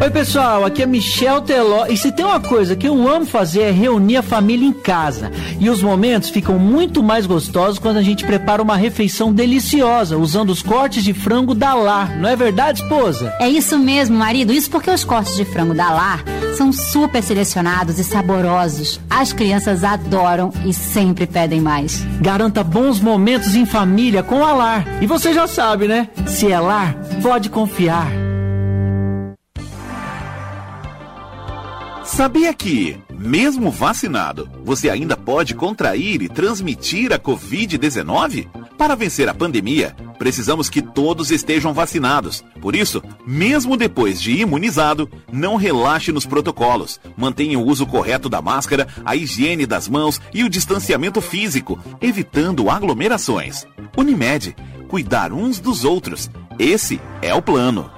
Oi, 0.00 0.10
pessoal, 0.10 0.64
aqui 0.64 0.80
é 0.80 0.86
Michel 0.86 1.40
Teló. 1.40 1.84
E 1.86 1.96
se 1.96 2.12
tem 2.12 2.24
uma 2.24 2.38
coisa 2.38 2.76
que 2.76 2.86
eu 2.86 3.08
amo 3.08 3.26
fazer 3.26 3.62
é 3.62 3.70
reunir 3.72 4.18
a 4.18 4.22
família 4.22 4.64
em 4.64 4.72
casa. 4.72 5.28
E 5.58 5.68
os 5.68 5.82
momentos 5.82 6.30
ficam 6.30 6.56
muito 6.56 7.02
mais 7.02 7.26
gostosos 7.26 7.80
quando 7.80 7.96
a 7.96 8.02
gente 8.02 8.24
prepara 8.24 8.62
uma 8.62 8.76
refeição 8.76 9.32
deliciosa, 9.32 10.16
usando 10.16 10.50
os 10.50 10.62
cortes 10.62 11.02
de 11.02 11.12
frango 11.12 11.52
da 11.52 11.74
Lar. 11.74 12.16
Não 12.16 12.28
é 12.28 12.36
verdade, 12.36 12.80
esposa? 12.80 13.34
É 13.40 13.48
isso 13.48 13.76
mesmo, 13.76 14.16
marido. 14.16 14.52
Isso 14.52 14.70
porque 14.70 14.88
os 14.88 15.02
cortes 15.02 15.34
de 15.34 15.44
frango 15.44 15.74
da 15.74 15.90
Lar 15.90 16.24
São 16.56 16.72
super 16.72 17.20
selecionados 17.20 17.98
e 17.98 18.04
saborosos. 18.04 19.00
As 19.10 19.32
crianças 19.32 19.82
adoram 19.82 20.52
e 20.64 20.72
sempre 20.72 21.26
pedem 21.26 21.60
mais. 21.60 22.06
Garanta 22.20 22.62
bons 22.62 23.00
momentos 23.00 23.56
em 23.56 23.66
família 23.66 24.22
com 24.22 24.44
a 24.44 24.52
Lar. 24.52 25.02
E 25.02 25.06
você 25.06 25.34
já 25.34 25.48
sabe, 25.48 25.88
né? 25.88 26.08
Se 26.24 26.52
é 26.52 26.60
Lar, 26.60 26.94
pode 27.20 27.50
confiar. 27.50 28.27
Sabia 32.08 32.54
que, 32.54 32.96
mesmo 33.10 33.70
vacinado, 33.70 34.50
você 34.64 34.88
ainda 34.88 35.14
pode 35.14 35.54
contrair 35.54 36.22
e 36.22 36.28
transmitir 36.28 37.12
a 37.12 37.18
Covid-19? 37.18 38.48
Para 38.78 38.96
vencer 38.96 39.28
a 39.28 39.34
pandemia, 39.34 39.94
precisamos 40.18 40.70
que 40.70 40.80
todos 40.80 41.30
estejam 41.30 41.74
vacinados. 41.74 42.42
Por 42.62 42.74
isso, 42.74 43.02
mesmo 43.26 43.76
depois 43.76 44.20
de 44.20 44.32
imunizado, 44.32 45.08
não 45.30 45.56
relaxe 45.56 46.10
nos 46.10 46.24
protocolos. 46.24 46.98
Mantenha 47.14 47.58
o 47.58 47.66
uso 47.66 47.86
correto 47.86 48.28
da 48.28 48.40
máscara, 48.40 48.88
a 49.04 49.14
higiene 49.14 49.66
das 49.66 49.86
mãos 49.86 50.18
e 50.32 50.42
o 50.42 50.48
distanciamento 50.48 51.20
físico, 51.20 51.78
evitando 52.00 52.70
aglomerações. 52.70 53.66
Unimed, 53.96 54.56
cuidar 54.88 55.30
uns 55.30 55.60
dos 55.60 55.84
outros. 55.84 56.30
Esse 56.58 57.00
é 57.20 57.34
o 57.34 57.42
plano. 57.42 57.97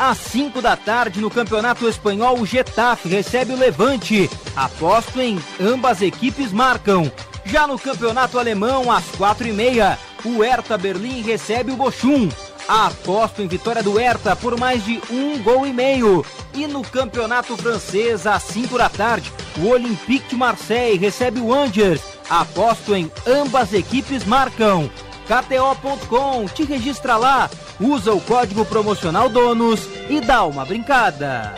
Às 0.00 0.16
5 0.16 0.62
da 0.62 0.78
tarde 0.78 1.20
no 1.20 1.28
Campeonato 1.28 1.86
Espanhol, 1.86 2.40
o 2.40 2.46
Getafe 2.46 3.06
recebe 3.06 3.52
o 3.52 3.58
Levante. 3.58 4.30
Aposto 4.56 5.20
em 5.20 5.38
ambas 5.60 6.00
equipes 6.00 6.50
marcam. 6.52 7.12
Já 7.44 7.66
no 7.66 7.78
Campeonato 7.78 8.38
Alemão, 8.38 8.90
às 8.90 9.04
4 9.18 9.48
e 9.48 9.52
meia, 9.52 9.98
o 10.24 10.40
Hertha 10.40 10.78
Berlim 10.78 11.20
recebe 11.20 11.70
o 11.70 11.76
Bochum. 11.76 12.30
Aposto 12.66 13.42
em 13.42 13.46
vitória 13.46 13.82
do 13.82 13.98
Hertha 13.98 14.34
por 14.34 14.58
mais 14.58 14.82
de 14.82 15.02
um 15.10 15.38
gol 15.42 15.66
e 15.66 15.72
meio. 15.72 16.24
E 16.54 16.66
no 16.66 16.80
Campeonato 16.80 17.54
Francês, 17.58 18.26
às 18.26 18.42
5 18.44 18.78
da 18.78 18.88
tarde, 18.88 19.30
o 19.58 19.68
Olympique 19.68 20.30
de 20.30 20.36
Marseille 20.36 20.96
recebe 20.96 21.40
o 21.40 21.52
Angers. 21.52 22.00
Aposto 22.30 22.94
em 22.94 23.12
ambas 23.26 23.74
equipes 23.74 24.24
marcam. 24.24 24.90
KTO.com, 25.30 26.46
te 26.46 26.64
registra 26.64 27.16
lá, 27.16 27.48
usa 27.78 28.12
o 28.12 28.20
código 28.20 28.64
promocional 28.64 29.28
DONOS 29.28 29.88
e 30.08 30.20
dá 30.20 30.44
uma 30.44 30.64
brincada. 30.64 31.54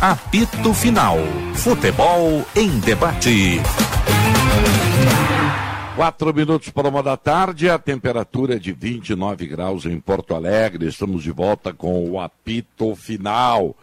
Apito 0.00 0.72
Final. 0.74 1.16
Futebol 1.56 2.46
em 2.54 2.78
debate. 2.78 3.60
Quatro 5.96 6.32
minutos 6.32 6.70
para 6.70 6.88
uma 6.88 7.02
da 7.02 7.16
tarde, 7.16 7.68
a 7.68 7.80
temperatura 7.80 8.54
é 8.54 8.58
de 8.60 8.72
29 8.72 9.44
graus 9.48 9.86
em 9.86 9.98
Porto 9.98 10.36
Alegre. 10.36 10.86
Estamos 10.86 11.24
de 11.24 11.32
volta 11.32 11.74
com 11.74 12.08
o 12.08 12.20
apito 12.20 12.94
final. 12.94 13.74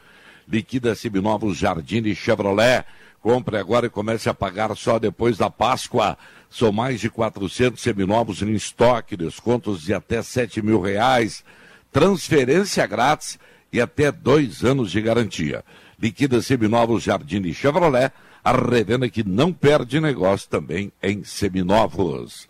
Liquida 0.47 0.95
Seminovos 0.95 1.57
Jardine 1.57 2.15
Chevrolet. 2.15 2.85
Compre 3.21 3.57
agora 3.57 3.87
e 3.87 3.89
comece 3.89 4.29
a 4.29 4.33
pagar 4.33 4.75
só 4.75 4.97
depois 4.97 5.37
da 5.37 5.49
Páscoa. 5.49 6.17
São 6.49 6.71
mais 6.71 6.99
de 6.99 7.09
400 7.09 7.81
seminovos 7.81 8.41
em 8.41 8.53
estoque, 8.53 9.17
descontos 9.17 9.81
de 9.81 9.93
até 9.93 10.21
7 10.21 10.61
mil 10.61 10.79
reais, 10.79 11.43
transferência 11.91 12.85
grátis 12.87 13.37
e 13.71 13.79
até 13.79 14.11
dois 14.11 14.63
anos 14.63 14.91
de 14.91 15.01
garantia. 15.01 15.63
Liquida 16.01 16.41
Seminovos 16.41 17.03
Jardine 17.03 17.53
Chevrolet, 17.53 18.11
a 18.43 18.51
revenda 18.51 19.09
que 19.09 19.23
não 19.23 19.51
perde 19.51 19.99
negócio 19.99 20.49
também 20.49 20.91
em 21.03 21.23
seminovos. 21.23 22.47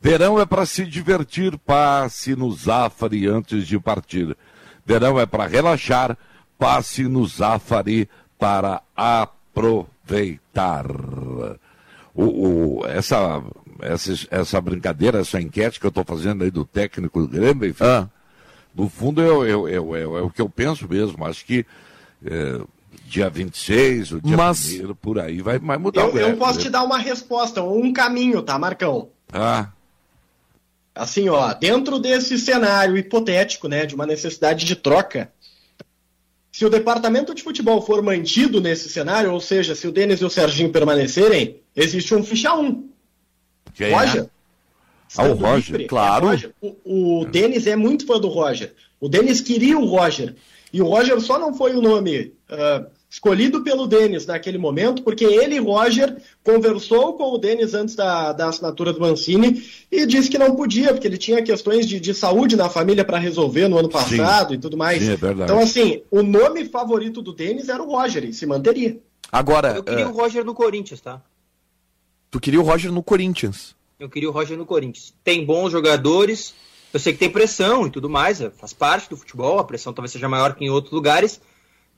Verão 0.00 0.40
é 0.40 0.46
para 0.46 0.66
se 0.66 0.84
divertir, 0.84 1.56
passe 1.58 2.34
no 2.34 2.50
Zafari 2.52 3.26
antes 3.26 3.66
de 3.66 3.78
partir. 3.78 4.36
Verão 4.84 5.20
é 5.20 5.26
para 5.26 5.46
relaxar, 5.46 6.16
passe 6.58 7.04
no 7.04 7.26
Zafari 7.26 8.08
para 8.38 8.82
aproveitar. 8.96 9.99
O, 12.14 12.24
o, 12.80 12.86
essa, 12.86 13.42
essa, 13.80 14.12
essa 14.30 14.60
brincadeira, 14.60 15.20
essa 15.20 15.40
enquete 15.40 15.78
que 15.78 15.86
eu 15.86 15.90
estou 15.90 16.04
fazendo 16.04 16.42
aí 16.44 16.50
do 16.50 16.64
técnico 16.64 17.20
do 17.22 17.28
Grêmio, 17.28 17.68
enfim, 17.68 17.84
Ah. 17.84 18.08
no 18.74 18.88
fundo 18.88 19.22
é, 19.22 19.30
o- 19.30 19.46
é, 19.46 19.56
o- 19.56 19.68
é, 19.68 19.80
o- 20.06 20.18
é 20.18 20.26
é 20.26 20.30
que 20.30 20.42
eu 20.42 20.48
penso 20.48 20.88
mesmo. 20.88 21.24
Acho 21.24 21.44
que 21.44 21.64
é, 22.24 22.60
dia 23.06 23.30
26, 23.30 24.12
o 24.12 24.20
dia 24.20 24.36
Mas- 24.36 24.66
primeiro, 24.66 24.94
por 24.96 25.18
aí 25.20 25.40
vai, 25.40 25.58
vai 25.58 25.78
mudar 25.78 26.02
o 26.04 26.08
Eu, 26.08 26.12
Grêmio. 26.12 26.30
eu 26.32 26.36
posso 26.36 26.58
né? 26.58 26.64
te 26.64 26.70
dar 26.70 26.82
uma 26.82 26.98
resposta, 26.98 27.62
um 27.62 27.92
caminho, 27.92 28.42
tá, 28.42 28.58
Marcão? 28.58 29.08
Ah, 29.32 29.68
Assim, 30.92 31.28
ó, 31.28 31.54
dentro 31.54 31.98
desse 32.00 32.36
cenário 32.36 32.96
hipotético, 32.96 33.68
né, 33.68 33.86
de 33.86 33.94
uma 33.94 34.04
necessidade 34.04 34.66
de 34.66 34.74
troca, 34.74 35.32
se 36.60 36.66
o 36.66 36.68
departamento 36.68 37.34
de 37.34 37.42
futebol 37.42 37.80
for 37.80 38.02
mantido 38.02 38.60
nesse 38.60 38.90
cenário, 38.90 39.32
ou 39.32 39.40
seja, 39.40 39.74
se 39.74 39.88
o 39.88 39.90
Denis 39.90 40.20
e 40.20 40.26
o 40.26 40.28
Serginho 40.28 40.68
permanecerem, 40.68 41.62
existe 41.74 42.14
um 42.14 42.22
ficha 42.22 42.54
1. 42.54 42.86
quem 43.72 43.90
Roger. 43.90 44.24
é? 44.24 44.30
Ah, 45.16 45.22
o 45.24 45.32
Roger, 45.32 45.70
livre, 45.70 45.86
claro. 45.86 46.26
é 46.26 46.28
Roger. 46.32 46.54
O, 46.60 47.20
o 47.20 47.24
Denis 47.24 47.66
é 47.66 47.74
muito 47.76 48.04
fã 48.04 48.20
do 48.20 48.28
Roger. 48.28 48.74
O 49.00 49.08
Denis 49.08 49.40
queria 49.40 49.78
o 49.78 49.86
Roger. 49.86 50.36
E 50.70 50.82
o 50.82 50.84
Roger 50.84 51.18
só 51.22 51.38
não 51.38 51.54
foi 51.54 51.74
o 51.74 51.80
nome 51.80 52.34
ah, 52.50 52.84
escolhido 53.10 53.62
pelo 53.62 53.88
Denis 53.88 54.24
naquele 54.24 54.56
momento, 54.56 55.02
porque 55.02 55.24
ele, 55.24 55.58
Roger, 55.58 56.16
conversou 56.44 57.14
com 57.14 57.32
o 57.32 57.38
Denis 57.38 57.74
antes 57.74 57.96
da, 57.96 58.32
da 58.32 58.48
assinatura 58.48 58.92
do 58.92 59.00
Mancini 59.00 59.62
e 59.90 60.06
disse 60.06 60.30
que 60.30 60.38
não 60.38 60.54
podia, 60.54 60.92
porque 60.92 61.08
ele 61.08 61.18
tinha 61.18 61.42
questões 61.42 61.86
de, 61.86 61.98
de 61.98 62.14
saúde 62.14 62.54
na 62.54 62.70
família 62.70 63.04
para 63.04 63.18
resolver 63.18 63.66
no 63.66 63.76
ano 63.78 63.88
passado 63.88 64.54
e 64.54 64.58
tudo 64.58 64.76
mais. 64.76 65.02
Sim, 65.02 65.10
é 65.10 65.16
verdade. 65.16 65.50
Então, 65.50 65.60
assim, 65.60 66.02
o 66.08 66.22
nome 66.22 66.64
favorito 66.66 67.20
do 67.20 67.32
Denis 67.32 67.68
era 67.68 67.82
o 67.82 67.90
Roger, 67.90 68.24
e 68.24 68.32
se 68.32 68.46
manteria. 68.46 69.00
Agora, 69.32 69.74
Eu 69.74 69.82
queria 69.82 70.04
eh, 70.04 70.08
o 70.08 70.12
Roger 70.12 70.44
no 70.44 70.54
Corinthians, 70.54 71.00
tá? 71.00 71.20
tu 72.30 72.38
queria 72.38 72.60
o 72.60 72.62
Roger 72.62 72.92
no 72.92 73.02
Corinthians. 73.02 73.74
Eu 73.98 74.08
queria 74.08 74.28
o 74.28 74.32
Roger 74.32 74.56
no 74.56 74.64
Corinthians. 74.64 75.12
Tem 75.24 75.44
bons 75.44 75.72
jogadores, 75.72 76.54
eu 76.92 77.00
sei 77.00 77.12
que 77.12 77.18
tem 77.18 77.28
pressão 77.28 77.86
e 77.86 77.90
tudo 77.90 78.08
mais, 78.08 78.40
é, 78.40 78.50
faz 78.50 78.72
parte 78.72 79.10
do 79.10 79.16
futebol, 79.16 79.58
a 79.58 79.64
pressão 79.64 79.92
talvez 79.92 80.12
seja 80.12 80.28
maior 80.28 80.54
que 80.54 80.64
em 80.64 80.70
outros 80.70 80.92
lugares, 80.92 81.40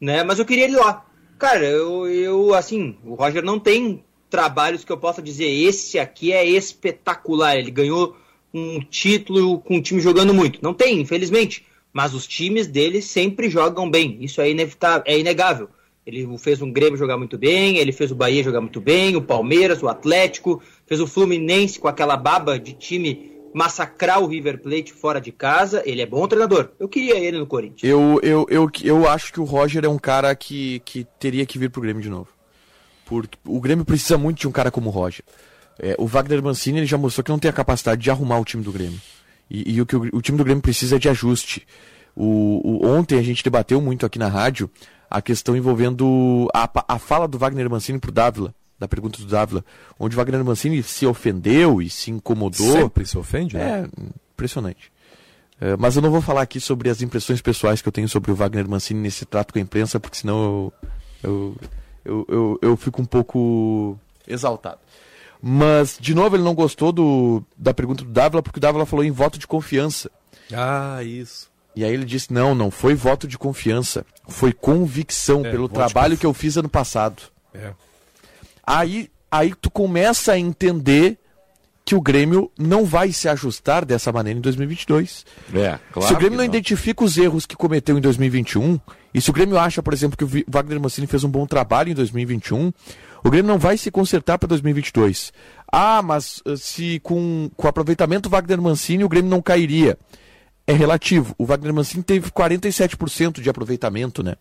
né? 0.02 0.24
Mas 0.24 0.40
eu 0.40 0.44
queria 0.44 0.64
ele 0.64 0.74
lá. 0.74 1.06
Cara, 1.38 1.64
eu, 1.64 2.08
eu 2.08 2.54
assim, 2.54 2.96
o 3.04 3.14
Roger 3.14 3.44
não 3.44 3.60
tem 3.60 4.02
trabalhos 4.28 4.84
que 4.84 4.90
eu 4.90 4.98
possa 4.98 5.22
dizer, 5.22 5.46
esse 5.46 5.98
aqui 5.98 6.32
é 6.32 6.44
espetacular, 6.44 7.56
ele 7.56 7.70
ganhou 7.70 8.16
um 8.52 8.80
título 8.80 9.60
com 9.60 9.76
o 9.76 9.82
time 9.82 10.00
jogando 10.00 10.34
muito. 10.34 10.58
Não 10.60 10.74
tem, 10.74 11.00
infelizmente. 11.00 11.64
Mas 11.92 12.14
os 12.14 12.26
times 12.26 12.66
dele 12.66 13.00
sempre 13.00 13.48
jogam 13.48 13.88
bem. 13.88 14.18
Isso 14.20 14.40
é 14.40 14.50
inevitável, 14.50 15.02
é 15.06 15.18
inegável. 15.18 15.68
Ele 16.04 16.26
fez 16.36 16.60
um 16.60 16.72
Grêmio 16.72 16.98
jogar 16.98 17.16
muito 17.16 17.38
bem, 17.38 17.76
ele 17.76 17.92
fez 17.92 18.10
o 18.10 18.16
Bahia 18.16 18.42
jogar 18.42 18.60
muito 18.60 18.80
bem, 18.80 19.14
o 19.14 19.22
Palmeiras, 19.22 19.82
o 19.82 19.88
Atlético, 19.88 20.60
fez 20.84 21.00
o 21.00 21.06
Fluminense 21.06 21.78
com 21.78 21.86
aquela 21.86 22.16
baba 22.16 22.58
de 22.58 22.72
time 22.72 23.31
massacrar 23.54 24.20
o 24.20 24.26
River 24.26 24.60
Plate 24.60 24.92
fora 24.92 25.20
de 25.20 25.30
casa. 25.32 25.82
Ele 25.84 26.02
é 26.02 26.06
bom 26.06 26.26
treinador. 26.26 26.70
Eu 26.78 26.88
queria 26.88 27.18
ele 27.18 27.38
no 27.38 27.46
Corinthians. 27.46 27.82
Eu, 27.90 28.18
eu, 28.22 28.46
eu, 28.48 28.70
eu 28.82 29.08
acho 29.08 29.32
que 29.32 29.40
o 29.40 29.44
Roger 29.44 29.84
é 29.84 29.88
um 29.88 29.98
cara 29.98 30.34
que, 30.34 30.80
que 30.84 31.06
teria 31.18 31.44
que 31.46 31.58
vir 31.58 31.70
pro 31.70 31.80
Grêmio 31.82 32.02
de 32.02 32.08
novo. 32.08 32.28
Porque 33.06 33.36
o 33.46 33.60
Grêmio 33.60 33.84
precisa 33.84 34.16
muito 34.16 34.38
de 34.40 34.48
um 34.48 34.52
cara 34.52 34.70
como 34.70 34.88
o 34.88 34.92
Roger. 34.92 35.24
É, 35.78 35.94
o 35.98 36.06
Wagner 36.06 36.42
Mancini 36.42 36.78
ele 36.78 36.86
já 36.86 36.96
mostrou 36.98 37.24
que 37.24 37.30
não 37.30 37.38
tem 37.38 37.48
a 37.50 37.52
capacidade 37.54 38.00
de 38.00 38.10
arrumar 38.10 38.38
o 38.38 38.44
time 38.44 38.62
do 38.62 38.72
Grêmio. 38.72 39.00
E, 39.50 39.74
e 39.74 39.80
o 39.80 39.86
que 39.86 39.96
o, 39.96 40.08
o 40.12 40.22
time 40.22 40.38
do 40.38 40.44
Grêmio 40.44 40.62
precisa 40.62 40.96
é 40.96 40.98
de 40.98 41.08
ajuste. 41.08 41.66
O, 42.14 42.60
o- 42.62 42.86
ontem 42.86 43.18
a 43.18 43.22
gente 43.22 43.42
debateu 43.42 43.80
muito 43.80 44.04
aqui 44.06 44.18
na 44.18 44.28
rádio 44.28 44.70
a 45.10 45.20
questão 45.20 45.56
envolvendo 45.56 46.48
a, 46.54 46.68
a 46.88 46.98
fala 46.98 47.26
do 47.28 47.38
Wagner 47.38 47.68
Mancini 47.68 47.98
pro 47.98 48.10
Dávila, 48.12 48.54
da 48.82 48.88
pergunta 48.88 49.18
do 49.18 49.26
Dávila, 49.26 49.64
onde 49.98 50.16
o 50.16 50.18
Wagner 50.18 50.44
Mancini 50.44 50.82
se 50.82 51.06
ofendeu 51.06 51.80
e 51.80 51.88
se 51.88 52.10
incomodou. 52.10 52.72
Sempre 52.72 53.06
se 53.06 53.16
ofende, 53.16 53.56
né? 53.56 53.82
É, 53.82 54.02
impressionante. 54.34 54.92
É, 55.60 55.76
mas 55.76 55.94
eu 55.94 56.02
não 56.02 56.10
vou 56.10 56.20
falar 56.20 56.42
aqui 56.42 56.58
sobre 56.58 56.90
as 56.90 57.00
impressões 57.00 57.40
pessoais 57.40 57.80
que 57.80 57.86
eu 57.86 57.92
tenho 57.92 58.08
sobre 58.08 58.32
o 58.32 58.34
Wagner 58.34 58.68
Mancini 58.68 59.00
nesse 59.00 59.24
trato 59.24 59.52
com 59.52 59.60
a 59.60 59.62
imprensa, 59.62 60.00
porque 60.00 60.16
senão 60.16 60.42
eu, 60.42 60.72
eu, 61.22 61.56
eu, 62.04 62.26
eu, 62.28 62.58
eu 62.60 62.76
fico 62.76 63.00
um 63.00 63.04
pouco 63.04 63.96
exaltado. 64.26 64.80
Mas, 65.40 65.96
de 66.00 66.14
novo, 66.14 66.34
ele 66.34 66.42
não 66.42 66.54
gostou 66.54 66.90
do, 66.90 67.42
da 67.56 67.72
pergunta 67.72 68.04
do 68.04 68.10
Dávila, 68.10 68.42
porque 68.42 68.58
o 68.58 68.60
Dávila 68.60 68.84
falou 68.84 69.04
em 69.04 69.10
voto 69.12 69.38
de 69.38 69.46
confiança. 69.46 70.10
Ah, 70.52 71.02
isso. 71.04 71.50
E 71.76 71.84
aí 71.84 71.94
ele 71.94 72.04
disse: 72.04 72.32
não, 72.32 72.54
não 72.54 72.70
foi 72.70 72.94
voto 72.94 73.28
de 73.28 73.38
confiança, 73.38 74.04
foi 74.28 74.52
convicção 74.52 75.44
É, 75.46 75.50
pelo 75.50 75.68
trabalho 75.68 76.18
que 76.18 76.26
eu 76.26 76.34
fiz 76.34 76.56
ano 76.56 76.68
passado. 76.68 77.22
É. 77.54 77.72
Aí, 78.66 79.10
aí 79.30 79.52
tu 79.60 79.70
começa 79.70 80.32
a 80.32 80.38
entender 80.38 81.18
que 81.84 81.94
o 81.94 82.00
Grêmio 82.00 82.50
não 82.56 82.84
vai 82.84 83.12
se 83.12 83.28
ajustar 83.28 83.84
dessa 83.84 84.12
maneira 84.12 84.38
em 84.38 84.42
2022. 84.42 85.26
É, 85.52 85.78
claro. 85.92 86.08
se 86.08 86.14
o 86.14 86.16
Grêmio 86.16 86.38
que 86.38 86.44
não, 86.44 86.44
identifica 86.44 87.04
os 87.04 87.18
erros 87.18 87.44
que 87.44 87.56
cometeu 87.56 87.98
em 87.98 88.00
2021, 88.00 88.78
e 89.12 89.20
se 89.20 89.30
o 89.30 89.32
Grêmio 89.32 89.58
acha, 89.58 89.82
por 89.82 89.92
exemplo, 89.92 90.16
que 90.16 90.24
o 90.24 90.44
Wagner 90.48 90.80
Mancini 90.80 91.06
fez 91.06 91.24
um 91.24 91.28
bom 91.28 91.44
trabalho 91.44 91.90
em 91.90 91.94
2021, 91.94 92.72
o 93.24 93.30
Grêmio 93.30 93.50
não 93.50 93.58
vai 93.58 93.76
se 93.76 93.90
consertar 93.90 94.38
para 94.38 94.48
2022. 94.48 95.32
Ah, 95.70 96.02
mas 96.02 96.42
eh, 96.46 96.56
se 96.56 97.00
com, 97.00 97.50
com 97.56 97.66
o 97.66 97.70
aproveitamento 97.70 98.28
do 98.28 98.32
Wagner 98.32 98.60
Mancini 98.60 99.04
o 99.04 99.08
Grêmio 99.08 99.30
não 99.30 99.42
cairia. 99.42 99.98
É 100.66 100.72
relativo. 100.72 101.34
O 101.36 101.44
Wagner 101.44 101.74
Mancini 101.74 102.02
teve 102.02 102.30
47% 102.30 103.40
de 103.40 103.50
aproveitamento, 103.50 104.22
né? 104.22 104.36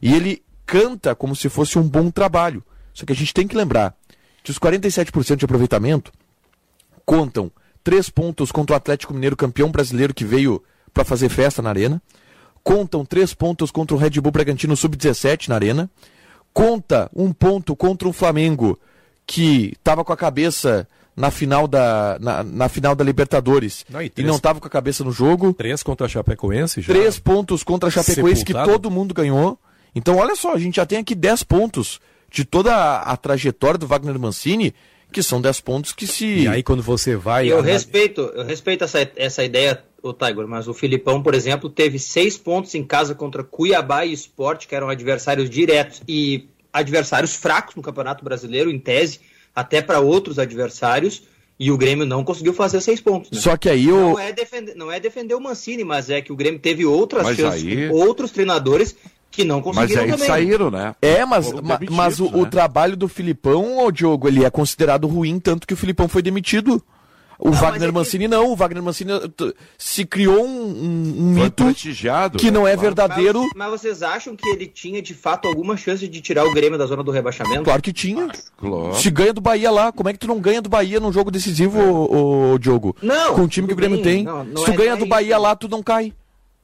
E 0.00 0.14
ele 0.14 0.42
canta 0.64 1.14
como 1.14 1.34
se 1.34 1.48
fosse 1.48 1.78
um 1.78 1.88
bom 1.88 2.10
trabalho. 2.10 2.62
Só 2.96 3.04
que 3.04 3.12
a 3.12 3.16
gente 3.16 3.34
tem 3.34 3.46
que 3.46 3.54
lembrar 3.54 3.94
que 4.42 4.50
os 4.50 4.58
47% 4.58 5.36
de 5.36 5.44
aproveitamento 5.44 6.10
contam 7.04 7.52
três 7.84 8.08
pontos 8.08 8.50
contra 8.50 8.72
o 8.74 8.76
Atlético 8.76 9.12
Mineiro, 9.12 9.36
campeão 9.36 9.70
brasileiro 9.70 10.14
que 10.14 10.24
veio 10.24 10.62
para 10.94 11.04
fazer 11.04 11.28
festa 11.28 11.60
na 11.60 11.68
arena. 11.68 12.00
Contam 12.64 13.04
três 13.04 13.34
pontos 13.34 13.70
contra 13.70 13.94
o 13.94 13.98
Red 13.98 14.18
Bull 14.20 14.32
Bragantino 14.32 14.74
Sub-17 14.76 15.48
na 15.48 15.54
arena. 15.56 15.90
Conta 16.54 17.10
um 17.14 17.32
ponto 17.32 17.76
contra 17.76 18.08
o 18.08 18.12
Flamengo 18.14 18.78
que 19.26 19.72
estava 19.78 20.02
com 20.02 20.12
a 20.12 20.16
cabeça 20.16 20.88
na 21.14 21.30
final 21.30 21.68
da, 21.68 22.16
na, 22.18 22.42
na 22.42 22.68
final 22.68 22.94
da 22.94 23.04
Libertadores 23.04 23.84
Não, 23.90 24.00
e 24.02 24.06
e, 24.06 24.10
três- 24.10 24.26
não 24.26 24.36
estava 24.36 24.58
com 24.58 24.66
a 24.66 24.70
cabeça 24.70 25.04
no 25.04 25.12
jogo. 25.12 25.52
Três 25.52 25.82
contra 25.82 26.06
a 26.06 26.08
Chapecoense 26.08 26.80
já. 26.80 26.94
Três 26.94 27.18
pontos 27.18 27.62
contra 27.62 27.88
a 27.88 27.92
Chapecoense 27.92 28.44
que 28.44 28.52
Sepultado. 28.52 28.72
todo 28.72 28.90
mundo 28.90 29.12
ganhou. 29.14 29.58
Então, 29.94 30.16
olha 30.16 30.34
só, 30.34 30.54
a 30.54 30.58
gente 30.58 30.76
já 30.76 30.86
tem 30.86 30.98
aqui 30.98 31.14
10 31.14 31.42
pontos 31.44 32.00
de 32.30 32.44
toda 32.44 32.74
a, 32.74 33.12
a 33.12 33.16
trajetória 33.16 33.78
do 33.78 33.86
Wagner 33.86 34.18
Mancini, 34.18 34.74
que 35.12 35.22
são 35.22 35.40
10 35.40 35.60
pontos 35.60 35.92
que 35.92 36.06
se. 36.06 36.26
E 36.40 36.48
aí 36.48 36.62
quando 36.62 36.82
você 36.82 37.16
vai... 37.16 37.46
Eu 37.48 37.58
anal- 37.58 37.64
respeito, 37.72 38.20
eu 38.34 38.44
respeito 38.44 38.84
essa, 38.84 39.10
essa 39.16 39.44
ideia, 39.44 39.82
o 40.02 40.12
Tiger, 40.12 40.46
mas 40.46 40.68
o 40.68 40.74
Filipão, 40.74 41.22
por 41.22 41.34
exemplo, 41.34 41.70
teve 41.70 41.98
seis 41.98 42.36
pontos 42.36 42.74
em 42.74 42.84
casa 42.84 43.14
contra 43.14 43.42
Cuiabá 43.44 44.04
e 44.04 44.12
Sport, 44.12 44.66
que 44.66 44.74
eram 44.74 44.88
adversários 44.88 45.48
diretos 45.48 46.02
e 46.06 46.48
adversários 46.72 47.34
fracos 47.34 47.74
no 47.74 47.82
Campeonato 47.82 48.24
Brasileiro, 48.24 48.70
em 48.70 48.78
tese, 48.78 49.20
até 49.54 49.80
para 49.80 50.00
outros 50.00 50.38
adversários, 50.38 51.22
e 51.58 51.70
o 51.70 51.78
Grêmio 51.78 52.04
não 52.04 52.22
conseguiu 52.22 52.52
fazer 52.52 52.82
seis 52.82 53.00
pontos. 53.00 53.30
né? 53.30 53.40
Só 53.40 53.56
que 53.56 53.70
aí 53.70 53.86
não, 53.86 54.12
o. 54.12 54.18
é 54.18 54.30
defender, 54.30 54.74
não 54.74 54.92
é 54.92 55.00
defender 55.00 55.34
o 55.34 55.40
Mancini, 55.40 55.84
mas 55.84 56.10
é 56.10 56.20
que 56.20 56.30
o 56.30 56.36
Grêmio 56.36 56.60
teve 56.60 56.84
outras 56.84 57.22
Mas 57.22 57.36
chances 57.38 57.62
aí- 57.64 57.88
outros 57.88 58.30
treinadores 58.30 58.94
que 59.36 59.44
não 59.44 59.56
Mas 59.64 59.64
conseguiram 59.64 60.02
aí 60.02 60.10
também. 60.10 60.26
saíram, 60.26 60.70
né? 60.70 60.94
É, 61.00 61.24
mas, 61.24 61.52
ma- 61.52 61.78
mas 61.90 62.18
o, 62.18 62.26
o 62.26 62.42
né? 62.42 62.48
trabalho 62.50 62.96
do 62.96 63.06
Filipão, 63.06 63.78
ô 63.84 63.90
Diogo, 63.92 64.26
ele 64.26 64.44
é 64.44 64.50
considerado 64.50 65.06
ruim, 65.06 65.38
tanto 65.38 65.66
que 65.66 65.74
o 65.74 65.76
Filipão 65.76 66.08
foi 66.08 66.22
demitido. 66.22 66.82
O 67.38 67.50
mas 67.50 67.60
Wagner 67.60 67.82
é 67.82 67.86
que- 67.88 67.92
Mancini 67.92 68.26
não. 68.26 68.50
O 68.50 68.56
Wagner 68.56 68.82
Mancini 68.82 69.12
t- 69.28 69.54
se 69.76 70.06
criou 70.06 70.42
um, 70.42 70.48
um- 70.48 71.14
um 71.18 71.30
mito 71.34 71.64
que 72.38 72.46
né? 72.46 72.50
não 72.50 72.66
é 72.66 72.70
Claro. 72.72 72.80
verdadeiro. 72.80 73.40
Mas, 73.42 73.52
mas 73.54 73.70
vocês 73.72 74.02
acham 74.02 74.34
que 74.34 74.48
ele 74.48 74.66
tinha 74.66 75.02
de 75.02 75.12
fato 75.12 75.46
alguma 75.46 75.76
chance 75.76 76.08
de 76.08 76.20
tirar 76.22 76.46
o 76.46 76.54
Grêmio 76.54 76.78
da 76.78 76.86
zona 76.86 77.02
do 77.02 77.10
rebaixamento? 77.10 77.62
Claro 77.64 77.82
que 77.82 77.92
tinha. 77.92 78.26
Claro. 78.56 78.94
Se 78.94 79.10
ganha 79.10 79.34
do 79.34 79.42
Bahia 79.42 79.70
lá, 79.70 79.92
como 79.92 80.08
é 80.08 80.14
que 80.14 80.18
tu 80.18 80.26
não 80.26 80.40
ganha 80.40 80.62
do 80.62 80.70
Bahia 80.70 80.98
num 80.98 81.12
jogo 81.12 81.30
decisivo, 81.30 81.78
ô, 81.78 82.52
ô, 82.54 82.58
Diogo? 82.58 82.96
Não, 83.02 83.34
Com 83.34 83.42
o 83.42 83.48
time 83.48 83.66
que 83.68 83.74
o 83.74 83.76
Grêmio 83.76 83.98
bem, 84.02 84.14
tem. 84.16 84.24
não, 84.24 84.42
não 84.42 84.56
Se 84.56 84.64
tu 84.64 84.70
é- 84.70 84.76
ganha 84.76 84.90
não 84.92 84.96
é 84.96 85.00
do 85.00 85.06
Bahia 85.06 85.34
isso. 85.34 85.42
lá, 85.42 85.54
tu 85.54 85.68
não 85.68 85.82
cai. 85.82 86.14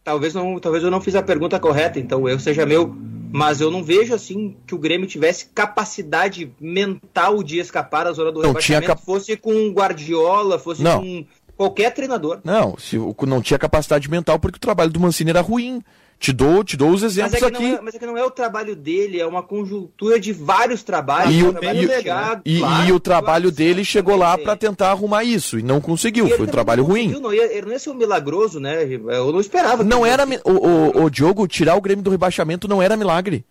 Talvez, 0.04 0.34
não, 0.34 0.58
talvez 0.58 0.82
eu 0.82 0.90
não 0.90 1.00
fiz 1.00 1.14
a 1.14 1.22
pergunta 1.22 1.60
correta, 1.60 1.98
então 2.00 2.28
erro 2.28 2.40
seja 2.40 2.66
meu. 2.66 2.94
Mas 3.34 3.60
eu 3.60 3.70
não 3.70 3.82
vejo 3.82 4.12
assim 4.14 4.56
que 4.66 4.74
o 4.74 4.78
Grêmio 4.78 5.06
tivesse 5.06 5.46
capacidade 5.54 6.52
mental 6.60 7.42
de 7.42 7.58
escapar 7.58 8.04
da 8.04 8.12
zona 8.12 8.30
do 8.30 8.40
Não, 8.42 8.48
rebaixamento, 8.48 8.84
tinha 8.84 8.94
cap- 8.94 9.06
fosse 9.06 9.36
com 9.36 9.70
Guardiola, 9.70 10.58
fosse 10.58 10.82
Não. 10.82 11.00
com 11.00 11.24
qualquer 11.56 11.94
treinador. 11.94 12.40
Não, 12.44 12.76
se, 12.78 12.98
não 13.26 13.40
tinha 13.40 13.58
capacidade 13.58 14.10
mental 14.10 14.38
porque 14.38 14.56
o 14.56 14.60
trabalho 14.60 14.90
do 14.90 15.00
Mancini 15.00 15.30
era 15.30 15.40
ruim. 15.40 15.82
Te 16.18 16.32
dou, 16.32 16.62
te 16.62 16.76
dou 16.76 16.90
os 16.90 17.02
Mas 17.02 17.18
é, 17.18 17.22
exemplos 17.26 17.42
aqui. 17.42 17.74
é, 17.74 17.80
mas 17.80 17.94
é 17.96 17.98
que 17.98 18.06
não 18.06 18.16
é 18.16 18.24
o 18.24 18.30
trabalho 18.30 18.76
dele, 18.76 19.18
é 19.20 19.26
uma 19.26 19.42
conjuntura 19.42 20.20
de 20.20 20.32
vários 20.32 20.82
trabalhos. 20.84 21.34
E 21.34 21.42
um 21.42 21.48
o, 21.48 21.52
trabalho 21.52 21.82
e, 21.82 21.86
legado, 21.86 22.42
e- 22.44 22.58
claro, 22.60 22.88
e 22.88 22.92
o 22.92 23.00
trabalho 23.00 23.42
claro, 23.50 23.56
dele 23.56 23.84
chegou 23.84 24.14
lá 24.14 24.38
para 24.38 24.54
tentar 24.56 24.90
arrumar 24.90 25.24
isso 25.24 25.58
e 25.58 25.62
não 25.64 25.80
conseguiu. 25.80 26.28
E 26.28 26.30
Foi 26.36 26.46
um 26.46 26.48
trabalho 26.50 26.84
ruim. 26.84 27.08
Não 27.20 27.34
ia, 27.34 27.52
ele 27.52 27.66
não 27.66 27.72
ia 27.72 27.78
ser 27.80 27.90
um 27.90 27.94
milagroso, 27.94 28.60
né? 28.60 28.84
Eu 28.84 29.32
não 29.32 29.40
esperava. 29.40 29.82
Não 29.82 30.06
era. 30.06 30.24
O, 30.44 30.50
o, 31.00 31.04
o 31.06 31.10
Diogo, 31.10 31.48
tirar 31.48 31.74
o 31.74 31.80
Grêmio 31.80 32.04
do 32.04 32.10
rebaixamento 32.10 32.68
não 32.68 32.80
era 32.80 32.96
milagre. 32.96 33.44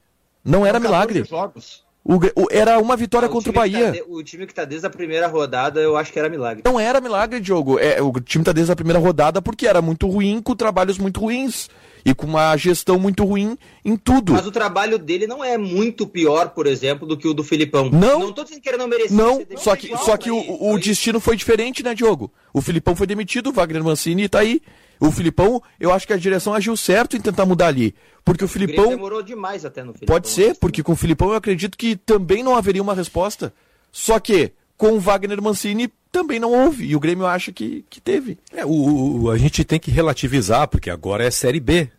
Não 0.44 0.66
era 0.66 0.80
São 0.80 0.90
14 0.90 1.14
milagre. 1.14 1.30
Jogos. 1.30 1.84
O, 2.04 2.16
o- 2.16 2.48
era 2.50 2.80
uma 2.80 2.96
vitória 2.98 3.30
contra 3.30 3.52
o 3.52 3.54
tá 3.54 3.60
Bahia. 3.60 3.92
de- 3.92 4.04
o 4.08 4.24
time 4.24 4.48
que 4.48 4.54
tá 4.56 4.66
desde 4.66 4.88
a 4.88 4.90
primeira 4.90 5.28
rodada, 5.28 5.80
eu 5.80 5.96
acho 5.98 6.12
que 6.12 6.18
era 6.18 6.30
milagre. 6.30 6.64
Não 6.66 6.80
era 6.80 7.00
milagre, 7.00 7.40
Diogo. 7.40 7.78
É, 7.78 8.02
o 8.02 8.12
time 8.22 8.44
tá 8.44 8.52
desde 8.52 8.72
a 8.72 8.76
primeira 8.76 8.98
rodada 8.98 9.40
porque 9.42 9.68
era 9.68 9.82
muito 9.84 10.08
ruim, 10.08 10.42
com 10.42 10.56
trabalhos 10.56 10.98
muito 10.98 11.20
ruins. 11.20 11.70
E 12.04 12.14
com 12.14 12.26
uma 12.26 12.56
gestão 12.58 12.98
muito 12.98 13.24
ruim 13.24 13.58
em 13.86 13.96
tudo. 13.96 14.34
Mas 14.34 14.48
o 14.48 14.52
trabalho 14.52 14.98
dele 14.98 15.28
não 15.28 15.44
é 15.44 15.58
muito 15.58 16.08
pior, 16.08 16.50
por 16.50 16.66
exemplo, 16.66 17.08
do 17.08 17.18
que 17.18 17.28
o 17.28 17.34
do 17.34 17.44
Filipão. 17.44 17.90
Não. 17.90 18.20
Não 18.20 18.34
tô 18.34 18.44
dizendo 18.44 18.62
que 18.62 18.70
ele 18.70 18.78
não 18.78 18.88
merecia. 18.88 19.16
Não, 19.16 19.46
só 19.58 19.76
que, 19.76 19.88
igual, 19.88 20.04
só 20.04 20.18
que 20.18 20.32
mas 20.32 20.58
o, 20.60 20.80
destino 20.80 21.20
foi 21.20 21.36
diferente, 21.36 21.84
né, 21.84 21.94
Diogo? 21.94 22.32
O 22.54 22.62
Filipão 22.62 22.96
foi 22.96 23.08
demitido, 23.08 23.50
o 23.50 23.54
Wagner 23.54 23.84
Mancini 23.84 24.28
tá 24.28 24.40
aí. 24.40 24.62
O 25.00 25.12
Filipão, 25.12 25.62
eu 25.80 25.92
acho 25.92 26.06
que 26.06 26.14
a 26.14 26.18
direção 26.18 26.54
agiu 26.54 26.78
certo 26.78 27.18
em 27.18 27.22
tentar 27.22 27.46
mudar 27.46 27.68
ali. 27.68 27.96
Porque 28.24 28.46
o 28.46 28.48
Filipão. 28.48 28.90
demorou 28.90 29.24
demais 29.24 29.66
até 29.66 29.84
no 29.84 29.94
Filipão. 29.94 30.16
Pode 30.16 30.30
ser, 30.30 30.56
porque 30.58 30.84
com 30.84 30.92
o 30.92 30.96
Filipão 30.96 31.30
eu 31.30 31.36
acredito 31.36 31.78
que 31.78 31.96
também 31.96 32.44
não 32.44 32.56
haveria 32.56 32.82
uma 32.82 32.94
resposta. 32.94 33.52
Só 33.92 34.20
que 34.20 34.52
com 34.78 34.94
o 34.94 35.00
Wagner 35.00 35.42
Mancini 35.42 35.92
também 36.12 36.40
não 36.40 36.52
houve. 36.52 36.86
E 36.86 36.96
o 36.96 37.00
Grêmio 37.00 37.26
acha 37.26 37.52
que, 37.52 37.86
que 37.90 38.02
teve. 38.02 38.38
É, 38.54 38.66
o, 38.66 39.24
o- 39.24 39.32
a 39.32 39.38
gente 39.38 39.64
tem 39.64 39.80
que 39.80 39.90
relativizar, 39.92 40.68
porque 40.68 40.90
agora 40.90 41.24
é 41.24 41.32
Série 41.32 41.60
B. 41.60 41.90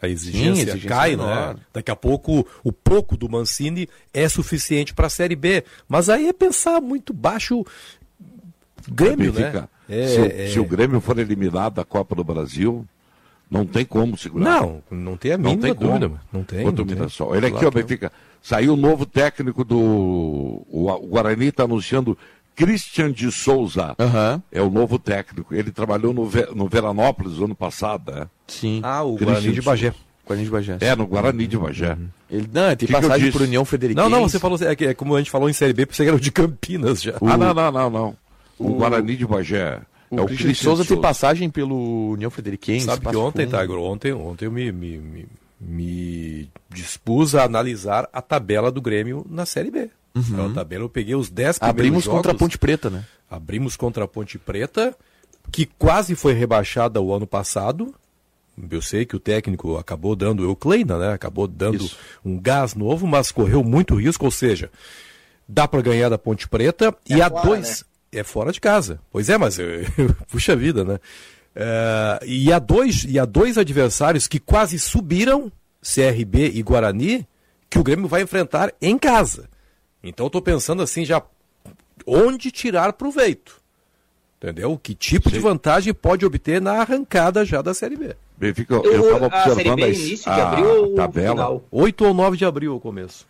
A 0.00 0.08
exigência, 0.08 0.54
Sim, 0.54 0.60
a 0.60 0.62
exigência 0.74 0.88
cai, 0.88 1.12
é 1.12 1.16
menor. 1.16 1.54
né? 1.56 1.60
Daqui 1.74 1.90
a 1.90 1.96
pouco 1.96 2.46
o 2.62 2.72
pouco 2.72 3.16
do 3.16 3.28
Mancini 3.28 3.88
é 4.14 4.28
suficiente 4.28 4.94
para 4.94 5.08
a 5.08 5.10
Série 5.10 5.34
B. 5.34 5.64
Mas 5.88 6.08
aí 6.08 6.28
é 6.28 6.32
pensar 6.32 6.80
muito 6.80 7.12
baixo 7.12 7.64
Grêmio, 8.88 9.32
né? 9.32 9.68
É, 9.88 10.06
se, 10.06 10.20
o- 10.20 10.24
é. 10.26 10.48
se 10.50 10.60
o 10.60 10.64
Grêmio 10.64 11.00
for 11.00 11.18
eliminado 11.18 11.74
da 11.74 11.84
Copa 11.84 12.14
do 12.14 12.22
Brasil, 12.24 12.86
não 13.50 13.66
tem 13.66 13.84
como 13.84 14.16
segurar. 14.16 14.60
Não, 14.62 14.82
não 14.90 15.16
tem 15.16 15.32
a 15.32 15.38
Não 15.38 15.50
mínima 15.50 15.62
tem 15.68 15.74
como. 15.74 15.88
dúvida. 15.88 16.08
mano. 16.08 16.20
Não 16.32 16.44
tem. 16.44 16.60
Não 16.64 16.70
o 16.70 16.72
tem. 16.76 16.84
Mirassol. 16.84 17.30
Olha 17.30 17.40
aqui, 17.48 17.50
Claro 17.50 17.66
ó, 17.66 17.70
que 17.70 17.76
não. 17.76 17.82
Benfica. 17.82 18.12
Saiu 18.40 18.74
o 18.74 18.76
novo 18.76 19.04
técnico 19.04 19.64
do. 19.64 19.76
O, 19.78 20.64
o 20.90 21.06
Guarani 21.08 21.46
está 21.46 21.64
anunciando 21.64 22.16
Christian 22.58 23.12
de 23.12 23.30
Souza. 23.30 23.94
Aham. 23.98 24.42
É 24.50 24.60
o 24.60 24.68
novo 24.68 24.98
técnico. 24.98 25.54
Ele 25.54 25.70
trabalhou 25.70 26.12
no, 26.12 26.28
no 26.54 26.68
Veranópolis 26.68 27.38
no 27.38 27.44
ano 27.44 27.54
passado, 27.54 28.10
né? 28.10 28.26
Sim. 28.48 28.80
Ah, 28.82 29.04
o 29.04 29.14
Christian 29.14 29.32
Guarani 29.34 29.52
de 29.52 29.60
Bagé. 29.62 29.94
Guarani 30.26 30.44
de 30.44 30.50
Bagé. 30.50 30.76
É, 30.80 30.96
no 30.96 31.06
Guarani 31.06 31.46
de 31.46 31.56
Bagé. 31.56 31.96
Ele, 32.28 32.50
não, 32.52 32.66
ele 32.66 32.76
tem 32.76 32.86
Que 32.88 32.92
passagem 32.92 33.30
por 33.30 33.42
União 33.42 33.64
Frederiquense. 33.64 34.10
Não, 34.10 34.18
não, 34.20 34.28
você 34.28 34.38
falou, 34.40 34.58
é, 34.60 34.74
que- 34.74 34.86
é 34.86 34.94
como 34.94 35.14
a 35.14 35.18
gente 35.18 35.30
falou 35.30 35.48
em 35.48 35.52
Série 35.52 35.72
B, 35.72 35.86
que 35.86 36.02
era 36.02 36.16
o 36.16 36.20
de 36.20 36.32
Campinas 36.32 37.00
já. 37.00 37.14
Ah, 37.24 37.36
não, 37.38 37.54
não, 37.54 37.70
não, 37.70 37.90
não. 37.90 38.16
O, 38.58 38.74
Guarani 38.74 39.16
de 39.16 39.24
Bagé. 39.24 39.80
O, 40.10 40.18
é 40.18 40.22
o 40.22 40.26
Christian 40.26 40.48
de 40.48 40.54
Souza 40.56 40.84
tem 40.84 41.00
passagem 41.00 41.48
pelo 41.48 42.10
União 42.10 42.30
Frederiquense. 42.30 42.86
Sabe 42.86 43.06
que 43.06 43.16
ontem, 43.16 43.46
Fundo. 43.46 43.58
Tiger, 43.60 43.78
ontem, 43.78 44.12
ontem 44.12 44.44
eu 44.46 44.50
me, 44.52 44.72
me, 44.72 44.98
me, 44.98 45.26
me 45.60 46.50
dispus 46.68 47.34
a 47.34 47.44
analisar 47.44 48.08
a 48.12 48.20
tabela 48.20 48.70
do 48.72 48.80
Grêmio 48.82 49.24
na 49.30 49.46
Série 49.46 49.70
B. 49.70 49.90
Uhum. 50.30 50.50
A 50.50 50.54
tabela 50.54 50.84
eu 50.84 50.88
peguei 50.88 51.14
os 51.14 51.30
10 51.30 51.58
primeiros 51.58 51.78
Abrimos 51.78 52.04
jogos, 52.04 52.18
contra 52.18 52.32
a 52.32 52.34
Ponte 52.34 52.58
Preta, 52.58 52.90
né? 52.90 53.04
Abrimos 53.30 53.76
contra 53.76 54.04
a 54.04 54.08
Ponte 54.08 54.38
Preta, 54.38 54.96
que 55.50 55.66
quase 55.66 56.14
foi 56.14 56.32
rebaixada 56.32 57.00
o 57.00 57.12
ano 57.12 57.26
passado. 57.26 57.94
Eu 58.70 58.82
sei 58.82 59.06
que 59.06 59.14
o 59.14 59.20
técnico 59.20 59.76
acabou 59.76 60.16
dando, 60.16 60.42
eu 60.42 60.56
Kleina, 60.56 60.98
né? 60.98 61.12
Acabou 61.12 61.46
dando 61.46 61.84
Isso. 61.84 61.96
um 62.24 62.38
gás 62.38 62.74
novo, 62.74 63.06
mas 63.06 63.30
correu 63.30 63.62
muito 63.62 63.94
risco, 63.94 64.24
ou 64.24 64.30
seja, 64.30 64.70
dá 65.48 65.68
para 65.68 65.80
ganhar 65.80 66.08
da 66.08 66.18
Ponte 66.18 66.48
Preta 66.48 66.94
e 67.08 67.22
a 67.22 67.30
fora, 67.30 67.46
dois 67.46 67.84
é 68.12 68.22
fora 68.22 68.52
de 68.52 68.60
casa. 68.60 69.00
Pois 69.10 69.28
é, 69.28 69.38
mas 69.38 69.58
puxa 70.28 70.56
vida, 70.56 70.84
né? 70.84 70.98
É, 71.54 72.20
e, 72.24 72.52
há 72.52 72.58
dois, 72.58 73.04
e 73.04 73.18
há 73.18 73.24
dois 73.24 73.58
adversários 73.58 74.26
que 74.26 74.38
quase 74.38 74.78
subiram, 74.78 75.50
CRB 75.82 76.52
e 76.54 76.62
Guarani, 76.62 77.26
que 77.68 77.78
o 77.78 77.82
Grêmio 77.82 78.08
vai 78.08 78.22
enfrentar 78.22 78.72
em 78.80 78.98
casa. 78.98 79.48
Então 80.08 80.24
eu 80.24 80.28
estou 80.28 80.42
pensando 80.42 80.82
assim 80.82 81.04
já 81.04 81.22
onde 82.06 82.50
tirar 82.50 82.92
proveito. 82.94 83.60
Entendeu? 84.38 84.78
Que 84.80 84.94
tipo 84.94 85.28
Sim. 85.28 85.36
de 85.36 85.40
vantagem 85.40 85.92
pode 85.92 86.24
obter 86.24 86.60
na 86.60 86.80
arrancada 86.80 87.44
já 87.44 87.60
da 87.60 87.74
Série 87.74 87.96
B? 87.96 88.14
Benfica, 88.36 88.74
eu 88.74 89.04
estava 89.04 89.26
observando 89.26 89.82
a, 89.82 89.88
início 89.88 90.32
de 90.32 90.40
abril 90.40 90.94
tabela. 90.94 91.30
Final? 91.34 91.64
8 91.70 92.04
ou 92.04 92.14
9 92.14 92.36
de 92.36 92.44
abril 92.44 92.76
o 92.76 92.80
começo. 92.80 93.26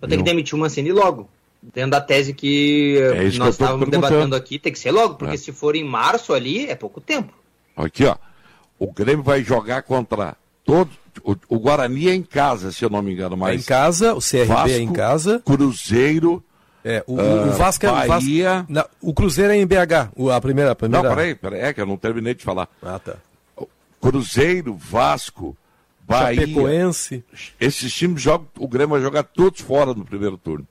Eu 0.00 0.08
tenho 0.08 0.22
que 0.22 0.28
demitir 0.28 0.54
o 0.54 0.58
Mancini 0.58 0.92
logo. 0.92 1.28
Dentro 1.62 1.92
da 1.92 2.00
tese 2.00 2.34
que 2.34 2.98
é 2.98 3.22
nós 3.38 3.56
que 3.56 3.62
estávamos 3.62 3.88
debatendo 3.88 4.36
aqui, 4.36 4.58
tem 4.58 4.72
que 4.72 4.78
ser 4.78 4.90
logo, 4.90 5.14
porque 5.14 5.34
é. 5.34 5.38
se 5.38 5.52
for 5.52 5.76
em 5.76 5.84
março 5.84 6.34
ali, 6.34 6.66
é 6.66 6.74
pouco 6.74 7.00
tempo. 7.00 7.32
Aqui, 7.76 8.04
ó. 8.04 8.16
O 8.78 8.92
Grêmio 8.92 9.22
vai 9.22 9.42
jogar 9.44 9.82
contra 9.82 10.36
todo. 10.64 10.90
O, 11.22 11.36
o 11.48 11.58
Guarani 11.58 12.08
é 12.08 12.14
em 12.14 12.22
casa, 12.22 12.72
se 12.72 12.84
eu 12.84 12.90
não 12.90 13.02
me 13.02 13.12
engano, 13.12 13.36
mas. 13.36 13.52
É 13.52 13.54
em 13.56 13.62
casa, 13.62 14.14
o 14.14 14.18
CRB 14.18 14.46
Vasco, 14.46 14.70
é 14.70 14.78
em 14.78 14.92
casa. 14.92 15.42
Cruzeiro. 15.44 16.42
É, 16.84 17.04
o, 17.06 17.14
uh, 17.14 17.48
o 17.48 17.52
Vasco 17.52 17.86
é 17.86 17.90
Bahia. 18.08 18.54
Vasco, 18.54 18.72
não, 18.72 18.84
o 19.00 19.14
Cruzeiro 19.14 19.52
é 19.52 19.56
em 19.56 19.66
BH, 19.66 20.10
a 20.34 20.40
primeira, 20.40 20.72
a 20.72 20.74
primeira. 20.74 21.08
Não, 21.08 21.14
peraí, 21.14 21.34
peraí, 21.34 21.60
é 21.60 21.72
que 21.72 21.80
eu 21.80 21.86
não 21.86 21.96
terminei 21.96 22.34
de 22.34 22.42
falar. 22.42 22.68
Ah, 22.82 22.98
tá. 22.98 23.16
Cruzeiro, 24.00 24.74
Vasco, 24.74 25.56
Bahia. 26.06 26.40
Chapecoense. 26.40 27.24
Esses 27.60 27.92
times 27.94 28.20
jogam, 28.20 28.48
o 28.58 28.66
Grêmio 28.66 28.90
vai 28.90 29.00
jogar 29.00 29.22
todos 29.22 29.60
fora 29.60 29.94
no 29.94 30.04
primeiro 30.04 30.36
turno. 30.36 30.66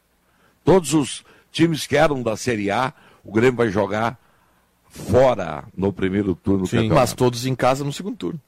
Todos 0.66 0.94
os 0.94 1.24
times 1.52 1.88
que 1.88 1.96
eram 1.96 2.22
da 2.22 2.36
Série 2.36 2.70
A, 2.70 2.94
o 3.24 3.32
Grêmio 3.32 3.56
vai 3.56 3.70
jogar 3.70 4.20
fora 4.90 5.64
no 5.76 5.94
primeiro 5.94 6.36
turno. 6.36 6.68
Sim, 6.68 6.90
mas 6.90 7.14
todos 7.14 7.46
em 7.46 7.56
casa 7.56 7.84
no 7.84 7.94
segundo 7.94 8.18
turno. 8.18 8.40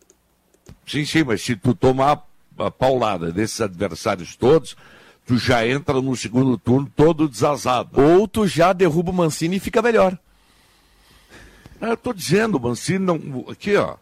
Sim, 0.85 1.05
sim, 1.05 1.23
mas 1.23 1.41
se 1.41 1.55
tu 1.55 1.73
tomar 1.73 2.23
a 2.57 2.69
paulada 2.69 3.31
desses 3.31 3.61
adversários 3.61 4.35
todos, 4.35 4.75
tu 5.25 5.37
já 5.37 5.67
entra 5.67 6.01
no 6.01 6.15
segundo 6.15 6.57
turno 6.57 6.91
todo 6.95 7.27
desazado. 7.27 7.99
Ou 7.99 8.27
tu 8.27 8.47
já 8.47 8.73
derruba 8.73 9.11
o 9.11 9.13
Mancini 9.13 9.57
e 9.57 9.59
fica 9.59 9.81
melhor. 9.81 10.17
Eu 11.81 11.97
tô 11.97 12.13
dizendo, 12.13 12.57
o 12.57 12.61
Mancini 12.61 12.99
não. 12.99 13.45
Aqui, 13.49 13.75
ó. 13.75 13.95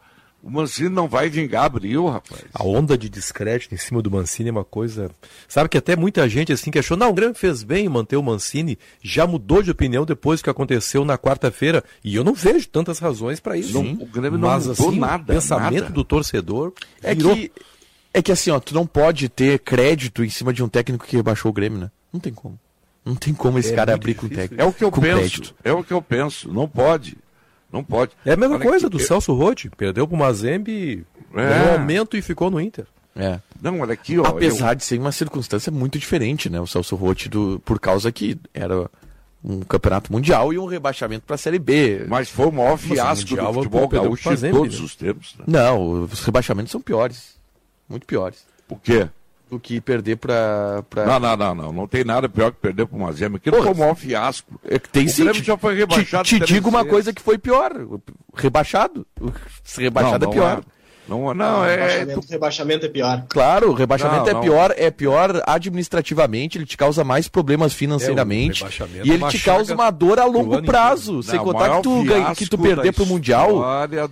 O 0.43 0.49
Mancini 0.49 0.89
não 0.89 1.07
vai 1.07 1.29
vingar 1.29 1.65
abril, 1.65 2.07
rapaz. 2.07 2.41
A 2.51 2.63
onda 2.63 2.97
de 2.97 3.07
descrédito 3.07 3.75
em 3.75 3.77
cima 3.77 4.01
do 4.01 4.09
Mancini 4.09 4.49
é 4.49 4.51
uma 4.51 4.63
coisa. 4.65 5.11
Sabe 5.47 5.69
que 5.69 5.77
até 5.77 5.95
muita 5.95 6.27
gente 6.27 6.51
assim 6.51 6.71
que 6.71 6.79
achou, 6.79 6.97
não, 6.97 7.11
o 7.11 7.13
Grêmio 7.13 7.35
fez 7.35 7.61
bem 7.61 7.85
em 7.85 7.89
manter 7.89 8.15
o 8.17 8.23
Mancini, 8.23 8.79
já 9.03 9.27
mudou 9.27 9.61
de 9.61 9.69
opinião 9.69 10.03
depois 10.03 10.41
que 10.41 10.49
aconteceu 10.49 11.05
na 11.05 11.15
quarta-feira. 11.15 11.83
E 12.03 12.15
eu 12.15 12.23
não 12.23 12.33
vejo 12.33 12.67
tantas 12.67 12.97
razões 12.97 13.39
para 13.39 13.55
isso. 13.55 13.73
Não, 13.73 13.93
o 13.93 14.05
Grêmio 14.07 14.39
não 14.39 14.47
Mas, 14.47 14.65
mudou 14.65 14.89
assim, 14.89 14.99
nada. 14.99 15.23
O 15.23 15.35
pensamento 15.35 15.83
nada. 15.83 15.93
do 15.93 16.03
torcedor 16.03 16.73
é 17.03 17.13
virou... 17.13 17.35
que 17.35 17.51
é 18.13 18.21
que 18.21 18.31
assim, 18.31 18.51
ó, 18.51 18.59
tu 18.59 18.73
não 18.73 18.85
pode 18.85 19.29
ter 19.29 19.59
crédito 19.59 20.23
em 20.23 20.29
cima 20.29 20.51
de 20.51 20.63
um 20.63 20.67
técnico 20.67 21.05
que 21.05 21.15
rebaixou 21.15 21.49
o 21.49 21.53
Grêmio, 21.53 21.79
né? 21.79 21.91
Não 22.11 22.19
tem 22.19 22.33
como. 22.33 22.59
Não 23.05 23.15
tem 23.15 23.33
como 23.33 23.57
esse 23.57 23.71
é 23.71 23.75
cara 23.75 23.93
abrir 23.93 24.13
difícil. 24.13 24.29
com 24.29 24.35
técnico. 24.35 24.61
É 24.61 24.65
o 24.65 24.73
que 24.73 24.83
eu 24.83 24.91
penso. 24.91 25.17
Crédito. 25.17 25.55
É 25.63 25.71
o 25.71 25.83
que 25.83 25.93
eu 25.93 26.01
penso. 26.01 26.51
Não 26.51 26.67
pode. 26.67 27.17
Não 27.71 27.83
pode. 27.83 28.11
É 28.25 28.33
a 28.33 28.37
mesma 28.37 28.55
Olha 28.55 28.65
coisa 28.65 28.89
que... 28.89 28.97
do 28.97 28.99
Celso 28.99 29.33
Rotti. 29.33 29.69
Perdeu 29.69 30.07
pro 30.07 30.17
Mazembe, 30.17 31.05
é. 31.33 31.49
ganhou 31.49 31.73
aumento 31.73 32.17
e 32.17 32.21
ficou 32.21 32.51
no 32.51 32.59
Inter. 32.59 32.85
É. 33.15 33.39
Não, 33.61 33.79
olha 33.81 33.93
aqui, 33.93 34.17
ó. 34.17 34.25
Apesar 34.25 34.71
eu... 34.71 34.75
de 34.75 34.83
ser 34.83 34.99
uma 34.99 35.11
circunstância 35.11 35.71
muito 35.71 35.99
diferente, 35.99 36.49
né? 36.49 36.59
O 36.59 36.67
Celso 36.67 36.95
Rotti, 36.95 37.29
do... 37.29 37.61
por 37.65 37.79
causa 37.79 38.11
que 38.11 38.37
era 38.53 38.89
um 39.43 39.61
campeonato 39.61 40.11
mundial 40.11 40.53
e 40.53 40.59
um 40.59 40.65
rebaixamento 40.65 41.25
para 41.25 41.35
a 41.35 41.37
Série 41.37 41.59
B. 41.59 42.05
Mas 42.07 42.29
foi 42.29 42.47
o 42.47 42.51
maior 42.51 42.77
fiasco 42.77 43.35
do 43.35 43.53
futebol 43.53 43.87
gaúcho 43.87 44.31
em 44.31 44.51
todos 44.51 44.79
né? 44.79 44.85
os 44.85 44.95
tempos. 44.95 45.35
Né? 45.37 45.45
Não, 45.47 46.03
os 46.03 46.23
rebaixamentos 46.23 46.71
são 46.71 46.81
piores. 46.81 47.35
Muito 47.89 48.05
piores. 48.05 48.45
O 48.69 48.75
quê? 48.75 49.09
Do 49.51 49.59
que 49.59 49.81
perder 49.81 50.15
para. 50.15 50.83
Pra... 50.89 51.05
Não, 51.05 51.19
não, 51.19 51.35
não, 51.37 51.55
não. 51.55 51.73
Não 51.73 51.87
tem 51.87 52.05
nada 52.05 52.29
pior 52.29 52.51
que 52.51 52.57
perder 52.59 52.87
para 52.87 52.97
uma 52.97 53.11
Zema. 53.11 53.35
Aquilo 53.35 53.61
foi 53.61 53.73
o 53.73 53.77
maior 53.77 53.95
fiasco. 53.95 54.59
É 54.63 54.79
que 54.79 54.87
tem 54.87 55.05
o 55.05 55.09
sim. 55.09 55.33
já 55.43 55.57
foi 55.57 55.75
rebaixado. 55.75 56.23
Te, 56.23 56.39
te 56.39 56.45
digo 56.45 56.69
uma 56.69 56.85
coisa 56.85 57.11
que 57.11 57.21
foi 57.21 57.37
pior. 57.37 57.73
Rebaixado. 58.33 59.05
Rebaixado 59.77 60.25
não, 60.25 60.31
é 60.31 60.33
pior. 60.33 60.61
É. 60.65 60.81
Não, 61.09 61.33
não, 61.33 61.65
é. 61.65 61.75
Rebaixamento, 61.75 62.27
rebaixamento 62.29 62.85
é 62.85 62.89
pior. 62.89 63.25
Claro, 63.27 63.71
o 63.71 63.73
rebaixamento 63.73 64.23
não, 64.23 64.29
é 64.29 64.33
não. 64.33 64.41
pior, 64.41 64.73
é 64.77 64.89
pior 64.89 65.41
administrativamente, 65.45 66.57
ele 66.57 66.65
te 66.65 66.77
causa 66.77 67.03
mais 67.03 67.27
problemas 67.27 67.73
financeiramente. 67.73 68.63
É, 68.63 68.67
e 69.03 69.11
ele 69.11 69.27
te 69.27 69.39
causa 69.43 69.73
uma 69.73 69.91
dor 69.91 70.19
a 70.19 70.25
longo 70.25 70.63
prazo. 70.63 71.21
Sem 71.21 71.37
contar 71.39 71.75
que 71.77 71.81
tu, 71.81 72.03
que 72.37 72.45
tu 72.49 72.57
perder 72.57 72.93
pro 72.93 73.05
Mundial. 73.05 73.61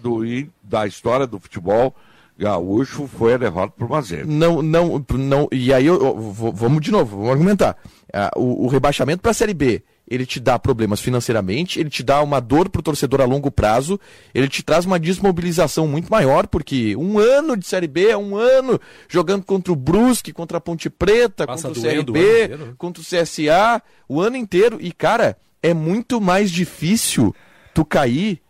Do, 0.02 0.22
da 0.62 0.86
história 0.86 1.26
do 1.26 1.40
futebol 1.40 1.96
Gaúcho 2.40 3.06
foi 3.06 3.34
a 3.34 3.38
derrota 3.38 3.74
por 3.78 3.90
Mazembe. 3.90 4.26
Não, 4.26 4.62
não, 4.62 5.06
não. 5.14 5.50
E 5.52 5.74
aí, 5.74 5.86
eu, 5.86 6.02
eu, 6.02 6.16
vamos 6.54 6.80
de 6.80 6.90
novo, 6.90 7.18
vamos 7.18 7.32
argumentar. 7.32 7.76
Ah, 8.14 8.32
o, 8.38 8.66
o, 8.66 8.68
rebaixamento 8.68 9.22
para 9.22 9.32
a 9.32 9.34
Série 9.34 9.54
B, 9.54 9.84
ele 10.10 10.26
te 10.26 10.40
dá 10.40 10.58
problemas 10.58 11.02
financeiramente, 11.02 11.82
ele 11.82 11.90
te 11.90 12.02
dá 12.02 12.22
uma 12.24 12.40
dor 12.40 12.70
para 12.70 12.80
o 12.80 12.84
torcedor 12.84 13.20
a 13.20 13.26
longo 13.26 13.52
prazo, 13.52 14.00
ele 14.34 14.48
te 14.48 14.64
traz 14.64 14.86
uma 14.86 14.98
desmobilização 14.98 15.86
muito 15.86 16.10
maior, 16.10 16.48
porque 16.48 16.96
um 16.96 17.20
ano 17.20 17.58
de 17.58 17.68
Série 17.68 17.88
B 17.88 18.08
é 18.08 18.18
um 18.18 18.38
ano 18.38 18.80
jogando 19.10 19.44
contra 19.44 19.74
o 19.74 19.76
Brusque, 19.76 20.32
contra 20.32 20.60
a 20.60 20.62
Ponte 20.62 20.90
Preta, 20.90 21.46
Passa 21.46 21.68
contra 21.68 21.82
o 21.82 21.84
CRB, 21.84 22.20
o 22.54 22.58
né? 22.58 22.74
contra 22.78 23.02
o 23.02 23.06
CSA, 23.06 23.82
o 24.08 24.22
ano 24.22 24.38
inteiro. 24.38 24.78
E, 24.80 24.94
cara, 24.94 25.38
é 25.62 25.74
muito 25.74 26.22
mais 26.22 26.50
difícil 26.50 27.36
tu 27.74 27.84
cair 27.84 28.42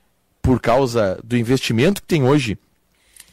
por 0.43 0.61
causa 0.61 1.19
do 1.23 1.35
investimento 1.35 2.01
que 2.03 2.07
tem 2.07 2.23
hoje 2.23 2.55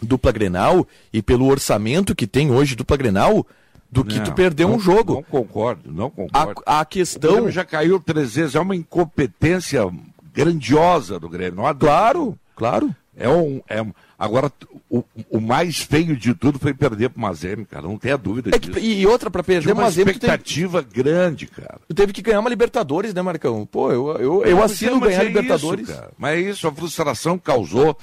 dupla 0.02 0.32
Grenal 0.32 0.86
e 1.12 1.22
pelo 1.22 1.46
orçamento 1.46 2.14
que 2.14 2.26
tem 2.26 2.50
hoje 2.50 2.76
dupla 2.76 2.96
Grenal 2.96 3.46
do 3.90 4.04
que 4.04 4.16
não, 4.16 4.24
tu 4.24 4.32
perder 4.32 4.66
não, 4.66 4.76
um 4.76 4.80
jogo. 4.80 5.14
Não 5.14 5.22
concordo, 5.22 5.92
não 5.92 6.10
concordo. 6.10 6.62
A, 6.66 6.80
a 6.80 6.84
questão. 6.84 7.50
Já 7.50 7.64
caiu 7.64 8.00
três 8.00 8.34
vezes, 8.34 8.54
é 8.54 8.60
uma 8.60 8.76
incompetência 8.76 9.88
grandiosa 10.34 11.18
do 11.18 11.28
Grêmio. 11.28 11.62
Claro, 11.78 12.38
claro. 12.54 12.94
É 13.18 13.28
um, 13.28 13.62
é 13.66 13.80
um... 13.80 13.92
Agora, 14.18 14.52
o, 14.90 15.02
o 15.30 15.40
mais 15.40 15.78
feio 15.78 16.14
de 16.14 16.34
tudo 16.34 16.58
foi 16.58 16.74
perder 16.74 17.08
pro 17.08 17.20
Mazembe, 17.20 17.64
cara. 17.64 17.88
Não 17.88 17.96
tenha 17.96 18.18
dúvida 18.18 18.50
é 18.54 18.58
que, 18.58 18.78
E 18.78 19.06
outra, 19.06 19.30
para 19.30 19.42
perder 19.42 19.72
o 19.72 19.76
Mazembe... 19.76 20.10
uma 20.10 20.12
expectativa 20.12 20.82
teve... 20.82 21.02
grande, 21.02 21.46
cara. 21.46 21.80
Tu 21.88 21.94
teve 21.94 22.12
que 22.12 22.20
ganhar 22.20 22.40
uma 22.40 22.50
Libertadores, 22.50 23.14
né, 23.14 23.22
Marcão? 23.22 23.64
Pô, 23.64 23.90
eu, 23.90 24.08
eu, 24.18 24.44
eu 24.44 24.62
assino 24.62 25.00
ganhar 25.00 25.22
é 25.22 25.28
Libertadores. 25.28 25.88
Isso, 25.88 26.02
mas 26.18 26.36
é 26.36 26.40
isso, 26.40 26.68
a 26.68 26.72
frustração 26.72 27.38
causou 27.38 27.96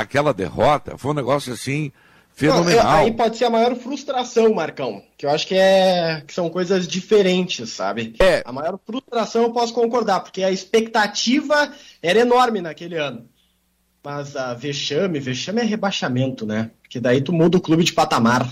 aquela 0.00 0.32
derrota 0.32 0.96
foi 0.96 1.10
um 1.10 1.14
negócio 1.14 1.52
assim 1.52 1.92
fenomenal. 2.38 2.84
Não, 2.84 2.90
aí 2.98 3.12
pode 3.12 3.36
ser 3.36 3.46
a 3.46 3.50
maior 3.50 3.74
frustração, 3.74 4.54
Marcão, 4.54 5.02
que 5.16 5.26
eu 5.26 5.30
acho 5.30 5.46
que 5.46 5.54
é 5.56 6.22
que 6.26 6.32
são 6.32 6.48
coisas 6.48 6.86
diferentes, 6.86 7.70
sabe? 7.70 8.14
É. 8.20 8.42
A 8.44 8.52
maior 8.52 8.78
frustração 8.86 9.42
eu 9.42 9.50
posso 9.50 9.74
concordar, 9.74 10.20
porque 10.20 10.44
a 10.44 10.50
expectativa 10.50 11.72
era 12.00 12.20
enorme 12.20 12.60
naquele 12.60 12.96
ano. 12.96 13.26
Mas 14.04 14.36
a 14.36 14.54
vexame, 14.54 15.18
vexame 15.18 15.60
é 15.60 15.64
rebaixamento, 15.64 16.46
né? 16.46 16.70
Que 16.88 17.00
daí 17.00 17.20
tu 17.20 17.32
muda 17.32 17.58
o 17.58 17.60
clube 17.60 17.82
de 17.82 17.92
patamar. 17.92 18.48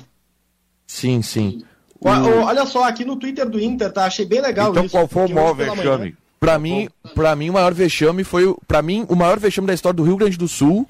Sim, 0.86 1.22
sim. 1.22 1.62
O... 2.00 2.08
Olha 2.08 2.66
só, 2.66 2.84
aqui 2.84 3.04
no 3.04 3.16
Twitter 3.16 3.48
do 3.48 3.60
Inter, 3.60 3.92
tá? 3.92 4.04
Achei 4.04 4.26
bem 4.26 4.40
legal 4.40 4.70
então, 4.70 4.84
isso. 4.84 4.96
Então 4.96 5.08
qual 5.08 5.26
foi 5.26 5.32
o 5.32 5.34
maior 5.34 5.54
vexame? 5.54 6.16
Para 6.38 6.58
mim, 6.58 6.88
para 7.14 7.34
mim 7.34 7.50
o 7.50 7.52
maior 7.54 7.72
vexame 7.72 8.22
foi, 8.22 8.54
para 8.66 8.82
mim 8.82 9.06
o 9.08 9.16
maior 9.16 9.38
vexame 9.38 9.66
da 9.66 9.74
história 9.74 9.96
do 9.96 10.02
Rio 10.02 10.16
Grande 10.16 10.36
do 10.36 10.46
Sul 10.46 10.86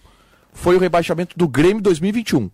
foi 0.56 0.74
o 0.74 0.80
rebaixamento 0.80 1.38
do 1.38 1.46
Grêmio 1.46 1.82
2021. 1.82 2.50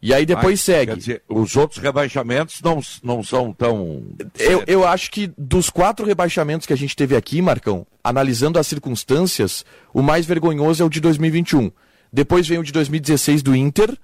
E 0.00 0.14
aí 0.14 0.24
depois 0.24 0.60
segue. 0.60 0.92
Quer 0.92 0.96
dizer, 0.96 1.22
os 1.28 1.56
outros 1.56 1.82
rebaixamentos 1.82 2.60
não, 2.62 2.80
não 3.02 3.22
são 3.22 3.52
tão. 3.52 4.04
Eu, 4.38 4.62
eu 4.66 4.86
acho 4.86 5.10
que 5.10 5.32
dos 5.36 5.68
quatro 5.68 6.06
rebaixamentos 6.06 6.66
que 6.66 6.72
a 6.72 6.76
gente 6.76 6.94
teve 6.94 7.16
aqui, 7.16 7.42
Marcão, 7.42 7.84
analisando 8.02 8.60
as 8.60 8.66
circunstâncias, 8.68 9.64
o 9.92 10.00
mais 10.00 10.24
vergonhoso 10.24 10.82
é 10.82 10.86
o 10.86 10.88
de 10.88 11.00
2021. 11.00 11.72
Depois 12.12 12.46
vem 12.46 12.58
o 12.58 12.62
de 12.62 12.72
2016 12.72 13.42
do 13.42 13.56
Inter, 13.56 13.98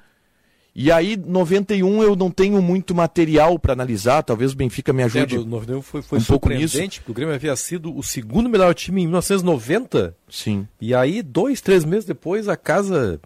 e 0.74 0.90
aí, 0.90 1.16
91 1.16 2.02
eu 2.02 2.16
não 2.16 2.30
tenho 2.30 2.60
muito 2.60 2.94
material 2.94 3.58
para 3.60 3.72
analisar, 3.72 4.22
talvez 4.22 4.52
o 4.52 4.56
Benfica 4.56 4.92
me 4.92 5.04
ajude. 5.04 5.36
É, 5.36 5.38
91 5.38 5.82
foi, 5.82 6.02
foi 6.02 6.18
um 6.18 6.24
pouco 6.24 6.48
nisso. 6.48 6.76
porque 6.76 7.10
o 7.10 7.14
Grêmio 7.14 7.32
havia 7.32 7.54
sido 7.54 7.96
o 7.96 8.02
segundo 8.02 8.48
melhor 8.48 8.74
time 8.74 9.02
em 9.02 9.04
1990. 9.06 10.16
Sim. 10.28 10.66
E 10.80 10.92
aí, 10.92 11.22
dois, 11.22 11.60
três 11.60 11.84
meses 11.84 12.04
depois, 12.04 12.48
a 12.48 12.56
casa 12.56 13.20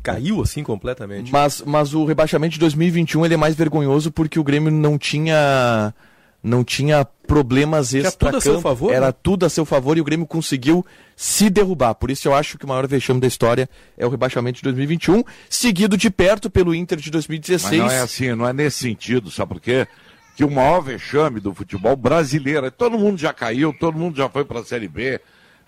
caiu 0.00 0.40
assim 0.40 0.62
completamente. 0.62 1.32
Mas, 1.32 1.62
mas 1.66 1.92
o 1.92 2.04
rebaixamento 2.04 2.54
de 2.54 2.60
2021 2.60 3.24
ele 3.24 3.34
é 3.34 3.36
mais 3.36 3.56
vergonhoso 3.56 4.12
porque 4.12 4.38
o 4.38 4.44
Grêmio 4.44 4.70
não 4.70 4.96
tinha 4.96 5.92
não 6.42 6.64
tinha 6.64 7.04
problemas 7.04 7.94
extra 7.94 8.30
tudo 8.30 8.36
a 8.36 8.40
seu 8.40 8.60
favor, 8.60 8.92
era 8.92 9.06
né? 9.06 9.14
tudo 9.22 9.46
a 9.46 9.48
seu 9.48 9.64
favor 9.64 9.96
e 9.96 10.00
o 10.00 10.04
Grêmio 10.04 10.26
conseguiu 10.26 10.84
se 11.14 11.48
derrubar. 11.48 11.94
Por 11.94 12.10
isso 12.10 12.26
eu 12.26 12.34
acho 12.34 12.58
que 12.58 12.64
o 12.64 12.68
maior 12.68 12.86
vexame 12.86 13.20
da 13.20 13.26
história 13.26 13.70
é 13.96 14.04
o 14.04 14.08
rebaixamento 14.08 14.56
de 14.56 14.62
2021, 14.64 15.22
seguido 15.48 15.96
de 15.96 16.10
perto 16.10 16.50
pelo 16.50 16.74
Inter 16.74 16.98
de 16.98 17.10
2016. 17.10 17.80
Mas 17.80 17.90
não 17.90 17.90
é 17.90 18.00
assim, 18.00 18.34
não 18.34 18.48
é 18.48 18.52
nesse 18.52 18.78
sentido, 18.78 19.30
sabe 19.30 19.54
por 19.54 19.60
quê? 19.60 19.86
Que 20.36 20.44
o 20.44 20.50
maior 20.50 20.80
vexame 20.80 21.38
do 21.38 21.54
futebol 21.54 21.94
brasileiro, 21.94 22.70
todo 22.70 22.98
mundo 22.98 23.18
já 23.18 23.32
caiu, 23.32 23.72
todo 23.72 23.96
mundo 23.96 24.16
já 24.16 24.28
foi 24.28 24.44
para 24.44 24.60
a 24.60 24.64
Série 24.64 24.88
B, 24.88 25.20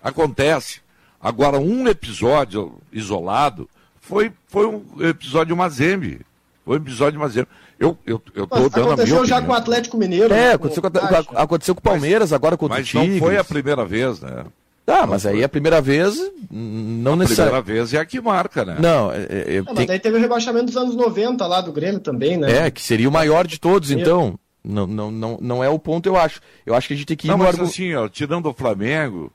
acontece. 0.03 0.81
Agora, 1.21 1.57
um 1.57 1.87
episódio 1.87 2.79
isolado 2.91 3.69
foi, 4.01 4.31
foi 4.47 4.67
um 4.67 4.83
episódio 4.99 5.55
Mazembe. 5.55 6.21
Foi 6.65 6.77
um 6.77 6.81
episódio 6.81 7.19
Mazembe. 7.19 7.47
Eu, 7.79 7.97
eu, 8.05 8.21
eu 8.33 8.47
tô 8.47 8.55
Mas 8.59 8.69
dando 8.71 8.75
a 8.75 8.79
minha 8.81 8.93
aconteceu 8.93 9.25
já 9.25 9.35
opinião. 9.35 9.45
com 9.45 9.51
o 9.51 9.55
Atlético 9.55 9.97
Mineiro. 9.97 10.33
É, 10.33 10.37
né? 10.37 10.53
aconteceu 10.53 10.81
com, 10.81 10.87
a- 10.97 11.41
aconteceu 11.43 11.75
com 11.75 11.79
o 11.79 11.83
Palmeiras, 11.83 12.33
agora 12.33 12.57
com 12.57 12.65
o 12.65 12.69
Mas 12.69 12.87
Tigres. 12.87 13.11
não 13.11 13.19
foi 13.19 13.37
a 13.37 13.43
primeira 13.43 13.85
vez, 13.85 14.19
né? 14.21 14.45
Tá, 14.85 15.05
mas 15.07 15.25
aí 15.25 15.43
a 15.43 15.49
primeira 15.49 15.81
vez, 15.81 16.15
não 16.17 16.25
a 16.25 16.29
primeira 16.49 17.15
necessariamente. 17.17 17.65
vez 17.71 17.93
é 17.93 17.97
a 17.99 18.05
que 18.05 18.21
marca, 18.21 18.63
né? 18.63 18.77
Não, 18.79 19.11
é, 19.11 19.17
é, 19.29 19.55
É, 19.57 19.61
mas 19.63 19.75
tem- 19.75 19.85
daí 19.87 19.99
teve 19.99 20.17
o 20.17 20.19
rebaixamento 20.19 20.65
dos 20.65 20.77
anos 20.77 20.95
90 20.95 21.45
lá 21.47 21.59
do 21.59 21.71
Grêmio 21.71 21.99
também, 21.99 22.37
né? 22.37 22.67
é, 22.67 22.71
que 22.71 22.81
seria 22.81 23.09
o 23.09 23.11
maior 23.11 23.47
de 23.47 23.59
todos, 23.59 23.89
então. 23.91 24.37
Não, 24.63 24.87
não, 24.87 25.11
não, 25.11 25.37
não 25.41 25.63
é 25.63 25.69
o 25.69 25.77
ponto, 25.77 26.07
eu 26.07 26.15
acho. 26.17 26.39
Eu 26.65 26.73
acho 26.75 26.87
que 26.87 26.93
a 26.93 26.97
gente 26.97 27.05
tem 27.05 27.17
que 27.17 27.27
ir 27.27 27.29
Não, 27.29 27.37
mas 27.37 27.59
assim, 27.59 27.93
ó, 27.95 28.07
tirando 28.07 28.47
o 28.47 28.53
Flamengo, 28.53 29.31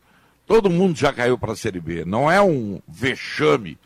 todo 0.46 0.68
mundo 0.70 0.96
já 0.96 1.12
caiu 1.12 1.36
para 1.38 1.52
a 1.52 1.56
Série 1.56 1.80
B. 1.80 2.04
Não 2.04 2.30
é 2.30 2.40
um 2.42 2.80
vexame. 2.88 3.76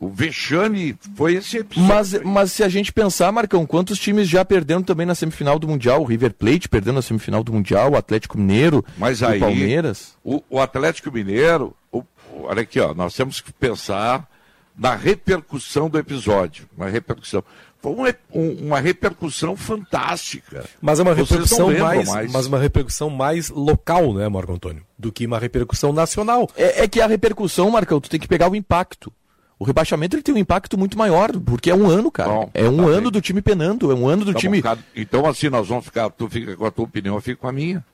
O 0.00 0.08
vexame 0.08 0.96
foi 1.16 1.34
esse 1.34 1.58
episódio. 1.58 1.88
Mas, 1.94 2.12
mas 2.22 2.52
se 2.52 2.62
a 2.62 2.68
gente 2.68 2.92
pensar, 2.92 3.30
Marcão, 3.32 3.64
quantos 3.64 3.98
times 3.98 4.28
já 4.28 4.44
perderam 4.44 4.82
também 4.82 5.06
na 5.06 5.14
semifinal 5.14 5.58
do 5.58 5.68
Mundial? 5.68 6.02
O 6.02 6.04
River 6.04 6.34
Plate 6.34 6.68
perdeu 6.68 6.92
na 6.92 7.00
semifinal 7.00 7.42
do 7.44 7.52
Mundial, 7.52 7.92
o 7.92 7.96
Atlético 7.96 8.36
Mineiro, 8.36 8.84
Mas 8.98 9.22
o 9.22 9.26
aí, 9.26 9.40
Palmeiras. 9.40 10.14
O, 10.22 10.42
o 10.50 10.60
Atlético 10.60 11.10
Mineiro, 11.10 11.74
o- 11.90 11.98
o- 12.32 12.42
olha 12.42 12.62
aqui, 12.62 12.78
ó, 12.80 12.92
nós 12.92 13.14
temos 13.14 13.40
que 13.40 13.52
pensar 13.52 14.28
na 14.76 14.94
repercussão 14.94 15.88
do 15.88 15.96
episódio. 15.98 16.66
Uma 16.76 16.88
repercussão. 16.90 17.42
Foi 17.80 17.92
um 17.92 18.04
um- 18.40 18.66
uma 18.66 18.80
repercussão 18.80 19.56
fantástica. 19.56 20.64
Mas 20.82 20.98
é 20.98 21.02
uma 21.02 21.14
Vocês 21.14 21.28
repercussão 21.30 21.58
não 21.60 21.68
lembram 21.68 22.04
mais, 22.12 22.32
mas 22.32 22.46
uma 22.46 22.58
repercussão 22.58 23.08
mais 23.10 23.48
local, 23.50 24.12
né, 24.12 24.28
Marco 24.28 24.52
Antônio? 24.52 24.82
Do 24.98 25.12
que 25.12 25.24
uma 25.26 25.38
repercussão 25.38 25.92
nacional. 25.92 26.50
É, 26.56 26.82
é 26.84 26.88
que 26.88 27.00
a 27.00 27.06
repercussão, 27.06 27.70
Marcão, 27.70 28.00
tu 28.00 28.10
tem 28.10 28.18
que 28.18 28.26
pegar 28.28 28.50
o 28.50 28.56
impacto. 28.56 29.12
O 29.58 29.64
rebaixamento 29.64 30.16
ele 30.16 30.22
tem 30.22 30.34
um 30.34 30.38
impacto 30.38 30.76
muito 30.76 30.98
maior, 30.98 31.30
porque 31.40 31.70
é 31.70 31.74
um 31.74 31.88
ano, 31.88 32.10
cara. 32.10 32.28
Bom, 32.30 32.50
é 32.52 32.68
um 32.68 32.76
tá 32.78 32.82
ano 32.88 33.02
bem. 33.02 33.10
do 33.12 33.20
time 33.20 33.40
penando, 33.40 33.90
é 33.90 33.94
um 33.94 34.08
ano 34.08 34.24
do 34.24 34.32
Tá 34.32 34.38
time. 34.40 34.60
bom. 34.60 34.76
Então, 34.96 35.26
assim, 35.26 35.48
nós 35.48 35.68
vamos 35.68 35.84
ficar. 35.84 36.10
Tu 36.10 36.28
fica 36.28 36.56
com 36.56 36.66
a 36.66 36.70
tua 36.70 36.84
opinião, 36.84 37.14
eu 37.14 37.20
fico 37.20 37.40
com 37.42 37.48
a 37.48 37.52
minha. 37.52 37.84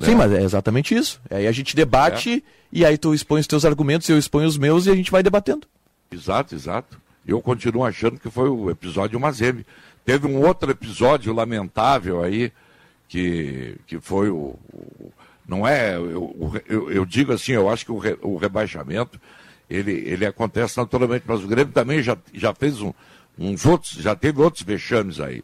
Sim, 0.00 0.14
mas 0.14 0.32
é 0.32 0.42
exatamente 0.42 0.94
isso. 0.94 1.20
Aí 1.30 1.46
a 1.46 1.52
gente 1.52 1.76
debate 1.76 2.42
e 2.72 2.84
aí 2.86 2.96
tu 2.96 3.12
expõe 3.14 3.40
os 3.40 3.46
teus 3.46 3.64
argumentos, 3.66 4.08
eu 4.08 4.18
exponho 4.18 4.46
os 4.48 4.56
meus 4.56 4.86
e 4.86 4.90
a 4.90 4.94
gente 4.94 5.10
vai 5.10 5.22
debatendo. 5.22 5.66
Exato, 6.10 6.54
exato. 6.54 6.98
Eu 7.26 7.40
continuo 7.42 7.84
achando 7.84 8.18
que 8.18 8.30
foi 8.30 8.48
o 8.48 8.70
episódio 8.70 9.20
Mazembe. 9.20 9.64
Teve 10.04 10.26
um 10.26 10.44
outro 10.44 10.70
episódio 10.70 11.32
lamentável 11.34 12.22
aí, 12.24 12.50
que, 13.08 13.76
que 13.86 14.00
foi 14.00 14.30
o. 14.30 14.56
o- 14.72 15.12
não 15.46 15.66
é. 15.68 15.96
Eu, 15.96 16.54
eu, 16.68 16.90
eu 16.92 17.04
digo 17.06 17.32
assim, 17.32 17.52
eu 17.52 17.68
acho 17.68 17.84
que 17.84 17.92
o, 17.92 17.98
re- 17.98 18.18
o 18.22 18.36
rebaixamento 18.38 19.20
ele, 19.70 19.92
ele 19.92 20.26
acontece 20.26 20.76
naturalmente, 20.76 21.24
mas 21.26 21.42
o 21.42 21.46
Grêmio 21.46 21.72
também 21.72 22.02
já, 22.02 22.18
já 22.34 22.52
fez 22.54 22.80
um- 22.82 22.92
uns 23.38 23.64
outros, 23.64 23.92
já 23.92 24.14
teve 24.16 24.40
outros 24.42 24.62
vexames 24.64 25.20
aí. 25.20 25.42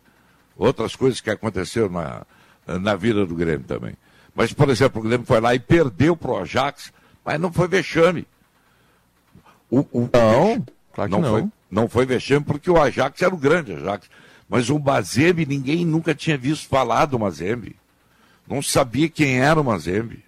Outras 0.57 0.97
coisas 0.97 1.21
que 1.21 1.31
aconteceram 1.31 1.89
na, 1.89 2.27
na 2.67 2.97
vida 2.97 3.25
do 3.25 3.35
Grêmio 3.35 3.65
também. 3.67 3.95
Mas, 4.35 4.53
por 4.53 4.69
exemplo, 4.69 5.01
o 5.01 5.05
Grêmio 5.05 5.27
foi 5.27 5.41
lá 5.41 5.55
e 5.55 5.59
perdeu 5.61 6.17
pro 6.17 6.37
Ajax, 6.37 6.93
mas 7.25 7.39
não 7.41 7.53
foi 7.53 7.69
vexame. 7.69 8.27
O, 9.71 9.81
o- 9.93 10.11
Não, 10.13 10.67
claro 10.93 11.11
que 11.11 11.17
não. 11.21 11.31
Foi, 11.31 11.45
não 11.71 11.89
foi 11.89 12.07
vexame 12.07 12.45
porque 12.45 12.71
o 12.71 12.81
Ajax 12.81 13.21
era 13.23 13.35
o 13.35 13.39
grande 13.39 13.73
Ajax. 13.73 14.09
Mas 14.49 14.71
o 14.71 14.79
Mazembe, 14.79 15.45
ninguém 15.45 15.85
nunca 15.85 16.15
tinha 16.15 16.39
visto 16.39 16.69
falar 16.69 17.07
do 17.07 17.19
Mazembe. 17.19 17.75
Não 18.47 18.63
sabia 18.63 19.09
quem 19.09 19.41
era 19.41 19.61
o 19.61 19.65
Mazembe. 19.65 20.25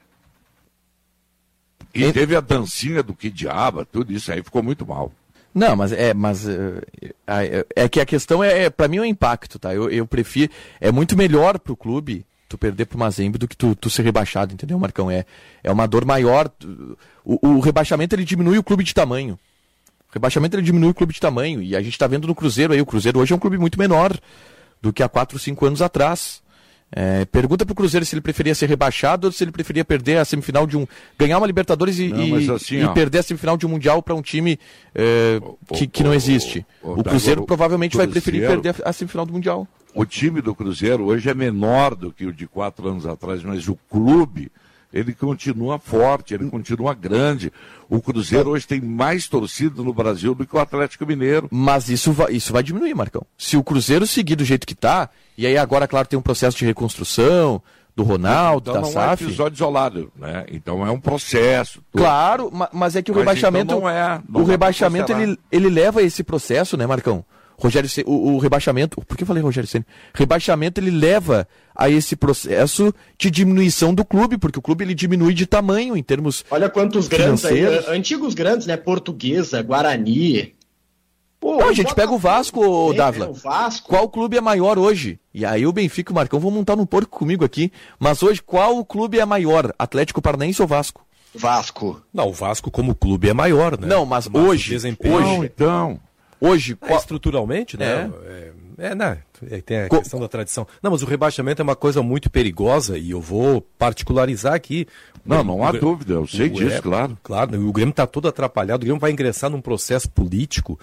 E 1.95 2.13
teve 2.13 2.37
a 2.37 2.41
dancinha 2.41 3.03
do 3.03 3.15
que 3.15 3.31
diaba, 3.31 3.85
tudo 3.85 4.13
isso 4.13 4.31
aí 4.31 4.43
ficou 4.43 4.63
muito 4.63 4.87
mal. 4.87 5.13
Não, 5.55 5.75
mas 5.75 5.93
é, 5.93 6.15
mas 6.15 6.47
eh, 6.47 6.81
é, 7.27 7.67
é 7.75 7.89
que 7.89 8.01
a 8.01 8.07
questão 8.07 8.45
é, 8.45 8.65
é 8.65 8.71
para 8.71 8.87
mim 8.87 8.99
é 8.99 9.01
o 9.01 9.05
impacto, 9.05 9.59
tá? 9.59 9.75
Eu, 9.75 9.91
eu 9.91 10.07
prefiro, 10.07 10.53
é 10.81 10.93
muito 10.93 11.17
melhor 11.17 11.59
pro 11.59 11.77
clube 11.77 12.25
tu 12.49 12.57
perder 12.57 12.87
pro 12.87 12.99
Mazembe 12.99 13.39
do 13.39 13.47
que 13.47 13.57
tu, 13.57 13.75
tu 13.75 13.91
ser 13.91 14.03
rebaixado, 14.03 14.55
entendeu, 14.55 14.79
Marcão? 14.79 15.11
É, 15.11 15.27
é 15.63 15.71
uma 15.71 15.87
dor 15.87 16.05
maior. 16.05 16.51
O, 17.25 17.49
o 17.49 17.61
rebaixamento 17.61 18.15
ele 18.15 18.25
diminui 18.25 18.59
o 18.59 18.63
clube 18.63 18.83
de 18.83 18.95
tamanho. 18.95 19.39
O 20.09 20.15
rebaixamento 20.15 20.57
ele 20.57 20.63
diminui 20.63 20.91
o 20.91 20.95
clube 20.95 21.13
de 21.13 21.21
tamanho 21.21 21.61
e 21.61 21.77
a 21.77 21.83
gente 21.83 21.99
tá 21.99 22.07
vendo 22.07 22.27
no 22.27 22.35
Cruzeiro 22.35 22.73
aí, 22.73 22.81
o 22.81 22.87
Cruzeiro 22.87 23.19
hoje 23.19 23.33
é 23.33 23.37
um 23.37 23.39
clube 23.39 23.59
muito 23.59 23.79
menor 23.79 24.19
do 24.81 24.93
que 24.93 25.03
há 25.03 25.09
4, 25.09 25.39
5 25.39 25.67
anos 25.67 25.83
atrás. 25.83 26.43
É, 26.91 27.27
pergunta 27.27 27.67
pro 27.67 27.75
Cruzeiro 27.75 28.07
se 28.07 28.15
ele 28.15 28.23
preferia 28.23 28.55
ser 28.55 28.67
rebaixado 28.67 29.27
ou 29.27 29.33
se 29.33 29.45
ele 29.45 29.53
preferia 29.53 29.85
perder 29.85 30.17
a 30.19 30.25
semifinal 30.25 30.67
de 30.67 30.77
um. 30.77 30.87
ganhar 31.19 31.37
uma 31.37 31.47
Libertadores 31.47 31.99
e, 31.99 32.09
Não, 32.09 32.41
e- 32.41 32.51
assim, 32.51 32.83
e 32.83 32.89
perder 32.95 33.19
a 33.19 33.23
semifinal 33.23 33.57
de 33.59 33.67
um 33.67 33.69
Mundial 33.69 34.03
para 34.03 34.15
um 34.15 34.23
time 34.23 34.59
é, 34.95 35.39
que, 35.75 35.87
que 35.87 36.03
não 36.03 36.15
existe. 36.15 36.65
o- 36.83 37.01
o 37.01 37.05
Cruzeiro 37.05 37.43
o 37.43 37.47
provavelmente 37.47 37.95
vai 37.97 38.07
preferir 38.07 38.41
Cruzeiro- 38.41 38.63
perder 38.63 38.83
a, 38.87 38.89
a 38.89 38.93
semifinal 38.95 39.27
do 39.27 39.33
Mundial. 39.35 39.69
O 39.95 40.05
time 40.07 40.41
do 40.41 40.55
Cruzeiro 40.55 41.05
hoje 41.05 41.29
é 41.29 41.35
menor 41.35 41.95
do 41.95 42.11
que 42.13 42.25
o 42.25 42.33
de 42.33 42.47
quatro 42.47 42.89
anos 42.89 43.05
atrás, 43.07 43.43
mas 43.43 43.69
o 43.69 43.77
clube, 43.91 44.51
ele 44.93 45.13
continua 45.13 45.79
forte, 45.79 46.35
ele 46.35 46.49
continua 46.51 46.95
grande. 46.95 47.53
O 47.89 48.01
Cruzeiro 48.01 48.51
hoje 48.51 48.67
tem 48.67 48.81
mais 48.81 49.27
torcida 49.29 49.83
no 49.83 49.93
Brasil 49.93 50.35
do 50.35 50.47
que 50.47 50.57
o 50.57 50.59
Atlético 50.59 51.05
Mineiro. 51.07 51.49
Mas 51.51 51.89
isso 51.89 52.13
vai, 52.13 52.33
isso 52.33 52.53
vai 52.53 52.63
diminuir, 52.63 52.95
Marcão. 52.95 53.23
Se 53.37 53.57
o 53.57 53.63
Cruzeiro 53.63 54.07
seguir 54.07 54.37
do 54.37 54.45
jeito 54.45 54.67
que 54.67 54.75
tá, 54.75 55.09
e 55.37 55.47
aí 55.47 55.57
agora, 55.59 55.87
claro, 55.89 56.09
tem 56.09 56.19
um 56.19 56.23
processo 56.23 56.57
de 56.57 56.65
reconstrução 56.65 57.63
do 57.97 58.05
Ronaldo, 58.05 58.71
Então 58.71 58.83
da 58.83 58.89
não 58.91 59.11
é 59.11 59.15
episódio 59.15 59.57
isolado, 59.57 60.13
né? 60.17 60.47
Então 60.53 60.87
é 60.87 60.91
um 60.91 61.01
processo. 61.01 61.83
tudo. 61.91 62.01
Claro, 62.03 62.49
ma- 62.53 62.69
mas 62.73 62.95
é 62.95 63.03
que 63.03 63.11
o 63.11 63.15
Mas 63.15 63.23
rebaixamento. 63.25 63.65
então 63.73 63.81
não 63.81 63.89
é, 63.89 64.23
não 64.29 64.41
o 64.43 64.45
rebaixamento 64.45 65.11
ele, 65.13 65.37
ele 65.51 65.69
leva 65.69 65.99
a 65.99 66.03
esse 66.05 66.23
processo, 66.23 66.77
né, 66.77 66.87
Marcão? 66.87 67.25
Rogério, 67.61 67.89
Ce- 67.89 68.05
o, 68.07 68.35
o 68.35 68.39
rebaixamento, 68.39 69.01
por 69.05 69.17
que 69.17 69.25
eu 69.25 69.27
falei 69.27 69.43
Rogério 69.43 69.69
Ceni? 69.69 69.85
Rebaixamento 70.15 70.81
ele 70.81 70.91
leva 70.93 71.47
a 71.75 71.91
esse 71.91 72.15
processo 72.15 72.95
de 73.19 73.31
diminuição 73.31 73.93
do 73.93 74.05
clube, 74.05 74.39
porque 74.39 74.59
o 74.59 74.63
clube 74.63 74.85
ele 74.85 74.95
diminui 74.95 75.35
de 75.35 75.45
tamanho 75.45 75.97
em 75.97 76.03
termos 76.03 76.45
Olha 76.51 76.69
quantos 76.71 77.09
grandes 77.09 77.45
aí, 77.45 77.61
eh, 77.65 77.85
antigos 77.89 78.33
grandes, 78.35 78.67
né? 78.67 78.77
Portuguesa, 78.77 79.61
Guarani. 79.63 80.55
Pô, 81.41 81.57
Não, 81.59 81.69
a 81.69 81.73
gente 81.73 81.95
pega 81.95 82.11
o 82.13 82.19
Vasco, 82.19 82.65
ô, 82.67 82.91
Sim, 82.91 82.97
Dávila. 82.97 83.27
é, 83.27 83.29
o 83.29 83.33
Vasco. 83.33 83.89
Qual 83.89 84.09
clube 84.09 84.37
é 84.37 84.41
maior 84.41 84.77
hoje? 84.79 85.21
E 85.33 85.45
aí 85.45 85.67
o 85.67 85.73
Benfica 85.73 86.11
e 86.11 86.13
o 86.13 86.15
Marcão 86.15 86.41
vão 86.41 86.51
montar 86.51 86.75
no 86.75 86.85
porco 86.87 87.17
comigo 87.19 87.45
aqui. 87.45 87.71
Mas 87.99 88.23
hoje, 88.25 88.43
qual 88.43 88.85
clube 88.85 89.21
é 89.21 89.25
maior? 89.25 89.73
Atlético 89.79 90.21
Paranaense 90.21 90.61
ou 90.61 90.67
Vasco? 90.67 91.07
Vasco. 91.33 92.03
Não, 92.13 92.29
o 92.29 92.33
Vasco 92.33 92.71
como 92.73 92.93
clube 92.95 93.29
é 93.29 93.33
maior, 93.35 93.79
né? 93.79 93.87
Não, 93.87 94.05
mas 94.05 94.27
o 94.27 94.37
hoje- 94.37 94.71
desempenho- 94.71 95.15
hoje- 95.15 95.27
Não, 95.27 95.45
então. 95.45 96.01
Hoje, 96.41 96.79
É, 96.81 96.87
qual... 96.87 96.99
estruturalmente, 96.99 97.77
né? 97.77 98.11
É, 98.27 98.53
é, 98.91 98.95
né? 98.95 99.19
É, 99.51 99.61
Tem 99.61 99.79
a 99.81 99.89
questão 99.89 100.21
da 100.21 100.29
tradição. 100.29 100.67
Não, 100.83 100.91
mas 100.91 101.03
o 101.03 101.07
rebaixamento 101.07 101.61
é 101.61 101.65
uma 101.65 101.75
coisa 101.77 102.03
muito 102.03 102.31
perigosa 102.31 102.97
e 102.99 103.11
eu 103.11 103.21
vou 103.21 103.61
particularizar 103.79 104.55
aqui. 104.55 104.87
Não, 105.25 105.43
não 105.45 105.65
há 105.65 105.71
o 105.71 105.79
dúvida, 105.79 106.15
eu 106.15 106.27
sei 106.27 106.47
o- 106.47 106.51
disso, 106.53 106.77
é, 106.77 106.81
claro. 106.81 107.19
Claro, 107.23 107.69
o 107.69 107.73
Grêmio 107.73 107.91
está 107.91 108.07
todo 108.07 108.29
atrapalhado, 108.29 108.83
o 108.83 108.85
Grêmio 108.87 109.01
vai 109.01 109.11
ingressar 109.11 109.51
num 109.51 109.61
processo 109.61 110.09
político. 110.11 110.79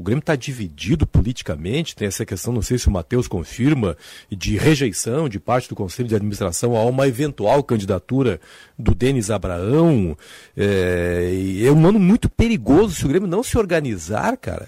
O 0.00 0.02
Grêmio 0.02 0.20
está 0.20 0.34
dividido 0.34 1.06
politicamente, 1.06 1.94
tem 1.94 2.08
essa 2.08 2.24
questão, 2.24 2.54
não 2.54 2.62
sei 2.62 2.78
se 2.78 2.88
o 2.88 2.90
Matheus 2.90 3.28
confirma, 3.28 3.98
de 4.30 4.56
rejeição 4.56 5.28
de 5.28 5.38
parte 5.38 5.68
do 5.68 5.76
Conselho 5.76 6.08
de 6.08 6.14
Administração 6.14 6.74
a 6.74 6.82
uma 6.86 7.06
eventual 7.06 7.62
candidatura 7.62 8.40
do 8.78 8.94
Denis 8.94 9.30
Abraão. 9.30 10.16
É, 10.56 11.34
é 11.66 11.70
um 11.70 11.86
ano 11.86 11.98
muito 11.98 12.30
perigoso 12.30 12.94
se 12.94 13.04
o 13.04 13.08
Grêmio 13.10 13.28
não 13.28 13.42
se 13.42 13.58
organizar, 13.58 14.38
cara. 14.38 14.66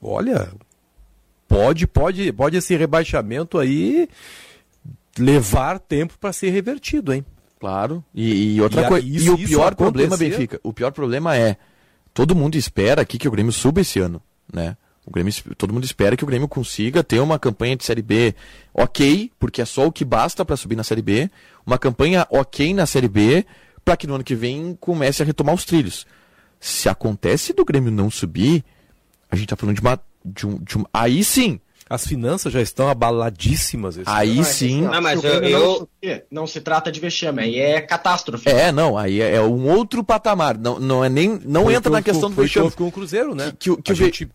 Olha, 0.00 0.52
pode, 1.48 1.88
pode, 1.88 2.32
pode 2.32 2.56
esse 2.56 2.76
rebaixamento 2.76 3.58
aí 3.58 4.08
levar 5.18 5.80
tempo 5.80 6.16
para 6.16 6.32
ser 6.32 6.50
revertido, 6.50 7.12
hein? 7.12 7.26
Claro. 7.58 8.04
E, 8.14 8.54
e 8.54 8.62
outra 8.62 8.86
coisa. 8.86 9.04
E 9.04 9.30
o 9.30 9.36
pior 9.36 9.74
problema, 9.74 10.16
Benfica, 10.16 10.60
o 10.62 10.72
pior 10.72 10.92
problema 10.92 11.36
é 11.36 11.56
todo 12.14 12.36
mundo 12.36 12.54
espera 12.54 13.02
aqui 13.02 13.18
que 13.18 13.26
o 13.26 13.32
Grêmio 13.32 13.52
suba 13.52 13.80
esse 13.80 13.98
ano, 13.98 14.22
né? 14.52 14.76
O 15.06 15.10
Grêmio, 15.10 15.32
todo 15.56 15.72
mundo 15.72 15.84
espera 15.84 16.16
que 16.16 16.22
o 16.22 16.26
Grêmio 16.26 16.46
consiga 16.46 17.02
ter 17.02 17.20
uma 17.20 17.38
campanha 17.38 17.74
de 17.74 17.84
Série 17.84 18.02
B 18.02 18.34
ok, 18.72 19.32
porque 19.38 19.60
é 19.62 19.64
só 19.64 19.86
o 19.86 19.92
que 19.92 20.04
basta 20.04 20.44
para 20.44 20.56
subir 20.56 20.76
na 20.76 20.84
Série 20.84 21.02
B, 21.02 21.30
uma 21.66 21.78
campanha 21.78 22.26
ok 22.30 22.72
na 22.74 22.86
Série 22.86 23.08
B, 23.08 23.44
para 23.84 23.96
que 23.96 24.06
no 24.06 24.14
ano 24.14 24.22
que 24.24 24.34
vem 24.34 24.76
comece 24.78 25.22
a 25.22 25.26
retomar 25.26 25.54
os 25.54 25.64
trilhos. 25.64 26.06
Se 26.60 26.88
acontece 26.88 27.52
do 27.54 27.64
Grêmio 27.64 27.90
não 27.90 28.10
subir, 28.10 28.62
a 29.30 29.36
gente 29.36 29.48
tá 29.48 29.56
falando 29.56 29.74
de 29.76 29.80
uma. 29.80 29.98
De 30.22 30.46
um, 30.46 30.58
de 30.58 30.76
um, 30.76 30.84
aí 30.92 31.24
sim, 31.24 31.58
As 31.88 32.06
finanças 32.06 32.52
já 32.52 32.60
estão 32.60 32.88
abaladíssimas. 32.90 33.96
esse 33.96 34.08
aí 34.08 34.36
ano. 34.36 34.44
sim. 34.44 34.82
Não, 34.82 35.00
mas 35.00 35.24
eu- 35.24 35.88
eu- 36.02 36.22
não 36.30 36.46
se 36.46 36.60
trata 36.60 36.92
de 36.92 37.00
vexame, 37.00 37.42
aí 37.42 37.58
é 37.58 37.80
catástrofe. 37.80 38.48
É, 38.48 38.70
não, 38.70 38.96
aí 38.98 39.20
é, 39.20 39.36
é 39.36 39.40
um 39.40 39.66
outro 39.68 40.04
patamar. 40.04 40.56
Não, 40.58 40.78
não 40.78 41.04
é 41.04 41.08
nem. 41.08 41.40
Não 41.44 41.64
Foi 41.64 41.74
entra 41.74 41.90
na 41.90 42.02
que 42.02 42.10
questão 42.10 42.28
do 42.28 42.34
foi 42.36 42.44
o 42.44 42.48
que 42.48 42.54
vexame. 42.60 42.76
com 42.76 42.86
o 42.86 42.92
Cruzeiro, 42.92 43.34
né? 43.34 43.52
Que, 43.58 43.74
que, 43.76 43.82
que 43.82 43.90
a 43.92 43.94
o 43.94 43.96
ve- 43.96 44.04
gente 44.04 44.28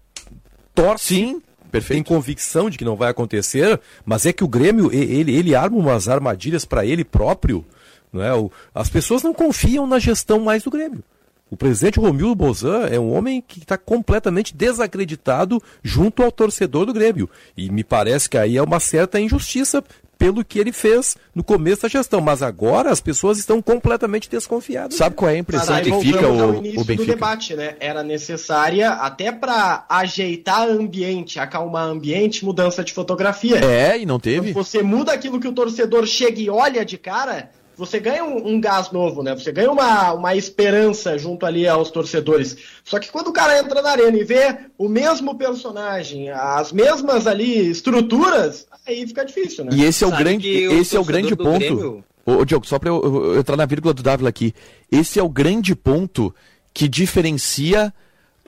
torce, 0.75 1.15
Sim, 1.15 1.31
tem 1.33 1.41
perfeito. 1.71 2.07
convicção 2.07 2.69
de 2.69 2.77
que 2.77 2.85
não 2.85 2.95
vai 2.95 3.09
acontecer, 3.09 3.79
mas 4.05 4.25
é 4.25 4.33
que 4.33 4.43
o 4.43 4.47
Grêmio, 4.47 4.91
ele, 4.93 5.35
ele 5.35 5.55
arma 5.55 5.77
umas 5.77 6.07
armadilhas 6.07 6.65
para 6.65 6.85
ele 6.85 7.03
próprio. 7.03 7.65
Não 8.13 8.21
é? 8.23 8.33
O- 8.35 8.51
as 8.73 8.89
pessoas 8.89 9.23
não 9.23 9.33
confiam 9.33 9.87
na 9.87 9.99
gestão 9.99 10.39
mais 10.39 10.63
do 10.63 10.69
Grêmio. 10.71 11.03
O 11.51 11.55
presidente 11.55 11.99
Romildo 11.99 12.33
Bozan 12.35 12.87
é 12.87 12.99
um 12.99 13.13
homem 13.13 13.43
que 13.47 13.59
está 13.59 13.77
completamente 13.77 14.55
desacreditado 14.55 15.61
junto 15.83 16.23
ao 16.23 16.31
torcedor 16.31 16.85
do 16.87 16.93
Grêmio. 16.93 17.29
E 17.55 17.69
me 17.69 17.83
parece 17.83 18.27
que 18.29 18.37
aí 18.37 18.57
é 18.57 18.61
uma 18.63 18.79
certa 18.79 19.19
injustiça 19.19 19.83
pelo 20.25 20.43
que 20.43 20.57
ele 20.57 20.71
fez 20.71 21.15
no 21.35 21.43
começo 21.43 21.83
da 21.83 21.87
gestão. 21.87 22.19
Mas 22.19 22.41
agora 22.41 22.89
as 22.89 22.99
pessoas 22.99 23.37
estão 23.37 23.61
completamente 23.61 24.27
desconfiadas. 24.27 24.97
Sabe 24.97 25.15
qual 25.15 25.29
é 25.29 25.35
a 25.35 25.37
impressão 25.37 25.79
que 25.81 25.91
fica 26.01 26.27
o, 26.27 26.57
o 26.57 26.61
do 26.61 26.83
Benfica? 26.83 27.13
debate, 27.13 27.55
né? 27.55 27.75
Era 27.79 28.03
necessária 28.03 28.89
até 28.89 29.31
para 29.31 29.85
ajeitar 29.87 30.67
ambiente, 30.67 31.39
acalmar 31.39 31.87
ambiente, 31.87 32.43
mudança 32.43 32.83
de 32.83 32.91
fotografia. 32.91 33.63
É, 33.63 33.99
e 33.99 34.05
não 34.05 34.19
teve. 34.19 34.51
Quando 34.51 34.65
você 34.65 34.81
muda 34.81 35.13
aquilo 35.13 35.39
que 35.39 35.47
o 35.47 35.53
torcedor 35.53 36.07
chega 36.07 36.41
e 36.41 36.49
olha 36.49 36.83
de 36.83 36.97
cara, 36.97 37.51
você 37.77 37.99
ganha 37.99 38.23
um, 38.23 38.47
um 38.55 38.61
gás 38.61 38.91
novo, 38.91 39.21
né? 39.23 39.33
Você 39.35 39.51
ganha 39.51 39.71
uma, 39.71 40.13
uma 40.13 40.35
esperança 40.35 41.17
junto 41.17 41.45
ali 41.45 41.67
aos 41.67 41.89
torcedores. 41.91 42.55
Só 42.83 42.99
que 42.99 43.11
quando 43.11 43.27
o 43.27 43.33
cara 43.33 43.57
entra 43.59 43.81
na 43.81 43.91
arena 43.91 44.17
e 44.17 44.23
vê 44.23 44.57
o 44.77 44.87
mesmo 44.89 45.35
personagem, 45.35 46.29
as 46.29 46.71
mesmas 46.71 47.27
ali 47.27 47.69
estruturas, 47.69 48.67
aí 48.87 49.05
fica 49.07 49.25
difícil, 49.25 49.65
né? 49.65 49.71
E 49.73 49.83
esse 49.83 50.03
é 50.03 50.07
o 50.07 50.09
Sabe 50.11 50.23
grande, 50.23 50.41
que 50.43 50.67
o 50.67 50.71
esse 50.79 50.95
é 50.95 50.99
o 50.99 51.05
grande 51.05 51.35
ponto. 51.35 51.59
Grêmio- 51.59 52.03
Ô, 52.25 52.31
ô, 52.37 52.45
Diogo, 52.45 52.65
só 52.65 52.79
para 52.79 52.89
eu, 52.89 53.01
eu- 53.03 53.25
eu 53.33 53.39
entrar 53.39 53.55
na 53.55 53.65
vírgula 53.65 53.93
do 53.93 54.01
Dávila 54.01 54.29
aqui. 54.29 54.53
Esse 54.91 55.19
é 55.19 55.23
o 55.23 55.29
grande 55.29 55.75
ponto 55.75 56.33
que 56.73 56.87
diferencia 56.87 57.93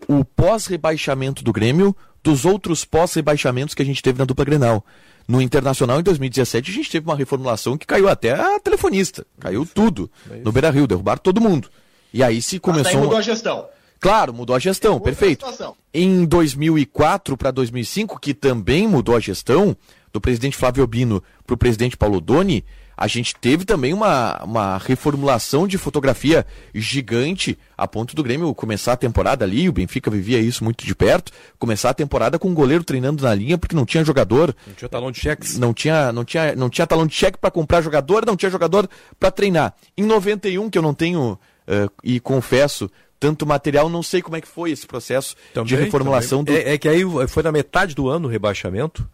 o 0.08 0.24
pós-rebaixamento 0.26 1.44
do 1.44 1.52
Grêmio 1.54 1.96
dos 2.24 2.44
outros 2.46 2.84
pós-rebaixamentos 2.84 3.74
que 3.76 3.82
a 3.82 3.86
gente 3.86 4.02
teve 4.02 4.18
na 4.20 4.26
dupla 4.26 4.44
Grenal. 4.46 4.84
No 5.28 5.42
Internacional, 5.42 6.00
em 6.00 6.04
2017, 6.04 6.72
a 6.72 6.74
gente 6.74 6.90
teve 6.90 7.06
uma 7.06 7.16
reformulação 7.16 7.78
que 7.78 7.86
caiu 7.86 8.08
até 8.08 8.32
a 8.32 8.60
telefonista. 8.60 9.26
Caiu 9.40 9.66
tudo. 9.66 10.10
No 10.44 10.52
Beira-Rio, 10.52 10.88
derrubaram 10.88 11.22
todo 11.22 11.42
mundo. 11.42 11.70
E 12.14 12.24
aí 12.24 12.42
se 12.42 12.56
Mas 12.56 12.62
começou... 12.62 12.94
daí 12.94 13.02
mudou 13.02 13.18
a 13.18 13.22
gestão. 13.22 13.68
Claro, 14.00 14.34
mudou 14.34 14.56
a 14.56 14.60
gestão, 14.60 15.00
perfeito. 15.00 15.46
situação. 15.46 15.76
Em 15.94 16.24
2004 16.24 17.36
para 17.36 17.52
2005, 17.52 18.20
que 18.20 18.34
também 18.34 18.88
mudou 18.88 19.16
a 19.16 19.20
gestão, 19.20 19.76
do 20.18 20.22
presidente 20.22 20.58
Flávio 20.58 20.82
Albino 20.82 21.24
para 21.46 21.54
o 21.54 21.58
presidente 21.58 21.96
Paulo 21.96 22.20
Doni, 22.20 22.66
a 22.98 23.06
gente 23.06 23.36
teve 23.36 23.64
também 23.64 23.94
uma, 23.94 24.44
uma 24.44 24.78
reformulação 24.80 25.68
de 25.68 25.78
fotografia 25.78 26.44
gigante, 26.74 27.56
a 27.78 27.88
ponto 27.88 28.16
do 28.16 28.24
Grêmio 28.24 28.54
começar 28.56 28.94
a 28.94 28.98
temporada 28.98 29.46
ali, 29.46 29.70
o 29.70 29.72
Benfica 29.72 30.10
vivia 30.10 30.40
isso 30.40 30.64
muito 30.64 30.84
de 30.84 30.96
perto, 30.96 31.32
começar 31.60 31.92
a 31.92 31.94
temporada 31.94 32.40
com 32.40 32.50
o 32.50 32.54
goleiro 32.56 32.84
treinando 32.84 33.24
na 33.24 33.36
linha 33.36 33.56
porque 33.56 33.76
não 33.76 33.86
tinha 33.86 34.04
jogador. 34.04 34.56
Não 34.66 34.74
tinha 34.74 34.90
talão 34.90 35.12
de 35.12 35.20
cheques. 35.20 35.60
Não 35.60 35.76
tinha, 35.76 36.12
não 36.12 36.26
tinha, 36.26 36.56
não 36.56 36.70
tinha 36.72 36.88
talão 36.88 37.06
de 37.06 37.14
cheque 37.14 37.38
para 37.38 37.52
comprar 37.52 37.82
jogador, 37.82 38.26
não 38.26 38.36
tinha 38.36 38.50
jogador 38.50 38.90
para 39.20 39.30
treinar. 39.30 39.76
Em 39.96 40.04
91, 40.04 40.68
que 40.68 40.78
eu 40.80 40.82
não 40.82 40.96
tenho, 40.96 41.38
eh, 41.68 41.88
e 42.04 42.20
confesso, 42.20 42.90
tanto 43.20 43.46
material, 43.46 43.90
não 43.90 44.02
sei 44.02 44.24
como 44.24 44.38
é 44.38 44.42
que 44.42 44.48
foi 44.48 44.72
esse 44.72 44.88
processo 44.88 45.36
de 45.36 45.54
Também, 45.54 45.86
reformulação 45.86 46.44
também. 46.44 46.64
do. 46.64 46.68
É, 46.68 46.74
é 46.74 46.78
que 46.80 46.90
aí 46.90 47.04
foi 47.28 47.44
na 47.44 47.52
metade 47.52 47.94
do 47.94 48.10
ano 48.10 48.28
o 48.28 48.32
rebaixamento, 48.32 49.08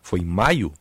foi 0.00 0.20
em 0.20 0.24
maio. 0.24 0.72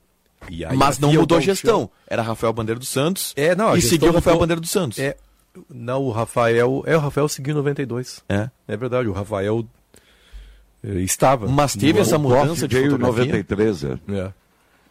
E 0.50 0.64
aí 0.66 0.76
Mas 0.78 0.98
não 1.00 1.12
mudou 1.14 1.38
a 1.38 1.42
gestão. 1.42 1.90
Era 2.08 2.22
Rafael 2.22 2.54
Bandeira 2.54 2.80
dos 2.80 2.90
Santos 2.90 3.34
É, 3.36 3.56
não, 3.56 3.76
e 3.76 3.82
seguiu 3.82 4.10
o 4.10 4.14
Rafael 4.14 4.36
mudou. 4.36 4.44
Bandeira 4.46 4.62
dos 4.62 4.72
Santos. 4.72 5.00
É, 5.00 5.16
não, 5.70 6.02
o 6.04 6.12
Rafael. 6.12 6.84
É, 6.86 6.96
o 6.96 7.00
Rafael 7.00 7.28
seguiu 7.30 7.54
em 7.54 7.58
92. 7.58 8.24
É. 8.30 8.50
É 8.68 8.76
verdade, 8.78 9.08
o 9.08 9.14
Rafael 9.14 9.66
eh, 10.84 11.00
estava. 11.02 11.48
Mas 11.48 11.74
teve 11.76 11.94
no- 11.94 12.00
essa 12.02 12.18
mudança 12.18 12.68
de 12.68 12.76
fotografia? 12.76 13.26
93, 13.26 13.84
é. 13.84 14.00
É. 14.10 14.32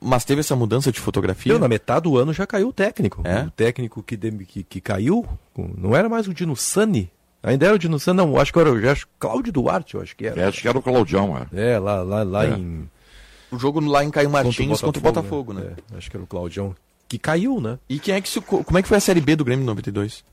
Mas 0.01 0.25
teve 0.25 0.41
essa 0.41 0.55
mudança 0.55 0.93
de 0.93 1.01
fotografia? 1.01 1.59
Na 1.59 1.69
metade 1.69 2.03
do 2.03 2.19
ano 2.19 2.33
já 2.33 2.47
caiu 2.47 2.69
o 2.69 2.73
técnico. 2.73 3.23
É? 3.25 3.45
O 3.45 3.51
técnico 3.51 4.03
que, 4.03 4.17
que, 4.17 4.63
que 4.63 4.81
caiu, 4.81 5.27
não 5.57 5.97
era 5.97 6.09
mais 6.09 6.29
o 6.29 6.35
Dino 6.35 6.55
Sani. 6.55 7.11
Ainda 7.43 7.67
era 7.67 7.75
o 7.75 7.79
Dino 7.79 7.99
Sani, 7.99 8.17
não, 8.19 8.39
acho 8.39 8.53
que 8.53 8.59
era 8.59 8.71
o 8.73 8.79
Cláudio 9.19 9.53
Duarte, 9.53 9.95
eu 9.95 10.01
acho 10.03 10.15
que 10.17 10.27
era. 10.27 10.41
É, 10.41 10.45
acho 10.47 10.61
que 10.63 10.69
era 10.69 10.79
o 10.79 10.83
Claudião, 10.83 11.37
é. 11.53 11.73
É, 11.75 11.79
lá, 11.79 12.03
lá, 12.03 12.23
lá 12.23 12.47
É. 12.47 12.51
em. 12.51 12.89
O 13.55 13.59
jogo 13.59 13.81
lá 13.81 14.05
em 14.05 14.11
Caio 14.11 14.31
Martins 14.31 14.81
contra 14.81 14.99
o 14.99 15.03
Botafogo, 15.03 15.53
né? 15.53 15.75
É, 15.93 15.97
acho 15.99 16.11
que 16.11 16.17
era 16.17 16.25
o 16.25 16.27
Claudião. 16.27 16.75
Que 17.09 17.19
caiu, 17.19 17.61
né? 17.61 17.79
E 17.89 17.99
quem 17.99 18.15
é 18.15 18.21
que 18.21 18.29
se, 18.29 18.41
como 18.41 18.79
é 18.79 18.83
que 18.83 18.89
foi 18.89 18.97
a 18.97 19.01
Série 19.01 19.21
B 19.21 19.37
do 19.37 19.45
Grêmio 19.45 19.63
em 19.63 19.67
92? 19.67 20.25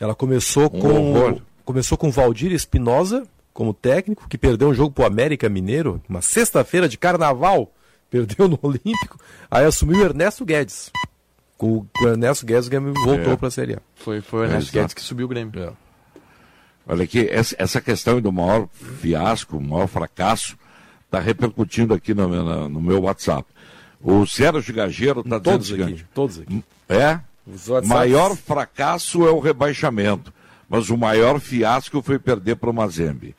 Ela 0.00 0.14
começou 0.14 0.64
Um 0.64 0.80
com 0.80 0.88
horror. 1.12 1.40
começou 1.64 1.96
com 1.96 2.10
Valdir 2.10 2.52
Espinosa 2.52 3.26
como 3.52 3.72
técnico, 3.72 4.28
que 4.28 4.36
perdeu 4.36 4.68
um 4.68 4.74
jogo 4.74 4.90
pro 4.92 5.06
América 5.06 5.48
Mineiro, 5.48 6.02
uma 6.08 6.20
sexta-feira 6.20 6.88
de 6.88 6.98
carnaval, 6.98 7.72
perdeu 8.10 8.48
no 8.48 8.58
Olímpico. 8.62 9.18
Aí 9.50 9.64
assumiu 9.64 9.98
o 9.98 10.02
Ernesto 10.04 10.44
Guedes. 10.44 10.90
Com 11.56 11.72
o 11.78 11.86
com 11.96 12.04
o 12.04 12.08
Ernesto 12.08 12.44
Guedes 12.44 12.66
o 12.66 12.70
Grêmio 12.70 12.92
voltou 12.92 13.32
É. 13.32 13.36
para 13.36 13.48
a 13.48 13.50
Série 13.50 13.74
A. 13.74 13.78
Foi, 13.94 14.20
foi 14.20 14.40
o 14.40 14.44
Ernesto 14.44 14.64
Exato. 14.64 14.78
Guedes 14.78 14.94
que 14.94 15.00
subiu 15.02 15.24
o 15.26 15.28
Grêmio. 15.28 15.74
Olha 16.86 17.04
aqui, 17.04 17.26
essa, 17.30 17.54
essa 17.58 17.80
questão 17.80 18.20
do 18.20 18.30
maior 18.30 18.68
fiasco, 19.00 19.60
maior 19.60 19.86
fracasso, 19.88 20.56
está 21.16 21.20
repercutindo 21.20 21.94
aqui 21.94 22.14
no, 22.14 22.28
meu- 22.28 22.44
na- 22.44 22.68
no 22.68 22.80
meu 22.80 23.02
WhatsApp. 23.02 23.46
O 24.02 24.26
Sérgio 24.26 24.74
Gageiro 24.74 25.20
está 25.20 25.38
dizendo 25.38 25.60
o 25.60 25.64
seguinte. 25.64 25.92
aqui, 26.02 26.04
todos 26.14 26.38
aqui. 26.40 26.64
É? 26.88 27.20
Os 27.46 27.68
WhatsApps- 27.68 27.88
Maior 27.88 28.36
fracasso 28.36 29.26
é 29.26 29.30
o 29.30 29.38
rebaixamento, 29.38 30.32
mas 30.68 30.90
o 30.90 30.96
maior 30.96 31.40
fiasco 31.40 32.02
foi 32.02 32.18
perder 32.18 32.56
para 32.56 32.70
o 32.70 32.74
Mazembe. 32.74 33.34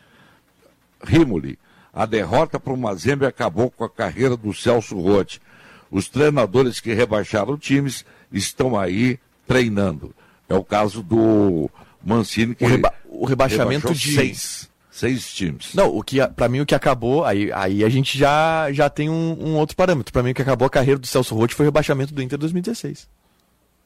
Rimoli, 1.04 1.58
a 1.94 2.06
derrota 2.06 2.60
para 2.60 2.74
o 2.74 2.78
Mazembe 2.78 3.26
acabou 3.26 3.70
com 3.70 3.84
a 3.84 3.90
carreira 3.90 4.36
do 4.36 4.54
Celso 4.54 5.00
Rotti. 5.00 5.42
Os 5.90 6.10
treinadores 6.10 6.80
que 6.80 6.94
rebaixaram 6.94 7.58
times 7.58 8.04
estão 8.32 8.78
aí 8.78 9.20
treinando. 9.48 10.14
É 10.50 10.56
o 10.56 10.64
caso 10.64 11.02
do 11.04 11.70
Mancini, 12.04 12.56
que 12.56 12.64
O 12.66 12.68
reba- 12.68 12.94
o 13.10 13.26
rebaixamento 13.26 13.94
de- 13.94 14.14
seis, 14.14 14.70
seis 15.00 15.34
times. 15.34 15.74
Não, 15.74 15.96
o 15.96 16.02
que 16.04 16.26
para 16.30 16.48
mim 16.50 16.60
o 16.62 16.66
que 16.66 16.76
acabou, 16.76 17.24
aí, 17.26 17.52
aí 17.54 17.84
a 17.84 17.90
gente 17.90 18.18
já, 18.18 18.72
já 18.72 18.90
tem 18.90 19.10
um, 19.10 19.38
um 19.40 19.56
outro 19.58 19.76
parâmetro. 19.76 20.12
Para 20.12 20.24
mim 20.24 20.32
o 20.32 20.34
que 20.36 20.42
acabou 20.42 20.66
a 20.66 20.70
carreira 20.70 21.00
do 21.00 21.08
Celso 21.08 21.36
Rotti 21.36 21.56
foi 21.56 21.66
o 21.66 21.70
rebaixamento 21.70 22.14
do 22.14 22.22
Inter 22.22 22.38
2016. 22.40 23.08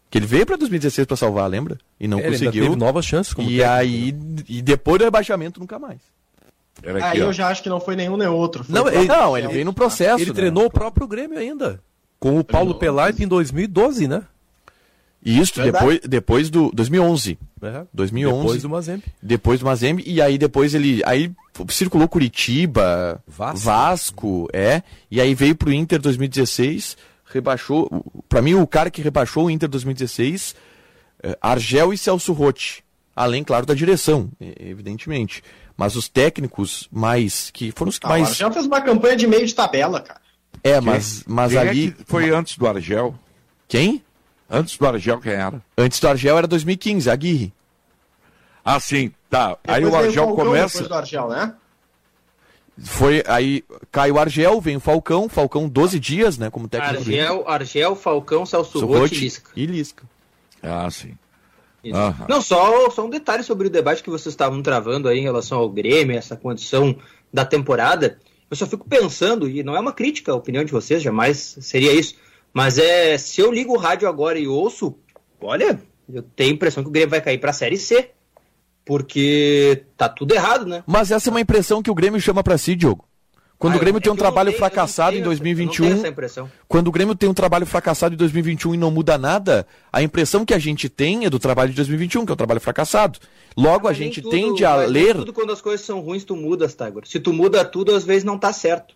Que 0.10 0.18
ele 0.18 0.26
veio 0.26 0.46
para 0.46 0.58
2016 0.58 1.06
para 1.08 1.16
salvar, 1.16 1.50
lembra? 1.50 1.78
E 2.00 2.08
não 2.08 2.20
É, 2.20 2.24
conseguiu. 2.24 2.64
teve 2.66 2.76
novas 2.76 3.06
chances 3.06 3.34
como 3.34 3.50
E 3.50 3.58
técnico. 3.60 3.74
aí 3.78 4.16
e 4.50 4.62
depois 4.62 5.00
do 5.00 5.06
rebaixamento 5.06 5.60
nunca 5.60 5.80
mais. 5.80 6.00
Aí 7.04 7.20
eu 7.20 7.32
já 7.32 7.48
acho 7.50 7.62
que 7.62 7.70
não 7.70 7.80
foi 7.80 7.96
nenhum 7.96 8.18
nem 8.18 8.28
outro. 8.28 8.66
Não, 8.68 8.88
ele, 8.88 9.06
próprio 9.06 9.38
ele 9.38 9.48
veio 9.50 9.66
no 9.66 9.74
processo. 9.74 10.22
Ele 10.24 10.32
né? 10.32 10.36
treinou 10.36 10.66
o 10.66 10.72
próprio 10.72 11.08
Grêmio 11.08 11.38
ainda. 11.38 11.80
Com 12.20 12.38
o 12.40 12.44
Paulo 12.44 12.76
Pelaito 12.76 13.22
em 13.24 13.28
2012, 13.28 14.08
né? 14.08 14.24
E 15.23 15.39
isso 15.39 15.53
Verdade. 15.56 15.77
depois, 15.85 15.99
depois 16.10 16.49
do 16.49 16.72
2011. 16.73 17.38
É, 17.61 17.84
2011. 17.93 18.41
depois 18.41 18.61
do 18.64 18.69
Mazembe. 18.69 19.03
Depois 19.22 19.60
do 19.60 19.65
Mazembe. 19.68 20.03
E 20.06 20.19
aí 20.22 20.38
depois 20.38 20.73
ele. 20.73 21.02
Aí 21.06 21.31
circulou 21.69 22.07
Curitiba, 22.07 23.22
Vasco. 23.27 24.48
é. 24.52 24.81
E 25.11 25.22
aí 25.22 25.35
veio 25.35 25.56
pro 25.56 25.72
Inter 25.72 25.99
2016, 26.02 26.98
rebaixou. 27.26 28.03
Pra 28.27 28.41
mim, 28.41 28.56
o 28.56 28.65
cara 28.65 28.89
que 28.89 29.02
rebaixou 29.02 29.45
o 29.45 29.49
Inter 29.52 29.69
2016, 29.69 30.56
é, 31.23 31.38
Argel 31.41 31.93
e 31.93 31.98
Celso 31.98 32.34
Rotti. 32.34 32.84
Além, 33.15 33.43
claro, 33.43 33.65
da 33.65 33.73
direção, 33.73 34.30
evidentemente. 34.60 35.43
Mas 35.77 35.95
os 35.95 36.07
técnicos 36.07 36.88
mais. 36.91 37.52
que 37.52 37.72
foram 37.76 37.89
os 37.89 37.99
que 37.99 38.06
Ah, 38.06 38.10
o 38.10 38.11
mais. 38.14 38.30
Argel 38.30 38.52
fez 38.53 38.65
uma 38.65 38.81
campanha 38.81 39.15
de 39.15 39.27
meio 39.27 39.45
de 39.45 39.53
tabela, 39.53 39.99
cara. 40.02 40.19
É, 40.64 40.80
mas, 40.80 41.23
mas 41.27 41.52
Quem 41.52 41.60
é 41.60 41.61
ali. 41.61 41.91
que 41.91 42.03
foi 42.06 42.30
antes 42.30 42.57
do 42.57 42.68
Argel? 42.68 43.14
Quem? 43.68 44.02
Antes 44.52 44.78
do 44.78 44.86
Argel, 44.86 45.19
quem 45.19 45.32
era? 45.32 45.61
Antes 45.78 45.99
do 45.99 46.07
Argel 46.10 46.38
era 46.38 46.48
2015, 46.48 47.10
Aguirre. 47.10 47.53
Ah, 48.64 48.80
sim, 48.80 49.11
tá. 49.30 49.57
Aí 49.65 49.82
Depois 49.82 49.94
o 49.94 49.98
veio 49.98 50.10
Argel 50.10 50.26
Falcão 50.26 50.45
começa. 50.45 50.73
Depois 50.73 50.88
do 50.90 50.95
Argel, 50.95 51.30
né? 51.30 51.56
Foi 52.84 53.23
aí 53.28 53.64
caiu 53.91 54.15
o 54.15 54.19
Argel, 54.19 54.60
vem 54.60 54.78
o 54.78 54.80
Falcão, 54.80 55.30
Falcão 55.30 55.69
12 55.69 55.99
dias, 55.99 56.38
né, 56.38 56.49
como 56.49 56.68
técnico. 56.68 56.98
Argel, 56.98 57.44
Argel, 57.48 57.95
Falcão, 57.95 58.45
Celso 58.45 58.86
Rotti 58.86 59.15
e 59.15 59.19
Lisca. 59.19 59.52
E 59.56 59.65
Lisca. 59.65 60.03
Ah, 60.61 60.90
sim. 60.90 61.15
Aham. 61.94 62.26
Não, 62.30 62.41
só, 62.41 62.90
só 62.90 63.06
um 63.06 63.10
detalhe 63.10 63.44
sobre 63.44 63.68
o 63.68 63.69
debate 63.69 64.03
que 64.03 64.10
vocês 64.10 64.34
estavam 64.34 64.61
travando 64.61 65.07
aí 65.07 65.19
em 65.19 65.23
relação 65.23 65.57
ao 65.57 65.69
Grêmio, 65.69 66.18
essa 66.18 66.36
condição 66.36 66.95
da 67.34 67.44
temporada. 67.44 68.19
Eu 68.49 68.56
só 68.56 68.65
fico 68.68 68.88
pensando, 68.88 69.49
e 69.49 69.64
não 69.64 69.76
é 69.76 69.80
uma 69.80 69.94
crítica 69.94 70.32
à 70.32 70.36
opinião 70.36 70.64
de 70.64 70.72
vocês, 70.72 71.02
jamais 71.02 71.57
seria 71.61 71.94
isso, 71.94 72.15
mas 72.53 72.78
é 72.78 73.18
se 73.18 73.41
eu 73.41 73.52
ligo 73.52 73.73
o 73.73 73.78
rádio 73.78 74.07
agora 74.07 74.38
e 74.40 74.48
ouço, 74.48 74.95
olha, 75.41 75.80
eu 76.11 76.22
tenho 76.23 76.52
a 76.52 76.53
impressão 76.53 76.84
que 76.84 76.90
o 76.90 76.91
Grêmio 76.91 77.10
vai 77.10 77.22
cair 77.22 77.38
pra 77.40 77.53
Série 77.53 77.78
C. 77.78 78.11
Porque 78.84 79.84
tá 79.95 80.10
tudo 80.10 80.34
errado, 80.34 80.65
né? 80.65 80.84
Mas 80.88 81.11
essa 81.11 81.30
é 81.30 81.32
uma 81.32 81.40
impressão 81.41 81.84
que 81.84 81.91
o 81.91 81.95
Grêmio 81.95 82.19
chama 82.19 82.44
pra 82.44 82.57
si, 82.57 82.76
Diogo. 82.76 83.07
Quando 83.60 83.73
Ah, 83.73 83.78
o 83.78 83.80
Grêmio 83.80 83.99
é 83.99 84.02
tem 84.02 84.11
um 84.11 84.15
trabalho 84.15 84.49
tenho- 84.49 84.57
fracassado 84.57 85.11
tenho 85.11 85.19
em 85.19 85.22
essa- 85.22 85.22
eu 85.22 85.26
não 85.26 85.30
2021, 85.30 85.86
tenho 85.86 85.98
essa 85.99 86.07
impressão. 86.07 86.52
quando 86.68 86.88
o 86.88 86.91
Grêmio 86.91 87.14
tem 87.14 87.30
um 87.30 87.34
trabalho 87.34 87.68
fracassado 87.68 88.15
em 88.15 88.18
2021 88.18 88.73
e 88.73 88.78
não 88.78 88.90
muda 88.90 89.19
nada, 89.19 89.68
a 89.94 90.02
impressão 90.02 90.44
que 90.44 90.53
a 90.53 90.57
gente 90.57 90.90
tem 90.90 91.26
é 91.26 91.30
do 91.30 91.38
trabalho 91.38 91.69
de 91.69 91.76
2021, 91.76 92.26
que 92.26 92.32
é 92.32 92.34
um 92.34 92.38
trabalho 92.38 92.60
fracassado. 92.60 93.19
Logo 93.56 93.86
a 93.88 93.91
Mas 93.91 93.99
nem 93.99 94.07
gente 94.07 94.19
tudo- 94.23 94.32
tende 94.32 94.65
a 94.65 94.76
ler 94.78 95.14
Tudo 95.15 95.32
quando 95.32 95.53
as 95.53 95.61
coisas 95.61 95.86
são 95.86 95.99
ruins, 95.99 96.23
tu 96.23 96.36
mudas, 96.36 96.73
Tiger. 96.73 97.03
Se 97.06 97.19
tu 97.19 97.32
muda 97.32 97.64
tudo, 97.64 97.94
às 97.94 98.03
vezes 98.03 98.23
não 98.23 98.38
tá 98.40 98.52
certo. 98.52 98.95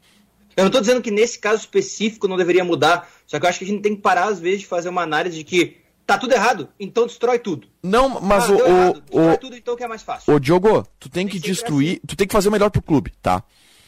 Eu 0.55 0.63
não 0.63 0.71
tô 0.71 0.79
dizendo 0.79 1.01
que 1.01 1.11
nesse 1.11 1.37
caso 1.39 1.59
específico 1.61 2.27
não 2.27 2.37
deveria 2.37 2.63
mudar, 2.63 3.09
só 3.27 3.39
que 3.39 3.45
eu 3.45 3.49
acho 3.49 3.59
que 3.59 3.65
a 3.65 3.67
gente 3.67 3.81
tem 3.81 3.95
que 3.95 4.01
parar, 4.01 4.25
às 4.29 4.39
vezes, 4.39 4.61
de 4.61 4.67
fazer 4.67 4.89
uma 4.89 5.01
análise 5.01 5.37
de 5.37 5.43
que 5.43 5.77
Tá 6.07 6.19
tudo 6.19 6.33
errado? 6.33 6.69
Então 6.79 7.07
destrói 7.07 7.39
tudo. 7.39 7.67
Não, 7.81 8.21
mas 8.21 8.43
Ah, 8.43 8.51
o, 8.53 8.59
errado. 8.59 9.01
Destrói 9.01 9.33
o, 9.33 9.37
tudo 9.39 9.55
então 9.57 9.75
que 9.75 9.83
é 9.83 9.87
mais 9.87 10.03
fácil. 10.03 10.31
Ô, 10.31 10.39
Diogo, 10.39 10.85
tu 10.99 11.09
tem 11.09 11.27
que 11.27 11.39
destruir, 11.39 11.99
tu 12.07 12.15
tem 12.15 12.27
que 12.27 12.31
fazer 12.31 12.47
o 12.47 12.51
melhor 12.51 12.69
pro 12.69 12.79
clube, 12.79 13.11
tá? 13.23 13.39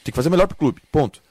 Tem 0.03 0.11
que 0.11 0.15
fazer 0.15 0.27
o 0.27 0.31
melhor 0.31 0.48
pro 0.48 0.57
clube, 0.57 0.81
ponto. 0.91 1.22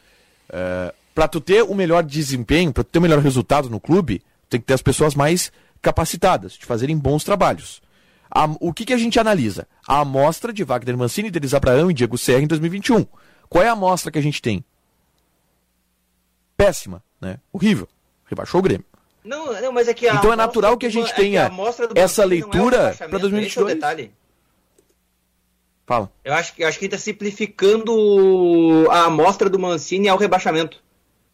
É, 0.49 0.95
pra 1.13 1.27
tu 1.27 1.41
ter 1.41 1.63
o 1.65 1.75
melhor 1.75 2.05
desempenho, 2.05 2.73
pra 2.73 2.85
tu 2.85 2.87
ter 2.87 3.01
o 3.01 3.03
melhor 3.03 3.19
resultado 3.19 3.69
no 3.69 3.81
clube, 3.81 4.23
tem 4.49 4.61
que 4.61 4.67
ter 4.67 4.75
as 4.75 4.83
pessoas 4.83 5.17
mais 5.17 5.51
capacitadas, 5.83 6.53
de 6.53 6.65
fazerem 6.65 6.97
bons 6.97 7.25
trabalhos. 7.25 7.83
A- 8.31 8.49
o 8.61 8.73
que, 8.73 8.85
que 8.85 8.93
a 8.93 8.99
gente 8.99 9.19
analisa? 9.19 9.67
A 9.89 9.99
amostra 10.03 10.53
de 10.53 10.63
Wagner 10.63 10.97
Mancini, 10.97 11.33
Denis 11.33 11.53
Abraão 11.53 11.91
e 11.91 11.95
Diego 11.95 12.17
Serra 12.17 12.43
em 12.43 12.47
2021. 12.47 13.05
Qual 13.49 13.65
é 13.65 13.69
a 13.69 13.73
amostra 13.73 14.13
que 14.13 14.19
a 14.19 14.23
gente 14.23 14.41
tem? 14.41 14.65
Péssima, 16.57 17.03
né? 17.21 17.39
Horrível. 17.53 17.89
Rebaixou 18.27 18.61
o 18.61 18.63
Grêmio. 18.63 18.85
Não, 19.25 19.61
não, 19.61 19.73
mas 19.73 19.89
é 19.89 19.95
que 19.95 20.07
a 20.09 20.15
Então 20.15 20.33
é 20.33 20.37
natural 20.37 20.77
que 20.77 20.87
a 20.87 20.89
do- 20.89 20.93
gente 20.93 21.11
é 21.13 21.15
tenha 21.15 21.43
a 21.45 21.47
amostra 21.47 21.89
do 21.89 21.99
essa 21.99 22.23
é 22.23 22.27
leitura 22.27 22.97
é 22.99 23.07
o 23.07 23.19
2022. 23.19 23.75
detalhe. 23.75 24.13
Fala. 25.87 26.11
Eu 26.25 26.35
acho, 26.35 26.55
que- 26.55 26.63
eu 26.65 26.69
acho 26.69 26.79
que 26.79 26.85
está 26.87 26.99
simplificando 26.99 27.93
a 28.91 29.05
amostra 29.05 29.49
do 29.49 29.59
Mancini 29.59 30.09
ao 30.09 30.19
rebaixamento. 30.19 30.83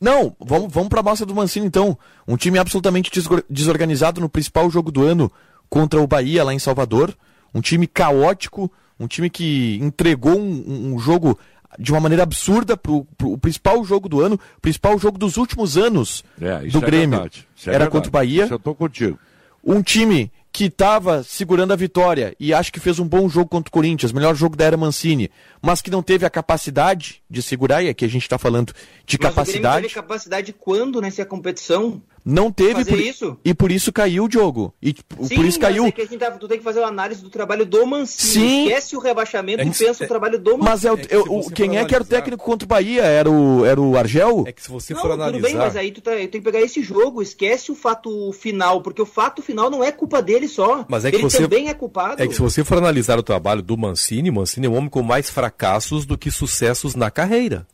Não, 0.01 0.35
vamos, 0.39 0.73
vamos 0.73 0.89
pra 0.89 1.01
amostra 1.01 1.25
do 1.27 1.35
Mancini 1.35 1.67
então. 1.67 1.97
Um 2.27 2.37
time 2.37 2.59
absolutamente 2.59 3.11
desor- 3.11 3.45
desorganizado 3.49 4.21
no 4.21 4.29
principal 4.29 4.69
jogo 4.71 4.91
do 4.91 5.03
ano 5.03 5.31
contra 5.71 6.01
o 6.01 6.07
Bahia 6.07 6.45
lá 6.45 6.53
em 6.53 6.59
Salvador. 6.59 7.17
Um 7.55 7.61
time 7.61 7.87
caótico, 7.87 8.71
um 8.99 9.07
time 9.07 9.31
que 9.31 9.79
entregou 9.81 10.37
um- 10.39 10.93
um 10.95 10.99
jogo 10.99 11.39
de 11.79 11.91
uma 11.93 12.01
maneira 12.01 12.23
absurda 12.23 12.77
pro, 12.77 13.05
pro 13.17 13.33
o 13.33 13.39
principal 13.39 13.83
jogo 13.85 14.09
do 14.09 14.21
ano, 14.21 14.39
o 14.57 14.61
principal 14.61 14.99
jogo 14.99 15.19
dos 15.19 15.37
últimos 15.37 15.77
anos 15.77 16.25
É, 16.41 16.65
isso 16.67 16.79
do 16.79 16.85
é 16.85 16.87
Grêmio. 16.87 17.11
verdade, 17.11 17.49
isso 17.57 17.69
é 17.71 17.75
Era 17.75 17.85
verdade. 17.85 17.91
contra 17.93 18.09
o 18.09 18.13
Bahia. 18.13 18.45
Isso 18.45 18.55
eu 18.55 18.59
tô 18.59 18.75
contigo. 18.75 19.19
Um 19.65 19.83
time 19.83 20.31
que 20.53 20.65
estava 20.65 21.23
segurando 21.23 21.73
a 21.73 21.77
vitória 21.77 22.37
e 22.39 22.53
acho 22.53 22.71
que 22.71 22.79
fez 22.79 22.99
um 22.99 23.09
bom 23.09 23.27
jogo 23.27 23.49
contra 23.49 23.71
o 23.71 23.73
Corinthians, 23.73 24.13
melhor 24.13 24.35
jogo 24.35 24.55
da 24.55 24.65
era 24.67 24.77
Mancini, 24.77 25.31
mas 25.63 25.81
que 25.81 25.91
não 25.91 26.03
teve 26.03 26.27
a 26.27 26.31
capacidade 26.31 27.23
de 27.31 27.41
segurar, 27.43 27.83
e 27.83 27.89
aqui 27.89 28.05
a 28.05 28.09
gente 28.09 28.23
está 28.23 28.37
falando 28.37 28.73
de 29.07 29.17
Mas 29.19 29.31
o 29.31 29.35
capacidade. 29.35 29.63
Grêmio 29.77 29.83
teve 29.89 29.95
capacidade 29.95 30.53
quando 30.53 31.01
nessa 31.01 31.25
competição? 31.25 32.03
Não 32.25 32.53
teve 32.53 32.85
por, 32.85 33.01
isso? 33.01 33.37
e 33.45 33.53
por 33.53 33.73
isso 33.73 33.93
caiu 33.93 34.27
o 34.27 34.31
jogo. 34.31 34.73
E 34.81 34.91
Sim, 35.23 35.35
por 35.35 35.45
isso 35.45 35.59
mas 35.61 35.69
caiu. 35.69 35.87
É 35.87 35.91
que 35.91 36.03
a 36.03 36.05
gente 36.07 36.19
tá- 36.19 36.31
tu 36.31 36.47
tem 36.47 36.59
que 36.59 36.63
fazer 36.65 36.79
uma 36.79 36.87
análise 36.89 37.21
do 37.21 37.29
trabalho 37.29 37.67
do 37.67 37.85
Mancini. 37.85 38.33
Sim. 38.47 38.63
Esquece 38.69 38.97
o 38.97 39.01
rebaixamento 39.01 39.61
É 39.61 39.67
e 39.67 39.71
que- 39.71 39.79
pensa 39.85 40.05
o 40.05 40.09
trabalho 40.09 40.39
do 40.39 40.57
Mancini. 40.57 40.65
Mas 40.71 40.85
é 40.85 40.93
o, 40.93 40.99
eu- 41.11 41.25
o- 41.39 41.51
quem 41.51 41.77
é 41.79 41.85
que 41.85 41.95
era 41.95 42.05
o 42.05 42.07
técnico 42.07 42.45
contra 42.45 42.65
o 42.65 42.69
Bahia? 42.69 43.03
Era 43.03 43.29
o, 43.29 43.65
era 43.67 43.81
o 43.81 43.97
Argel? 43.97 44.45
É 44.47 44.53
que 44.53 44.63
se 44.63 44.71
você 44.71 44.95
Não, 44.95 45.01
tudo 45.03 45.41
bem, 45.41 45.57
mas 45.57 45.77
aí 45.77 45.91
tu 45.91 46.01
tá, 46.01 46.13
tem 46.13 46.29
que 46.29 46.41
pegar 46.41 46.61
esse 46.61 46.81
jogo, 46.83 47.21
esquece 47.23 47.73
o 47.73 47.75
fato 47.75 48.33
final, 48.33 48.83
porque 48.83 49.03
o 49.03 49.07
fato 49.07 49.43
final 49.43 49.69
não 49.69 49.83
é 49.83 49.91
culpa 49.91 50.23
dele 50.23 50.47
só. 50.47 50.85
Mas 50.89 51.05
é 51.05 51.11
que 51.11 51.17
ele 51.17 51.25
você- 51.25 51.39
também 51.43 51.69
é 51.69 51.75
culpado. 51.75 52.23
É 52.23 52.27
que 52.29 52.35
se 52.35 52.41
você 52.41 52.63
for 52.63 52.79
analisar 52.79 53.19
o 53.19 53.23
trabalho 53.23 53.63
do 53.63 53.77
Mancini, 53.77 54.31
Mancini 54.31 54.67
é 54.67 54.71
um 54.71 54.75
homem 54.77 54.89
com 54.89 55.03
mais 55.03 55.29
fracassos 55.29 56.07
do 56.07 56.17
que 56.17 56.31
sucessos 56.31 56.95
na 56.95 57.11
carreira. 57.11 57.67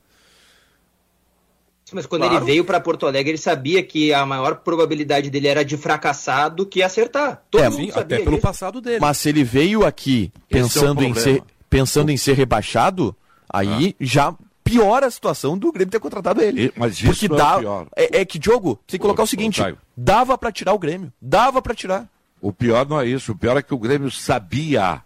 Mas 1.93 2.07
quando 2.07 2.23
Claro. 2.23 2.37
ele 2.37 2.45
veio 2.45 2.65
pra 2.65 2.79
Porto 2.81 3.07
Alegre, 3.07 3.31
ele 3.33 3.39
sabia 3.39 3.83
que 3.83 4.13
a 4.13 4.25
maior 4.27 4.57
probabilidade 4.57 5.31
dele 5.31 5.49
era 5.49 5.65
de 5.65 5.77
fracassar 5.77 6.55
do 6.55 6.67
que 6.67 6.83
acertar. 6.83 7.43
Todo 7.51 7.63
É, 7.63 7.69
mundo 7.69 7.81
sim, 7.81 7.91
sabia 7.91 8.03
até 8.03 8.19
pelo 8.19 8.31
disso. 8.37 8.43
passado 8.43 8.81
dele. 8.81 8.99
Mas 9.01 9.19
se 9.19 9.29
ele 9.29 9.43
veio 9.45 9.85
aqui 9.87 10.31
é 10.35 10.39
o 10.39 10.63
pensando, 10.63 11.03
em, 11.03 11.13
problema. 11.13 11.39
ser, 11.39 11.43
pensando 11.71 12.11
em 12.11 12.17
ser 12.17 12.35
rebaixado, 12.35 13.15
aí 13.49 13.95
já 14.01 14.35
piora 14.63 15.07
a 15.07 15.11
situação 15.11 15.57
do 15.57 15.73
Grêmio 15.73 15.91
ter 15.91 15.99
contratado 16.01 16.43
ele. 16.43 16.71
mas 16.77 17.01
Porque 17.01 17.25
isso 17.27 17.29
não 17.31 17.37
é 17.37 17.39
dá, 17.39 17.57
o 17.57 17.61
pior. 17.61 17.87
É, 17.97 18.21
é 18.21 18.25
que, 18.25 18.39
Diogo, 18.39 18.79
tem 18.87 18.99
que 18.99 19.03
colocar 19.03 19.23
o 19.23 19.27
seguinte: 19.27 19.61
Caio. 19.63 19.79
dava 19.97 20.37
pra 20.37 20.53
tirar 20.53 20.75
o 20.75 20.79
Grêmio. 20.79 21.11
Dava 21.23 21.63
pra 21.63 21.75
tirar. 21.75 22.07
O 22.41 22.53
pior 22.53 22.87
não 22.87 23.01
é 23.01 23.07
isso. 23.07 23.33
O 23.33 23.37
pior 23.37 23.57
é 23.57 23.63
que 23.63 23.73
o 23.75 23.79
Grêmio 23.79 24.11
sabia 24.11 25.03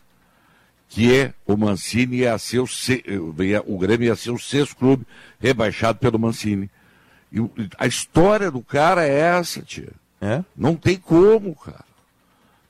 que 0.93 1.32
o 1.47 1.56
Mancini 1.56 2.19
ia 2.19 2.36
ser 2.36 2.60
o, 2.60 2.69
o 3.66 3.78
Grêmio 3.78 4.09
ia 4.09 4.14
ser 4.14 4.31
o 4.31 4.39
sexto 4.39 4.77
clube 4.77 5.06
rebaixado 5.40 5.98
pelo 5.98 6.19
Mancini. 6.19 6.70
E 7.32 7.39
a 7.78 7.86
história 7.86 8.51
do 8.51 8.60
cara 8.60 9.06
é 9.06 9.19
essa, 9.19 9.62
tia. 9.62 9.93
É? 10.20 10.44
Não 10.55 10.77
tem 10.77 10.98
como, 10.98 11.56
cara. 11.56 11.85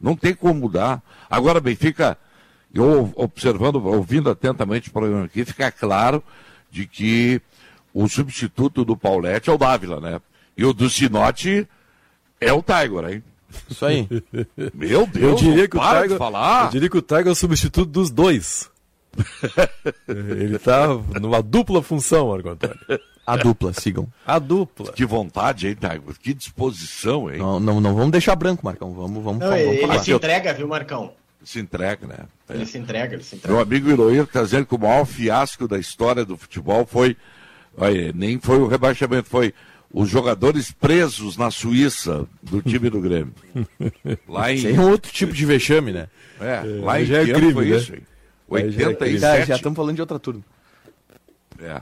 Não 0.00 0.14
tem 0.14 0.34
como 0.34 0.54
mudar. 0.54 1.02
Agora, 1.28 1.60
Benfica, 1.60 2.16
eu 2.72 3.12
observando, 3.16 3.84
ouvindo 3.84 4.30
atentamente 4.30 4.88
o 4.88 4.92
programa 4.92 5.24
aqui, 5.24 5.44
fica 5.44 5.72
claro 5.72 6.22
de 6.70 6.86
que 6.86 7.42
o 7.92 8.08
substituto 8.08 8.84
do 8.84 8.96
Paulette 8.96 9.50
é 9.50 9.52
o 9.52 9.58
Dávila, 9.58 10.00
né? 10.00 10.20
E 10.56 10.64
o 10.64 10.72
do 10.72 10.88
Sinote 10.88 11.68
é 12.40 12.52
o 12.52 12.62
Tiger, 12.62 13.10
hein? 13.10 13.24
Isso 13.68 13.84
aí. 13.84 14.08
Meu 14.74 15.06
Deus, 15.06 15.40
eu 15.42 15.48
diria 15.50 15.68
que 15.68 15.76
o 15.76 15.80
Tiger, 15.80 16.18
falar. 16.18 16.66
Eu 16.66 16.70
diria 16.70 16.90
que 16.90 16.98
o 16.98 17.02
Tiger 17.02 17.28
é 17.28 17.30
o 17.30 17.34
substituto 17.34 17.90
dos 17.90 18.10
dois. 18.10 18.70
Ele 20.08 20.58
tá 20.58 20.86
numa 21.20 21.42
dupla 21.42 21.82
função, 21.82 22.28
Marco 22.28 22.48
Antônio. 22.48 22.78
A 23.26 23.36
dupla, 23.36 23.72
sigam. 23.72 24.08
A 24.26 24.38
dupla. 24.38 24.92
Que 24.92 25.04
vontade, 25.04 25.68
hein, 25.68 25.76
Tiger? 25.78 26.00
Que 26.20 26.34
disposição, 26.34 27.30
hein? 27.30 27.38
Não, 27.38 27.60
não, 27.60 27.80
não 27.80 27.94
vamos 27.94 28.10
deixar 28.10 28.34
branco, 28.34 28.64
Marcão. 28.64 28.92
Vamos, 28.92 29.22
vamos, 29.22 29.40
Não, 29.40 29.48
vamos, 29.48 29.64
ele, 29.64 29.80
falar. 29.82 29.98
se 30.00 30.12
entrega, 30.12 30.52
viu, 30.52 30.66
Marcão? 30.66 31.12
Se 31.44 31.60
entrega, 31.60 32.06
né? 32.06 32.18
Ele 32.48 32.66
se 32.66 32.78
entrega, 32.78 33.14
ele 33.14 33.22
se 33.22 33.36
entrega. 33.36 33.54
Meu 33.54 33.62
amigo 33.62 33.90
Iroir 33.90 34.22
está 34.22 34.42
dizendo 34.42 34.66
que 34.66 34.74
o 34.74 34.78
maior 34.78 35.04
fiasco 35.04 35.66
da 35.68 35.78
história 35.78 36.24
do 36.24 36.36
futebol 36.36 36.86
foi. 36.86 37.16
Olha, 37.76 38.12
nem 38.12 38.38
foi 38.38 38.58
o 38.58 38.66
rebaixamento, 38.66 39.28
foi 39.28 39.54
os 39.92 40.08
jogadores 40.08 40.70
presos 40.70 41.36
na 41.36 41.50
Suíça 41.50 42.26
do 42.42 42.62
time 42.62 42.88
do 42.88 43.00
Grêmio. 43.00 43.34
Lá 44.26 44.50
em. 44.50 44.54
Isso 44.56 44.68
é 44.68 44.72
um 44.72 44.90
outro 44.90 45.12
tipo 45.12 45.32
de 45.32 45.44
vexame, 45.44 45.92
né? 45.92 46.08
É, 46.40 46.62
lá 46.82 47.00
em 47.00 47.04
já 47.04 47.22
é 47.22 47.32
crime, 47.32 47.52
foi 47.52 47.68
né? 47.68 47.76
isso, 47.76 47.94
hein? 47.94 48.02
Aí 48.52 48.70
já 48.72 48.82
é. 48.82 48.86
87. 48.88 49.42
É, 49.42 49.46
já 49.46 49.56
estamos 49.56 49.76
falando 49.76 49.94
de 49.94 50.00
outra 50.00 50.18
turma. 50.18 50.42
É. 51.60 51.80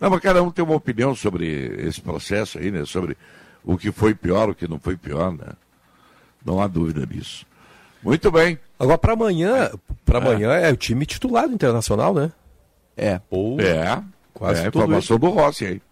Não, 0.00 0.10
mas 0.10 0.20
cada 0.20 0.42
um 0.42 0.50
tem 0.50 0.64
uma 0.64 0.74
opinião 0.74 1.14
sobre 1.14 1.46
esse 1.86 2.00
processo 2.00 2.58
aí, 2.58 2.70
né? 2.70 2.84
Sobre 2.84 3.16
o 3.64 3.76
que 3.76 3.92
foi 3.92 4.14
pior, 4.14 4.50
o 4.50 4.54
que 4.54 4.66
não 4.66 4.78
foi 4.80 4.96
pior, 4.96 5.32
né? 5.32 5.52
Não 6.44 6.60
há 6.60 6.66
dúvida 6.66 7.06
disso. 7.06 7.46
Muito 8.02 8.30
bem. 8.30 8.58
Agora, 8.78 8.98
para 8.98 9.12
amanhã, 9.12 9.70
para 10.04 10.18
amanhã 10.18 10.52
é 10.52 10.72
o 10.72 10.76
time 10.76 11.04
titular 11.04 11.48
do 11.48 11.54
Internacional, 11.54 12.14
né? 12.14 12.32
É. 12.96 13.20
Ou 13.30 13.60
É. 13.60 14.02
quase 14.34 14.60
é 14.62 14.66
a 14.66 14.70
tudo 14.70 14.84
informação 14.84 15.18
do 15.18 15.28
Rossi 15.30 15.66
aí. 15.66 15.82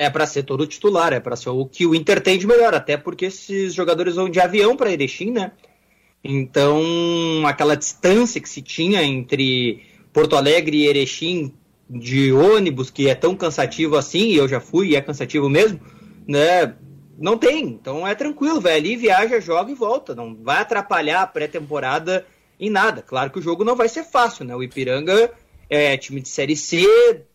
É 0.00 0.08
pra 0.08 0.26
ser 0.26 0.44
todo 0.44 0.66
titular, 0.66 1.12
é 1.12 1.20
pra 1.20 1.36
ser 1.36 1.50
o 1.50 1.66
que 1.66 1.84
o 1.84 1.94
Inter 1.94 2.22
tem 2.22 2.38
de 2.38 2.46
melhor, 2.46 2.72
até 2.72 2.96
porque 2.96 3.26
esses 3.26 3.74
jogadores 3.74 4.14
vão 4.14 4.30
de 4.30 4.40
avião 4.40 4.74
pra 4.74 4.90
Erechim, 4.90 5.30
né? 5.30 5.52
Então, 6.24 6.82
aquela 7.44 7.74
distância 7.74 8.40
que 8.40 8.48
se 8.48 8.62
tinha 8.62 9.02
entre 9.02 9.82
Porto 10.10 10.36
Alegre 10.36 10.78
e 10.78 10.86
Erechim 10.86 11.52
de 11.86 12.32
ônibus, 12.32 12.88
que 12.88 13.10
é 13.10 13.14
tão 13.14 13.36
cansativo 13.36 13.94
assim, 13.94 14.28
e 14.28 14.36
eu 14.36 14.48
já 14.48 14.58
fui 14.58 14.88
e 14.88 14.96
é 14.96 15.02
cansativo 15.02 15.50
mesmo, 15.50 15.78
né? 16.26 16.74
Não 17.18 17.36
tem. 17.36 17.66
Então 17.66 18.08
é 18.08 18.14
tranquilo, 18.14 18.58
vai 18.58 18.76
ali, 18.76 18.96
viaja, 18.96 19.38
joga 19.38 19.70
e 19.70 19.74
volta. 19.74 20.14
Não 20.14 20.34
vai 20.34 20.62
atrapalhar 20.62 21.20
a 21.20 21.26
pré-temporada 21.26 22.26
em 22.58 22.70
nada. 22.70 23.02
Claro 23.02 23.30
que 23.30 23.38
o 23.38 23.42
jogo 23.42 23.64
não 23.64 23.76
vai 23.76 23.90
ser 23.90 24.04
fácil, 24.04 24.46
né? 24.46 24.56
O 24.56 24.62
Ipiranga 24.62 25.30
é 25.68 25.94
time 25.98 26.22
de 26.22 26.28
Série 26.30 26.56
C, 26.56 26.86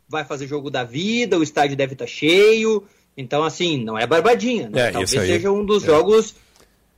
vai 0.07 0.23
fazer 0.23 0.47
jogo 0.47 0.69
da 0.69 0.83
vida, 0.83 1.37
o 1.37 1.43
estádio 1.43 1.75
deve 1.75 1.93
estar 1.93 2.07
cheio. 2.07 2.83
Então, 3.17 3.43
assim, 3.43 3.83
não 3.83 3.97
é 3.97 4.05
barbadinha. 4.05 4.69
Né? 4.69 4.81
É, 4.89 4.91
Talvez 4.91 5.09
seja 5.09 5.51
um 5.51 5.65
dos 5.65 5.83
É. 5.83 5.87
jogos, 5.87 6.35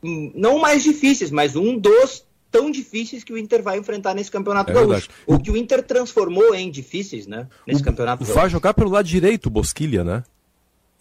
hum, 0.04 0.32
não 0.36 0.58
mais 0.60 0.84
difíceis, 0.84 1.30
mas 1.32 1.56
um 1.56 1.78
dos 1.78 2.26
tão 2.50 2.72
difíceis 2.72 3.24
que 3.24 3.32
o 3.34 3.38
Inter 3.38 3.62
vai 3.62 3.78
enfrentar 3.78 4.14
nesse 4.16 4.32
campeonato 4.32 4.72
É 4.72 4.74
gaúcho. 4.74 5.10
O 5.28 5.38
que 5.38 5.52
o 5.52 5.58
Inter 5.58 5.84
transformou 5.84 6.56
em 6.56 6.72
difíceis, 6.72 7.28
né? 7.28 7.48
Nesse 7.68 7.84
campeonato 7.84 8.24
gaúcho. 8.24 8.40
vai 8.40 8.50
jogar 8.50 8.74
pelo 8.74 8.90
lado 8.90 9.06
direito, 9.08 9.46
o 9.48 9.50
Bosquilha, 9.50 10.04
né? 10.04 10.24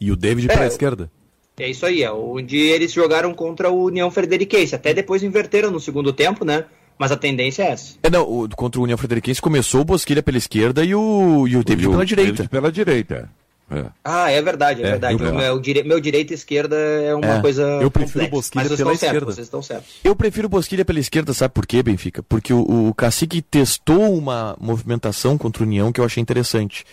E 0.00 0.10
o 0.12 0.16
David 0.16 0.50
É, 0.50 0.54
pela 0.54 0.64
o- 0.64 0.68
esquerda. 0.68 1.10
É 1.58 1.70
isso 1.70 1.86
aí, 1.86 2.02
é 2.02 2.12
onde 2.12 2.58
eles 2.58 2.92
jogaram 2.92 3.32
contra 3.32 3.70
o 3.70 3.84
União 3.84 4.10
Frederiquense. 4.10 4.74
Até 4.74 4.92
depois 4.92 5.22
inverteram 5.22 5.70
no 5.70 5.80
segundo 5.80 6.12
tempo, 6.12 6.44
né? 6.44 6.66
Mas 6.98 7.12
a 7.12 7.16
tendência 7.16 7.62
é 7.62 7.70
essa. 7.72 7.94
É, 8.02 8.08
não, 8.10 8.22
o- 8.22 8.48
contra 8.56 8.80
o 8.80 8.84
União 8.84 8.96
Frederiquense 8.96 9.40
começou 9.40 9.82
o 9.82 9.84
Bosquilha 9.84 10.22
pela 10.22 10.38
esquerda 10.38 10.82
e 10.84 10.94
o, 10.94 11.46
e 11.46 11.56
o 11.56 11.62
David 11.64 11.84
E 11.84 11.88
o 11.88 11.90
pela 11.92 12.06
direita. 12.06 12.32
David 12.32 12.48
pela 12.48 12.72
direita. 12.72 13.30
É. 13.68 13.84
Ah, 14.04 14.30
é 14.30 14.40
verdade, 14.40 14.80
é, 14.80 14.86
É, 14.86 14.90
verdade. 14.92 15.20
eu- 15.22 15.30
O 15.32 15.34
meu, 15.34 15.58
dire... 15.60 15.82
meu 15.82 16.00
direita 16.00 16.32
e 16.32 16.36
esquerda 16.36 16.76
é 16.76 17.12
uma 17.14 17.38
É. 17.38 17.40
coisa. 17.40 17.62
Eu 17.82 17.90
prefiro 17.90 18.12
complexa. 18.24 18.28
o 18.28 18.30
Bosquilha 18.30 18.60
Mas 18.62 18.68
vocês 18.68 18.78
pela 18.78 18.92
esquerda. 18.94 19.26
vocês 19.26 19.46
estão 19.46 19.60
certos. 19.60 19.94
Eu 20.04 20.14
prefiro 20.14 20.46
o 20.46 20.48
Bosquilha 20.48 20.84
pela 20.84 21.00
esquerda, 21.00 21.34
sabe 21.34 21.52
por 21.52 21.66
quê, 21.66 21.82
Benfica? 21.82 22.22
Porque 22.22 22.52
o, 22.52 22.88
o 22.88 22.94
Cacique 22.94 23.42
testou 23.42 24.16
uma 24.16 24.56
movimentação 24.60 25.36
contra 25.36 25.64
o 25.64 25.66
União 25.66 25.90
que 25.92 26.00
eu 26.00 26.04
achei 26.04 26.22
interessante. 26.22 26.84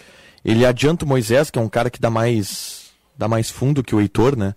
Ele 0.44 0.66
adianta 0.66 1.06
o 1.06 1.08
Moisés, 1.08 1.52
que 1.52 1.60
é 1.60 1.62
um 1.62 1.70
cara 1.70 1.92
que 1.92 2.02
dá 2.02 2.10
mais 2.10 2.83
dá 3.18 3.28
mais 3.28 3.50
fundo 3.50 3.84
que 3.84 3.94
o 3.96 4.02
Heitor, 4.02 4.36
né? 4.38 4.54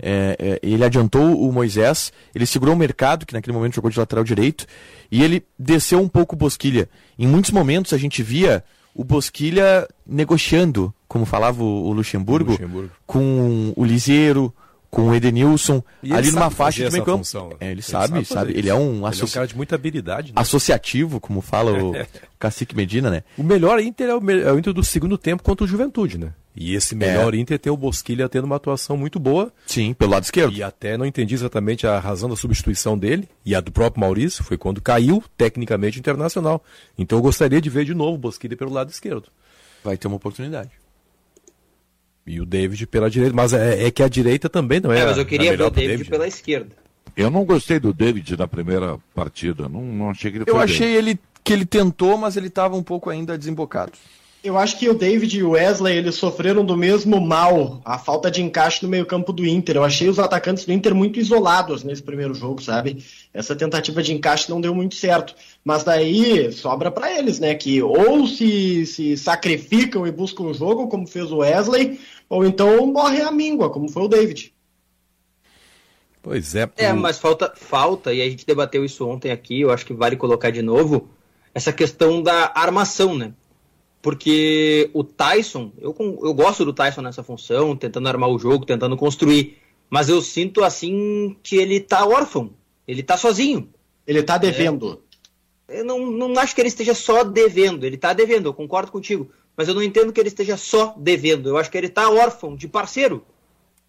É, 0.00 0.36
é, 0.38 0.60
ele 0.62 0.84
adiantou 0.84 1.40
o 1.46 1.52
Moisés, 1.52 2.12
ele 2.34 2.46
segurou 2.46 2.74
o 2.74 2.78
mercado, 2.78 3.26
que 3.26 3.34
naquele 3.34 3.54
momento 3.56 3.74
jogou 3.74 3.90
de 3.90 3.98
lateral 3.98 4.24
direito, 4.24 4.66
e 5.10 5.22
ele 5.22 5.44
desceu 5.58 6.00
um 6.00 6.08
pouco 6.08 6.34
o 6.34 6.38
Bosquilha. 6.38 6.88
Em 7.18 7.26
muitos 7.26 7.50
momentos 7.50 7.92
a 7.92 7.98
gente 7.98 8.22
via 8.22 8.64
o 8.94 9.04
Bosquilha 9.04 9.86
negociando, 10.06 10.92
como 11.08 11.24
falava 11.24 11.62
o, 11.62 11.88
o 11.88 11.92
Luxemburgo, 11.92 12.52
Luxemburgo. 12.52 12.90
com 13.06 13.72
o 13.76 13.84
Liseiro, 13.84 14.52
com 14.90 15.02
o 15.08 15.14
Edenilson, 15.14 15.82
E 16.02 16.12
ali 16.12 16.32
numa 16.32 16.50
faixa 16.50 16.84
de 16.86 16.90
meio 16.90 17.04
campo. 17.04 17.18
função, 17.18 17.50
né? 17.50 17.56
É, 17.60 17.64
ele, 17.66 17.74
Ele 17.74 17.82
sabe, 17.82 18.06
sabe 18.08 18.24
sabe. 18.24 18.46
fazer 18.48 18.58
Ele 18.58 18.68
é 18.68 18.74
um, 18.74 18.88
Ele 18.88 18.96
é 18.98 19.02
um 19.02 19.06
associ- 19.06 19.34
cara 19.34 19.46
de 19.46 19.56
muita 19.56 19.76
habilidade. 19.76 20.28
né? 20.28 20.32
associativo, 20.34 21.20
como 21.20 21.40
fala 21.40 21.72
o 21.80 21.92
Cacique 22.40 22.74
Medina, 22.74 23.08
né? 23.10 23.22
O 23.38 23.42
melhor 23.44 23.78
Inter 23.78 24.08
é 24.08 24.14
o, 24.16 24.30
é 24.30 24.52
o 24.52 24.58
Inter 24.58 24.72
do 24.72 24.82
segundo 24.82 25.16
tempo 25.16 25.42
contra 25.44 25.64
o 25.64 25.68
Juventude, 25.68 26.18
né? 26.18 26.32
E 26.54 26.74
esse 26.74 26.94
melhor 26.94 27.34
Inter 27.34 27.58
tem 27.58 27.72
o 27.72 27.76
Bosquilha 27.76 28.28
tendo 28.28 28.44
uma 28.44 28.56
atuação 28.56 28.96
muito 28.96 29.20
boa. 29.20 29.52
Sim, 29.66 29.94
pelo 29.94 30.10
lado 30.10 30.24
esquerdo. 30.24 30.52
E 30.52 30.62
até 30.62 30.96
não 30.96 31.06
entendi 31.06 31.34
exatamente 31.34 31.86
a 31.86 31.98
razão 31.98 32.28
da 32.28 32.34
substituição 32.34 32.98
dele 32.98 33.28
e 33.46 33.54
a 33.54 33.60
do 33.60 33.70
próprio 33.70 34.00
Maurício, 34.00 34.42
foi 34.42 34.58
quando 34.58 34.80
caiu 34.80 35.22
tecnicamente 35.36 35.98
o 35.98 36.00
internacional. 36.00 36.62
Então 36.98 37.18
eu 37.18 37.22
gostaria 37.22 37.60
de 37.60 37.70
ver 37.70 37.84
de 37.84 37.94
novo 37.94 38.14
o 38.14 38.18
Bosquilha 38.18 38.56
pelo 38.56 38.72
lado 38.72 38.90
esquerdo. 38.90 39.28
Vai 39.84 39.96
ter 39.96 40.08
uma 40.08 40.16
oportunidade. 40.16 40.70
E 42.26 42.40
o 42.40 42.46
David 42.46 42.86
pela 42.86 43.08
direita, 43.08 43.34
mas 43.34 43.52
é, 43.52 43.86
é 43.86 43.90
que 43.90 44.02
a 44.02 44.08
direita 44.08 44.48
também 44.48 44.80
não 44.80 44.92
é. 44.92 45.00
É, 45.00 45.06
mas 45.06 45.18
eu 45.18 45.26
queria 45.26 45.56
ver 45.56 45.62
o 45.62 45.70
pro 45.70 45.80
David 45.80 46.10
pela 46.10 46.26
esquerda. 46.26 46.76
Eu 47.16 47.30
não 47.30 47.44
gostei 47.44 47.80
do 47.80 47.92
David 47.92 48.36
na 48.36 48.46
primeira 48.46 48.98
partida. 49.14 49.68
Não, 49.68 49.82
não 49.82 50.10
achei 50.10 50.30
que 50.30 50.38
ele 50.38 50.44
Eu 50.46 50.58
achei 50.58 50.88
bem. 50.88 50.96
ele 50.96 51.18
que 51.42 51.52
ele 51.52 51.64
tentou, 51.64 52.16
mas 52.18 52.36
ele 52.36 52.48
estava 52.48 52.76
um 52.76 52.82
pouco 52.82 53.08
ainda 53.08 53.36
desembocado. 53.36 53.92
Eu 54.42 54.56
acho 54.56 54.78
que 54.78 54.88
o 54.88 54.94
David 54.94 55.38
e 55.38 55.42
o 55.42 55.50
Wesley 55.50 55.98
eles 55.98 56.14
sofreram 56.14 56.64
do 56.64 56.74
mesmo 56.74 57.20
mal, 57.20 57.78
a 57.84 57.98
falta 57.98 58.30
de 58.30 58.42
encaixe 58.42 58.82
no 58.82 58.88
meio-campo 58.88 59.34
do 59.34 59.46
Inter. 59.46 59.76
Eu 59.76 59.84
achei 59.84 60.08
os 60.08 60.18
atacantes 60.18 60.64
do 60.64 60.72
Inter 60.72 60.94
muito 60.94 61.20
isolados 61.20 61.84
nesse 61.84 62.02
primeiro 62.02 62.32
jogo, 62.32 62.62
sabe? 62.62 63.04
Essa 63.34 63.54
tentativa 63.54 64.02
de 64.02 64.14
encaixe 64.14 64.48
não 64.48 64.58
deu 64.58 64.74
muito 64.74 64.94
certo. 64.94 65.34
Mas 65.62 65.84
daí 65.84 66.50
sobra 66.52 66.90
para 66.90 67.12
eles, 67.12 67.38
né? 67.38 67.54
Que 67.54 67.82
ou 67.82 68.26
se, 68.26 68.86
se 68.86 69.14
sacrificam 69.18 70.06
e 70.06 70.10
buscam 70.10 70.44
o 70.44 70.54
jogo, 70.54 70.88
como 70.88 71.06
fez 71.06 71.30
o 71.30 71.38
Wesley, 71.38 72.00
ou 72.26 72.42
então 72.42 72.86
morre 72.86 73.20
a 73.20 73.30
míngua, 73.30 73.68
como 73.68 73.90
foi 73.90 74.04
o 74.04 74.08
David. 74.08 74.54
Pois 76.22 76.54
é. 76.54 76.70
É, 76.78 76.92
mas 76.94 77.18
falta, 77.18 77.52
falta, 77.54 78.12
e 78.12 78.22
a 78.22 78.28
gente 78.28 78.46
debateu 78.46 78.84
isso 78.86 79.06
ontem 79.06 79.30
aqui, 79.30 79.60
eu 79.60 79.70
acho 79.70 79.84
que 79.84 79.92
vale 79.92 80.16
colocar 80.16 80.50
de 80.50 80.62
novo, 80.62 81.10
essa 81.54 81.72
questão 81.72 82.22
da 82.22 82.52
armação, 82.54 83.14
né? 83.16 83.32
Porque 84.02 84.90
o 84.94 85.04
Tyson, 85.04 85.72
eu, 85.78 85.94
eu 86.22 86.32
gosto 86.32 86.64
do 86.64 86.72
Tyson 86.72 87.02
nessa 87.02 87.22
função, 87.22 87.76
tentando 87.76 88.08
armar 88.08 88.30
o 88.30 88.38
jogo, 88.38 88.64
tentando 88.64 88.96
construir, 88.96 89.58
mas 89.90 90.08
eu 90.08 90.22
sinto 90.22 90.64
assim 90.64 91.36
que 91.42 91.56
ele 91.56 91.80
tá 91.80 92.06
órfão, 92.06 92.50
ele 92.86 93.02
tá 93.02 93.16
sozinho. 93.16 93.68
Ele 94.06 94.22
tá 94.22 94.38
devendo. 94.38 95.02
Eu 95.68 95.84
não, 95.84 96.10
não 96.10 96.40
acho 96.40 96.54
que 96.54 96.60
ele 96.60 96.68
esteja 96.68 96.94
só 96.94 97.22
devendo, 97.22 97.84
ele 97.84 97.96
tá 97.96 98.12
devendo, 98.12 98.46
eu 98.48 98.54
concordo 98.54 98.90
contigo, 98.90 99.30
mas 99.56 99.68
eu 99.68 99.74
não 99.74 99.82
entendo 99.82 100.12
que 100.12 100.18
ele 100.18 100.28
esteja 100.28 100.56
só 100.56 100.94
devendo, 100.96 101.48
eu 101.48 101.56
acho 101.56 101.70
que 101.70 101.78
ele 101.78 101.88
tá 101.88 102.10
órfão 102.10 102.56
de 102.56 102.66
parceiro. 102.66 103.24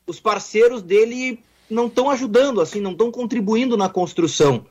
Os 0.05 0.19
parceiros 0.19 0.83
dele 0.83 1.39
não 1.67 1.87
estão 1.87 2.09
ajudando, 2.11 2.61
assim, 2.61 2.79
não 2.79 2.91
estão 2.91 3.09
contribuindo 3.09 3.75
na 3.75 3.89
construção. 3.89 4.65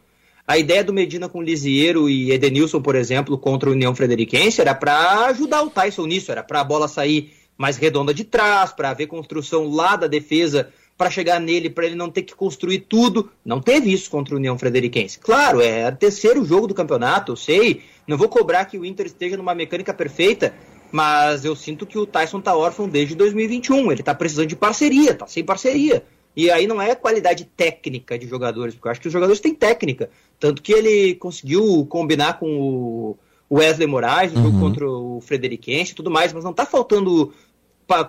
A 0.50 0.58
ideia 0.58 0.82
do 0.82 0.92
Medina 0.92 1.28
com 1.28 1.40
Lisieiro 1.40 2.10
e 2.10 2.32
Edenilson, 2.32 2.82
por 2.82 2.96
exemplo, 2.96 3.38
contra 3.38 3.70
o 3.70 3.72
União 3.72 3.94
Frederiquense, 3.94 4.60
era 4.60 4.74
para 4.74 5.26
ajudar 5.26 5.62
o 5.62 5.70
Tyson 5.70 6.06
nisso, 6.06 6.32
era 6.32 6.42
para 6.42 6.60
a 6.60 6.64
bola 6.64 6.88
sair 6.88 7.32
mais 7.56 7.76
redonda 7.76 8.12
de 8.12 8.24
trás, 8.24 8.72
para 8.72 8.90
haver 8.90 9.06
construção 9.06 9.70
lá 9.70 9.94
da 9.94 10.08
defesa, 10.08 10.68
para 10.98 11.08
chegar 11.08 11.38
nele, 11.38 11.70
para 11.70 11.86
ele 11.86 11.94
não 11.94 12.10
ter 12.10 12.22
que 12.22 12.34
construir 12.34 12.80
tudo. 12.80 13.30
Não 13.44 13.60
teve 13.60 13.92
isso 13.92 14.10
contra 14.10 14.34
o 14.34 14.38
União 14.38 14.58
Frederiquense. 14.58 15.20
Claro, 15.20 15.60
é 15.60 15.88
o 15.88 15.94
terceiro 15.94 16.44
jogo 16.44 16.66
do 16.66 16.74
campeonato, 16.74 17.30
eu 17.30 17.36
sei. 17.36 17.82
Não 18.04 18.18
vou 18.18 18.28
cobrar 18.28 18.64
que 18.64 18.76
o 18.76 18.84
Inter 18.84 19.06
esteja 19.06 19.36
numa 19.36 19.54
mecânica 19.54 19.94
perfeita, 19.94 20.52
mas 20.90 21.44
eu 21.44 21.54
sinto 21.54 21.86
que 21.86 21.96
o 21.96 22.04
Tyson 22.04 22.40
tá 22.40 22.56
órfão 22.56 22.88
desde 22.88 23.14
2021. 23.14 23.92
Ele 23.92 24.02
tá 24.02 24.16
precisando 24.16 24.48
de 24.48 24.56
parceria, 24.56 25.14
tá 25.14 25.28
sem 25.28 25.44
parceria. 25.44 26.02
E 26.36 26.50
aí 26.50 26.66
não 26.66 26.80
é 26.80 26.94
qualidade 26.94 27.44
técnica 27.44 28.18
de 28.18 28.26
jogadores, 28.26 28.74
porque 28.74 28.88
eu 28.88 28.92
acho 28.92 29.00
que 29.00 29.08
os 29.08 29.12
jogadores 29.12 29.40
têm 29.40 29.54
técnica. 29.54 30.10
Tanto 30.40 30.62
que 30.62 30.72
ele 30.72 31.14
conseguiu 31.16 31.84
combinar 31.86 32.38
com 32.38 32.48
o 32.48 33.18
Wesley 33.50 33.86
Moraes 33.86 34.32
no 34.32 34.42
jogo 34.42 34.58
contra 34.58 34.88
o 34.88 35.20
Frederiquense 35.20 35.92
e 35.92 35.94
tudo 35.94 36.10
mais, 36.10 36.32
mas 36.32 36.42
não 36.42 36.52
tá 36.52 36.64
faltando 36.64 37.32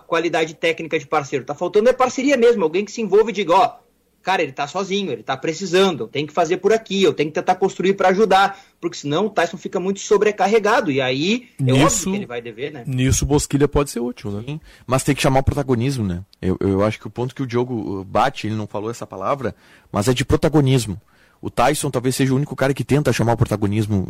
qualidade 0.08 0.54
técnica 0.54 0.98
de 0.98 1.08
parceiro, 1.08 1.44
tá 1.44 1.56
faltando 1.56 1.90
é 1.90 1.94
parceria 1.94 2.38
mesmo, 2.38 2.64
alguém 2.64 2.86
que 2.86 2.92
se 2.92 3.02
envolve 3.02 3.32
e 3.32 3.34
diga, 3.34 3.54
ó, 3.54 3.76
cara, 4.22 4.44
ele 4.44 4.52
tá 4.52 4.68
sozinho, 4.68 5.12
ele 5.12 5.24
tá 5.24 5.36
precisando, 5.36 6.04
eu 6.04 6.08
tenho 6.08 6.28
que 6.28 6.34
fazer 6.34 6.58
por 6.58 6.72
aqui, 6.72 7.02
eu 7.02 7.14
tenho 7.14 7.30
que 7.30 7.34
tentar 7.34 7.56
construir 7.56 7.96
para 7.96 8.10
ajudar, 8.10 8.60
porque 8.80 8.96
senão 8.96 9.26
o 9.26 9.30
Tyson 9.30 9.58
fica 9.58 9.80
muito 9.80 10.00
sobrecarregado, 10.00 10.92
e 10.92 11.02
aí 11.02 11.50
é 11.60 11.64
Nisso- 11.64 11.86
óbvio 11.86 12.12
que 12.12 12.18
ele 12.20 12.26
vai 12.28 12.42
dever, 12.42 12.72
né? 12.72 12.84
Nisso 12.86 13.26
o 13.26 13.28
Bosquilha 13.28 13.68
pode 13.68 13.90
ser 13.90 14.00
útil, 14.00 14.30
né? 14.30 14.60
Mas 14.86 15.04
tem 15.04 15.16
que 15.16 15.22
chamar 15.22 15.40
o 15.40 15.44
protagonismo, 15.44 16.06
né? 16.06 16.22
Eu, 16.40 16.56
eu 16.60 16.84
acho 16.84 17.00
que 17.00 17.08
o 17.08 17.12
ponto 17.12 17.34
que 17.34 17.42
o 17.42 17.48
Diogo 17.48 17.74
uh, 17.74 18.04
bate, 18.04 18.46
ele 18.46 18.56
não 18.56 18.68
falou 18.68 18.92
essa 18.92 19.08
palavra, 19.08 19.56
mas 19.92 20.08
é 20.08 20.14
de 20.14 20.24
protagonismo. 20.24 21.02
O 21.42 21.50
Tyson 21.50 21.90
talvez 21.90 22.16
seja 22.16 22.34
o 22.34 22.36
único 22.36 22.56
cara 22.56 22.74
que 22.74 22.84
tenta 22.84 23.12
chamar 23.12 23.34
o 23.34 23.38
protagonismo 23.38 24.08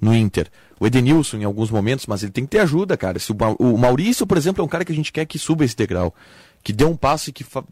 no 0.00 0.14
Inter. 0.14 0.48
O 0.78 0.86
Edenilson 0.86 1.36
em 1.36 1.44
alguns 1.44 1.70
momentos, 1.70 2.06
mas 2.06 2.22
ele 2.22 2.32
tem 2.32 2.44
que 2.44 2.50
ter 2.50 2.60
ajuda, 2.60 2.96
cara. 2.96 3.18
Se 3.18 3.30
o, 3.30 3.36
Ma- 3.38 3.54
o 3.58 3.76
Maurício, 3.76 4.26
por 4.26 4.38
exemplo, 4.38 4.62
é 4.62 4.64
um 4.64 4.68
cara 4.68 4.84
que 4.84 4.92
a 4.92 4.94
gente 4.94 5.12
quer 5.12 5.26
que 5.26 5.38
suba 5.38 5.64
esse 5.64 5.76
degrau. 5.76 6.14
Que 6.62 6.72
dê 6.72 6.84
um 6.84 6.96
passo 6.96 7.28
e 7.30 7.32
que. 7.32 7.44
Fa... 7.44 7.62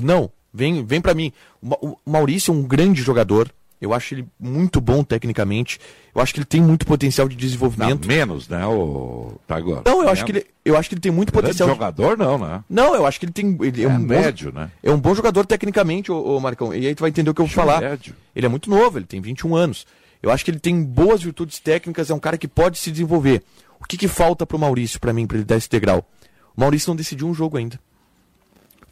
Não, 0.00 0.30
vem, 0.54 0.84
vem 0.84 1.00
para 1.00 1.14
mim. 1.14 1.32
O 1.60 1.96
Maurício 2.06 2.52
é 2.52 2.56
um 2.56 2.62
grande 2.62 3.02
jogador. 3.02 3.50
Eu 3.82 3.92
acho 3.92 4.14
ele 4.14 4.28
muito 4.38 4.80
bom 4.80 5.02
tecnicamente. 5.02 5.80
Eu 6.14 6.22
acho 6.22 6.32
que 6.32 6.38
ele 6.38 6.46
tem 6.46 6.60
muito 6.60 6.86
potencial 6.86 7.28
de 7.28 7.34
desenvolvimento. 7.34 8.02
Não, 8.02 8.06
menos, 8.16 8.46
né, 8.48 8.64
o 8.64 9.32
Tagor? 9.46 9.82
Não, 9.84 10.02
eu 10.04 10.08
acho 10.08 10.24
que 10.24 10.30
ele, 10.30 10.46
eu 10.64 10.76
acho 10.76 10.88
que 10.88 10.94
ele 10.94 11.00
tem 11.00 11.10
muito 11.10 11.32
Grande 11.32 11.48
potencial. 11.48 11.68
de- 11.68 11.74
jogador, 11.74 12.16
não, 12.16 12.38
né? 12.38 12.62
Não, 12.70 12.94
eu 12.94 13.04
acho 13.04 13.18
que 13.18 13.26
ele 13.26 13.32
tem. 13.32 13.58
Ele 13.60 13.82
é, 13.82 13.86
É 13.86 13.88
um 13.88 13.98
bom- 13.98 14.06
médio, 14.06 14.52
né? 14.52 14.70
É 14.82 14.90
um 14.92 14.98
bom 15.00 15.14
jogador 15.16 15.44
tecnicamente, 15.44 16.12
ô, 16.12 16.36
ô 16.36 16.40
Marcão. 16.40 16.72
E 16.72 16.86
aí 16.86 16.94
tu 16.94 17.00
vai 17.00 17.10
entender 17.10 17.28
o 17.30 17.34
que 17.34 17.40
eu 17.40 17.46
vou 17.46 17.52
falar. 17.54 17.80
médio. 17.80 18.14
Ele 18.36 18.46
é 18.46 18.48
muito 18.48 18.70
novo, 18.70 18.98
ele 18.98 19.04
tem 19.04 19.20
21 19.20 19.56
anos. 19.56 19.84
Eu 20.22 20.30
acho 20.30 20.44
que 20.44 20.52
ele 20.52 20.60
tem 20.60 20.80
boas 20.84 21.20
virtudes 21.20 21.58
técnicas, 21.58 22.08
é 22.08 22.14
um 22.14 22.20
cara 22.20 22.38
que 22.38 22.46
pode 22.46 22.78
se 22.78 22.92
desenvolver. 22.92 23.42
O 23.80 23.84
que, 23.84 23.96
que 23.96 24.06
falta 24.06 24.46
pro 24.46 24.56
Maurício, 24.56 25.00
pra 25.00 25.12
mim, 25.12 25.26
pra 25.26 25.36
ele 25.38 25.44
dar 25.44 25.56
esse 25.56 25.68
degrau? 25.68 26.08
O 26.56 26.60
Maurício 26.60 26.88
não 26.88 26.94
decidiu 26.94 27.26
um 27.26 27.34
jogo 27.34 27.56
ainda. 27.56 27.80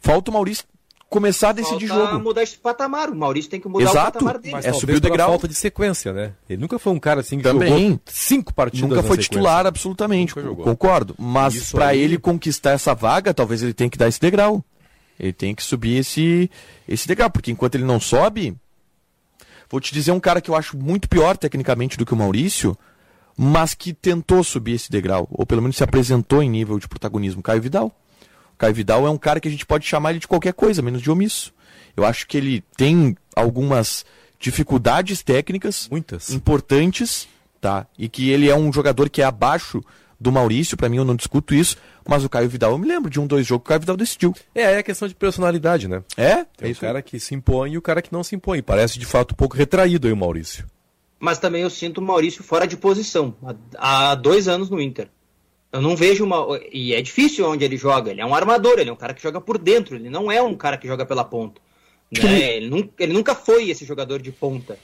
Falta 0.01 0.29
o 0.31 0.33
Maurício 0.33 0.65
começar 1.11 1.49
a 1.49 1.51
decidir 1.51 1.89
Falta 1.89 2.11
jogo. 2.13 2.23
mudar 2.23 2.41
esse 2.41 2.57
patamar, 2.57 3.09
o 3.09 3.15
Maurício 3.15 3.51
tem 3.51 3.59
que 3.59 3.67
mudar 3.67 3.83
Exato. 3.83 4.09
o 4.09 4.13
patamar 4.13 4.37
dele. 4.39 4.53
Mas 4.55 4.65
É 4.65 4.71
subir 4.71 4.95
o 4.95 4.99
degrau. 5.01 5.27
falta 5.29 5.45
de 5.47 5.53
sequência, 5.53 6.13
né? 6.13 6.31
Ele 6.49 6.61
nunca 6.61 6.79
foi 6.79 6.93
um 6.93 6.99
cara 6.99 7.19
assim 7.19 7.37
que 7.37 7.43
Também. 7.43 7.83
jogou 7.89 7.99
cinco 8.05 8.53
partidas 8.53 8.89
Nunca 8.89 9.01
foi 9.03 9.17
sequência. 9.17 9.29
titular 9.29 9.65
absolutamente, 9.67 10.33
concordo. 10.33 11.13
Mas 11.19 11.75
aí- 11.75 11.99
ele 11.99 12.17
conquistar 12.17 12.71
essa 12.71 12.95
vaga, 12.95 13.33
talvez 13.33 13.61
ele 13.61 13.73
tenha 13.73 13.89
que 13.89 13.97
dar 13.97 14.07
esse 14.07 14.19
degrau. 14.21 14.63
Ele 15.19 15.33
tem 15.33 15.53
que 15.53 15.61
subir 15.61 15.97
esse, 15.97 16.49
esse 16.87 17.07
degrau, 17.07 17.29
porque 17.29 17.51
enquanto 17.51 17.75
ele 17.75 17.83
não 17.83 17.99
sobe, 17.99 18.55
vou 19.69 19.79
te 19.81 19.93
dizer 19.93 20.11
um 20.13 20.19
cara 20.19 20.39
que 20.41 20.49
eu 20.49 20.55
acho 20.55 20.77
muito 20.77 21.09
pior 21.09 21.35
tecnicamente 21.37 21.97
do 21.97 22.05
que 22.05 22.13
o 22.13 22.17
Maurício, 22.17 22.75
mas 23.37 23.73
que 23.73 23.93
tentou 23.93 24.43
subir 24.43 24.73
esse 24.75 24.89
degrau, 24.89 25.27
ou 25.29 25.45
pelo 25.45 25.61
menos 25.61 25.75
se 25.77 25.83
apresentou 25.83 26.41
em 26.41 26.49
nível 26.49 26.79
de 26.79 26.87
protagonismo, 26.87 27.43
Caio 27.43 27.61
Vidal. 27.61 27.91
O 28.61 28.65
Caio 28.69 28.75
Vidal 28.75 29.07
é 29.07 29.09
um 29.09 29.17
cara 29.17 29.39
que 29.39 29.47
a 29.47 29.51
gente 29.51 29.65
pode 29.65 29.87
chamar 29.87 30.11
ele 30.11 30.19
de 30.19 30.27
qualquer 30.27 30.53
coisa, 30.53 30.83
menos 30.83 31.01
de 31.01 31.09
omisso. 31.09 31.51
Eu 31.97 32.05
acho 32.05 32.27
que 32.27 32.37
ele 32.37 32.63
tem 32.77 33.17
algumas 33.35 34.05
dificuldades 34.39 35.23
técnicas 35.23 35.87
Muitas. 35.89 36.29
importantes, 36.29 37.27
tá? 37.59 37.87
E 37.97 38.07
que 38.07 38.29
ele 38.29 38.51
é 38.51 38.55
um 38.55 38.71
jogador 38.71 39.09
que 39.09 39.19
é 39.19 39.25
abaixo 39.25 39.83
do 40.19 40.31
Maurício, 40.31 40.77
pra 40.77 40.87
mim 40.87 40.97
eu 40.97 41.03
não 41.03 41.15
discuto 41.15 41.55
isso, 41.55 41.75
mas 42.07 42.23
o 42.23 42.29
Caio 42.29 42.47
Vidal, 42.47 42.73
eu 42.73 42.77
me 42.77 42.87
lembro 42.87 43.09
de 43.09 43.19
um, 43.19 43.25
dois 43.25 43.47
jogos 43.47 43.63
que 43.63 43.65
o 43.65 43.69
Caio 43.69 43.79
Vidal 43.79 43.97
decidiu. 43.97 44.31
É, 44.53 44.73
é 44.73 44.83
questão 44.83 45.07
de 45.07 45.15
personalidade, 45.15 45.87
né? 45.87 46.03
É? 46.15 46.45
Tem 46.55 46.69
é 46.69 46.71
o 46.71 46.75
cara 46.75 47.01
que 47.01 47.19
se 47.19 47.33
impõe 47.33 47.71
e 47.71 47.77
o 47.79 47.81
cara 47.81 47.99
que 47.99 48.13
não 48.13 48.23
se 48.23 48.35
impõe. 48.35 48.61
Parece 48.61 48.99
de 48.99 49.07
fato 49.07 49.31
um 49.31 49.35
pouco 49.35 49.57
retraído 49.57 50.05
aí 50.05 50.13
o 50.13 50.17
Maurício. 50.17 50.67
Mas 51.19 51.39
também 51.39 51.63
eu 51.63 51.69
sinto 51.71 51.97
o 51.97 52.03
Maurício 52.03 52.43
fora 52.43 52.67
de 52.67 52.77
posição, 52.77 53.35
há, 53.75 54.11
há 54.11 54.15
dois 54.15 54.47
anos 54.47 54.69
no 54.69 54.79
Inter. 54.79 55.09
Eu 55.71 55.81
não 55.81 55.95
vejo 55.95 56.23
uma. 56.25 56.59
E 56.71 56.93
é 56.93 57.01
difícil 57.01 57.47
onde 57.49 57.63
ele 57.63 57.77
joga. 57.77 58.11
Ele 58.11 58.21
é 58.21 58.25
um 58.25 58.35
armador, 58.35 58.77
ele 58.79 58.89
é 58.89 58.93
um 58.93 58.97
cara 58.97 59.13
que 59.13 59.21
joga 59.23 59.39
por 59.39 59.57
dentro, 59.57 59.95
ele 59.95 60.09
não 60.09 60.31
é 60.31 60.41
um 60.41 60.55
cara 60.55 60.77
que 60.77 60.87
joga 60.87 61.05
pela 61.05 61.23
ponta. 61.23 61.61
né? 62.11 62.55
Ele, 62.57 62.69
nun- 62.69 62.89
ele 62.99 63.13
nunca 63.13 63.33
foi 63.33 63.69
esse 63.69 63.85
jogador 63.85 64.21
de 64.21 64.31
ponta. 64.31 64.77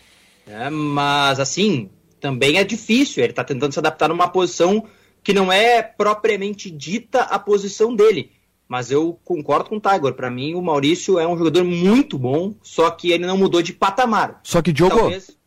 né? 0.46 0.70
Mas, 0.70 1.40
assim, 1.42 1.90
também 2.22 2.58
é 2.58 2.64
difícil. 2.64 3.22
Ele 3.22 3.32
está 3.34 3.44
tentando 3.44 3.74
se 3.74 3.80
adaptar 3.80 4.08
numa 4.08 4.30
posição 4.30 4.86
que 5.22 5.34
não 5.34 5.52
é 5.52 5.82
propriamente 5.84 6.72
dita 6.72 7.24
a 7.24 7.38
posição 7.38 7.94
dele. 7.94 8.32
Mas 8.66 8.90
eu 8.92 9.20
concordo 9.26 9.70
com 9.70 9.76
o 9.78 9.82
Tiger. 9.82 10.14
Para 10.14 10.30
mim, 10.30 10.54
o 10.54 10.62
Maurício 10.62 11.20
é 11.20 11.28
um 11.28 11.38
jogador 11.38 11.64
muito 11.66 12.18
bom, 12.18 12.54
só 12.62 12.90
que 12.92 13.12
ele 13.12 13.26
não 13.26 13.38
mudou 13.38 13.62
de 13.62 13.74
patamar. 13.74 14.40
Só 14.44 14.62
que, 14.62 14.72
Diogo, 14.72 14.96
Talvez- 14.98 15.38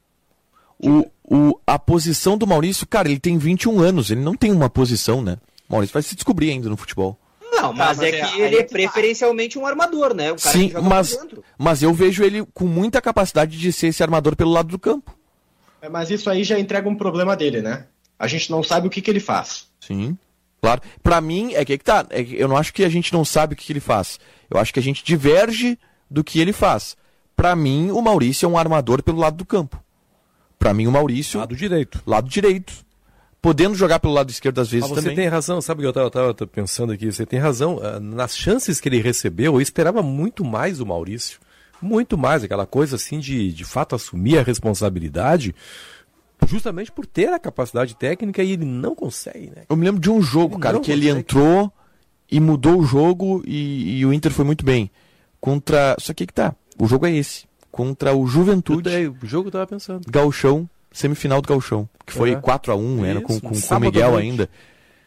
o, 0.83 1.05
o, 1.25 1.61
a 1.67 1.79
posição 1.79 2.37
do 2.37 2.47
Maurício, 2.47 2.87
cara, 2.87 3.09
ele 3.09 3.21
tem 3.21 3.39
21 3.39 3.81
anos, 3.81 4.11
ele 4.11 4.21
não 4.21 4.35
tem 4.35 4.53
uma 4.53 4.71
posição, 4.71 5.23
né? 5.23 5.39
O 5.69 5.73
Maurício 5.73 5.93
vai 5.93 6.03
se 6.03 6.15
descobrir 6.15 6.51
ainda 6.51 6.69
no 6.69 6.77
futebol. 6.77 7.19
Não, 7.53 7.73
mas, 7.73 7.99
mas 7.99 8.01
é 8.01 8.09
é- 8.19 8.27
que 8.27 8.41
ele 8.41 8.57
é 8.57 8.61
é 8.61 8.63
tá. 8.63 8.73
preferencialmente 8.73 9.59
um 9.59 9.67
armador, 9.67 10.15
né? 10.15 10.33
O 10.33 10.37
cara 10.37 10.57
Sim, 10.57 10.69
que 10.69 10.73
joga 10.75 10.89
mas, 10.89 11.19
mas 11.59 11.83
eu 11.83 11.93
vejo 11.93 12.23
ele 12.23 12.45
com 12.55 12.65
muita 12.65 13.01
capacidade 13.03 13.59
de 13.59 13.73
ser 13.73 13.89
esse 13.89 14.03
armador 14.03 14.35
pelo 14.35 14.51
lado 14.51 14.69
do 14.69 14.79
campo. 14.79 15.15
É, 15.83 15.89
Mas 15.89 16.11
isso 16.11 16.29
aí 16.29 16.45
já 16.45 16.59
entrega 16.59 16.89
um 16.89 16.95
problema 16.95 17.37
dele, 17.37 17.63
né? 17.63 17.87
A 18.19 18.27
gente 18.27 18.51
não 18.51 18.63
sabe 18.63 18.87
o 18.87 18.91
que, 18.91 19.01
que 19.01 19.11
ele 19.11 19.21
faz. 19.21 19.67
Sim. 19.81 20.17
Claro. 20.61 20.83
Pra 21.03 21.21
mim, 21.23 21.55
é 21.55 21.65
que, 21.65 21.73
é 21.73 21.79
que 21.79 21.85
tá. 21.85 22.07
É 22.11 22.23
que 22.23 22.39
eu 22.39 22.47
não 22.47 22.57
acho 22.57 22.73
que 22.73 22.85
a 22.85 22.89
gente 22.89 23.13
não 23.13 23.25
sabe 23.25 23.55
o 23.55 23.57
que, 23.57 23.65
que 23.65 23.73
ele 23.73 23.81
faz. 23.81 24.21
Eu 24.51 24.61
acho 24.61 24.75
que 24.75 24.79
a 24.79 24.83
gente 24.83 25.03
diverge 25.03 25.79
do 26.11 26.23
que 26.23 26.39
ele 26.39 26.53
faz. 26.53 26.97
Pra 27.35 27.57
mim, 27.57 27.91
o 27.91 28.03
Maurício 28.03 28.45
é 28.45 28.49
um 28.49 28.59
armador 28.59 29.03
pelo 29.03 29.19
lado 29.19 29.39
do 29.39 29.47
campo. 29.47 29.83
Pra 30.61 30.73
mim, 30.73 30.87
o 30.87 30.93
Maurício. 30.93 31.41
Lado 31.41 31.57
direito. 31.57 32.01
Lado 32.07 32.29
direito. 32.29 32.73
Podendo 33.43 33.75
jogar 33.75 33.99
pelo 33.99 34.13
lado 34.13 34.31
esquerdo 34.31 34.61
às 34.61 34.69
vezes 34.71 34.83
Mas 34.89 34.99
você 34.99 35.03
também. 35.09 35.17
tem 35.17 35.27
razão, 35.29 35.61
sabe 35.63 35.81
o 35.81 35.83
que 35.83 35.87
eu 35.89 35.93
tava, 35.95 36.11
tava- 36.11 36.35
tava 36.35 36.49
pensando 36.51 36.93
aqui? 36.93 37.11
Você 37.11 37.25
tem 37.27 37.41
razão. 37.41 37.81
ah, 37.83 37.99
Nas 37.99 38.37
chances 38.37 38.79
que 38.81 38.89
ele 38.89 39.01
recebeu, 39.01 39.55
eu 39.55 39.61
esperava 39.61 40.03
muito 40.03 40.45
mais 40.45 40.79
do 40.79 40.85
Maurício. 40.87 41.41
Muito 41.83 42.19
mais, 42.19 42.45
aquela 42.45 42.67
coisa 42.67 42.97
assim 42.97 43.19
de 43.19 43.51
de 43.55 43.65
fato 43.65 43.95
assumir 43.97 44.39
a 44.39 44.43
responsabilidade, 44.43 45.55
justamente 46.47 46.93
por 46.93 47.07
ter 47.07 47.33
a 47.33 47.39
capacidade 47.39 47.97
técnica 47.97 48.43
e 48.43 48.53
ele 48.53 48.67
não 48.67 48.95
consegue, 48.95 49.47
né? 49.57 49.63
Eu 49.69 49.77
me 49.77 49.87
lembro 49.87 50.01
de 50.01 50.11
um 50.11 50.21
jogo, 50.21 50.59
cara, 50.59 50.75
não 50.75 50.83
que 50.83 50.93
ele 50.93 51.07
consegue. 51.07 51.21
entrou 51.21 51.73
e 52.31 52.39
mudou 52.39 52.79
o 52.79 52.85
jogo 52.85 53.43
e, 53.47 53.99
e 54.01 54.05
o 54.07 54.13
Inter 54.13 54.31
foi 54.33 54.45
muito 54.45 54.65
bem. 54.65 54.91
Contra. 55.41 55.97
Só 55.99 56.13
que 56.13 56.25
aí 56.25 56.27
que 56.27 56.35
tá. 56.35 56.55
O 56.79 56.87
jogo 56.87 57.07
é 57.07 57.13
esse. 57.17 57.45
Contra 57.71 58.15
o 58.15 58.27
Juventude. 58.27 58.89
O 59.23 59.27
jogo 59.27 59.49
eu 59.49 59.53
tava 59.53 59.67
pensando. 59.67 60.03
Gauchão, 60.11 60.69
semifinal 60.91 61.41
do 61.41 61.49
Gauchão. 61.49 61.89
Que 62.07 62.13
foi 62.13 62.33
É. 62.33 62.37
4x1, 62.37 63.05
era 63.05 63.21
com, 63.21 63.33
Isso, 63.33 63.41
com, 63.43 63.49
um 63.55 63.61
com 63.61 63.75
o 63.77 63.81
Miguel 63.81 64.11
noite. 64.13 64.25
ainda. 64.29 64.51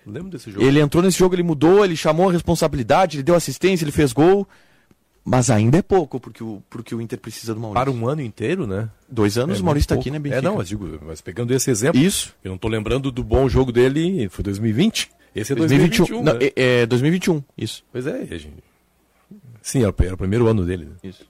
Lembro 0.06 0.30
desse 0.32 0.52
jogo. 0.52 0.66
Ele 0.66 0.80
entrou 0.80 1.02
nesse 1.04 1.18
jogo, 1.18 1.36
ele 1.36 1.44
mudou, 1.44 1.84
ele 1.84 1.96
chamou 1.96 2.30
a 2.30 2.32
responsabilidade, 2.32 3.18
ele 3.18 3.24
deu 3.24 3.36
assistência, 3.36 3.84
ele 3.86 3.92
fez 3.92 4.12
gol. 4.14 4.48
Mas 5.26 5.50
ainda 5.50 5.78
é 5.78 5.82
pouco, 5.82 6.20
porque 6.20 6.44
o, 6.44 6.62
porque 6.70 6.94
o 6.94 7.00
Inter 7.00 7.18
precisa 7.18 7.54
do 7.54 7.60
Maurício. 7.62 7.80
Para 7.86 7.90
um 7.92 8.06
ano 8.10 8.22
inteiro, 8.22 8.68
né? 8.68 8.90
Dois 9.10 9.38
anos, 9.38 9.60
É 9.60 9.62
o 9.62 9.64
Maurício 9.66 9.88
tá 9.88 9.96
muito 9.96 10.02
aqui, 10.04 10.12
né, 10.12 10.18
pouco. 10.20 10.24
Benfica? 10.30 10.46
É, 10.46 10.50
não, 10.50 10.58
mas 10.58 10.68
digo, 10.68 11.00
mas 11.06 11.22
pegando 11.22 11.54
esse 11.54 11.72
exemplo. 11.72 11.98
Isso. 12.02 12.36
Eu 12.44 12.52
não 12.52 12.58
tô 12.58 12.68
lembrando 12.68 13.10
do 13.10 13.24
bom 13.24 13.48
jogo 13.48 13.72
dele, 13.72 14.28
foi 14.30 14.44
2020. 14.44 15.10
Esse 15.34 15.54
é 15.54 15.56
2021. 15.56 16.06
2021. 16.06 16.24
Não, 16.24 16.34
né? 16.40 16.52
é, 16.58 16.82
é 16.82 16.86
2021, 16.86 17.42
isso. 17.58 17.84
Pois 17.90 18.06
é, 18.06 18.20
a 18.30 18.38
gente... 18.38 18.54
Sim, 19.62 19.84
era, 19.84 19.92
o- 19.92 20.04
era 20.04 20.14
o 20.16 20.18
primeiro 20.18 20.46
ano 20.48 20.66
dele. 20.66 20.86
Né? 20.86 20.92
Isso. 21.06 21.26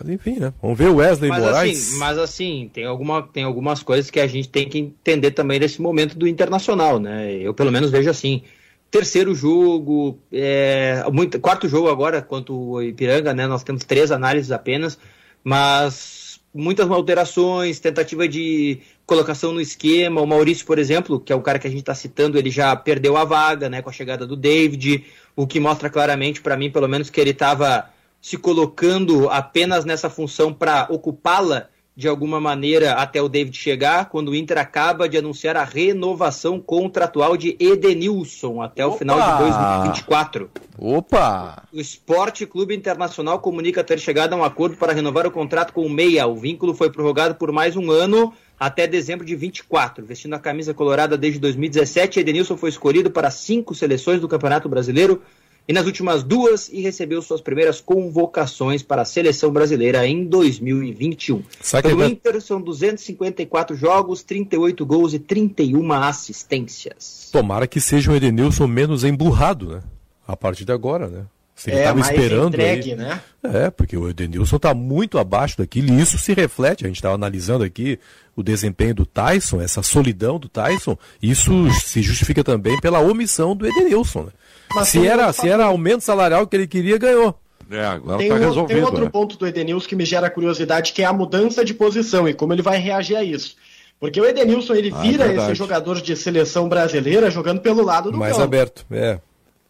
Mas 0.00 0.08
enfim, 0.08 0.38
né? 0.38 0.52
Vamos 0.62 0.78
ver 0.78 0.88
o 0.88 0.96
Wesley 0.96 1.28
Mas 1.28 1.42
Moraes. 1.42 1.88
assim, 1.88 1.98
mas 1.98 2.18
assim, 2.18 2.70
tem, 2.72 2.86
alguma, 2.86 3.22
tem 3.22 3.44
algumas 3.44 3.82
coisas 3.82 4.10
que 4.10 4.18
a 4.18 4.26
gente 4.26 4.48
tem 4.48 4.68
que 4.68 4.78
entender 4.78 5.32
também 5.32 5.60
nesse 5.60 5.82
momento 5.82 6.16
do 6.16 6.26
internacional, 6.26 6.98
né? 6.98 7.34
Eu 7.34 7.52
pelo 7.52 7.70
menos 7.70 7.90
vejo 7.90 8.08
assim. 8.08 8.42
Terceiro 8.90 9.34
jogo, 9.34 10.18
é, 10.32 11.04
muito, 11.12 11.38
quarto 11.38 11.68
jogo 11.68 11.88
agora, 11.88 12.20
quanto 12.20 12.52
o 12.52 12.82
Ipiranga, 12.82 13.32
né? 13.32 13.46
Nós 13.46 13.62
temos 13.62 13.84
três 13.84 14.10
análises 14.10 14.50
apenas, 14.50 14.98
mas 15.44 16.40
muitas 16.52 16.90
alterações, 16.90 17.78
tentativa 17.78 18.26
de 18.26 18.80
colocação 19.06 19.52
no 19.52 19.60
esquema. 19.60 20.20
O 20.20 20.26
Maurício, 20.26 20.66
por 20.66 20.78
exemplo, 20.78 21.20
que 21.20 21.32
é 21.32 21.36
o 21.36 21.42
cara 21.42 21.58
que 21.58 21.66
a 21.68 21.70
gente 21.70 21.80
está 21.80 21.94
citando, 21.94 22.38
ele 22.38 22.50
já 22.50 22.74
perdeu 22.74 23.16
a 23.16 23.24
vaga, 23.24 23.68
né? 23.68 23.82
Com 23.82 23.90
a 23.90 23.92
chegada 23.92 24.26
do 24.26 24.34
David, 24.34 25.04
o 25.36 25.46
que 25.46 25.60
mostra 25.60 25.88
claramente 25.88 26.40
para 26.40 26.56
mim, 26.56 26.70
pelo 26.70 26.88
menos, 26.88 27.10
que 27.10 27.20
ele 27.20 27.30
estava 27.30 27.88
se 28.20 28.36
colocando 28.36 29.28
apenas 29.30 29.84
nessa 29.84 30.10
função 30.10 30.52
para 30.52 30.86
ocupá-la 30.90 31.68
de 32.00 32.08
alguma 32.08 32.40
maneira 32.40 32.94
até 32.94 33.20
o 33.20 33.28
David 33.28 33.56
chegar, 33.56 34.08
quando 34.08 34.30
o 34.30 34.34
Inter 34.34 34.56
acaba 34.56 35.06
de 35.06 35.18
anunciar 35.18 35.54
a 35.56 35.64
renovação 35.64 36.58
contratual 36.58 37.36
de 37.36 37.56
Edenilson 37.60 38.62
até 38.62 38.86
o 38.86 38.92
final 38.92 39.20
de 39.20 39.38
2024. 39.50 40.50
Opa! 40.78 41.62
O 41.70 41.78
Esporte 41.78 42.46
Clube 42.46 42.74
Internacional 42.74 43.38
comunica 43.40 43.84
ter 43.84 43.98
chegado 43.98 44.32
a 44.32 44.36
um 44.36 44.44
acordo 44.44 44.76
para 44.76 44.94
renovar 44.94 45.26
o 45.26 45.30
contrato 45.30 45.74
com 45.74 45.84
o 45.84 45.90
Meia. 45.90 46.26
O 46.26 46.36
vínculo 46.36 46.72
foi 46.72 46.90
prorrogado 46.90 47.34
por 47.34 47.52
mais 47.52 47.76
um 47.76 47.90
ano 47.90 48.32
até 48.58 48.86
dezembro 48.86 49.26
de 49.26 49.36
24. 49.36 50.04
Vestindo 50.04 50.34
a 50.34 50.38
camisa 50.38 50.72
colorada 50.72 51.18
desde 51.18 51.38
2017, 51.38 52.20
Edenilson 52.20 52.56
foi 52.56 52.70
escolhido 52.70 53.10
para 53.10 53.30
cinco 53.30 53.74
seleções 53.74 54.20
do 54.20 54.28
Campeonato 54.28 54.70
Brasileiro 54.70 55.22
e 55.70 55.72
nas 55.72 55.86
últimas 55.86 56.24
duas 56.24 56.68
e 56.68 56.80
recebeu 56.80 57.22
suas 57.22 57.40
primeiras 57.40 57.80
convocações 57.80 58.82
para 58.82 59.02
a 59.02 59.04
seleção 59.04 59.52
brasileira 59.52 60.04
em 60.04 60.24
2021. 60.24 61.44
Sabe 61.60 61.88
que 61.88 61.94
Pelo 61.94 62.04
Inter 62.10 62.40
são 62.40 62.60
254 62.60 63.76
jogos, 63.76 64.24
38 64.24 64.84
gols 64.84 65.14
e 65.14 65.20
31 65.20 65.92
assistências. 65.92 67.28
Tomara 67.32 67.68
que 67.68 67.80
seja 67.80 68.10
um 68.10 68.16
Edenilson 68.16 68.66
menos 68.66 69.04
emburrado, 69.04 69.68
né? 69.76 69.80
A 70.26 70.36
partir 70.36 70.64
de 70.64 70.72
agora, 70.72 71.06
né? 71.06 71.22
Se 71.54 71.70
ele 71.70 71.76
É, 71.76 71.80
estava 71.82 72.00
mais 72.00 72.10
esperando. 72.10 72.48
entregue, 72.54 72.90
aí- 72.92 72.96
né? 72.96 73.20
É, 73.44 73.70
porque 73.70 73.96
o 73.96 74.08
Edenilson 74.08 74.56
está 74.56 74.74
muito 74.74 75.18
abaixo 75.18 75.56
daquilo 75.58 75.92
e 75.92 76.00
isso 76.00 76.18
se 76.18 76.32
reflete. 76.34 76.84
A 76.84 76.88
gente 76.88 76.96
estava 76.96 77.14
analisando 77.14 77.62
aqui 77.62 77.96
o 78.34 78.42
desempenho 78.42 78.94
do 78.94 79.06
Tyson, 79.06 79.60
essa 79.60 79.82
solidão 79.82 80.36
do 80.38 80.48
Tyson. 80.48 80.96
Isso 81.22 81.70
se 81.72 82.02
justifica 82.02 82.42
também 82.42 82.80
pela 82.80 82.98
omissão 82.98 83.54
do 83.54 83.66
Edenilson. 83.68 84.24
Né? 84.24 84.32
Mas 84.74 84.88
Se 84.88 85.06
era, 85.06 85.26
outro 85.28 85.40
se 85.42 85.48
era 85.48 85.64
aumento 85.64 86.02
salarial 86.02 86.46
que 86.46 86.56
ele 86.56 86.66
queria, 86.66 86.96
ganhou. 86.98 87.34
É, 87.70 87.84
agora 87.84 88.18
Tem, 88.18 88.28
tá 88.28 88.34
um- 88.34 88.38
resolvido. 88.38 88.76
tem 88.76 88.84
outro 88.84 89.04
né? 89.04 89.10
ponto 89.10 89.36
do 89.36 89.46
Edenilson 89.46 89.88
que 89.88 89.94
me 89.96 90.04
gera 90.04 90.28
curiosidade, 90.30 90.92
que 90.92 91.02
é 91.02 91.04
a 91.06 91.12
mudança 91.12 91.64
de 91.64 91.72
posição 91.74 92.28
e 92.28 92.34
como 92.34 92.52
ele 92.52 92.62
vai 92.62 92.78
reagir 92.78 93.16
a 93.16 93.22
isso. 93.22 93.56
Porque 93.98 94.20
o 94.20 94.24
Edenilson 94.24 94.74
ele 94.74 94.90
Ah, 94.94 95.00
vira 95.00 95.26
verdade. 95.26 95.52
esse 95.52 95.58
jogador 95.58 96.00
de 96.00 96.16
seleção 96.16 96.68
brasileira 96.68 97.30
jogando 97.30 97.60
pelo 97.60 97.84
lado 97.84 98.10
do 98.10 98.18
Mais 98.18 98.32
campo. 98.32 98.44
aberto. 98.44 98.84
É. 98.90 99.20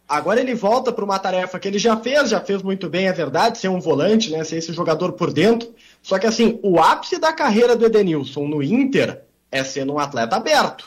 Agora 0.07 0.39
ele 0.41 0.55
volta 0.55 0.91
para 0.91 1.05
uma 1.05 1.19
tarefa 1.19 1.59
que 1.59 1.67
ele 1.67 1.77
já 1.79 1.95
fez, 1.97 2.29
já 2.29 2.39
fez 2.41 2.61
muito 2.61 2.89
bem, 2.89 3.07
é 3.07 3.13
verdade, 3.13 3.57
ser 3.59 3.69
um 3.69 3.79
volante, 3.79 4.29
né, 4.31 4.43
ser 4.43 4.57
esse 4.57 4.73
jogador 4.73 5.13
por 5.13 5.31
dentro. 5.31 5.69
Só 6.01 6.17
que 6.17 6.25
assim, 6.27 6.59
o 6.63 6.79
ápice 6.79 7.17
da 7.19 7.31
carreira 7.31 7.75
do 7.75 7.85
Edenilson 7.85 8.47
no 8.47 8.63
Inter 8.63 9.21
é 9.51 9.63
sendo 9.63 9.93
um 9.93 9.99
atleta 9.99 10.35
aberto. 10.37 10.85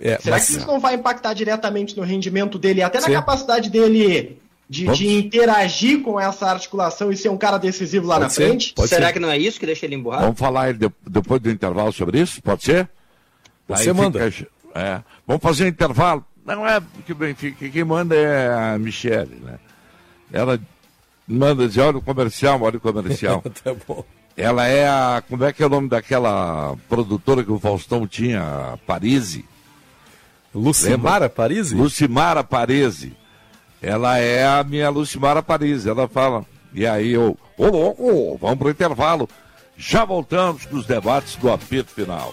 É, 0.00 0.18
Será 0.18 0.36
mas- 0.36 0.46
que 0.46 0.52
isso 0.56 0.66
não 0.66 0.80
vai 0.80 0.94
impactar 0.94 1.34
diretamente 1.34 1.96
no 1.96 2.02
rendimento 2.02 2.58
dele, 2.58 2.82
até 2.82 3.00
na 3.00 3.06
Sim. 3.06 3.12
capacidade 3.12 3.70
dele 3.70 4.38
de, 4.68 4.86
de 4.88 5.08
interagir 5.18 6.02
com 6.02 6.18
essa 6.20 6.46
articulação 6.50 7.12
e 7.12 7.16
ser 7.16 7.28
um 7.28 7.36
cara 7.36 7.58
decisivo 7.58 8.06
lá 8.06 8.14
Pode 8.16 8.24
na 8.24 8.30
ser, 8.30 8.48
frente? 8.48 8.72
pode 8.74 8.88
Será 8.88 9.06
ser. 9.08 9.12
que 9.12 9.20
não 9.20 9.30
é 9.30 9.38
isso 9.38 9.60
que 9.60 9.66
deixa 9.66 9.86
ele 9.86 9.94
emburrado? 9.94 10.24
Vamos 10.24 10.38
falar 10.38 10.72
de- 10.74 10.90
depois 11.08 11.40
do 11.40 11.50
intervalo 11.50 11.92
sobre 11.92 12.20
isso? 12.20 12.42
Pode 12.42 12.64
ser? 12.64 12.88
Você 13.68 13.90
Aí 13.90 13.94
manda. 13.94 14.30
fica- 14.30 14.50
é. 14.74 15.00
Vamos 15.26 15.42
fazer 15.42 15.64
um 15.64 15.68
intervalo. 15.68 16.24
Não 16.44 16.66
é 16.68 16.80
que 17.06 17.12
o 17.12 17.14
Benfica, 17.14 17.68
quem 17.68 17.84
manda 17.84 18.14
é 18.14 18.52
a 18.74 18.78
Michele, 18.78 19.40
né? 19.42 19.54
Ela 20.32 20.60
manda 21.26 21.66
dizer, 21.66 21.80
olha 21.82 21.98
o 21.98 22.02
comercial, 22.02 22.60
olha 22.60 22.76
o 22.76 22.80
comercial. 22.80 23.42
tá 23.62 23.74
bom. 23.86 24.04
Ela 24.36 24.66
é 24.66 24.86
a. 24.88 25.22
Como 25.28 25.44
é 25.44 25.52
que 25.52 25.62
é 25.62 25.66
o 25.66 25.70
nome 25.70 25.88
daquela 25.88 26.76
produtora 26.88 27.44
que 27.44 27.52
o 27.52 27.58
Faustão 27.60 28.06
tinha? 28.06 28.76
Parisi? 28.86 29.44
Lucimara 30.54 31.28
Parisi? 31.28 31.74
Lucimara 31.74 32.44
Parisi. 32.44 33.12
Ela 33.82 34.18
é 34.18 34.46
a 34.46 34.62
minha 34.62 34.88
Lucimara 34.88 35.42
Parisi. 35.42 35.88
Ela 35.88 36.08
fala. 36.08 36.44
E 36.72 36.86
aí 36.86 37.12
eu. 37.12 37.36
Ô 37.58 37.66
louco, 37.66 38.38
vamos 38.40 38.58
pro 38.58 38.70
intervalo. 38.70 39.28
Já 39.76 40.04
voltamos 40.04 40.64
com 40.66 40.76
os 40.76 40.86
debates 40.86 41.36
do 41.36 41.50
apito 41.50 41.90
final. 41.90 42.32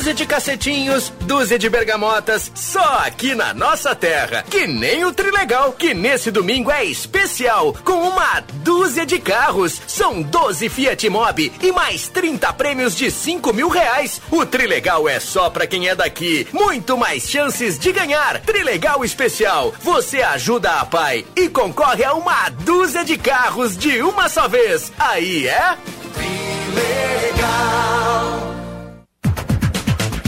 Dúzia 0.00 0.14
de 0.14 0.24
cacetinhos, 0.24 1.12
dúzia 1.26 1.58
de 1.58 1.68
bergamotas, 1.68 2.50
só 2.54 3.02
aqui 3.04 3.34
na 3.34 3.52
nossa 3.52 3.94
terra. 3.94 4.42
Que 4.48 4.66
nem 4.66 5.04
o 5.04 5.12
Trilegal, 5.12 5.72
que 5.72 5.92
nesse 5.92 6.30
domingo 6.30 6.70
é 6.70 6.82
especial, 6.82 7.74
com 7.84 8.08
uma 8.08 8.42
dúzia 8.64 9.04
de 9.04 9.18
carros. 9.18 9.78
São 9.86 10.22
12 10.22 10.70
Fiat 10.70 11.06
Mobi 11.10 11.52
e 11.60 11.70
mais 11.70 12.08
30 12.08 12.50
prêmios 12.54 12.96
de 12.96 13.10
5 13.10 13.52
mil 13.52 13.68
reais. 13.68 14.22
O 14.30 14.46
Trilegal 14.46 15.06
é 15.06 15.20
só 15.20 15.50
pra 15.50 15.66
quem 15.66 15.86
é 15.86 15.94
daqui. 15.94 16.48
Muito 16.50 16.96
mais 16.96 17.28
chances 17.28 17.78
de 17.78 17.92
ganhar. 17.92 18.40
Trilegal 18.40 19.04
Especial. 19.04 19.74
Você 19.82 20.22
ajuda 20.22 20.80
a 20.80 20.86
pai 20.86 21.26
e 21.36 21.46
concorre 21.46 22.04
a 22.04 22.14
uma 22.14 22.48
dúzia 22.48 23.04
de 23.04 23.18
carros 23.18 23.76
de 23.76 24.00
uma 24.00 24.30
só 24.30 24.48
vez. 24.48 24.90
Aí 24.98 25.46
é? 25.46 25.76
Trilegal. 26.14 27.60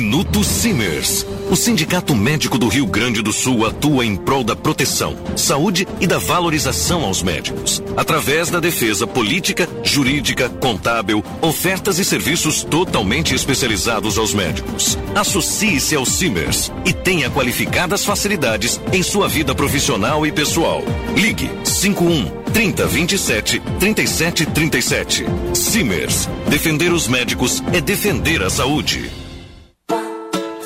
Minuto 0.00 0.44
Simers. 0.44 1.26
O 1.50 1.56
Sindicato 1.56 2.14
Médico 2.14 2.56
do 2.56 2.68
Rio 2.68 2.86
Grande 2.86 3.20
do 3.20 3.32
Sul 3.32 3.66
atua 3.66 4.06
em 4.06 4.14
prol 4.14 4.44
da 4.44 4.54
proteção, 4.54 5.16
saúde 5.34 5.88
e 6.00 6.06
da 6.06 6.18
valorização 6.18 7.02
aos 7.02 7.20
médicos, 7.20 7.82
através 7.96 8.48
da 8.48 8.60
defesa 8.60 9.08
política, 9.08 9.68
jurídica, 9.82 10.48
contábil, 10.48 11.24
ofertas 11.42 11.98
e 11.98 12.04
serviços 12.04 12.62
totalmente 12.62 13.34
especializados 13.34 14.18
aos 14.18 14.32
médicos. 14.32 14.96
Associe-se 15.16 15.96
ao 15.96 16.06
Simers 16.06 16.70
e 16.86 16.92
tenha 16.92 17.28
qualificadas 17.28 18.04
facilidades 18.04 18.80
em 18.92 19.02
sua 19.02 19.26
vida 19.26 19.52
profissional 19.52 20.24
e 20.24 20.30
pessoal. 20.30 20.80
Ligue 21.16 21.50
51 21.64 22.30
30 22.52 22.86
27 22.86 23.60
37 23.80 24.46
37. 24.46 25.24
Simers. 25.54 26.28
Defender 26.48 26.92
os 26.92 27.08
médicos 27.08 27.60
é 27.72 27.80
defender 27.80 28.44
a 28.44 28.48
saúde. 28.48 29.27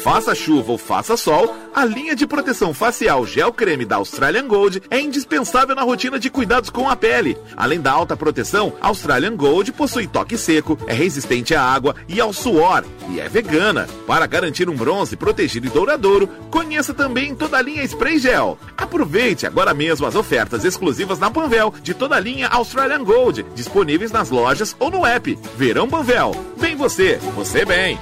Faça 0.02 0.34
chuva 0.34 0.72
ou 0.72 0.78
faça 0.78 1.16
sol, 1.16 1.56
a 1.72 1.84
linha 1.84 2.16
de 2.16 2.26
proteção 2.26 2.74
facial 2.74 3.24
gel 3.24 3.52
creme 3.52 3.84
da 3.84 3.96
Australian 3.96 4.48
Gold 4.48 4.82
é 4.90 5.00
indispensável 5.00 5.76
na 5.76 5.82
rotina 5.82 6.18
de 6.18 6.28
cuidados 6.28 6.70
com 6.70 6.90
a 6.90 6.96
pele. 6.96 7.38
Além 7.56 7.80
da 7.80 7.92
alta 7.92 8.16
proteção, 8.16 8.72
a 8.80 8.88
Australian 8.88 9.36
Gold 9.36 9.70
possui 9.70 10.08
toque 10.08 10.36
seco, 10.36 10.76
é 10.88 10.92
resistente 10.92 11.54
à 11.54 11.62
água 11.62 11.94
e 12.08 12.20
ao 12.20 12.32
suor 12.32 12.84
e 13.10 13.20
é 13.20 13.28
vegana. 13.28 13.88
Para 14.04 14.26
garantir 14.26 14.68
um 14.68 14.74
bronze 14.74 15.14
protegido 15.16 15.68
e 15.68 15.70
douradouro, 15.70 16.28
conheça 16.50 16.92
também 16.92 17.32
toda 17.32 17.58
a 17.58 17.62
linha 17.62 17.84
Spray 17.84 18.18
Gel. 18.18 18.58
Aproveite 18.76 19.46
agora 19.46 19.72
mesmo 19.72 20.04
as 20.04 20.16
ofertas 20.16 20.64
exclusivas 20.64 21.20
na 21.20 21.30
Panvel 21.30 21.72
de 21.80 21.94
toda 21.94 22.16
a 22.16 22.20
linha 22.20 22.48
Australian 22.48 23.04
Gold, 23.04 23.46
disponíveis 23.54 24.10
nas 24.10 24.30
lojas 24.30 24.74
ou 24.80 24.90
no 24.90 25.06
app. 25.06 25.38
Verão 25.56 25.88
Panvel. 25.88 26.34
Bem 26.58 26.74
você, 26.74 27.20
você 27.36 27.64
bem. 27.64 27.96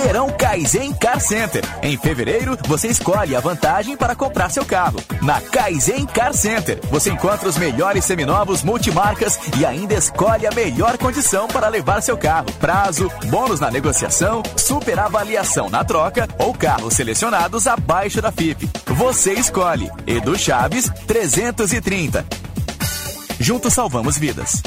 Verão 0.00 0.30
Kaizen 0.30 0.94
Car 0.94 1.18
Center. 1.18 1.64
Em 1.82 1.98
fevereiro, 1.98 2.56
você 2.68 2.86
escolhe 2.86 3.34
a 3.34 3.40
vantagem 3.40 3.96
para 3.96 4.14
comprar 4.14 4.48
seu 4.48 4.64
carro. 4.64 5.00
Na 5.20 5.40
Kaizen 5.40 6.06
Car 6.06 6.32
Center, 6.32 6.78
você 6.88 7.10
encontra 7.10 7.48
os 7.48 7.58
melhores 7.58 8.04
seminovos 8.04 8.62
multimarcas 8.62 9.36
e 9.58 9.66
ainda 9.66 9.94
escolhe 9.94 10.46
a 10.46 10.52
melhor 10.52 10.96
condição 10.98 11.48
para 11.48 11.66
levar 11.66 12.00
seu 12.00 12.16
carro. 12.16 12.46
Prazo, 12.60 13.10
bônus 13.26 13.58
na 13.58 13.72
negociação, 13.72 14.40
super 14.56 15.00
avaliação 15.00 15.68
na 15.68 15.82
troca 15.82 16.28
ou 16.38 16.54
carros 16.54 16.94
selecionados 16.94 17.66
abaixo 17.66 18.22
da 18.22 18.30
FIP. 18.30 18.70
Você 18.86 19.32
escolhe. 19.32 19.90
Edu 20.06 20.38
Chaves 20.38 20.88
330. 21.08 22.24
Juntos 23.40 23.74
salvamos 23.74 24.16
vidas. 24.16 24.62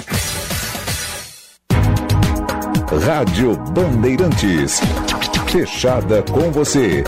Rádio 2.99 3.55
Bandeirantes. 3.71 4.81
Fechada 5.51 6.23
com 6.23 6.49
você. 6.49 7.03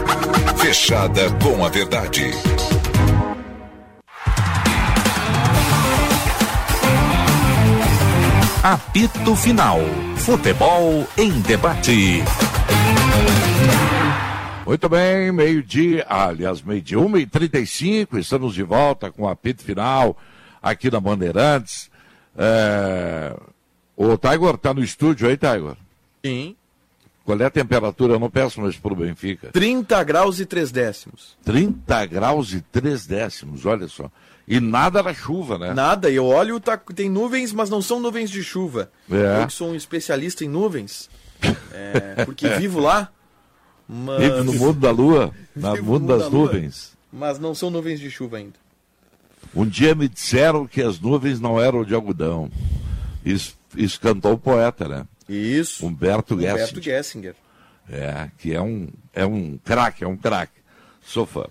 Fechada 0.57 1.31
com 1.41 1.65
a 1.65 1.69
verdade. 1.69 2.29
Apito 8.61 9.33
Final. 9.37 9.79
Futebol 10.17 11.07
em 11.17 11.39
debate. 11.39 12.21
Muito 14.65 14.89
bem, 14.89 15.31
meio-dia, 15.31 16.05
aliás, 16.09 16.61
meio-dia, 16.61 16.97
1h35, 16.97 18.19
estamos 18.19 18.53
de 18.53 18.63
volta 18.63 19.09
com 19.09 19.23
o 19.23 19.29
apito 19.29 19.63
final 19.63 20.17
aqui 20.61 20.91
na 20.91 20.99
Bandeirantes. 20.99 21.89
É... 22.37 23.33
O 23.95 24.17
Tiger 24.17 24.57
tá 24.57 24.73
no 24.73 24.83
estúdio 24.83 25.29
aí, 25.29 25.37
Tiger? 25.37 25.77
Sim. 26.25 26.57
Qual 27.25 27.39
é 27.39 27.45
a 27.45 27.49
temperatura? 27.49 28.13
Eu 28.13 28.19
não 28.19 28.29
peço 28.29 28.59
mais 28.59 28.75
para 28.75 28.93
o 28.93 28.95
Benfica. 28.95 29.49
30 29.51 30.03
graus 30.03 30.39
e 30.39 30.45
3 30.45 30.71
décimos. 30.71 31.37
30 31.45 32.05
graus 32.05 32.53
e 32.53 32.61
3 32.61 33.05
décimos, 33.05 33.65
olha 33.65 33.87
só. 33.87 34.11
E 34.45 34.59
nada 34.59 35.01
da 35.01 35.13
chuva, 35.13 35.57
né? 35.57 35.73
Nada, 35.73 36.09
e 36.09 36.15
eu 36.15 36.25
olho, 36.25 36.59
tá, 36.59 36.77
tem 36.77 37.09
nuvens, 37.09 37.53
mas 37.53 37.69
não 37.69 37.81
são 37.81 37.99
nuvens 37.99 38.29
de 38.29 38.43
chuva. 38.43 38.91
É. 39.09 39.41
Eu 39.41 39.47
que 39.47 39.53
sou 39.53 39.69
um 39.69 39.75
especialista 39.75 40.43
em 40.43 40.49
nuvens, 40.49 41.09
é, 41.71 42.25
porque 42.25 42.49
vivo 42.59 42.81
lá. 42.81 43.09
Mas... 43.87 44.19
Vive 44.19 44.43
no 44.43 44.53
mundo 44.53 44.79
da 44.79 44.91
lua, 44.91 45.33
no 45.55 45.73
Vivo 45.75 45.93
mundo 45.93 46.07
das 46.07 46.23
da 46.23 46.27
lua, 46.27 46.45
nuvens. 46.47 46.91
Mas 47.11 47.39
não 47.39 47.55
são 47.55 47.69
nuvens 47.69 48.01
de 48.01 48.11
chuva 48.11 48.37
ainda. 48.37 48.55
Um 49.55 49.65
dia 49.65 49.95
me 49.95 50.09
disseram 50.09 50.67
que 50.67 50.81
as 50.81 50.99
nuvens 50.99 51.39
não 51.39 51.61
eram 51.61 51.85
de 51.85 51.93
algodão. 51.93 52.49
Isso, 53.23 53.55
isso 53.75 53.99
cantou 53.99 54.33
o 54.33 54.37
poeta, 54.37 54.87
né? 54.89 55.05
Isso. 55.27 55.85
Humberto, 55.85 56.35
Humberto 56.35 56.81
Gessinger. 56.81 56.83
Gessinger. 56.83 57.35
É, 57.89 58.29
que 58.37 58.53
é 58.53 58.61
um, 58.61 58.87
é 59.13 59.25
um 59.25 59.57
craque, 59.63 60.03
é 60.03 60.07
um 60.07 60.17
craque. 60.17 60.61
Sou 61.01 61.25
fã. 61.25 61.45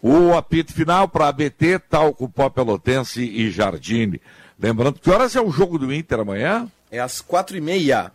O 0.00 0.34
apito 0.34 0.72
final 0.72 1.06
para 1.06 1.28
ABT, 1.28 1.78
Talco, 1.78 2.28
Pó 2.28 2.48
Pelotense 2.50 3.22
e 3.22 3.50
Jardine. 3.50 4.20
Lembrando, 4.58 4.98
que 4.98 5.10
horas 5.10 5.36
é 5.36 5.40
o 5.40 5.50
jogo 5.50 5.78
do 5.78 5.92
Inter 5.92 6.20
amanhã? 6.20 6.68
É 6.90 6.98
às 6.98 7.20
quatro 7.20 7.56
e 7.56 7.60
meia. 7.60 8.10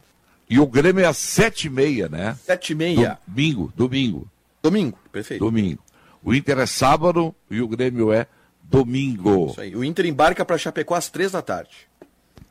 E 0.49 0.59
o 0.59 0.67
Grêmio 0.67 1.03
é 1.03 1.07
às 1.07 1.17
sete 1.17 1.67
e 1.67 1.69
meia, 1.69 2.07
né? 2.07 2.37
Sete 2.43 2.71
e 2.71 2.75
meia. 2.75 3.19
Domingo, 3.27 3.71
domingo. 3.75 4.27
Domingo, 4.61 4.97
perfeito. 5.11 5.43
Domingo. 5.43 5.81
O 6.23 6.33
Inter 6.33 6.59
é 6.59 6.65
sábado 6.65 7.33
e 7.49 7.61
o 7.61 7.67
Grêmio 7.67 8.11
é 8.11 8.27
domingo. 8.63 9.51
Isso 9.51 9.61
aí. 9.61 9.75
O 9.75 9.83
Inter 9.83 10.05
embarca 10.05 10.43
para 10.43 10.57
Chapecó 10.57 10.95
às 10.95 11.09
três 11.09 11.31
da 11.31 11.41
tarde. 11.41 11.87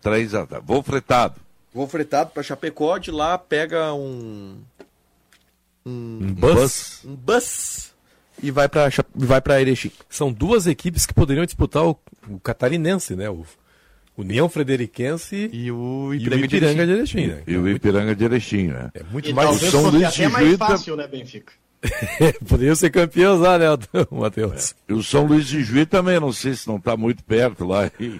Três 0.01 0.33
da 0.33 0.47
tarde. 0.47 0.65
Vou 0.67 0.83
fretado. 0.83 1.41
Vou 1.77 1.87
fretado 1.87 2.31
para 2.31 2.43
Chapecó, 2.43 2.97
de 2.97 3.11
lá 3.11 3.37
pega 3.37 3.93
um. 3.93 4.57
Um 5.85 6.33
bus. 6.33 7.03
Um 7.05 7.15
bus. 7.15 7.93
E 8.43 8.51
vai 8.51 8.67
para 8.69 8.89
vai 9.15 9.41
para 9.43 9.61
Erechim. 9.61 9.93
São 10.09 10.33
duas 10.33 10.67
equipes 10.67 11.05
que 11.05 11.13
poderiam 11.13 11.45
disputar 11.45 11.85
o, 11.85 11.99
o 12.29 12.41
catarinense, 12.41 13.15
né? 13.15 13.29
O 13.29 13.45
União 14.17 14.49
Frederiquense 14.49 15.51
e 15.53 15.71
o 15.71 16.15
Ipiranga, 16.15 16.47
Ipiranga 16.47 16.87
de 16.87 16.93
Erechim. 16.93 17.27
né? 17.27 17.43
E 17.47 17.57
o 17.59 17.69
Ipiranga 17.69 18.15
de 18.17 18.25
Erechim, 18.25 18.69
né? 18.69 18.91
É 18.95 19.03
muito 19.05 19.29
E 19.29 19.35
mais 19.35 19.51
talvez 19.51 19.71
São 19.71 19.91
Luís 19.91 20.13
de 20.15 20.29
mais 20.29 20.47
Juí 20.49 20.57
fácil, 20.57 20.97
né, 20.97 21.07
Benfica? 21.07 21.53
Poderiam 22.49 22.75
ser 22.75 22.89
campeões 22.91 23.39
lá, 23.39 23.59
né, 23.59 23.67
Matheus? 24.11 24.75
E 24.89 24.95
o 24.95 25.03
São 25.03 25.27
Luís 25.27 25.47
de 25.47 25.63
Juí 25.63 25.85
também, 25.85 26.19
não 26.19 26.33
sei 26.33 26.55
se 26.55 26.67
não 26.67 26.77
está 26.77 26.97
muito 26.97 27.23
perto 27.23 27.67
lá. 27.67 27.91
e- 28.01 28.19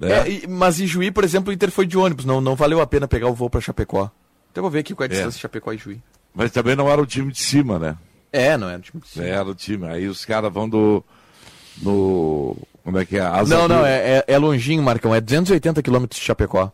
né? 0.00 0.20
É, 0.20 0.28
e- 0.30 0.46
mas 0.48 0.80
em 0.80 0.86
Juí, 0.86 1.10
por 1.10 1.22
exemplo, 1.22 1.50
o 1.50 1.52
Inter 1.52 1.70
foi 1.70 1.86
de 1.86 1.96
ônibus. 1.98 2.24
Não, 2.24 2.40
não 2.40 2.56
valeu 2.56 2.80
a 2.80 2.86
pena 2.86 3.06
pegar 3.06 3.28
o 3.28 3.34
voo 3.34 3.48
para 3.50 3.60
Chapecó. 3.60 4.10
Então 4.50 4.60
eu 4.60 4.62
vou 4.62 4.70
ver 4.70 4.80
aqui 4.80 4.94
qual 4.94 5.04
é 5.04 5.06
a 5.06 5.08
distância 5.10 5.36
de 5.36 5.42
Chapecó 5.42 5.72
e 5.72 5.76
Juí. 5.78 6.00
Mas 6.34 6.50
também 6.50 6.74
não 6.74 6.90
era 6.90 7.00
o 7.00 7.06
time 7.06 7.30
de 7.30 7.40
cima, 7.40 7.78
né? 7.78 7.96
É, 8.32 8.56
não 8.56 8.68
é 8.70 8.76
o 8.76 8.80
time 8.80 9.00
de 9.02 9.08
cima. 9.08 9.24
Era 9.26 9.48
o 9.48 9.54
time. 9.54 9.86
Aí 9.86 10.06
os 10.08 10.24
caras 10.24 10.52
vão 10.52 10.68
do. 10.68 11.04
No. 11.82 12.56
Como 12.82 12.98
é 12.98 13.04
que 13.04 13.16
é? 13.16 13.20
Asa 13.20 13.56
Não, 13.56 13.68
não, 13.68 13.84
é, 13.86 14.18
é, 14.18 14.24
é 14.26 14.38
longinho, 14.38 14.82
Marcão. 14.82 15.14
É 15.14 15.20
280 15.20 15.82
quilômetros 15.82 16.18
de 16.18 16.26
Chapecó. 16.26 16.72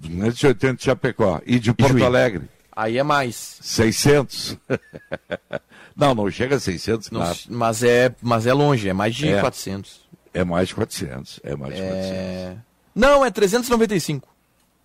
280 0.00 0.74
de 0.76 0.82
Chapecó. 0.84 1.40
E 1.46 1.58
de 1.58 1.72
Porto 1.72 1.92
Juí. 1.92 2.02
Alegre. 2.02 2.42
Aí 2.76 2.98
é 2.98 3.02
mais. 3.02 3.58
600. 3.62 4.58
não, 5.96 6.14
não 6.14 6.30
chega 6.30 6.56
a 6.56 6.60
600, 6.60 7.10
Não 7.10 7.20
claro. 7.20 7.38
mas, 7.48 7.82
é, 7.82 8.14
mas 8.20 8.46
é 8.46 8.52
longe, 8.52 8.88
é 8.88 8.92
mais 8.92 9.14
de 9.14 9.28
É. 9.28 9.40
400. 9.40 10.03
É 10.34 10.44
mais 10.44 10.68
de 10.68 10.74
400. 10.74 11.40
É 11.42 11.54
mais 11.56 11.74
de 11.74 11.80
É... 11.80 12.56
Não, 12.94 13.24
é 13.24 13.30
395. 13.30 14.28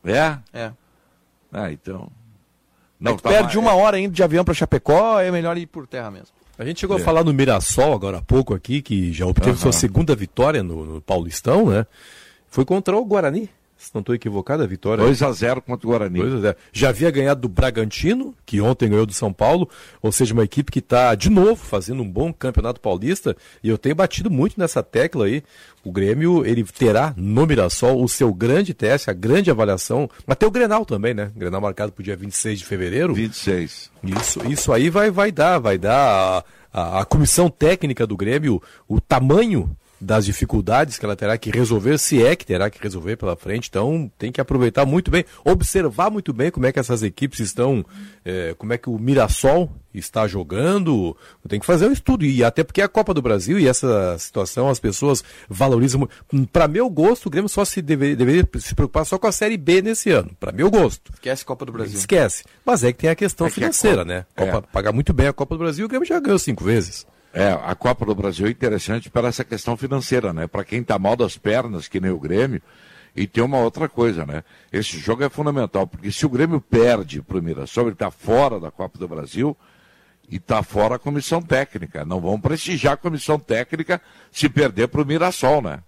400. 0.03 0.43
É? 0.53 0.59
É. 0.67 0.71
Ah, 1.51 1.71
então. 1.71 2.09
Não, 2.99 3.17
tá 3.17 3.29
perde 3.29 3.43
mais- 3.43 3.55
uma 3.55 3.73
hora 3.73 3.99
indo 3.99 4.13
de 4.13 4.21
avião 4.23 4.45
para 4.45 4.53
Chapecó, 4.53 5.19
é 5.19 5.31
melhor 5.31 5.57
ir 5.57 5.65
por 5.65 5.87
terra 5.87 6.11
mesmo. 6.11 6.29
A 6.57 6.65
gente 6.65 6.79
chegou 6.81 6.97
É. 6.97 7.01
a 7.01 7.03
falar 7.03 7.23
no 7.23 7.33
Mirassol 7.33 7.93
agora 7.93 8.17
há 8.17 8.21
pouco 8.21 8.53
aqui, 8.53 8.81
que 8.81 9.11
já 9.13 9.25
obteve 9.25 9.51
Aham. 9.51 9.57
sua 9.59 9.71
segunda 9.71 10.15
vitória 10.15 10.61
no, 10.61 10.85
no 10.85 11.01
Paulistão, 11.01 11.69
né? 11.69 11.85
Foi 12.49 12.65
contra 12.65 12.95
o 12.97 13.05
Guarani, 13.05 13.49
se 13.79 13.91
não 13.93 14.01
estou 14.01 14.13
equivocado, 14.13 14.61
a 14.61 14.67
vitória. 14.67 15.05
2x0 15.05 15.61
contra 15.61 15.87
o 15.87 15.89
Guarani. 15.89 16.19
2 16.19 16.33
a 16.33 16.39
0. 16.39 16.57
Já 16.73 16.89
havia 16.89 17.09
ganhado 17.09 17.39
do 17.39 17.47
Bragantino, 17.47 18.35
que 18.45 18.59
ontem 18.59 18.89
ganhou 18.89 19.05
do 19.05 19.13
São 19.13 19.31
Paulo, 19.31 19.69
ou 20.01 20.11
seja, 20.11 20.33
uma 20.33 20.43
equipe 20.43 20.69
que 20.69 20.79
está 20.79 21.15
de 21.15 21.29
novo 21.29 21.55
fazendo 21.55 22.03
um 22.03 22.11
bom 22.11 22.33
campeonato 22.33 22.81
paulista. 22.81 23.37
E 23.63 23.69
eu 23.69 23.77
tenho 23.77 23.95
batido 23.95 24.29
muito 24.29 24.59
nessa 24.59 24.83
tecla 24.83 25.27
aí. 25.27 25.41
O 25.81 25.93
Grêmio 25.93 26.45
ele 26.45 26.61
terá 26.65 27.13
no 27.15 27.47
Mirassol 27.47 28.03
o 28.03 28.09
seu 28.09 28.33
grande 28.33 28.73
teste, 28.73 29.09
a 29.09 29.13
grande 29.13 29.49
avaliação. 29.49 30.09
Mas 30.27 30.37
tem 30.37 30.47
o 30.47 30.51
Grenal 30.51 30.85
também, 30.85 31.13
né? 31.13 31.31
Grenal 31.33 31.61
marcado 31.61 31.93
para 31.93 32.01
o 32.01 32.03
dia 32.03 32.17
26 32.17 32.59
de 32.59 32.65
fevereiro. 32.65 33.13
26. 33.13 33.91
Isso, 34.03 34.45
isso 34.45 34.73
aí 34.73 34.89
vai, 34.89 35.09
vai 35.09 35.31
dar, 35.31 35.57
vai 35.57 35.77
dar 35.77 36.43
a, 36.73 36.99
a 36.99 37.05
comissão 37.05 37.49
técnica 37.49 38.05
do 38.05 38.17
Grêmio, 38.17 38.61
o 38.89 38.99
tamanho 38.99 39.73
das 40.01 40.25
dificuldades 40.25 40.97
que 40.97 41.05
ela 41.05 41.15
terá 41.15 41.37
que 41.37 41.49
resolver, 41.51 41.97
se 41.97 42.23
é 42.23 42.35
que 42.35 42.45
terá 42.45 42.69
que 42.69 42.81
resolver 42.81 43.17
pela 43.17 43.35
frente. 43.35 43.67
Então 43.69 44.09
tem 44.17 44.31
que 44.31 44.39
aproveitar 44.39 44.85
muito 44.85 45.11
bem, 45.11 45.25
observar 45.43 46.09
muito 46.09 46.31
bem 46.31 46.49
como 46.51 46.65
é 46.65 46.71
que 46.71 46.79
essas 46.79 47.03
equipes 47.03 47.39
estão, 47.41 47.85
é, 48.23 48.53
como 48.57 48.71
é 48.73 48.77
que 48.77 48.89
o 48.89 48.97
Mirassol 48.97 49.69
está 49.93 50.27
jogando. 50.27 51.17
Tem 51.47 51.59
que 51.59 51.65
fazer 51.65 51.87
um 51.87 51.91
estudo. 51.91 52.23
E 52.23 52.43
até 52.43 52.63
porque 52.63 52.79
é 52.81 52.83
a 52.85 52.87
Copa 52.87 53.13
do 53.13 53.21
Brasil 53.21 53.59
e 53.59 53.67
essa 53.67 54.17
situação 54.19 54.69
as 54.69 54.79
pessoas 54.79 55.23
valorizam. 55.49 56.07
Para 56.53 56.67
meu 56.67 56.89
gosto, 56.89 57.25
o 57.25 57.29
Grêmio 57.29 57.49
só 57.49 57.65
se 57.65 57.81
deve, 57.81 58.15
deveria 58.15 58.47
se 58.59 58.73
preocupar 58.75 59.05
só 59.05 59.17
com 59.17 59.27
a 59.27 59.31
Série 59.31 59.57
B 59.57 59.81
nesse 59.81 60.11
ano. 60.11 60.31
Para 60.39 60.51
meu 60.51 60.69
gosto. 60.71 61.11
Esquece 61.13 61.43
Copa 61.43 61.65
do 61.65 61.71
Brasil. 61.71 61.97
Esquece. 61.97 62.43
Mas 62.65 62.83
é 62.83 62.93
que 62.93 62.99
tem 62.99 63.09
a 63.09 63.15
questão 63.15 63.47
É 63.47 63.49
que 63.49 63.53
a 63.53 63.55
financeira, 63.55 63.97
Copa- 63.97 64.07
né? 64.07 64.25
é. 64.37 64.45
Copa, 64.51 64.67
Pagar 64.71 64.91
muito 64.93 65.11
bem 65.13 65.27
a 65.27 65.33
Copa 65.33 65.55
do 65.55 65.59
Brasil, 65.59 65.85
o 65.85 65.89
Grêmio 65.89 66.07
já 66.07 66.19
ganhou 66.19 66.39
cinco 66.39 66.63
vezes. 66.63 67.05
É, 67.33 67.49
a 67.51 67.75
Copa 67.75 68.05
do 68.05 68.15
Brasil 68.15 68.47
é 68.47 68.49
interessante 68.49 69.09
para 69.09 69.27
essa 69.27 69.43
questão 69.43 69.77
financeira, 69.77 70.33
né? 70.33 70.47
Para 70.47 70.63
quem 70.63 70.83
tá 70.83 70.97
mal 70.97 71.15
das 71.15 71.37
pernas, 71.37 71.87
que 71.87 71.99
nem 71.99 72.11
o 72.11 72.19
Grêmio. 72.19 72.61
E 73.15 73.27
tem 73.27 73.43
uma 73.43 73.59
outra 73.59 73.87
coisa, 73.89 74.25
né? 74.25 74.43
Esse 74.71 74.97
jogo 74.97 75.23
é 75.23 75.29
fundamental, 75.29 75.85
porque 75.85 76.11
se 76.11 76.25
o 76.25 76.29
Grêmio 76.29 76.61
perde 76.61 77.21
para 77.21 77.37
o 77.37 77.41
Mirassol, 77.41 77.85
ele 77.85 77.93
está 77.93 78.09
fora 78.09 78.59
da 78.59 78.71
Copa 78.71 78.97
do 78.97 79.07
Brasil 79.07 79.55
e 80.29 80.37
está 80.37 80.63
fora 80.63 80.95
a 80.95 80.99
comissão 80.99 81.41
técnica. 81.41 82.05
Não 82.05 82.19
vão 82.19 82.39
prestigiar 82.39 82.93
a 82.93 82.97
comissão 82.97 83.37
técnica 83.39 84.01
se 84.31 84.47
perder 84.47 84.87
para 84.87 85.01
o 85.01 85.05
Mirassol, 85.05 85.61
né? 85.61 85.79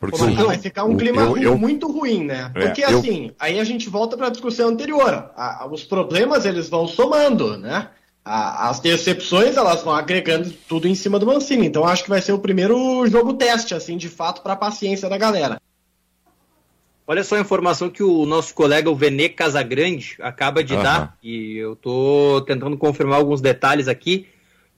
Porque 0.00 0.16
o- 0.22 0.46
vai 0.46 0.58
ficar 0.58 0.84
um 0.84 0.96
clima 0.96 1.22
eu- 1.22 1.36
eu- 1.38 1.58
muito 1.58 1.90
ruim, 1.90 2.24
né? 2.24 2.52
É, 2.54 2.66
Porque 2.66 2.82
eu- 2.84 2.98
assim, 3.00 3.32
aí 3.38 3.58
a 3.58 3.64
gente 3.64 3.88
volta 3.90 4.16
para 4.16 4.28
a 4.28 4.30
discussão 4.30 4.68
anterior. 4.68 5.32
A- 5.36 5.64
a- 5.64 5.66
os 5.66 5.82
problemas 5.84 6.44
eles 6.44 6.68
vão 6.68 6.86
somando, 6.86 7.58
né? 7.58 7.88
A- 8.30 8.68
as 8.68 8.78
decepções 8.78 9.56
elas 9.56 9.82
vão 9.82 9.94
agregando 9.94 10.50
tudo 10.68 10.86
em 10.86 10.94
cima 10.94 11.18
do 11.18 11.24
Mancini. 11.24 11.66
Então 11.66 11.84
acho 11.84 12.02
que 12.04 12.10
vai 12.10 12.20
ser 12.20 12.32
o 12.32 12.38
primeiro 12.38 13.06
jogo 13.06 13.32
teste, 13.32 13.74
assim, 13.74 13.96
de 13.96 14.08
fato, 14.08 14.42
para 14.42 14.52
a 14.52 14.56
paciência 14.56 15.08
da 15.08 15.16
galera. 15.16 15.58
Olha 17.06 17.24
só 17.24 17.36
a 17.36 17.40
informação 17.40 17.88
que 17.88 18.02
o 18.02 18.26
nosso 18.26 18.52
colega, 18.52 18.90
o 18.90 18.94
Venê 18.94 19.30
Casagrande, 19.30 20.16
acaba 20.20 20.62
de 20.62 20.74
Aham. 20.74 20.82
dar, 20.82 21.18
e 21.22 21.56
eu 21.56 21.74
tô 21.74 22.42
tentando 22.46 22.76
confirmar 22.76 23.18
alguns 23.18 23.40
detalhes 23.40 23.88
aqui, 23.88 24.26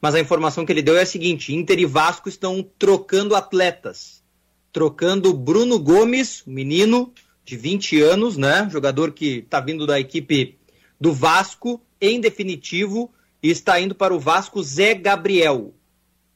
mas 0.01 0.15
a 0.15 0.21
informação 0.21 0.65
que 0.65 0.71
ele 0.73 0.81
deu 0.81 0.97
é 0.97 1.03
a 1.03 1.07
seguinte: 1.07 1.53
Inter 1.53 1.81
e 1.81 1.85
Vasco 1.87 2.29
estão 2.29 2.65
trocando 2.79 3.35
atletas. 3.35 4.23
Trocando 4.73 5.35
Bruno 5.35 5.77
Gomes, 5.81 6.45
um 6.47 6.53
menino 6.53 7.13
de 7.45 7.57
20 7.57 8.01
anos, 8.01 8.37
né? 8.37 8.69
Jogador 8.71 9.11
que 9.11 9.39
está 9.39 9.59
vindo 9.59 9.85
da 9.85 9.99
equipe 9.99 10.57
do 11.01 11.13
Vasco, 11.13 11.83
em 12.01 12.21
definitivo, 12.21 13.11
e 13.43 13.51
está 13.51 13.81
indo 13.81 13.95
para 13.95 14.15
o 14.15 14.21
Vasco 14.21 14.63
Zé 14.63 14.95
Gabriel. 14.95 15.75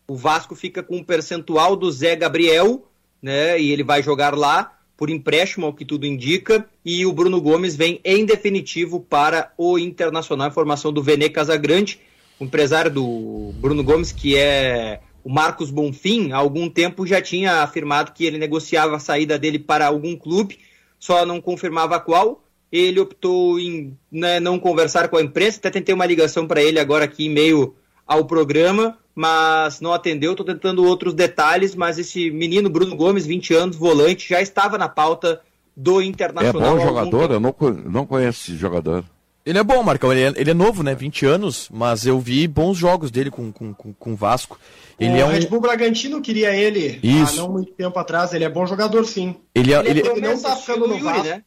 O 0.07 0.17
Vasco 0.17 0.55
fica 0.55 0.83
com 0.83 0.97
um 0.97 1.05
percentual 1.05 1.77
do 1.77 1.91
Zé 1.91 2.15
Gabriel, 2.15 2.87
né? 3.23 3.61
E 3.61 3.71
ele 3.71 3.83
vai 3.83 4.03
jogar 4.03 4.37
lá 4.37 4.79
por 4.97 5.11
empréstimo, 5.11 5.67
ao 5.67 5.75
que 5.75 5.85
tudo 5.85 6.07
indica. 6.07 6.69
E 6.85 7.05
o 7.07 7.13
Bruno 7.13 7.41
Gomes 7.41 7.75
vem 7.75 8.01
em 8.05 8.25
definitivo 8.25 9.01
para 9.01 9.53
o 9.57 9.79
Internacional. 9.79 10.49
Informação 10.49 10.93
do 10.93 11.03
Vene 11.03 11.29
Casagrande, 11.29 12.01
o 12.39 12.45
empresário 12.45 12.91
do 12.91 13.53
Bruno 13.57 13.83
Gomes, 13.83 14.13
que 14.13 14.37
é 14.37 15.01
o 15.25 15.31
Marcos 15.31 15.71
Bonfim, 15.71 16.33
há 16.33 16.37
algum 16.37 16.69
tempo 16.69 17.07
já 17.07 17.21
tinha 17.21 17.63
afirmado 17.63 18.13
que 18.13 18.27
ele 18.27 18.37
negociava 18.37 18.97
a 18.97 19.01
saída 19.01 19.39
dele 19.39 19.59
para 19.59 19.87
algum 19.87 20.15
clube, 20.15 20.59
só 20.99 21.25
não 21.25 21.41
confirmava 21.41 21.99
qual. 21.99 22.44
Ele 22.77 22.99
optou 22.99 23.59
em 23.61 23.97
né, 24.11 24.41
não 24.41 24.59
conversar 24.59 25.09
com 25.09 25.17
a 25.17 25.23
imprensa, 25.23 25.59
até 25.59 25.71
tentei 25.71 25.95
uma 25.95 26.05
ligação 26.07 26.45
para 26.47 26.61
ele 26.61 26.81
agora 26.81 27.05
aqui 27.05 27.27
em 27.27 27.31
meio 27.31 27.75
ao 28.07 28.25
programa, 28.25 28.99
mas 29.15 29.81
não 29.81 29.93
atendeu. 29.93 30.33
Estou 30.33 30.45
tentando 30.45 30.85
outros 30.85 31.15
detalhes, 31.15 31.75
mas 31.77 31.99
esse 31.99 32.31
menino 32.33 32.69
Bruno 32.69 32.97
Gomes, 32.97 33.27
20 33.27 33.55
anos, 33.55 33.77
volante, 33.77 34.29
já 34.29 34.43
estava 34.43 34.77
na 34.77 34.89
pauta 34.89 35.41
do 35.77 36.01
É 36.01 36.05
Internacional. 36.05 36.61
bom 36.61 36.67
há 36.67 36.71
algum 36.71 36.85
jogador, 36.85 37.31
eu 37.31 37.41
não, 37.41 37.55
não 37.91 38.05
conheço 38.07 38.51
esse 38.51 38.59
jogador. 38.59 39.05
Ele 39.47 39.59
é 39.59 39.63
bom, 39.63 39.83
Marcão. 39.83 40.11
Ele 40.11 40.23
é, 40.23 40.41
ele 40.41 40.51
é 40.51 40.55
novo, 40.55 40.83
né? 40.83 40.95
20 40.95 41.27
anos, 41.27 41.69
mas 41.71 42.07
eu 42.07 42.19
vi 42.19 42.49
bons 42.49 42.77
jogos 42.79 43.11
dele 43.11 43.31
com 43.31 43.51
o 43.51 43.53
com, 43.53 43.75
com, 43.75 43.93
com 43.93 44.17
Vasco. 44.17 44.59
Ele 44.99 45.13
o 45.13 45.17
é 45.19 45.25
um. 45.27 45.29
Red 45.29 45.47
Bull 45.49 45.61
Bragantino 45.61 46.21
queria 46.23 46.55
ele 46.57 46.99
Isso. 47.03 47.35
há 47.41 47.43
não 47.43 47.53
muito 47.53 47.71
tempo 47.73 47.99
atrás. 47.99 48.33
Ele 48.33 48.45
é 48.45 48.49
bom 48.49 48.67
jogador, 48.67 49.05
sim. 49.05 49.37
Ele 49.55 49.75
é- 49.75 49.81
ele- 49.81 50.01
ele 50.01 50.21
não 50.23 50.41
tá 50.41 50.55
estilo 50.55 50.57
ficando 50.57 50.89
no 50.89 50.95
Yuri, 50.95 51.05
Vasco. 51.05 51.25
né? 51.25 51.43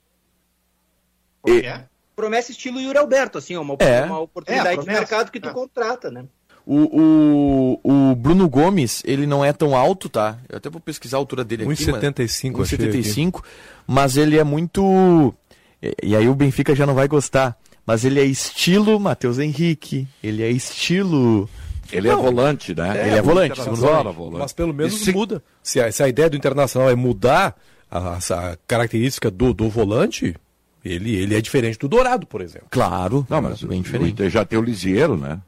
Como 1.47 1.61
que 1.61 1.67
é? 1.67 1.83
Promessa 2.15 2.51
estilo 2.51 2.79
Yuri 2.81 2.97
Alberto, 2.97 3.37
assim, 3.37 3.55
ó, 3.55 3.61
uma, 3.61 3.75
É. 3.79 4.03
uma 4.03 4.19
oportunidade 4.19 4.79
É, 4.79 4.81
de 4.81 4.87
mercado 4.87 5.31
que 5.31 5.39
tu 5.39 5.49
contrata, 5.51 6.09
né? 6.09 6.25
O, 6.65 7.79
o, 7.81 8.11
o 8.11 8.15
Bruno 8.15 8.49
Gomes, 8.49 9.01
ele 9.05 9.25
não 9.25 9.45
é 9.45 9.53
tão 9.53 9.75
alto, 9.75 10.09
tá? 10.09 10.37
Eu 10.49 10.57
até 10.57 10.69
vou 10.69 10.81
pesquisar 10.81 11.15
a 11.17 11.19
altura 11.19 11.43
dele 11.45 11.63
aqui. 11.63 11.71
1,75, 11.85 12.57
mas, 12.57 12.73
achei 12.73 12.77
1,75, 12.89 13.43
mas 13.87 14.17
ele 14.17 14.37
é 14.37 14.43
muito. 14.43 15.33
E, 15.81 15.95
e 16.03 16.15
aí 16.15 16.27
o 16.27 16.35
Benfica 16.35 16.75
já 16.75 16.85
não 16.85 16.93
vai 16.95 17.07
gostar. 17.07 17.57
Mas 17.85 18.03
ele 18.03 18.19
é 18.19 18.25
estilo 18.25 18.99
Matheus 18.99 19.39
Henrique. 19.39 20.05
Ele 20.21 20.43
é 20.43 20.49
estilo. 20.49 21.49
Ele 21.89 22.09
é 22.09 22.15
volante, 22.15 22.75
né? 22.75 23.07
Ele 23.07 23.15
é, 23.17 23.21
volante, 23.21 23.53
Internacional 23.53 23.75
segundo 23.77 24.03
volante. 24.03 24.15
volante. 24.17 24.39
Mas 24.39 24.51
pelo 24.53 24.73
menos 24.73 24.93
E 25.01 25.05
se- 25.05 25.11
muda. 25.13 25.41
Se 25.63 25.79
a, 25.79 25.89
se 25.89 26.03
a 26.03 26.09
ideia 26.09 26.29
do 26.29 26.35
Internacional 26.35 26.89
é 26.89 26.95
mudar 26.95 27.55
a, 27.89 28.15
essa 28.17 28.59
característica 28.67 29.31
do, 29.31 29.53
do 29.53 29.69
volante, 29.69 30.35
ele, 30.93 31.15
ele 31.15 31.35
é 31.35 31.41
diferente 31.41 31.77
do 31.79 31.87
Dourado, 31.87 32.25
por 32.27 32.41
exemplo. 32.41 32.67
Claro, 32.69 33.25
Não, 33.29 33.41
mas 33.41 33.61
bem 33.63 33.79
o 33.79 33.83
diferente. 33.83 34.11
Inter 34.11 34.29
já 34.29 34.43
tem 34.45 34.57
o 34.57 34.61
Lisieiro, 34.61 35.15
né? 35.17 35.39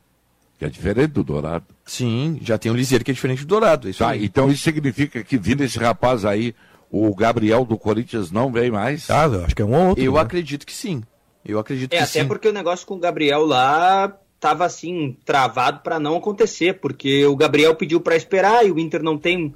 Que 0.57 0.65
é 0.65 0.69
diferente 0.69 1.11
do 1.11 1.23
Dourado. 1.23 1.65
Sim, 1.85 2.37
já 2.41 2.57
tem 2.57 2.71
o 2.71 2.75
Liseiro 2.75 3.03
que 3.03 3.11
é 3.11 3.13
diferente 3.13 3.39
do 3.41 3.47
Dourado. 3.47 3.89
Isso 3.89 3.99
Tá, 3.99 4.09
aí. 4.09 4.25
então 4.25 4.49
isso 4.51 4.63
significa 4.63 5.23
que 5.23 5.37
vindo 5.37 5.63
esse 5.63 5.79
rapaz 5.79 6.25
aí, 6.25 6.53
o 6.91 7.13
Gabriel 7.15 7.63
do 7.65 7.77
Corinthians 7.77 8.31
não 8.31 8.51
vem 8.51 8.69
mais? 8.71 9.09
Ah, 9.09 9.25
eu 9.25 9.45
acho 9.45 9.55
que 9.55 9.61
é 9.61 9.65
um 9.65 9.73
ou 9.73 9.87
outro. 9.89 10.03
Eu 10.03 10.13
né? 10.13 10.19
acredito 10.19 10.65
que 10.65 10.73
sim. 10.73 11.01
Eu 11.45 11.57
acredito 11.59 11.93
É, 11.93 11.97
que 11.97 12.03
até 12.03 12.21
sim. 12.21 12.27
porque 12.27 12.47
o 12.49 12.53
negócio 12.53 12.85
com 12.85 12.95
o 12.95 12.99
Gabriel 12.99 13.45
lá 13.45 14.13
tava 14.39 14.65
assim, 14.65 15.15
travado 15.25 15.79
para 15.81 15.99
não 15.99 16.15
acontecer, 16.17 16.79
porque 16.79 17.25
o 17.25 17.35
Gabriel 17.35 17.75
pediu 17.75 17.99
para 18.01 18.15
esperar 18.15 18.65
e 18.65 18.71
o 18.71 18.79
Inter 18.79 19.01
não 19.03 19.17
tem, 19.17 19.53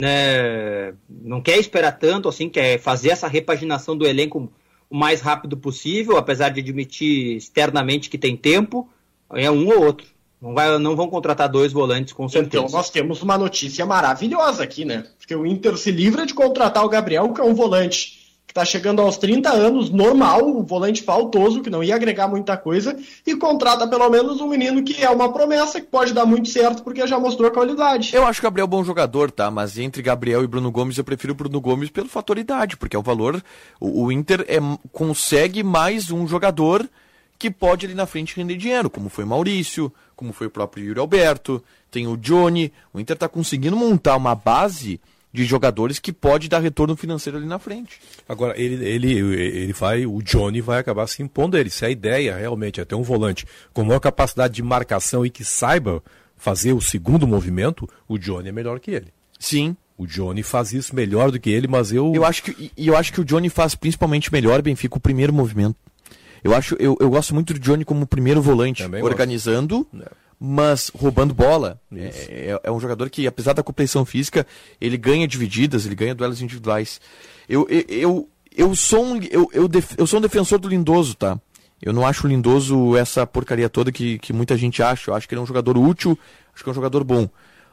né, 0.00 0.94
não 1.08 1.40
quer 1.40 1.58
esperar 1.58 1.92
tanto 1.92 2.28
assim, 2.28 2.48
quer 2.48 2.78
fazer 2.78 3.10
essa 3.10 3.28
repaginação 3.28 3.96
do 3.96 4.06
elenco 4.06 4.50
o 4.90 4.96
mais 4.96 5.20
rápido 5.20 5.56
possível, 5.56 6.16
apesar 6.16 6.50
de 6.50 6.60
admitir 6.60 7.36
externamente 7.36 8.08
que 8.08 8.18
tem 8.18 8.36
tempo, 8.36 8.88
é 9.30 9.50
um 9.50 9.68
ou 9.68 9.84
outro. 9.84 10.06
Não, 10.40 10.54
vai, 10.54 10.78
não 10.78 10.94
vão 10.94 11.08
contratar 11.08 11.48
dois 11.48 11.72
volantes, 11.72 12.12
com 12.12 12.28
certeza. 12.28 12.64
Então 12.64 12.76
nós 12.76 12.90
temos 12.90 13.22
uma 13.22 13.36
notícia 13.36 13.84
maravilhosa 13.84 14.62
aqui, 14.62 14.84
né? 14.84 15.04
Porque 15.18 15.34
o 15.34 15.44
Inter 15.44 15.76
se 15.76 15.90
livra 15.90 16.24
de 16.24 16.32
contratar 16.32 16.84
o 16.84 16.88
Gabriel, 16.88 17.32
que 17.32 17.40
é 17.40 17.44
um 17.44 17.54
volante 17.54 18.17
que 18.48 18.52
está 18.52 18.64
chegando 18.64 19.02
aos 19.02 19.18
30 19.18 19.50
anos, 19.50 19.90
normal, 19.90 20.48
um 20.48 20.62
volante 20.62 21.02
faltoso, 21.02 21.60
que 21.60 21.68
não 21.68 21.84
ia 21.84 21.94
agregar 21.94 22.26
muita 22.26 22.56
coisa, 22.56 22.98
e 23.26 23.36
contrata 23.36 23.86
pelo 23.86 24.08
menos 24.08 24.40
um 24.40 24.48
menino 24.48 24.82
que 24.82 25.04
é 25.04 25.10
uma 25.10 25.30
promessa, 25.30 25.78
que 25.78 25.86
pode 25.86 26.14
dar 26.14 26.24
muito 26.24 26.48
certo, 26.48 26.82
porque 26.82 27.06
já 27.06 27.20
mostrou 27.20 27.50
qualidade. 27.50 28.16
Eu 28.16 28.26
acho 28.26 28.40
o 28.40 28.42
Gabriel 28.42 28.66
bom 28.66 28.82
jogador, 28.82 29.30
tá? 29.30 29.50
Mas 29.50 29.78
entre 29.78 30.00
Gabriel 30.00 30.42
e 30.42 30.46
Bruno 30.46 30.70
Gomes, 30.70 30.96
eu 30.96 31.04
prefiro 31.04 31.34
o 31.34 31.36
Bruno 31.36 31.60
Gomes 31.60 31.90
pelo 31.90 32.08
fator 32.08 32.38
idade, 32.38 32.78
porque 32.78 32.96
é 32.96 32.98
o 32.98 33.02
valor. 33.02 33.42
O, 33.78 34.04
o 34.04 34.10
Inter 34.10 34.40
é, 34.48 34.58
consegue 34.92 35.62
mais 35.62 36.10
um 36.10 36.26
jogador 36.26 36.88
que 37.38 37.50
pode 37.50 37.84
ali 37.84 37.94
na 37.94 38.06
frente 38.06 38.34
render 38.34 38.56
dinheiro, 38.56 38.88
como 38.88 39.10
foi 39.10 39.26
Maurício, 39.26 39.92
como 40.16 40.32
foi 40.32 40.46
o 40.46 40.50
próprio 40.50 40.86
Yuri 40.86 41.00
Alberto, 41.00 41.62
tem 41.90 42.06
o 42.06 42.16
Johnny. 42.16 42.72
O 42.94 42.98
Inter 42.98 43.18
tá 43.18 43.28
conseguindo 43.28 43.76
montar 43.76 44.16
uma 44.16 44.34
base 44.34 44.98
de 45.38 45.44
jogadores 45.44 46.00
que 46.00 46.12
pode 46.12 46.48
dar 46.48 46.58
retorno 46.58 46.96
financeiro 46.96 47.38
ali 47.38 47.46
na 47.46 47.60
frente. 47.60 48.00
Agora, 48.28 48.60
ele, 48.60 48.84
ele, 48.84 49.12
ele 49.12 49.72
vai, 49.72 50.04
o 50.04 50.20
Johnny 50.20 50.60
vai 50.60 50.80
acabar 50.80 51.06
se 51.06 51.22
impondo 51.22 51.56
ele. 51.56 51.70
Se 51.70 51.84
a 51.84 51.90
ideia 51.90 52.36
realmente 52.36 52.80
é 52.80 52.84
ter 52.84 52.96
um 52.96 53.04
volante 53.04 53.46
com 53.72 53.84
maior 53.84 54.00
capacidade 54.00 54.54
de 54.54 54.62
marcação 54.64 55.24
e 55.24 55.30
que 55.30 55.44
saiba 55.44 56.02
fazer 56.36 56.72
o 56.72 56.80
segundo 56.80 57.24
movimento, 57.24 57.88
o 58.08 58.18
Johnny 58.18 58.48
é 58.48 58.52
melhor 58.52 58.80
que 58.80 58.90
ele. 58.90 59.12
Sim. 59.38 59.76
O 59.96 60.06
Johnny 60.06 60.42
faz 60.42 60.72
isso 60.72 60.94
melhor 60.94 61.30
do 61.30 61.38
que 61.38 61.50
ele, 61.50 61.68
mas 61.68 61.92
eu. 61.92 62.12
Eu 62.12 62.24
acho 62.24 62.42
que, 62.42 62.72
eu 62.76 62.96
acho 62.96 63.12
que 63.12 63.20
o 63.20 63.24
Johnny 63.24 63.48
faz 63.48 63.76
principalmente 63.76 64.32
melhor, 64.32 64.60
Benfica, 64.60 64.96
o 64.96 65.00
primeiro 65.00 65.32
movimento. 65.32 65.76
Eu 66.42 66.52
acho, 66.54 66.74
eu, 66.80 66.96
eu 67.00 67.10
gosto 67.10 67.32
muito 67.32 67.54
do 67.54 67.60
Johnny 67.60 67.84
como 67.84 68.06
primeiro 68.06 68.42
volante, 68.42 68.82
Também 68.82 69.00
gosto. 69.92 70.08
Mas 70.40 70.90
roubando 70.94 71.34
bola. 71.34 71.80
É, 71.94 72.06
é- 72.52 72.60
é 72.64 72.70
um 72.70 72.78
jogador 72.80 73.10
que, 73.10 73.26
apesar 73.26 73.52
da 73.54 73.62
compleição 73.62 74.04
física, 74.04 74.46
ele 74.80 74.96
ganha 74.96 75.26
divididas, 75.26 75.84
ele 75.86 75.94
ganha 75.94 76.14
duelos 76.14 76.40
individuais. 76.42 77.00
Eu, 77.48 77.66
eu, 77.68 77.84
eu, 77.88 78.28
eu 78.56 78.74
sou 78.76 79.04
um, 79.04 79.20
eu, 79.30 79.48
eu, 79.52 79.66
def- 79.68 79.94
eu 79.98 80.06
sou 80.06 80.18
um 80.18 80.22
defensor 80.22 80.58
do 80.58 80.68
Lindoso, 80.68 81.14
tá? 81.14 81.38
Eu 81.80 81.92
não 81.92 82.06
acho 82.06 82.26
o 82.26 82.30
Lindoso 82.30 82.96
essa 82.96 83.26
porcaria 83.26 83.68
toda 83.68 83.90
que, 83.92 84.18
que 84.18 84.32
muita 84.32 84.56
gente 84.56 84.82
acha. 84.82 85.10
Eu 85.10 85.14
acho 85.14 85.28
que 85.28 85.34
ele 85.34 85.40
é 85.40 85.42
um 85.42 85.46
jogador 85.46 85.76
útil, 85.78 86.18
acho 86.54 86.62
que 86.62 86.68
é 86.68 86.72
um 86.72 86.74
jogador 86.74 87.04
bom. 87.04 87.28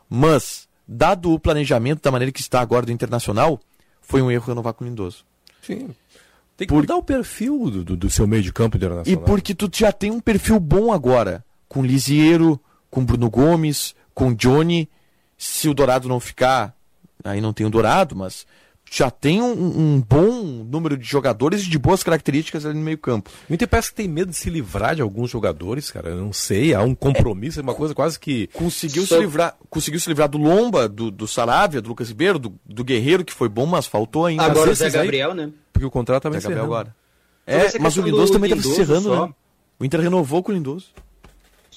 Mas, 0.09 0.67
dado 0.87 1.31
o 1.33 1.39
planejamento 1.39 2.01
da 2.03 2.11
maneira 2.11 2.31
que 2.31 2.39
está 2.41 2.61
agora 2.61 2.85
do 2.85 2.91
Internacional, 2.91 3.59
foi 4.01 4.21
um 4.21 4.29
erro 4.29 4.45
renovar 4.47 4.73
com 4.73 4.83
o 4.83 4.87
Lindoso. 4.87 5.25
Sim. 5.61 5.89
Tem 6.55 6.67
que 6.67 6.73
mudar 6.73 6.95
o 6.95 7.03
perfil 7.03 7.69
do, 7.69 7.83
do- 7.83 7.97
do 7.97 8.09
seu 8.09 8.25
meio 8.27 8.41
de 8.43 8.53
campo 8.53 8.75
E 8.75 8.77
internacional. 8.77 9.23
porque 9.25 9.53
tu 9.55 9.69
já 9.73 9.91
tem 9.91 10.11
um 10.11 10.19
perfil 10.19 10.59
bom 10.59 10.93
agora, 10.93 11.43
com 11.67 11.83
Lisiero, 11.83 12.59
com 12.89 13.03
Bruno 13.05 13.29
Gomes, 13.29 13.95
com 14.13 14.33
Johnny, 14.33 14.89
se 15.37 15.67
o 15.67 15.73
Dourado 15.73 16.07
não 16.07 16.19
ficar, 16.19 16.75
aí 17.23 17.41
não 17.41 17.51
tem 17.53 17.65
o 17.65 17.69
Dourado, 17.69 18.15
mas 18.15 18.45
já 18.89 19.09
tem 19.09 19.41
um, 19.41 19.51
um 19.95 20.01
bom 20.01 20.43
número 20.63 20.95
de 20.95 21.03
jogadores 21.03 21.63
e 21.63 21.69
de 21.69 21.77
boas 21.77 22.03
características 22.03 22.65
ali 22.65 22.75
no 22.77 22.85
meio 22.85 22.97
campo. 22.97 23.29
O 23.49 23.53
Inter 23.53 23.67
parece 23.67 23.89
que 23.89 23.95
tem 23.95 24.07
medo 24.07 24.29
de 24.29 24.37
se 24.37 24.49
livrar 24.49 24.95
de 24.95 25.01
alguns 25.01 25.31
jogadores, 25.31 25.89
cara. 25.91 26.09
Eu 26.09 26.17
não 26.17 26.31
sei, 26.31 26.73
há 26.73 26.81
um 26.81 26.93
compromisso, 26.95 27.59
é 27.59 27.63
uma 27.63 27.73
coisa 27.73 27.95
quase 27.95 28.19
que. 28.19 28.47
Conseguiu, 28.53 29.05
se, 29.05 29.17
livrar, 29.19 29.55
conseguiu 29.69 29.99
se 29.99 30.07
livrar 30.07 30.29
do 30.29 30.37
Lomba, 30.37 30.87
do, 30.87 31.09
do 31.09 31.27
Saravia, 31.27 31.81
do 31.81 31.89
Lucas 31.89 32.07
Ribeiro, 32.09 32.37
do, 32.39 32.53
do 32.63 32.83
Guerreiro, 32.83 33.25
que 33.25 33.33
foi 33.33 33.49
bom, 33.49 33.65
mas 33.65 33.87
faltou 33.87 34.27
ainda. 34.27 34.43
Agora 34.43 34.71
o 34.71 34.75
Zé 34.75 34.85
vezes 34.85 34.95
aí- 34.95 35.01
Gabriel, 35.05 35.33
né? 35.33 35.49
Porque 35.73 35.85
o 35.85 35.91
contrato 35.91 36.19
estava 36.19 36.35
Zé 36.35 36.41
Gabriel 36.41 36.65
encerrando. 36.65 36.73
agora. 36.75 36.95
É, 37.47 37.79
mas 37.79 37.97
o 37.97 38.01
Lindoso 38.01 38.31
do 38.31 38.33
também 38.33 38.51
estava 38.51 38.67
encerrando, 38.73 39.09
só. 39.09 39.25
né? 39.27 39.33
O 39.79 39.83
Inter 39.83 39.99
renovou 39.99 40.41
com 40.41 40.51
o 40.51 40.55
Lindoso. 40.55 40.87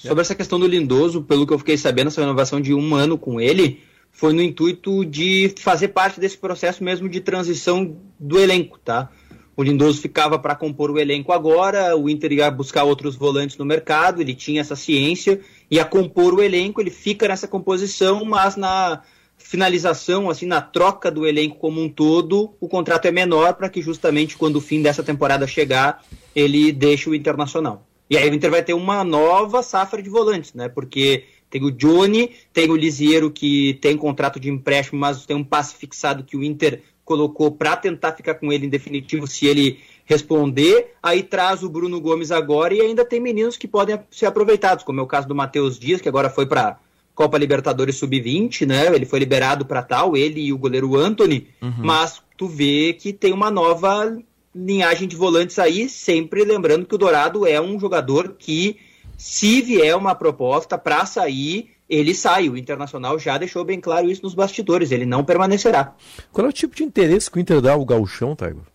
Sobre 0.07 0.21
essa 0.21 0.33
questão 0.33 0.57
do 0.57 0.65
Lindoso, 0.65 1.21
pelo 1.21 1.45
que 1.45 1.51
eu 1.51 1.59
fiquei 1.59 1.77
sabendo, 1.77 2.07
essa 2.07 2.21
renovação 2.21 2.61
de 2.61 2.73
um 2.73 2.95
ano 2.95 3.17
com 3.17 3.39
ele 3.39 3.81
foi 4.11 4.31
no 4.31 4.41
intuito 4.41 5.05
de 5.05 5.53
fazer 5.59 5.89
parte 5.89 6.19
desse 6.19 6.37
processo 6.37 6.83
mesmo 6.83 7.09
de 7.09 7.19
transição 7.19 7.97
do 8.17 8.39
elenco, 8.39 8.79
tá? 8.79 9.09
O 9.57 9.63
Lindoso 9.63 10.01
ficava 10.01 10.39
para 10.39 10.55
compor 10.55 10.89
o 10.89 10.97
elenco 10.97 11.33
agora, 11.33 11.97
o 11.97 12.09
Inter 12.09 12.31
ia 12.31 12.49
buscar 12.49 12.85
outros 12.85 13.17
volantes 13.17 13.57
no 13.57 13.65
mercado, 13.65 14.21
ele 14.21 14.33
tinha 14.33 14.61
essa 14.61 14.75
ciência, 14.75 15.41
ia 15.69 15.83
compor 15.83 16.33
o 16.33 16.41
elenco, 16.41 16.79
ele 16.79 16.91
fica 16.91 17.27
nessa 17.27 17.45
composição, 17.45 18.23
mas 18.23 18.55
na 18.55 19.01
finalização, 19.37 20.29
assim, 20.29 20.45
na 20.45 20.61
troca 20.61 21.11
do 21.11 21.27
elenco 21.27 21.57
como 21.57 21.81
um 21.81 21.89
todo, 21.89 22.53
o 22.61 22.69
contrato 22.69 23.05
é 23.05 23.11
menor 23.11 23.55
para 23.55 23.67
que 23.67 23.81
justamente 23.81 24.37
quando 24.37 24.55
o 24.55 24.61
fim 24.61 24.81
dessa 24.81 25.03
temporada 25.03 25.45
chegar, 25.45 26.03
ele 26.33 26.71
deixe 26.71 27.09
o 27.09 27.15
Internacional. 27.15 27.88
E 28.09 28.17
aí 28.17 28.29
o 28.29 28.33
Inter 28.33 28.49
vai 28.49 28.63
ter 28.63 28.73
uma 28.73 29.03
nova 29.03 29.61
safra 29.61 30.01
de 30.01 30.09
volantes, 30.09 30.53
né? 30.53 30.67
Porque 30.67 31.25
tem 31.49 31.63
o 31.63 31.71
Johnny, 31.71 32.31
tem 32.51 32.69
o 32.69 32.75
Lisiero 32.75 33.29
que 33.29 33.77
tem 33.81 33.95
contrato 33.97 34.39
de 34.39 34.49
empréstimo, 34.49 34.99
mas 34.99 35.25
tem 35.25 35.35
um 35.35 35.43
passe 35.43 35.75
fixado 35.75 36.23
que 36.23 36.37
o 36.37 36.43
Inter 36.43 36.81
colocou 37.05 37.51
para 37.51 37.75
tentar 37.75 38.13
ficar 38.13 38.35
com 38.35 38.53
ele 38.53 38.67
em 38.67 38.69
definitivo 38.69 39.25
se 39.25 39.47
ele 39.47 39.79
responder. 40.05 40.93
Aí 41.01 41.23
traz 41.23 41.63
o 41.63 41.69
Bruno 41.69 41.99
Gomes 41.99 42.31
agora 42.31 42.73
e 42.73 42.81
ainda 42.81 43.03
tem 43.03 43.19
meninos 43.19 43.57
que 43.57 43.67
podem 43.67 43.99
ser 44.11 44.27
aproveitados, 44.27 44.83
como 44.83 44.99
é 44.99 45.03
o 45.03 45.07
caso 45.07 45.27
do 45.27 45.35
Matheus 45.35 45.79
Dias, 45.79 46.01
que 46.01 46.09
agora 46.09 46.29
foi 46.29 46.45
para 46.45 46.79
Copa 47.15 47.37
Libertadores 47.37 47.97
Sub-20, 47.97 48.65
né? 48.65 48.95
Ele 48.95 49.05
foi 49.05 49.19
liberado 49.19 49.65
para 49.65 49.83
tal, 49.83 50.15
ele 50.15 50.39
e 50.39 50.53
o 50.53 50.57
goleiro 50.57 50.95
Anthony, 50.95 51.47
mas 51.77 52.21
tu 52.37 52.47
vê 52.47 52.93
que 52.93 53.11
tem 53.11 53.33
uma 53.33 53.51
nova 53.51 54.17
linhagem 54.53 55.07
de 55.07 55.15
volantes 55.15 55.59
aí, 55.59 55.87
sempre 55.87 56.43
lembrando 56.43 56.85
que 56.85 56.95
o 56.95 56.97
Dourado 56.97 57.45
é 57.45 57.61
um 57.61 57.79
jogador 57.79 58.35
que, 58.37 58.77
se 59.17 59.61
vier 59.61 59.95
uma 59.95 60.15
proposta 60.15 60.77
para 60.77 61.05
sair, 61.05 61.71
ele 61.89 62.13
sai. 62.13 62.49
O 62.49 62.57
Internacional 62.57 63.17
já 63.17 63.37
deixou 63.37 63.63
bem 63.63 63.79
claro 63.79 64.09
isso 64.09 64.23
nos 64.23 64.33
bastidores, 64.33 64.91
ele 64.91 65.05
não 65.05 65.23
permanecerá. 65.23 65.95
Qual 66.31 66.45
é 66.45 66.49
o 66.49 66.53
tipo 66.53 66.75
de 66.75 66.83
interesse 66.83 67.29
que 67.29 67.37
o 67.37 67.41
Inter 67.41 67.61
dá 67.61 67.73
ao 67.73 67.85
gauchão, 67.85 68.35
Taigo? 68.35 68.65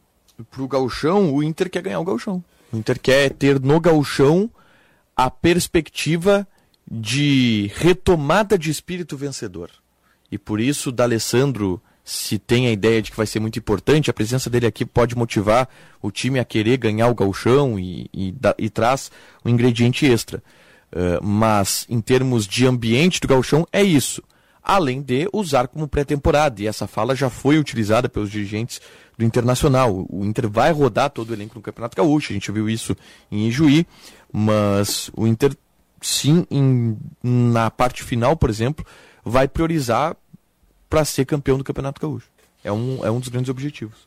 Pro 0.51 0.67
gauchão, 0.67 1.33
o 1.33 1.43
Inter 1.43 1.71
quer 1.71 1.83
ganhar 1.83 2.01
o 2.01 2.05
gauchão. 2.05 2.43
O 2.73 2.77
Inter 2.77 2.99
quer 3.01 3.31
ter 3.31 3.61
no 3.61 3.79
gauchão 3.81 4.51
a 5.17 5.31
perspectiva 5.31 6.47
de 6.91 7.71
retomada 7.77 8.59
de 8.59 8.71
espírito 8.71 9.17
vencedor. 9.17 9.71
E 10.31 10.37
por 10.37 10.61
isso, 10.61 10.91
D'Alessandro, 10.91 11.81
se 12.05 12.39
tem 12.39 12.67
a 12.67 12.71
ideia 12.71 13.01
de 13.01 13.11
que 13.11 13.17
vai 13.17 13.27
ser 13.27 13.41
muito 13.41 13.59
importante, 13.59 14.11
a 14.11 14.15
presença 14.15 14.51
dele 14.51 14.67
aqui 14.67 14.85
pode 14.85 15.17
motivar 15.17 15.69
o 16.03 16.11
time 16.11 16.39
a 16.39 16.45
querer 16.45 16.77
ganhar 16.77 17.09
o 17.09 17.15
gauchão 17.15 17.79
e, 17.79 18.11
e, 18.13 18.35
e 18.59 18.69
traz 18.69 19.11
um 19.43 19.49
ingrediente 19.49 20.05
extra. 20.05 20.43
Eh, 20.93 21.19
mas, 21.23 21.87
em 21.89 22.01
termos 22.03 22.47
de 22.47 22.67
ambiente 22.67 23.21
do 23.21 23.27
gauchão, 23.27 23.67
é 23.73 23.83
isso. 23.83 24.23
Além 24.63 25.01
de 25.01 25.29
usar 25.33 25.67
como 25.67 25.89
pré-temporada. 25.89 26.61
E 26.63 26.67
essa 26.67 26.87
fala 26.87 27.17
já 27.17 27.31
foi 27.31 27.59
utilizada 27.59 28.09
pelos 28.09 28.31
dirigentes 28.31 28.81
do 29.17 29.25
Internacional. 29.25 30.07
O 30.11 30.25
Inter 30.25 30.49
vai 30.49 30.73
rodar 30.73 31.09
todo 31.11 31.31
o 31.31 31.33
elenco 31.35 31.55
no 31.55 31.63
Campeonato 31.63 31.97
Gaúcho. 31.97 32.33
A 32.33 32.35
gente 32.35 32.53
viu 32.53 32.69
isso 32.69 32.95
em 33.31 33.49
Ijuí. 33.49 33.87
Mas 34.33 35.11
o 35.17 35.27
Inter, 35.27 35.57
sim, 36.01 36.47
em- 36.51 36.97
na 37.23 37.71
parte 37.71 38.03
final, 38.03 38.37
por 38.37 38.51
exemplo, 38.51 38.85
vai 39.25 39.49
priorizar 39.49 40.17
para 40.89 41.05
ser 41.05 41.25
campeão 41.25 41.59
do 41.59 41.65
Campeonato 41.65 42.01
Gaúcho. 42.01 42.29
É 42.63 42.73
um, 42.73 43.05
é 43.05 43.11
um 43.11 43.21
dos 43.21 43.29
grandes 43.29 43.49
objetivos. 43.51 44.07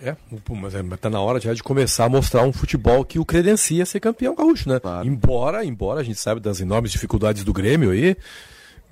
É, 0.00 0.14
mas 0.50 0.74
é, 0.74 0.82
mas 0.82 1.00
tá 1.00 1.10
na 1.10 1.20
hora 1.20 1.40
já 1.40 1.52
de 1.52 1.62
começar 1.62 2.04
a 2.04 2.08
mostrar 2.08 2.42
um 2.42 2.52
futebol 2.52 3.04
que 3.04 3.18
o 3.18 3.24
credencia 3.24 3.84
ser 3.84 3.98
campeão 3.98 4.34
gaúcho, 4.34 4.68
né? 4.68 4.80
Embora, 5.04 5.64
embora 5.64 6.00
a 6.00 6.04
gente 6.04 6.20
sabe 6.20 6.40
das 6.40 6.60
enormes 6.60 6.92
dificuldades 6.92 7.42
do 7.42 7.52
Grêmio 7.52 7.90
aí, 7.90 8.16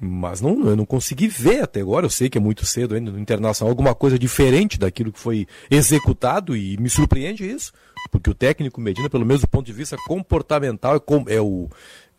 mas 0.00 0.40
não, 0.40 0.66
eu 0.68 0.74
não 0.74 0.84
consegui 0.84 1.28
ver 1.28 1.62
até 1.62 1.80
agora, 1.80 2.06
eu 2.06 2.10
sei 2.10 2.28
que 2.28 2.36
é 2.36 2.40
muito 2.40 2.66
cedo 2.66 2.94
ainda 2.94 3.12
no 3.12 3.18
Internacional, 3.20 3.70
alguma 3.70 3.94
coisa 3.94 4.18
diferente 4.18 4.78
daquilo 4.78 5.12
que 5.12 5.18
foi 5.20 5.46
executado 5.70 6.56
e 6.56 6.76
me 6.76 6.90
surpreende 6.90 7.48
isso, 7.48 7.72
porque 8.10 8.28
o 8.28 8.34
técnico 8.34 8.80
Medina, 8.80 9.08
pelo 9.08 9.24
menos 9.24 9.40
do 9.42 9.48
ponto 9.48 9.64
de 9.66 9.72
vista 9.72 9.96
comportamental, 10.08 10.96
é, 10.96 11.00
com- 11.00 11.24
é 11.28 11.40
o 11.40 11.68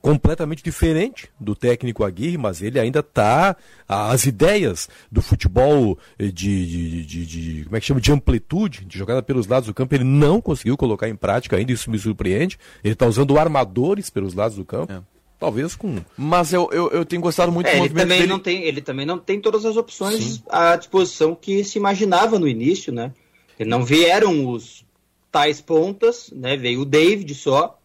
completamente 0.01 0.63
diferente 0.63 1.29
do 1.39 1.55
técnico 1.55 2.03
Aguirre, 2.03 2.37
mas 2.37 2.61
ele 2.61 2.79
ainda 2.79 2.99
está 2.99 3.55
as 3.87 4.25
ideias 4.25 4.87
do 5.11 5.21
futebol 5.21 5.97
eh, 6.17 6.27
de, 6.27 6.65
de, 6.65 7.05
de- 7.05 7.25
de- 7.25 7.63
como 7.65 7.75
é 7.75 7.79
que 7.79 7.85
chama 7.85 7.99
de 7.99 8.11
amplitude, 8.11 8.85
de 8.85 8.97
jogada 8.97 9.21
pelos 9.23 9.47
lados 9.47 9.67
do 9.67 9.73
campo, 9.73 9.93
ele 9.95 10.03
não 10.03 10.39
conseguiu 10.39 10.77
colocar 10.77 11.09
em 11.09 11.15
prática 11.15 11.57
ainda, 11.57 11.71
isso 11.71 11.89
me 11.91 11.97
surpreende. 11.99 12.57
Ele 12.83 12.93
está 12.93 13.05
usando 13.05 13.37
armadores 13.37 14.09
pelos 14.09 14.33
lados 14.33 14.55
do 14.57 14.63
campo. 14.65 15.03
Talvez 15.39 15.75
com. 15.75 15.97
Mas 16.17 16.51
eu, 16.51 16.67
eu, 16.71 16.89
eu 16.89 17.05
tenho 17.05 17.21
gostado 17.21 17.51
muito 17.51 17.67
É, 17.67 17.71
do 17.71 17.75
ele, 17.75 17.81
movimento 17.81 18.03
também 18.05 18.17
dele. 18.21 18.29
não 18.31 18.39
tem, 18.39 18.63
ele 18.63 18.81
também 18.81 19.05
não 19.05 19.19
tem 19.19 19.39
todas 19.39 19.65
as 19.65 19.77
opções 19.77 20.41
à 20.49 20.75
disposição 20.75 21.35
que 21.35 21.63
se 21.63 21.77
imaginava 21.77 22.39
no 22.39 22.47
início, 22.47 22.91
né? 22.91 23.11
Ele 23.59 23.69
não 23.69 23.83
vieram 23.85 24.49
os 24.49 24.83
tais 25.31 25.61
pontas, 25.61 26.31
né? 26.35 26.57
Veio 26.57 26.81
o 26.81 26.85
David 26.85 27.35
só. 27.35 27.76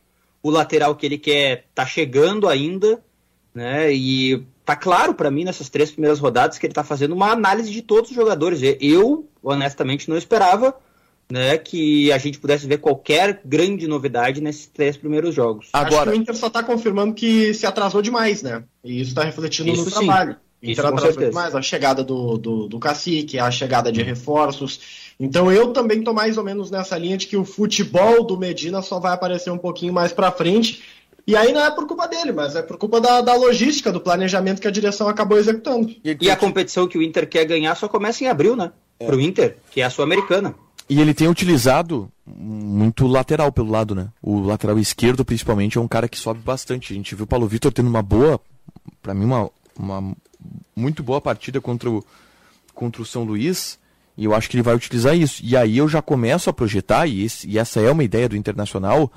O 0.43 0.51
lateral 0.51 0.95
que 0.97 1.07
ele 1.07 1.19
quer 1.19 1.67
tá 1.75 1.87
chegando 1.87 2.49
ainda, 2.49 3.01
né? 3.55 3.93
E 3.93 4.45
tá 4.65 4.77
claro 4.77 5.15
para 5.15 5.31
mim 5.31 5.45
nessas 5.45 5.69
três 5.69 5.91
primeiras 5.91 6.19
rodadas 6.19 6.59
que 6.59 6.67
ele 6.67 6.75
tá 6.75 6.85
fazendo 6.85 7.15
uma 7.15 7.31
análise 7.31 7.71
de 7.71 7.83
todos 7.83 8.11
os 8.11 8.17
jogadores. 8.17 8.61
Eu, 8.81 9.29
honestamente, 9.43 10.09
não 10.09 10.17
esperava, 10.17 10.75
né, 11.31 11.57
que 11.57 12.13
a 12.13 12.19
gente 12.19 12.39
pudesse 12.39 12.67
ver 12.67 12.79
qualquer 12.79 13.41
grande 13.45 13.87
novidade 13.87 14.41
nesses 14.41 14.67
três 14.67 14.97
primeiros 14.97 15.35
jogos. 15.35 15.69
Acho 15.73 16.03
que 16.03 16.09
o 16.09 16.15
Inter 16.15 16.37
só 16.37 16.51
tá 16.51 16.63
confirmando 16.63 17.15
que 17.15 17.55
se 17.55 17.65
atrasou 17.65 18.03
demais, 18.03 18.43
né? 18.43 18.65
E 18.85 19.01
isso 19.01 19.15
tá 19.15 19.25
refletindo 19.25 19.71
Isso 19.71 19.85
no 19.85 19.91
sim. 19.91 19.97
trabalho. 19.97 20.37
Isso 20.63 20.87
atrasou 20.87 21.27
demais 21.27 21.55
a 21.55 21.63
chegada 21.63 22.05
do, 22.05 22.39
do, 22.39 22.69
do 22.69 22.79
cacique, 22.79 23.39
a 23.39 23.51
chegada 23.51 23.91
de 23.91 24.03
reforços. 24.03 25.02
Então 25.23 25.53
eu 25.53 25.73
também 25.73 26.03
tô 26.03 26.13
mais 26.13 26.37
ou 26.37 26.43
menos 26.43 26.69
nessa 26.69 26.99
linha 26.99 27.17
de 27.17 27.29
que 27.29 27.37
o 27.37 27.45
futebol 27.45 28.25
do 28.25 28.37
Medina 28.37 28.83
só 28.83 28.99
vai 28.99 29.13
aparecer 29.13 29.53
um 29.53 29.57
pouquinho 29.57 29.93
mais 29.93 30.13
pra 30.13 30.33
frente. 30.33 30.83
E 31.25 31.37
aí 31.37 31.53
não 31.53 31.65
é 31.65 31.71
por 31.71 31.87
culpa 31.87 32.09
dele, 32.09 32.33
mas 32.33 32.57
é 32.57 32.63
por 32.63 32.77
culpa 32.77 33.01
da, 33.01 33.21
da 33.21 33.33
logística, 33.37 33.93
do 33.93 34.01
planejamento 34.01 34.61
que 34.61 34.67
a 34.67 34.71
direção 34.73 35.07
acabou 35.07 35.39
executando. 35.39 35.95
E 36.21 36.29
a 36.29 36.35
competição 36.35 36.89
que 36.89 36.99
o 36.99 37.03
Inter 37.03 37.29
quer 37.29 37.45
ganhar 37.45 37.77
só 37.77 37.87
começa 37.87 38.25
em 38.25 38.27
abril, 38.27 38.57
né? 38.57 38.73
Pro 38.99 39.21
Inter, 39.21 39.59
que 39.71 39.81
é 39.81 39.85
a 39.85 39.91
Sul-Americana. 39.91 40.57
E 40.89 41.01
ele 41.01 41.15
tem 41.15 41.29
utilizado 41.29 42.11
muito 42.27 43.07
lateral 43.07 43.53
pelo 43.53 43.71
lado, 43.71 43.95
né? 43.95 44.09
O 44.21 44.41
lateral 44.41 44.77
esquerdo, 44.77 45.25
principalmente, 45.25 45.79
é 45.79 45.81
um 45.81 45.87
cara 45.87 46.09
que 46.09 46.19
sobe 46.19 46.41
bastante. 46.41 46.93
A 46.93 46.97
gente 46.97 47.15
viu 47.15 47.25
o 47.25 47.29
Paulo 47.29 47.47
Vitor 47.47 47.73
tendo 47.73 47.89
uma 47.89 48.03
boa, 48.03 48.41
pra 49.01 49.15
mim, 49.15 49.25
uma, 49.25 49.49
uma 49.79 50.17
muito 50.75 51.01
boa 51.05 51.21
partida 51.21 51.61
contra 51.61 51.89
o, 51.89 52.05
contra 52.75 53.01
o 53.01 53.07
São 53.07 53.23
Luís. 53.23 53.79
E 54.17 54.25
eu 54.25 54.35
acho 54.35 54.49
que 54.51 54.57
ele 54.57 54.63
vai 54.63 54.75
utilizar 54.75 55.17
isso. 55.17 55.41
E 55.45 55.57
aí 55.57 55.79
eu 55.79 55.89
já 55.89 56.03
começo 56.03 56.51
a 56.51 56.53
projetar, 56.53 57.07
e, 57.07 57.25
esse- 57.25 57.49
e 57.49 57.59
essa 57.59 57.81
é 57.81 57.91
uma 57.91 58.05
ideia 58.05 58.29
do 58.29 58.37
Internacional. 58.37 59.11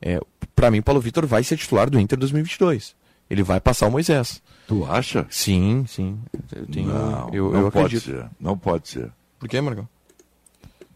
É, 0.00 0.20
para 0.54 0.70
mim, 0.70 0.80
Paulo 0.80 1.00
Vitor 1.00 1.26
vai 1.26 1.42
ser 1.42 1.56
titular 1.56 1.90
do 1.90 1.98
Inter 1.98 2.18
2022. 2.18 2.94
Ele 3.28 3.42
vai 3.42 3.60
passar 3.60 3.88
o 3.88 3.90
Moisés. 3.90 4.40
Tu 4.66 4.84
acha? 4.86 5.26
Sim, 5.28 5.84
sim. 5.88 6.18
Eu, 6.54 6.66
tenho, 6.66 6.88
não, 6.88 7.30
eu, 7.32 7.52
não 7.52 7.60
eu 7.62 7.70
pode 7.72 7.96
acredito. 7.96 8.04
ser. 8.04 8.26
Não 8.40 8.56
pode 8.56 8.88
ser. 8.88 9.10
Por 9.38 9.48
quê, 9.48 9.60
Marcão? 9.60 9.88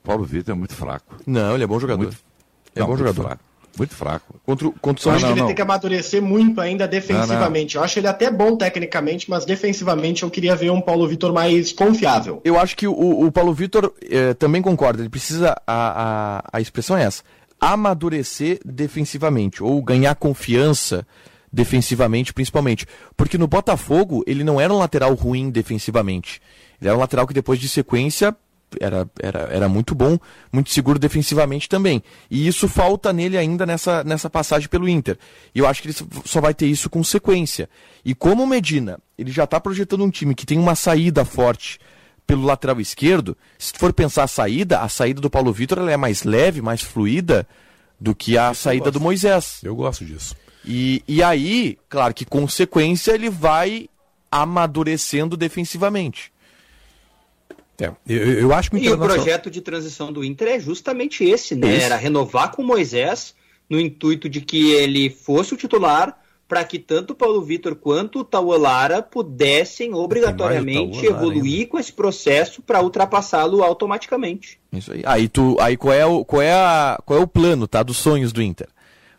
Paulo 0.03 0.25
Vitor 0.25 0.55
é 0.55 0.59
muito 0.59 0.75
fraco. 0.75 1.17
Não, 1.27 1.55
ele 1.55 1.65
é 1.65 1.67
bom 1.67 1.79
jogador. 1.79 2.03
Muito- 2.05 2.19
é 2.75 2.81
não, 2.81 2.87
bom 2.87 2.97
jogador. 2.97 3.23
fraco. 3.23 3.43
Muito 3.79 3.95
fraco. 3.95 4.35
Contra, 4.45 4.69
o- 4.69 4.73
contra 4.73 5.09
o 5.09 5.13
Eu 5.13 5.15
acho 5.17 5.25
que 5.25 5.31
Luís. 5.31 5.39
ele 5.41 5.47
tem 5.49 5.55
que 5.57 5.63
amadurecer 5.63 6.23
muito 6.23 6.61
ainda 6.61 6.87
defensivamente. 6.87 7.77
Eu 7.77 7.83
acho 7.83 7.99
ele 7.99 8.07
até 8.07 8.31
bom 8.31 8.57
tecnicamente, 8.57 9.31
mas 9.31 9.45
defensivamente 9.47 10.23
eu 10.25 10.31
queria 10.31 10.55
ver 10.55 10.71
um 10.71 10.81
Paulo 10.81 11.09
Vitor 11.09 11.33
mais 11.33 11.73
confiável. 11.73 12.41
Eu 12.45 12.59
acho 12.59 12.77
que 12.77 12.87
o, 12.87 12.93
o 13.27 13.33
Paulo 13.33 13.55
Vitor 13.55 13.93
eh, 14.11 14.35
também 14.35 14.61
concorda. 14.61 15.01
Ele 15.03 15.09
precisa. 15.09 15.55
A, 15.67 16.43
a, 16.45 16.59
a 16.59 16.61
expressão 16.61 16.97
é 16.97 17.05
essa: 17.05 17.23
amadurecer 17.59 18.61
defensivamente, 18.65 19.63
ou 19.63 19.83
ganhar 19.83 20.15
confiança 20.17 21.07
defensivamente, 21.53 22.33
principalmente. 22.33 22.87
Porque 23.17 23.37
no 23.39 23.47
Botafogo, 23.47 24.23
ele 24.27 24.45
não 24.45 24.61
era 24.61 24.73
um 24.73 24.79
lateral 24.79 25.15
ruim 25.15 25.51
defensivamente. 25.51 26.41
Ele 26.81 26.89
era 26.89 26.97
um 26.97 27.01
lateral 27.01 27.27
que 27.27 27.35
depois 27.35 27.59
de 27.61 27.69
sequência 27.69 28.35
era, 28.81 29.09
era, 29.21 29.41
era 29.51 29.69
muito 29.69 29.95
bom, 29.95 30.19
muito 30.53 30.71
seguro 30.71 30.99
defensivamente 30.99 31.69
também. 31.69 32.03
E 32.31 32.47
isso 32.47 32.69
falta 32.69 33.13
nele 33.13 33.37
ainda 33.37 33.67
nessa, 33.67 34.05
nessa 34.05 34.31
passagem 34.31 34.69
pelo 34.69 34.89
Inter. 34.89 35.19
E 35.55 35.59
eu 35.59 35.67
acho 35.67 35.83
que 35.83 35.89
ele 35.89 35.97
só 36.25 36.41
vai 36.41 36.55
ter 36.55 36.67
isso 36.67 36.89
com 36.89 37.03
sequência. 37.03 37.69
E 38.05 38.15
como 38.15 38.43
o 38.43 38.47
Medina, 38.47 38.99
ele 39.19 39.31
já 39.31 39.45
está 39.45 39.61
projetando 39.61 40.05
um 40.05 40.11
time 40.11 40.35
que 40.35 40.47
tem 40.47 40.59
uma 40.59 40.75
saída 40.75 41.25
forte 41.25 41.79
pelo 42.27 42.45
lateral 42.45 42.81
esquerdo, 42.81 43.37
se 43.59 43.73
for 43.77 43.93
pensar 43.93 44.25
a 44.25 44.29
saída, 44.29 44.81
a 44.81 44.89
saída 44.89 45.21
do 45.21 45.29
Paulo 45.29 45.53
Vitor 45.53 45.79
ela 45.79 45.91
é 45.91 45.97
mais 45.97 46.23
leve, 46.23 46.63
mais 46.63 46.81
fluida 46.81 47.47
do 48.01 48.15
que 48.15 48.39
a 48.39 48.53
isso 48.53 48.63
saída 48.63 48.91
do 48.91 49.01
Moisés. 49.01 49.59
Eu 49.63 49.75
gosto 49.75 50.05
disso. 50.05 50.35
E, 50.65 51.03
e 51.07 51.23
aí, 51.23 51.77
claro 51.89 52.15
que 52.15 52.25
com 52.25 52.47
sequência 52.49 53.13
ele 53.13 53.29
vai 53.29 53.89
amadurecendo 54.31 55.37
defensivamente. 55.37 56.32
É, 57.83 57.93
eu, 58.07 58.41
eu 58.41 58.53
acho 58.53 58.71
que 58.71 58.77
o 58.77 58.79
E 58.79 58.89
o 58.91 58.99
projeto 58.99 59.51
de 59.51 59.61
transição 59.61 60.13
do 60.13 60.25
Inter 60.25 60.49
é 60.49 60.61
justamente 60.61 61.25
esse, 61.25 61.55
né? 61.55 61.75
Esse. 61.75 61.85
Era 61.85 61.97
renovar 61.97 62.53
com 62.53 62.63
o 62.63 62.67
Moisés 62.67 63.35
no 63.69 63.81
intuito 63.81 64.29
de 64.29 64.41
que 64.41 64.73
ele 64.73 65.11
fosse 65.11 65.55
o 65.55 65.57
titular 65.57 66.19
para 66.53 66.65
que 66.65 66.79
tanto 66.79 67.13
o 67.13 67.17
Paulo 67.17 67.41
Vitor 67.41 67.75
quanto 67.75 68.19
o 68.19 68.25
Tauolara 68.25 69.01
pudessem 69.01 69.95
obrigatoriamente 69.95 71.07
evoluir 71.07 71.61
ainda. 71.61 71.71
com 71.71 71.79
esse 71.79 71.91
processo 71.91 72.61
para 72.61 72.83
ultrapassá-lo 72.83 73.63
automaticamente. 73.63 74.61
Isso 74.71 74.93
aí. 74.93 75.03
Aí, 75.07 75.29
tu, 75.29 75.57
aí 75.59 75.79
qual, 75.79 75.95
é 75.95 76.05
o, 76.05 76.23
qual, 76.27 76.43
é 76.43 76.53
a, 76.53 77.01
qual 77.07 77.19
é 77.19 77.23
o 77.23 77.27
plano 77.27 77.67
tá, 77.67 77.83
dos 77.83 77.97
sonhos 77.97 78.35
do 78.35 78.43
Inter? 78.43 78.69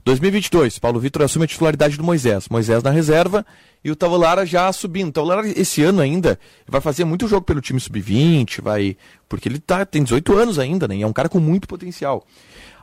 2022, 0.06 0.80
Paulo 0.80 1.00
Vitor 1.00 1.22
assume 1.22 1.46
a 1.46 1.48
titularidade 1.48 1.96
do 1.96 2.04
Moisés. 2.04 2.50
Moisés 2.50 2.84
na 2.84 2.90
reserva 2.90 3.46
e 3.82 3.90
o 3.90 3.96
Tavolara 3.96 4.46
já 4.46 4.72
subindo. 4.74 5.08
O 5.10 5.12
Tavolara 5.14 5.48
esse 5.48 5.82
ano 5.82 6.02
ainda 6.02 6.38
vai 6.68 6.82
fazer 6.82 7.06
muito 7.06 7.26
jogo 7.28 7.46
pelo 7.46 7.62
time 7.62 7.80
sub-20, 7.80 8.62
vai 8.62 8.98
porque 9.30 9.48
ele 9.48 9.60
tá, 9.60 9.86
tem 9.86 10.04
18 10.04 10.38
anos 10.38 10.60
ainda, 10.60 10.90
né? 10.90 10.98
E 10.98 11.04
é 11.04 11.08
um 11.08 11.14
cara 11.14 11.30
com 11.30 11.40
muito 11.40 11.70
potencial. 11.70 12.26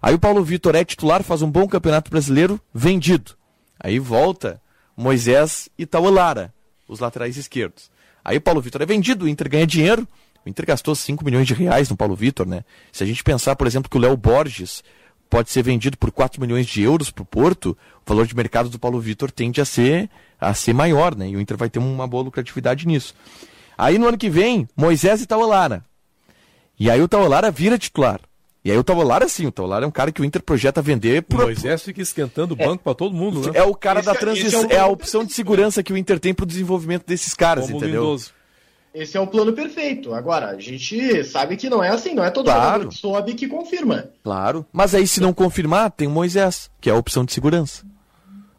Aí 0.00 0.14
o 0.14 0.18
Paulo 0.18 0.42
Vitor 0.42 0.74
é 0.74 0.82
titular, 0.82 1.22
faz 1.22 1.42
um 1.42 1.50
bom 1.50 1.68
campeonato 1.68 2.10
brasileiro, 2.10 2.58
vendido. 2.72 3.32
Aí 3.78 3.98
volta 3.98 4.60
Moisés 4.96 5.68
e 5.78 5.84
Tavolara, 5.84 6.54
os 6.88 7.00
laterais 7.00 7.36
esquerdos. 7.36 7.90
Aí 8.24 8.38
o 8.38 8.40
Paulo 8.40 8.62
Vitor 8.62 8.80
é 8.80 8.86
vendido, 8.86 9.26
o 9.26 9.28
Inter 9.28 9.50
ganha 9.50 9.66
dinheiro. 9.66 10.08
O 10.44 10.48
Inter 10.48 10.64
gastou 10.64 10.94
5 10.94 11.22
milhões 11.22 11.46
de 11.46 11.52
reais 11.52 11.90
no 11.90 11.96
Paulo 11.96 12.16
Vitor, 12.16 12.46
né? 12.46 12.64
Se 12.90 13.04
a 13.04 13.06
gente 13.06 13.22
pensar, 13.22 13.56
por 13.56 13.66
exemplo, 13.66 13.90
que 13.90 13.96
o 13.98 14.00
Léo 14.00 14.16
Borges 14.16 14.82
pode 15.30 15.50
ser 15.50 15.62
vendido 15.62 15.96
por 15.96 16.10
4 16.10 16.40
milhões 16.40 16.66
de 16.66 16.82
euros 16.82 17.10
para 17.10 17.22
o 17.22 17.24
Porto, 17.24 17.78
o 18.04 18.08
valor 18.08 18.26
de 18.26 18.34
mercado 18.34 18.68
do 18.68 18.78
Paulo 18.78 19.00
Vitor 19.00 19.30
tende 19.30 19.60
a 19.60 19.64
ser, 19.64 20.10
a 20.40 20.52
ser 20.52 20.74
maior, 20.74 21.14
né? 21.14 21.28
E 21.28 21.36
o 21.36 21.40
Inter 21.40 21.56
vai 21.56 21.70
ter 21.70 21.78
uma 21.78 22.06
boa 22.06 22.24
lucratividade 22.24 22.86
nisso. 22.86 23.14
Aí 23.78 23.96
no 23.96 24.08
ano 24.08 24.18
que 24.18 24.28
vem, 24.28 24.68
Moisés 24.76 25.22
e 25.22 25.26
Taulara. 25.26 25.84
E 26.78 26.90
aí 26.90 27.00
o 27.00 27.08
Taulara 27.08 27.50
vira 27.50 27.78
titular. 27.78 28.20
E 28.62 28.70
aí 28.70 28.76
o 28.76 28.84
Taulara, 28.84 29.26
sim, 29.26 29.46
o 29.46 29.52
Taulara 29.52 29.86
é 29.86 29.88
um 29.88 29.92
cara 29.92 30.12
que 30.12 30.20
o 30.20 30.24
Inter 30.24 30.42
projeta 30.42 30.82
vender. 30.82 31.22
Por... 31.22 31.40
O 31.40 31.42
Moisés 31.44 31.82
fica 31.82 32.02
esquentando 32.02 32.54
o 32.54 32.60
é. 32.60 32.66
banco 32.66 32.82
é, 32.82 32.84
para 32.84 32.94
todo 32.94 33.14
mundo, 33.14 33.40
né? 33.40 33.52
É 33.54 33.62
o 33.62 33.74
cara 33.74 34.00
esse, 34.00 34.06
da 34.06 34.14
transição, 34.14 34.66
é, 34.68 34.74
é, 34.74 34.78
a 34.80 34.86
opção 34.86 35.24
de 35.24 35.32
segurança 35.32 35.82
que 35.82 35.92
o 35.92 35.96
Inter 35.96 36.18
tem 36.18 36.34
para 36.34 36.42
o 36.42 36.46
desenvolvimento 36.46 37.06
desses 37.06 37.32
caras, 37.32 37.66
Como 37.66 37.78
entendeu? 37.78 38.02
Lindoso. 38.02 38.32
Esse 38.92 39.16
é 39.16 39.20
o 39.20 39.26
plano 39.26 39.52
perfeito. 39.52 40.12
Agora, 40.12 40.48
a 40.48 40.58
gente 40.58 41.22
sabe 41.24 41.56
que 41.56 41.70
não 41.70 41.82
é 41.82 41.90
assim, 41.90 42.12
não 42.12 42.24
é 42.24 42.30
todo 42.30 42.46
claro. 42.46 42.62
jogador 42.64 42.88
que 42.88 42.96
sobe 42.96 43.34
que 43.34 43.46
confirma. 43.46 44.10
Claro. 44.22 44.66
Mas 44.72 44.94
aí, 44.94 45.06
se 45.06 45.20
não 45.20 45.32
confirmar, 45.32 45.92
tem 45.92 46.08
o 46.08 46.10
Moisés, 46.10 46.70
que 46.80 46.90
é 46.90 46.92
a 46.92 46.96
opção 46.96 47.24
de 47.24 47.32
segurança. 47.32 47.84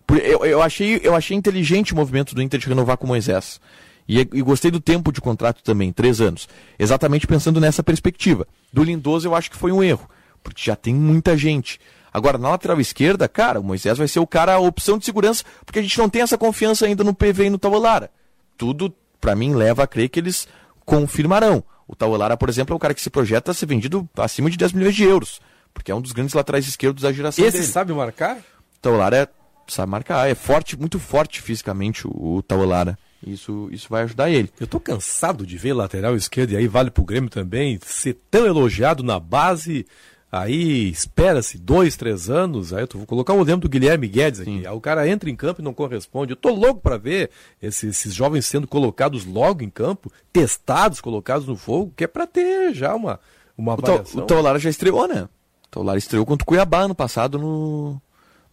Eu, 0.10 0.46
eu, 0.46 0.62
achei, 0.62 1.00
eu 1.04 1.16
achei 1.16 1.36
inteligente 1.36 1.94
o 1.94 1.96
movimento 1.96 2.34
do 2.34 2.42
Inter 2.42 2.60
de 2.60 2.68
renovar 2.68 2.98
com 2.98 3.06
o 3.06 3.10
Moisés. 3.10 3.60
E, 4.08 4.20
e, 4.20 4.42
gostei 4.42 4.72
do 4.72 4.80
tempo 4.80 5.12
de 5.12 5.22
contrato 5.22 5.64
também, 5.64 5.92
três 5.92 6.20
anos. 6.20 6.48
Exatamente 6.78 7.28
pensando 7.28 7.60
nessa 7.60 7.84
perspectiva. 7.84 8.48
Do 8.72 8.84
Lindoso 8.84 9.28
eu 9.28 9.36
acho 9.36 9.50
que 9.50 9.58
foi 9.58 9.72
um 9.72 9.84
erro, 9.84 10.10
porque 10.44 10.62
já 10.64 10.76
tem 10.76 10.94
muita 10.94 11.38
gente. 11.38 11.80
Agora, 12.14 12.38
na 12.38 12.50
lateral 12.50 12.80
esquerda, 12.82 13.28
cara, 13.28 13.60
o 13.60 13.64
Moisés 13.64 13.98
vai 13.98 14.08
ser 14.08 14.20
o 14.20 14.28
cara, 14.28 14.54
a 14.54 14.60
opção 14.60 14.98
de 14.98 15.06
segurança, 15.06 15.46
porque 15.66 15.80
a 15.80 15.82
gente 15.82 15.98
não 15.98 16.10
tem 16.10 16.22
essa 16.22 16.38
confiança 16.38 16.86
ainda 16.86 17.04
no 17.04 17.14
PV 17.14 17.46
e 17.46 17.50
no 17.50 17.58
Tavolara. 17.58 18.12
Tudo 18.58 18.94
para 19.22 19.36
mim, 19.36 19.54
leva 19.54 19.84
a 19.84 19.88
crer 19.88 20.10
que 20.10 20.20
eles 20.20 20.48
confirmarão. 20.84 21.64
O 21.88 21.96
Taulara, 21.96 22.36
por 22.36 22.50
exemplo, 22.50 22.74
é 22.74 22.76
um 22.76 22.80
cara 22.80 22.94
que 22.94 23.02
se 23.02 23.10
projeta 23.10 23.52
a 23.52 23.54
ser 23.54 23.68
vendido 23.68 24.10
acima 24.18 24.50
de 24.50 24.58
10 24.58 24.74
milhões 24.74 24.96
de 24.96 25.04
euros, 25.04 25.40
porque 25.74 25.92
é 25.92 25.96
um 25.96 26.02
dos 26.02 26.12
grandes 26.12 26.34
laterais 26.34 26.68
esquerdos 26.68 27.04
da 27.04 27.12
geração 27.12 27.46
Esse 27.46 27.60
dele. 27.60 27.70
sabe 27.70 27.94
marcar? 27.94 28.38
O 28.38 28.80
Taulara 28.82 29.18
é, 29.18 29.28
sabe 29.68 29.92
marcar, 29.92 30.30
é 30.30 30.36
forte, 30.36 30.78
muito 30.78 31.00
forte 31.00 31.42
fisicamente 31.42 32.08
o, 32.08 32.38
o 32.38 32.42
Taulara. 32.42 32.98
Isso, 33.26 33.70
isso 33.72 33.88
vai 33.90 34.04
ajudar 34.04 34.30
ele. 34.32 34.50
Eu 34.60 34.66
tô 34.66 34.80
cansado 34.80 35.46
de 35.46 35.58
ver 35.58 35.74
lateral 35.74 36.16
esquerdo, 36.16 36.52
e 36.52 36.58
aí 36.58 36.68
vale 36.68 36.90
pro 36.90 37.04
Grêmio 37.04 37.30
também, 37.30 37.80
ser 37.86 38.18
tão 38.32 38.46
elogiado 38.46 39.04
na 39.04 39.20
base 39.20 39.86
Aí 40.32 40.90
espera-se 40.90 41.58
dois, 41.58 41.98
três 41.98 42.30
anos. 42.30 42.72
Aí 42.72 42.84
eu 42.84 42.88
vou 42.94 43.06
colocar 43.06 43.34
o 43.34 43.42
exemplo 43.42 43.62
do 43.62 43.70
Guilherme 43.70 44.08
Guedes 44.08 44.40
aqui. 44.40 44.66
Aí 44.66 44.74
o 44.74 44.80
cara 44.80 45.08
entra 45.08 45.30
em 45.30 45.36
campo 45.36 45.60
e 45.60 45.64
não 45.64 45.74
corresponde. 45.74 46.32
Eu 46.32 46.38
tô 46.38 46.50
louco 46.50 46.80
para 46.80 46.98
ver 46.98 47.30
esses, 47.62 47.98
esses, 47.98 48.14
jovens 48.14 48.46
sendo 48.46 48.66
colocados 48.66 49.26
logo 49.26 49.62
em 49.62 49.70
campo, 49.70 50.10
testados, 50.32 51.02
colocados 51.02 51.46
no 51.46 51.58
fogo, 51.58 51.92
que 51.98 52.06
é 52.06 52.08
para 52.08 52.26
ter 52.26 52.74
já 52.74 52.96
uma, 52.96 53.20
uma 53.58 53.74
avaliação. 53.74 54.24
O 54.24 54.26
Tolara 54.26 54.58
já 54.58 54.70
estreou, 54.70 55.06
né? 55.06 55.24
O 55.66 55.70
Tolara 55.70 55.98
estreou 55.98 56.26
contra 56.26 56.44
o 56.44 56.48
Cuiabá 56.48 56.88
no 56.88 56.96
passado 56.96 57.38
no, 57.38 58.02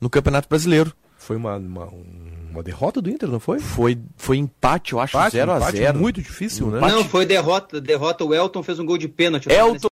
no 0.01 0.11
Campeonato 0.11 0.49
Brasileiro. 0.49 0.93
Foi 1.17 1.37
uma, 1.37 1.57
uma, 1.57 1.89
uma 2.51 2.63
derrota 2.63 3.03
do 3.03 3.11
Inter, 3.11 3.29
não 3.29 3.39
foi? 3.39 3.59
Foi, 3.59 3.99
foi 4.17 4.39
empate, 4.39 4.93
eu 4.93 5.01
acho, 5.01 5.19
0x0. 5.19 5.95
Muito 5.95 6.23
difícil, 6.23 6.69
né? 6.69 6.81
Não, 6.81 7.05
foi 7.05 7.27
derrota. 7.27 7.81
Derrota, 7.81 8.25
o 8.25 8.35
Elton 8.35 8.63
fez 8.63 8.79
um 8.79 8.87
gol 8.87 8.97
de 8.97 9.09
pênalti. 9.09 9.51
Elton 9.51 9.79